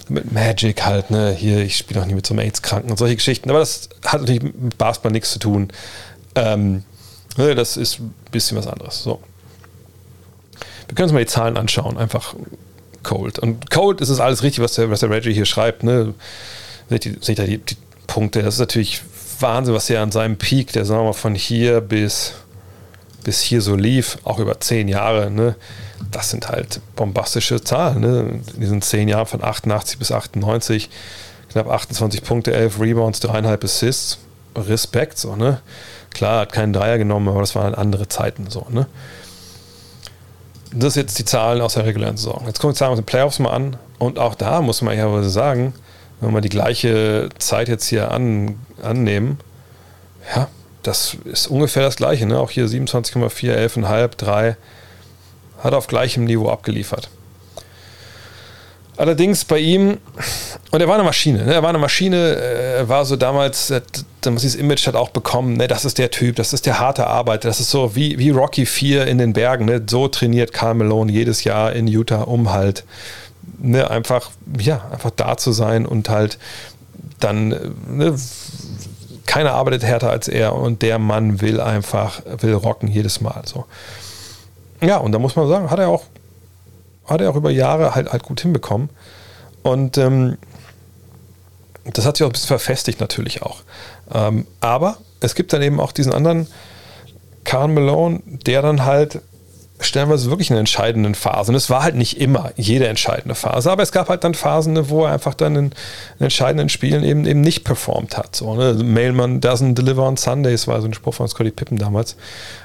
[0.08, 3.16] mit Magic halt, ne, hier, ich spiele auch nie mit so einem AIDS-Kranken und solche
[3.16, 5.68] Geschichten, aber das hat natürlich mit Basketball nichts zu tun.
[6.34, 6.84] Ähm,
[7.36, 9.02] ne, das ist ein bisschen was anderes.
[9.02, 9.20] So.
[10.88, 12.34] Wir können uns mal die Zahlen anschauen, einfach
[13.02, 13.38] Cold.
[13.38, 16.14] Und Cold ist es alles richtig, was der, was der Reggie hier schreibt, ne?
[16.92, 18.42] Seht ihr, seht ihr die, die, Punkte.
[18.42, 19.00] Das ist natürlich
[19.40, 22.34] Wahnsinn, was er an seinem Peak, der sagen wir mal von hier bis,
[23.24, 25.56] bis hier so lief, auch über zehn Jahre, ne?
[26.10, 28.00] das sind halt bombastische Zahlen.
[28.00, 28.40] Ne?
[28.54, 30.90] In diesen zehn Jahren von 88 bis 98,
[31.50, 34.18] knapp 28 Punkte, 11 Rebounds, dreieinhalb Assists.
[34.54, 35.62] Respekt, so, ne?
[36.10, 38.86] Klar, hat keinen Dreier genommen, aber das waren andere Zeiten, so, ne?
[40.74, 42.42] Das sind jetzt die Zahlen aus der regulären Saison.
[42.46, 43.76] Jetzt gucken wir uns die Playoffs mal an.
[43.98, 45.72] Und auch da muss man ja sagen,
[46.22, 49.38] wenn wir die gleiche Zeit jetzt hier an, annehmen,
[50.34, 50.48] ja,
[50.82, 52.26] das ist ungefähr das gleiche.
[52.26, 52.38] Ne?
[52.38, 54.56] Auch hier 27,4, 11,5, 3.
[55.62, 57.08] hat auf gleichem Niveau abgeliefert.
[58.96, 59.98] Allerdings bei ihm,
[60.70, 61.54] und er war eine Maschine, ne?
[61.54, 63.80] er war eine Maschine, äh, er war so damals, äh,
[64.24, 65.66] dieses Image hat auch bekommen, ne?
[65.66, 68.66] das ist der Typ, das ist der harte Arbeiter, das ist so wie, wie Rocky
[68.66, 69.82] 4 in den Bergen, ne?
[69.88, 70.76] so trainiert Carl
[71.08, 72.84] jedes Jahr in Utah, um halt
[73.62, 73.90] ne?
[73.90, 76.38] einfach, ja, einfach da zu sein und halt
[77.20, 77.48] dann,
[77.88, 78.14] ne?
[79.26, 83.64] keiner arbeitet härter als er und der Mann will einfach, will rocken jedes Mal, so.
[84.82, 86.02] Ja, und da muss man sagen, hat er auch
[87.06, 88.90] hat er auch über Jahre halt, halt gut hinbekommen.
[89.62, 90.38] Und ähm,
[91.84, 93.62] das hat sich auch ein bisschen verfestigt natürlich auch.
[94.12, 96.46] Ähm, aber es gibt dann eben auch diesen anderen
[97.44, 99.20] Carl Malone, der dann halt
[99.84, 101.54] stellenweise wirklich in entscheidenden Phasen.
[101.54, 105.04] Es war halt nicht immer jede entscheidende Phase, aber es gab halt dann Phasen, wo
[105.04, 108.36] er einfach dann in, in entscheidenden Spielen eben, eben nicht performt hat.
[108.36, 108.74] So, ne?
[108.74, 112.16] Mailman doesn't deliver on Sundays war so ein Spruch von Scotty Pippen damals.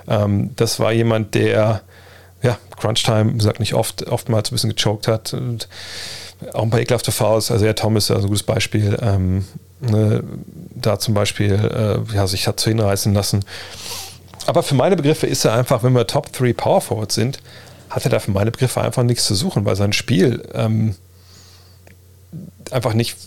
[0.08, 1.82] Ähm, das war jemand, der
[2.44, 5.34] ja, Crunch-Time, wie gesagt, nicht oft, oftmals ein bisschen gechoked hat.
[5.34, 5.68] Und
[6.54, 8.98] auch ein paar ekelhafte Fouls, also ja, Thomas ist also ein gutes Beispiel.
[9.02, 9.46] Ähm,
[9.80, 10.24] ne,
[10.76, 13.44] da zum Beispiel, äh, ja, sich hat zu hinreißen lassen.
[14.48, 17.40] Aber für meine Begriffe ist er einfach, wenn wir Top 3 Power Forwards sind,
[17.90, 20.95] hat er da für meine Begriffe einfach nichts zu suchen, weil sein Spiel ähm,
[22.72, 23.17] einfach nicht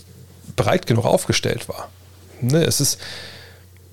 [0.55, 1.89] breit genug aufgestellt war.
[2.41, 2.97] Ne, es ist,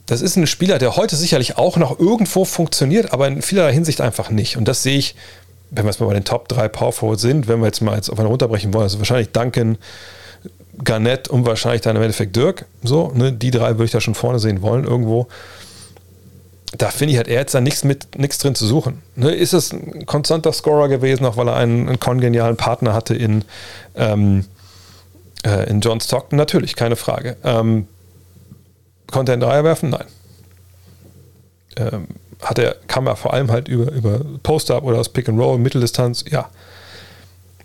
[0.06, 4.00] das ist ein Spieler, der heute sicherlich auch noch irgendwo funktioniert, aber in vielerlei Hinsicht
[4.00, 4.56] einfach nicht.
[4.56, 5.14] Und das sehe ich,
[5.70, 7.94] wenn wir jetzt mal bei den Top 3 Power Forwards sind, wenn wir jetzt mal
[7.94, 9.76] jetzt auf eine runterbrechen wollen, also wahrscheinlich Duncan,
[10.82, 12.64] Garnett und wahrscheinlich dann im Endeffekt Dirk.
[12.82, 15.28] So, ne, die drei würde ich da schon vorne sehen wollen, irgendwo.
[16.76, 19.02] Da finde ich, hat er jetzt da nichts mit nichts drin zu suchen.
[19.16, 23.14] Ne, ist es ein konstanter Scorer gewesen, auch weil er einen, einen kongenialen Partner hatte
[23.14, 23.44] in,
[23.96, 24.44] ähm,
[25.46, 26.36] äh, in John Stockton?
[26.36, 27.36] Natürlich, keine Frage.
[27.42, 27.88] Ähm,
[29.10, 29.90] Konnte er einen Dreier werfen?
[29.90, 30.04] Nein.
[31.76, 32.08] Ähm,
[32.42, 35.58] hat er, kam er vor allem halt über, über Post-Up oder aus Pick and Roll,
[35.58, 36.24] Mitteldistanz?
[36.28, 36.50] Ja.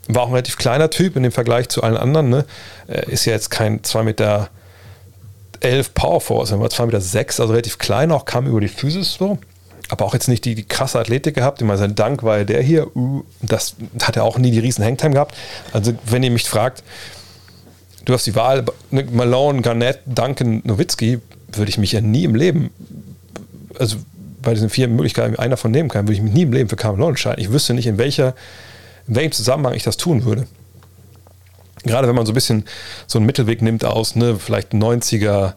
[0.07, 2.29] War auch ein relativ kleiner Typ in dem Vergleich zu allen anderen.
[2.29, 2.45] Ne?
[3.07, 4.49] Ist ja jetzt kein 2 Meter
[5.63, 8.67] 11 Power Force, er war 2 Meter 6, also relativ klein, auch kam über die
[8.67, 9.37] Physis so.
[9.89, 11.61] Aber auch jetzt nicht die, die krasse Athletik gehabt.
[11.61, 12.95] Ich meine, sein Dank war ja der hier.
[12.95, 15.35] Uh, das hat er auch nie die riesen Hangtime gehabt.
[15.73, 16.83] Also, wenn ihr mich fragt,
[18.05, 21.19] du hast die Wahl, ne, Malone, Garnett, Duncan, Nowitzki,
[21.51, 22.71] würde ich mich ja nie im Leben,
[23.77, 23.97] also
[24.41, 26.75] bei diesen vier Möglichkeiten einer von nehmen kann, würde ich mich nie im Leben für
[26.75, 27.41] Carmelo entscheiden.
[27.41, 28.35] Ich wüsste nicht, in, welcher,
[29.07, 30.47] in welchem Zusammenhang ich das tun würde.
[31.83, 32.65] Gerade wenn man so ein bisschen
[33.07, 35.53] so einen Mittelweg nimmt aus, ne, vielleicht 90er,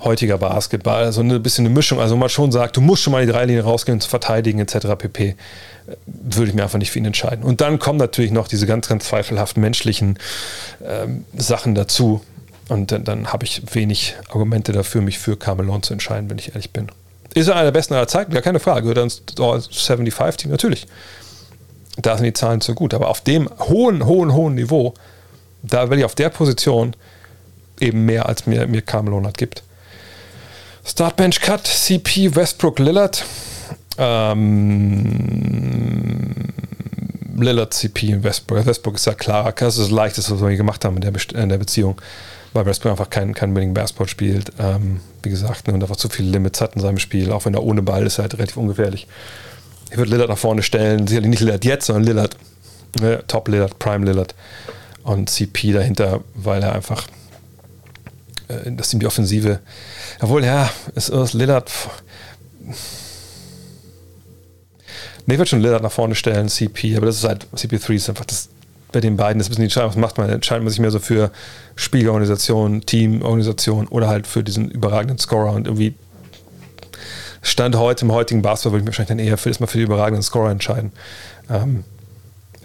[0.00, 3.24] heutiger Basketball, so ein bisschen eine Mischung, also man schon sagt, du musst schon mal
[3.24, 4.88] die Dreilinie rausgehen, zu verteidigen, etc.
[4.98, 5.36] pp
[6.06, 7.44] würde ich mir einfach nicht für ihn entscheiden.
[7.44, 10.18] Und dann kommen natürlich noch diese ganz, ganz zweifelhaften menschlichen
[10.84, 12.22] ähm, Sachen dazu.
[12.68, 16.48] Und dann, dann habe ich wenig Argumente dafür, mich für Carmelon zu entscheiden, wenn ich
[16.48, 16.88] ehrlich bin.
[17.34, 18.32] Ist er einer der besten aller Zeiten?
[18.32, 18.82] Gar keine Frage.
[18.82, 20.50] Gehört ins 75-Team?
[20.50, 20.86] Natürlich.
[21.98, 22.92] Da sind die Zahlen zu gut.
[22.92, 24.94] Aber auf dem hohen, hohen, hohen Niveau,
[25.68, 26.94] da will ich auf der Position
[27.80, 29.62] eben mehr, als mir, mir Carmelon hat gibt.
[30.84, 33.24] Startbench Cut, CP, Westbrook, Lillard.
[33.98, 34.52] Ähm,
[37.36, 38.64] Lillard, CP und Westbrook.
[38.66, 39.52] Westbrook ist ja klar.
[39.52, 42.00] Das ist das Leichteste, was wir gemacht haben in der, Be in der Beziehung
[42.56, 44.50] weil Westbrook einfach kein, kein Winning Basketball spielt.
[44.58, 47.30] Ähm, wie gesagt, ne, und einfach zu viele Limits hat in seinem Spiel.
[47.30, 49.06] Auch wenn er ohne Ball ist, halt relativ ungefährlich.
[49.90, 51.06] Ich würde Lillard nach vorne stellen.
[51.06, 52.36] Sicherlich nicht Lillard jetzt, sondern Lillard.
[53.00, 54.34] Ne, Top Lillard, Prime Lillard.
[55.06, 57.06] Und CP dahinter, weil er einfach
[58.48, 59.60] äh, das ihm die Offensive.
[60.20, 61.70] Obwohl, ja, ist, ist Lillard.
[65.26, 68.08] Ne, ich würde schon Lillard nach vorne stellen, CP, aber das ist halt, CP3 ist
[68.08, 68.48] einfach das
[68.92, 70.30] bei den beiden das ist ein bisschen die Entscheidung, was macht man?
[70.30, 71.30] Entscheidet man sich mehr so für
[71.74, 75.94] Spielorganisation, Teamorganisation oder halt für diesen überragenden Scorer und irgendwie
[77.42, 79.84] Stand heute im heutigen Basketball würde ich mich wahrscheinlich dann eher für, erstmal für die
[79.84, 80.92] überragenden Scorer entscheiden.
[81.50, 81.84] Ähm,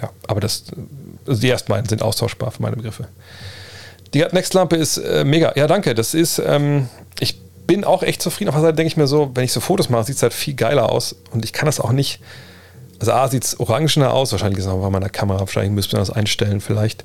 [0.02, 0.66] ja, aber das,
[1.28, 3.08] also die ersten beiden sind austauschbar für meine Begriffe.
[4.14, 5.54] Die Next-Lampe ist äh, mega.
[5.56, 5.96] Ja, danke.
[5.96, 8.50] Das ist, ähm, ich bin auch echt zufrieden.
[8.50, 10.34] Auf der Seite denke ich mir so, wenn ich so Fotos mache, sieht es halt
[10.34, 12.20] viel geiler aus und ich kann das auch nicht
[13.02, 15.96] also A sieht es orangener aus, wahrscheinlich ist es auch bei meiner Kamera, wahrscheinlich müsste
[15.96, 17.04] man das einstellen vielleicht.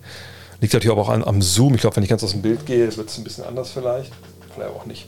[0.60, 1.74] Liegt natürlich auch an, am Zoom.
[1.74, 4.12] Ich glaube, wenn ich ganz aus dem Bild gehe, wird es ein bisschen anders vielleicht.
[4.54, 5.06] Vielleicht auch nicht.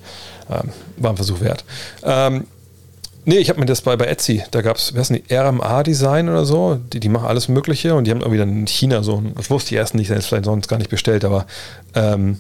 [0.51, 1.65] Ähm, war ein Versuch wert.
[2.03, 2.47] Ähm,
[3.29, 5.35] nee, ich habe mir das bei, bei Etsy, da gab es, wer ist denn die,
[5.35, 9.03] RMA-Design oder so, die, die machen alles Mögliche und die haben irgendwie dann in China
[9.03, 11.47] so das wusste ich erst nicht, das ist vielleicht sonst gar nicht bestellt, aber
[11.95, 12.39] ähm,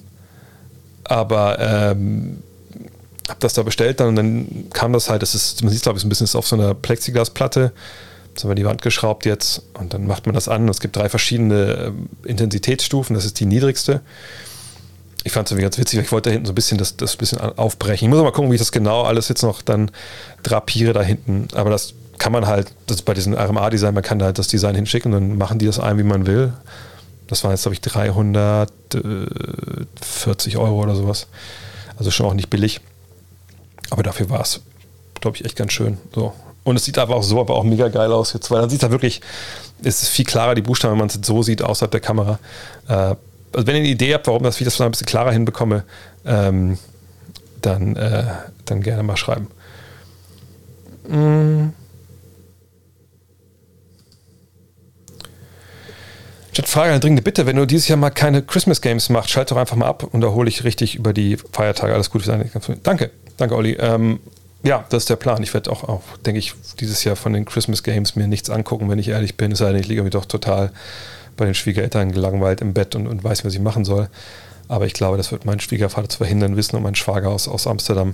[1.04, 2.42] aber ähm,
[3.28, 5.98] habe das da bestellt dann und dann kam das halt, das ist, man sieht glaube
[5.98, 7.72] ich ein bisschen, ist auf so einer Plexiglasplatte
[8.38, 10.68] Jetzt haben wir die Wand geschraubt jetzt und dann macht man das an.
[10.68, 11.92] Es gibt drei verschiedene
[12.24, 13.16] äh, Intensitätsstufen.
[13.16, 14.00] Das ist die niedrigste.
[15.24, 16.96] Ich fand es irgendwie ganz witzig, weil ich wollte da hinten so ein bisschen das,
[16.96, 18.06] das bisschen aufbrechen.
[18.06, 19.90] Ich muss mal gucken, wie ich das genau alles jetzt noch dann
[20.42, 21.48] drapiere da hinten.
[21.54, 24.74] Aber das kann man halt, das bei diesem RMA-Design, man kann da halt das Design
[24.74, 26.52] hinschicken und dann machen die das ein, wie man will.
[27.26, 31.26] Das waren jetzt, glaube ich, 340 Euro oder sowas.
[31.98, 32.80] Also schon auch nicht billig.
[33.90, 34.60] Aber dafür war es,
[35.20, 35.98] glaube ich, echt ganz schön.
[36.14, 36.32] So.
[36.64, 38.82] Und es sieht aber auch so, aber auch mega geil aus jetzt, weil dann sieht
[38.82, 39.20] es da wirklich,
[39.82, 42.38] es ist viel klarer, die Buchstaben, wenn man es so sieht, außerhalb der Kamera.
[42.88, 43.14] Äh,
[43.52, 45.84] also wenn ihr eine Idee habt, warum das, wie ich das ein bisschen klarer hinbekomme,
[46.24, 46.78] ähm,
[47.60, 48.24] dann, äh,
[48.64, 49.48] dann gerne mal schreiben.
[51.08, 51.72] Mm.
[56.68, 59.56] Frage eine dringende Bitte, wenn du dieses Jahr mal keine Christmas Games machst, schalt doch
[59.56, 62.22] einfach mal ab und da hole ich richtig über die Feiertage alles gut.
[62.82, 63.72] Danke, danke Olli.
[63.80, 64.20] Ähm,
[64.62, 65.42] ja, das ist der Plan.
[65.42, 68.90] Ich werde auch, auch, denke ich, dieses Jahr von den Christmas Games mir nichts angucken,
[68.90, 69.52] wenn ich ehrlich bin.
[69.52, 70.70] Es sei denn, ich liege mir doch total
[71.38, 74.08] bei den Schwiegereltern gelangweilt im Bett und, und weiß, was ich machen soll.
[74.68, 77.66] Aber ich glaube, das wird mein Schwiegervater zu verhindern wissen und mein Schwager aus, aus
[77.66, 78.12] Amsterdam.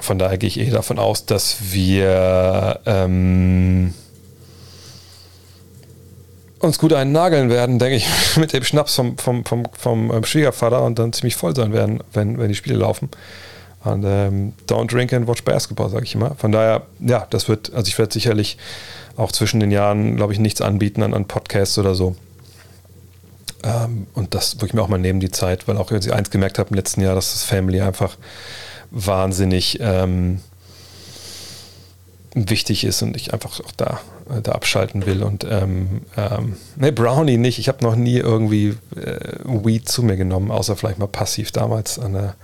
[0.00, 3.94] Von daher gehe ich eh davon aus, dass wir ähm,
[6.60, 10.24] uns gut einen nageln werden, denke ich, mit dem Schnaps vom, vom, vom, vom ähm,
[10.24, 13.08] Schwiegervater und dann ziemlich voll sein werden, wenn, wenn die Spiele laufen.
[13.84, 16.34] Und ähm, don't drink and watch basketball, sage ich immer.
[16.36, 18.56] Von daher, ja, das wird, also ich werde sicherlich
[19.16, 22.16] auch zwischen den Jahren, glaube ich, nichts anbieten an, an Podcasts oder so.
[23.62, 26.30] Ähm, und das wirklich mir auch mal nehmen, die Zeit, weil auch wenn ich eins
[26.30, 28.16] gemerkt habe im letzten Jahr, dass das Family einfach
[28.90, 30.40] wahnsinnig ähm,
[32.34, 35.22] wichtig ist und ich einfach auch da, äh, da abschalten will.
[35.22, 36.02] Und ähm,
[36.76, 37.58] ne, Brownie nicht.
[37.58, 41.98] Ich habe noch nie irgendwie äh, Weed zu mir genommen, außer vielleicht mal passiv damals
[41.98, 42.34] an der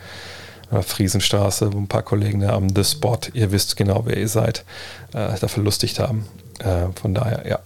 [0.71, 4.65] Friesenstraße, wo ein paar Kollegen da am The Spot, ihr wisst genau, wer ihr seid,
[5.13, 6.27] äh, da verlustigt haben.
[6.61, 7.59] Äh, von daher, ja.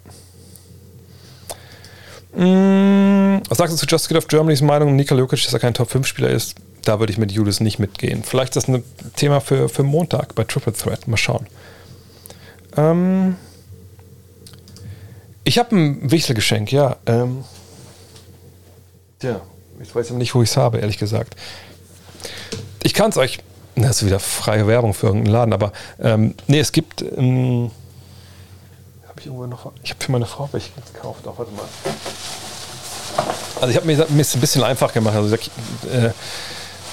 [2.36, 5.74] Mm, was sagst du zu Just Get of Germany's Meinung, Nikola Jokic, dass er kein
[5.74, 6.56] Top-5-Spieler ist?
[6.82, 8.22] Da würde ich mit Julius nicht mitgehen.
[8.24, 8.84] Vielleicht ist das ein
[9.16, 11.06] Thema für, für Montag bei Triple Threat.
[11.08, 11.46] Mal schauen.
[12.76, 13.36] Ähm
[15.44, 16.96] ich habe ein Wichtelgeschenk, ja.
[17.06, 17.44] Ähm
[19.22, 19.40] ja,
[19.80, 21.36] ich weiß nicht, wo ich es habe, ehrlich gesagt.
[22.84, 23.38] Ich kann es euch.
[23.74, 27.02] Das ist wieder freie Werbung für irgendeinen Laden, aber ähm, nee, es gibt.
[27.02, 27.70] Ähm,
[29.08, 29.72] habe ich irgendwo noch.
[29.82, 31.26] Ich habe für meine Frau welche gekauft.
[31.26, 31.64] Auch, warte mal.
[33.60, 35.16] Also ich habe mir es ein bisschen einfach gemacht.
[35.16, 36.10] Also äh,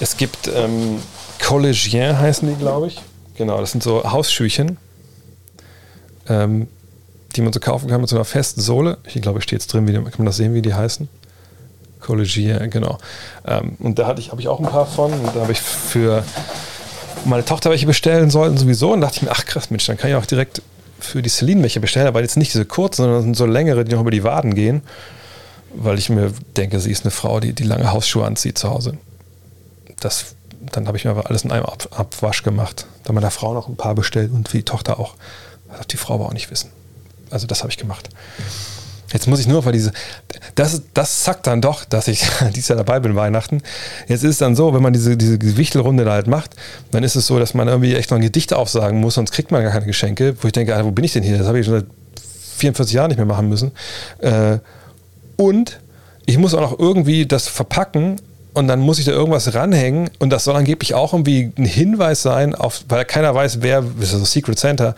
[0.00, 1.00] es gibt ähm,
[1.40, 3.00] Collégien heißen die, glaube ich.
[3.36, 4.78] Genau, das sind so Hausschüchen,
[6.28, 6.68] ähm,
[7.36, 8.98] die man so kaufen kann mit so einer festen Sohle.
[9.04, 11.08] Ich glaube, steht jetzt drin, wie, kann man das sehen, wie die heißen?
[12.02, 12.98] Collegier, genau.
[13.46, 15.12] Ähm, und da ich, habe ich auch ein paar von.
[15.12, 16.24] Und da habe ich für
[17.24, 18.92] meine Tochter welche bestellen sollten sowieso.
[18.92, 20.62] Und dachte ich mir, ach krass, Mensch, dann kann ich auch direkt
[21.00, 22.06] für die Celine welche bestellen.
[22.06, 24.82] Aber jetzt nicht diese kurzen, sondern so längere, die noch über die Waden gehen.
[25.74, 28.98] Weil ich mir denke, sie ist eine Frau, die, die lange Hausschuhe anzieht zu Hause.
[30.00, 32.86] Das, dann habe ich mir aber alles in einem Ab Abwasch gemacht.
[33.04, 35.14] Dann meiner Frau noch ein paar bestellt und für die Tochter auch.
[35.68, 36.70] Das darf die Frau aber auch nicht wissen.
[37.30, 38.10] Also das habe ich gemacht.
[39.12, 39.92] Jetzt muss ich nur, weil diese,
[40.54, 42.24] das, das zackt dann doch, dass ich
[42.54, 43.62] dieses Jahr dabei bin, Weihnachten.
[44.08, 46.56] Jetzt ist es dann so, wenn man diese, diese Wichtelrunde da halt macht,
[46.90, 49.50] dann ist es so, dass man irgendwie echt noch ein Gedicht aufsagen muss, sonst kriegt
[49.50, 51.38] man gar keine Geschenke, wo ich denke, ah, wo bin ich denn hier?
[51.38, 51.86] Das habe ich schon seit
[52.56, 53.72] 44 Jahren nicht mehr machen müssen.
[54.18, 54.58] Äh,
[55.36, 55.80] und
[56.26, 58.20] ich muss auch noch irgendwie das verpacken
[58.54, 62.22] und dann muss ich da irgendwas ranhängen und das soll angeblich auch irgendwie ein Hinweis
[62.22, 64.94] sein, auf, weil keiner weiß, wer, das ist so Secret Center,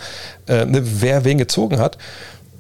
[0.49, 1.97] äh, ne, wer wen gezogen hat.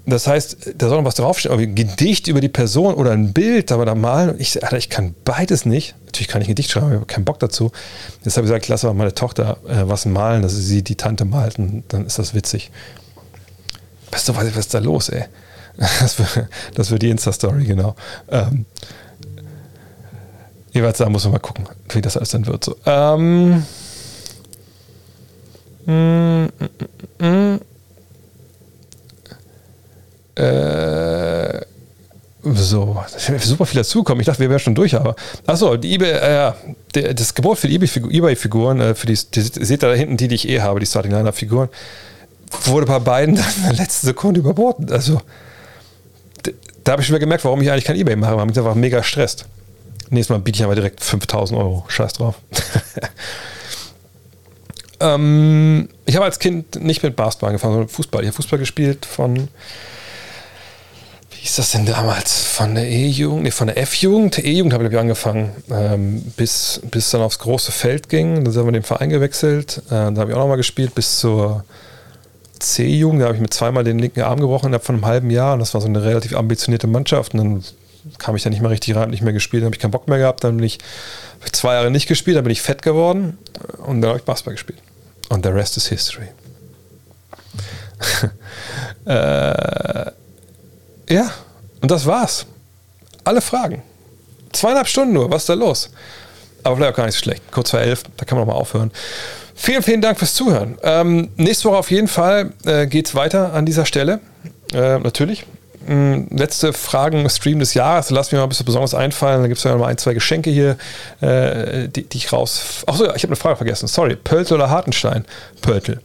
[0.06, 3.72] Das heißt, da soll noch was draufstehen, ein Gedicht über die Person oder ein Bild,
[3.72, 4.38] aber da malen.
[4.38, 5.94] Ich, Alter, ich kann beides nicht.
[6.04, 7.72] Natürlich kann ich ein Gedicht schreiben, ich habe keinen Bock dazu.
[8.22, 11.24] Jetzt habe ich gesagt, lasse aber meine Tochter äh, was malen, dass sie die Tante
[11.24, 12.70] malt und dann ist das witzig.
[14.10, 15.24] Weißt du, was, was ist da los, ey?
[15.76, 17.96] Das wird, das wird die Insta-Story, genau.
[18.28, 18.66] Ähm,
[20.72, 22.62] jeweils da muss man mal gucken, wie das alles dann wird.
[22.62, 22.76] So.
[22.84, 23.64] Ähm,
[25.86, 26.44] mm,
[27.18, 27.60] mm, mm.
[30.34, 31.62] Äh,
[32.46, 33.02] so,
[33.40, 34.20] super viel dazukommen.
[34.20, 35.16] Ich dachte, wir wären schon durch, aber.
[35.46, 36.52] Achso, die eBay,
[36.92, 40.28] äh, das Gebot für die eBay-Figuren, äh, für die, die, seht ihr da hinten, die,
[40.28, 41.70] die ich eh habe, die Starting Liner-Figuren,
[42.64, 44.92] wurde bei beiden dann in der letzten Sekunde überboten.
[44.92, 45.22] Also,
[46.84, 48.36] da habe ich schon wieder gemerkt, warum ich eigentlich kein eBay mache.
[48.36, 49.46] Man mich einfach mega stresst.
[50.10, 51.84] Nächstes Mal biete ich aber direkt 5000 Euro.
[51.88, 52.34] Scheiß drauf.
[55.00, 58.22] ähm, ich habe als Kind nicht mit Basketball angefangen, sondern Fußball.
[58.22, 59.48] Ich habe Fußball gespielt von
[61.44, 62.42] ist das denn damals?
[62.42, 67.20] Von der E-Jugend, nee, von der F-Jugend, E-Jugend habe ich angefangen, ähm, bis, bis dann
[67.20, 68.44] aufs große Feld ging.
[68.44, 69.82] Dann sind wir den Verein gewechselt.
[69.88, 71.62] Äh, da habe ich auch nochmal gespielt bis zur
[72.60, 73.20] C-Jugend.
[73.20, 75.52] Da habe ich mir zweimal den linken Arm gebrochen innerhalb von einem halben Jahr.
[75.52, 77.34] Und das war so eine relativ ambitionierte Mannschaft.
[77.34, 77.64] Und dann
[78.16, 79.64] kam ich da nicht mehr richtig rein, nicht mehr gespielt.
[79.64, 80.44] Dann habe ich keinen Bock mehr gehabt.
[80.44, 80.78] Dann bin ich
[81.52, 82.38] zwei Jahre nicht gespielt.
[82.38, 83.36] Dann bin ich fett geworden.
[83.86, 84.78] Und dann habe ich Basketball gespielt.
[85.28, 86.28] Und the rest is history.
[89.04, 90.10] äh,
[91.08, 91.30] ja,
[91.80, 92.46] und das war's.
[93.24, 93.82] Alle Fragen.
[94.52, 95.90] Zweieinhalb Stunden nur, was ist da los?
[96.62, 97.42] Aber vielleicht auch gar nicht so schlecht.
[97.50, 98.90] Kurz vor elf, da kann man noch mal aufhören.
[99.54, 100.78] Vielen, vielen Dank fürs Zuhören.
[100.82, 104.20] Ähm, nächste Woche auf jeden Fall äh, geht es weiter an dieser Stelle.
[104.72, 105.46] Äh, natürlich.
[105.86, 108.10] Ähm, letzte Fragen-Stream des Jahres.
[108.10, 109.42] Lass mir mal ein bisschen besonders einfallen.
[109.42, 110.76] Da gibt es ja mal ein, zwei Geschenke hier,
[111.20, 112.82] äh, die, die, ich raus.
[112.86, 113.86] Achso, ich habe eine Frage vergessen.
[113.86, 114.16] Sorry.
[114.16, 115.24] Pöltl oder Hartenstein?
[115.60, 116.00] Pöltl.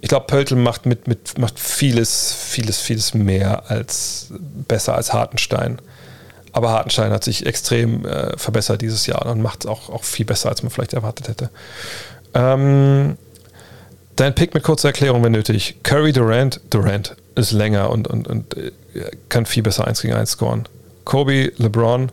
[0.00, 4.28] Ich glaube, Pöltl macht mit, mit macht vieles, vieles, vieles mehr als
[4.68, 5.80] besser als Hartenstein.
[6.52, 10.26] Aber Hartenstein hat sich extrem äh, verbessert dieses Jahr und macht es auch, auch viel
[10.26, 11.50] besser, als man vielleicht erwartet hätte.
[12.34, 13.16] Ähm,
[14.16, 15.76] dein Pick mit kurzer Erklärung, wenn nötig.
[15.82, 18.72] Curry Durant, Durant ist länger und, und, und äh,
[19.28, 20.64] kann viel besser 1 gegen 1 scoren.
[21.04, 22.10] Kobe, LeBron,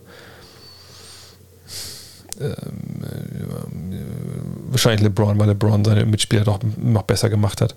[4.68, 7.74] wahrscheinlich LeBron, weil LeBron seine Mitspieler doch noch besser gemacht hat.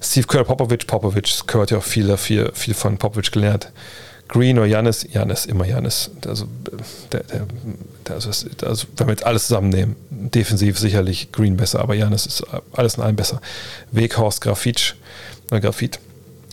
[0.00, 3.72] Steve Kerr, Popovic, Popovic, Kerr hat ja auch viel, viel, viel von Popovic gelernt.
[4.28, 6.10] Green oder Janis, Janis, immer Janis.
[6.26, 6.46] Also,
[7.10, 7.46] der, der,
[8.06, 8.30] der, also,
[8.64, 13.02] also, wenn wir jetzt alles zusammennehmen, defensiv sicherlich Green besser, aber Janis ist alles in
[13.02, 13.40] allem besser.
[13.90, 14.94] Weghorst, Grafitsch,
[15.50, 15.98] äh, Grafit,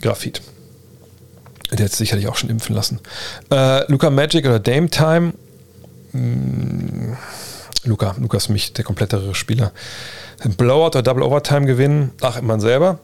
[0.01, 0.41] Grafit.
[1.72, 2.99] Der hat sicherlich auch schon impfen lassen.
[3.51, 5.33] Äh, Luca Magic oder Dame Time.
[6.16, 7.18] Hm,
[7.84, 9.72] Luca, für mich der komplettere Spieler.
[10.58, 13.00] Blowout oder Double Overtime gewinnen, ach, man selber.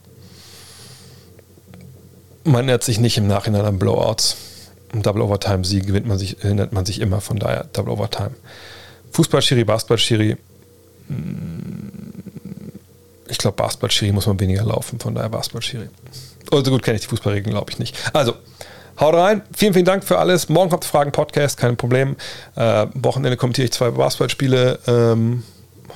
[2.44, 4.38] Man erinnert sich nicht im Nachhinein an Blowouts.
[4.94, 8.32] Double Overtime Sieg gewinnt man sich, erinnert man sich immer, von daher Double Overtime.
[9.12, 10.38] Fußball-Schiri, Basketball-Schiri.
[13.28, 15.90] Ich glaube, Basketball-Schiri muss man weniger laufen, von daher Basketball-Schiri.
[16.52, 17.98] Also gut kenne ich die Fußballregeln, glaube ich nicht.
[18.14, 18.36] Also,
[19.00, 19.42] haut rein.
[19.56, 20.50] Vielen, vielen Dank für alles.
[20.50, 22.16] Morgen kommt Fragen Podcast, kein Problem.
[22.56, 24.80] Äh, Wochenende kommentiere ich zwei Basketballspiele.
[24.88, 25.44] Ähm,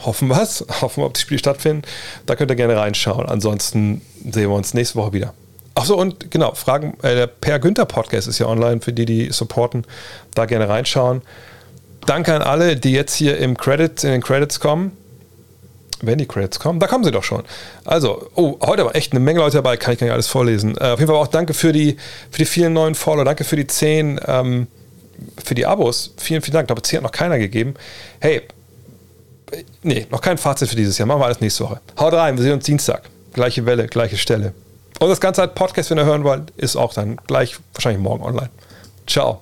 [0.03, 0.65] hoffen wir es.
[0.81, 1.83] Hoffen wir, ob die Spiele stattfinden.
[2.25, 3.27] Da könnt ihr gerne reinschauen.
[3.27, 5.33] Ansonsten sehen wir uns nächste Woche wieder.
[5.75, 9.31] Achso, und genau, Fragen, äh, der Per Günther Podcast ist ja online für die, die
[9.31, 9.85] supporten.
[10.33, 11.21] Da gerne reinschauen.
[12.05, 14.91] Danke an alle, die jetzt hier im Credit, in den Credits kommen.
[16.05, 17.43] Wenn die Credits kommen, da kommen sie doch schon.
[17.83, 20.75] Also, oh, heute war echt eine Menge Leute dabei, kann ich gar nicht alles vorlesen.
[20.77, 21.97] Äh, auf jeden Fall auch danke für die,
[22.31, 24.67] für die vielen neuen Follower, danke für die 10, ähm,
[25.43, 26.13] für die Abos.
[26.17, 26.65] Vielen, vielen Dank.
[26.65, 27.75] Ich glaube, 10 hat noch keiner gegeben.
[28.19, 28.41] Hey,
[29.83, 31.07] nee, noch kein Fazit für dieses Jahr.
[31.07, 31.79] Machen wir alles nächste Woche.
[31.99, 33.03] Haut rein, wir sehen uns Dienstag.
[33.33, 34.53] Gleiche Welle, gleiche Stelle.
[34.99, 38.49] Und das Ganze Podcast, wenn ihr hören wollt, ist auch dann gleich wahrscheinlich morgen online.
[39.07, 39.41] Ciao.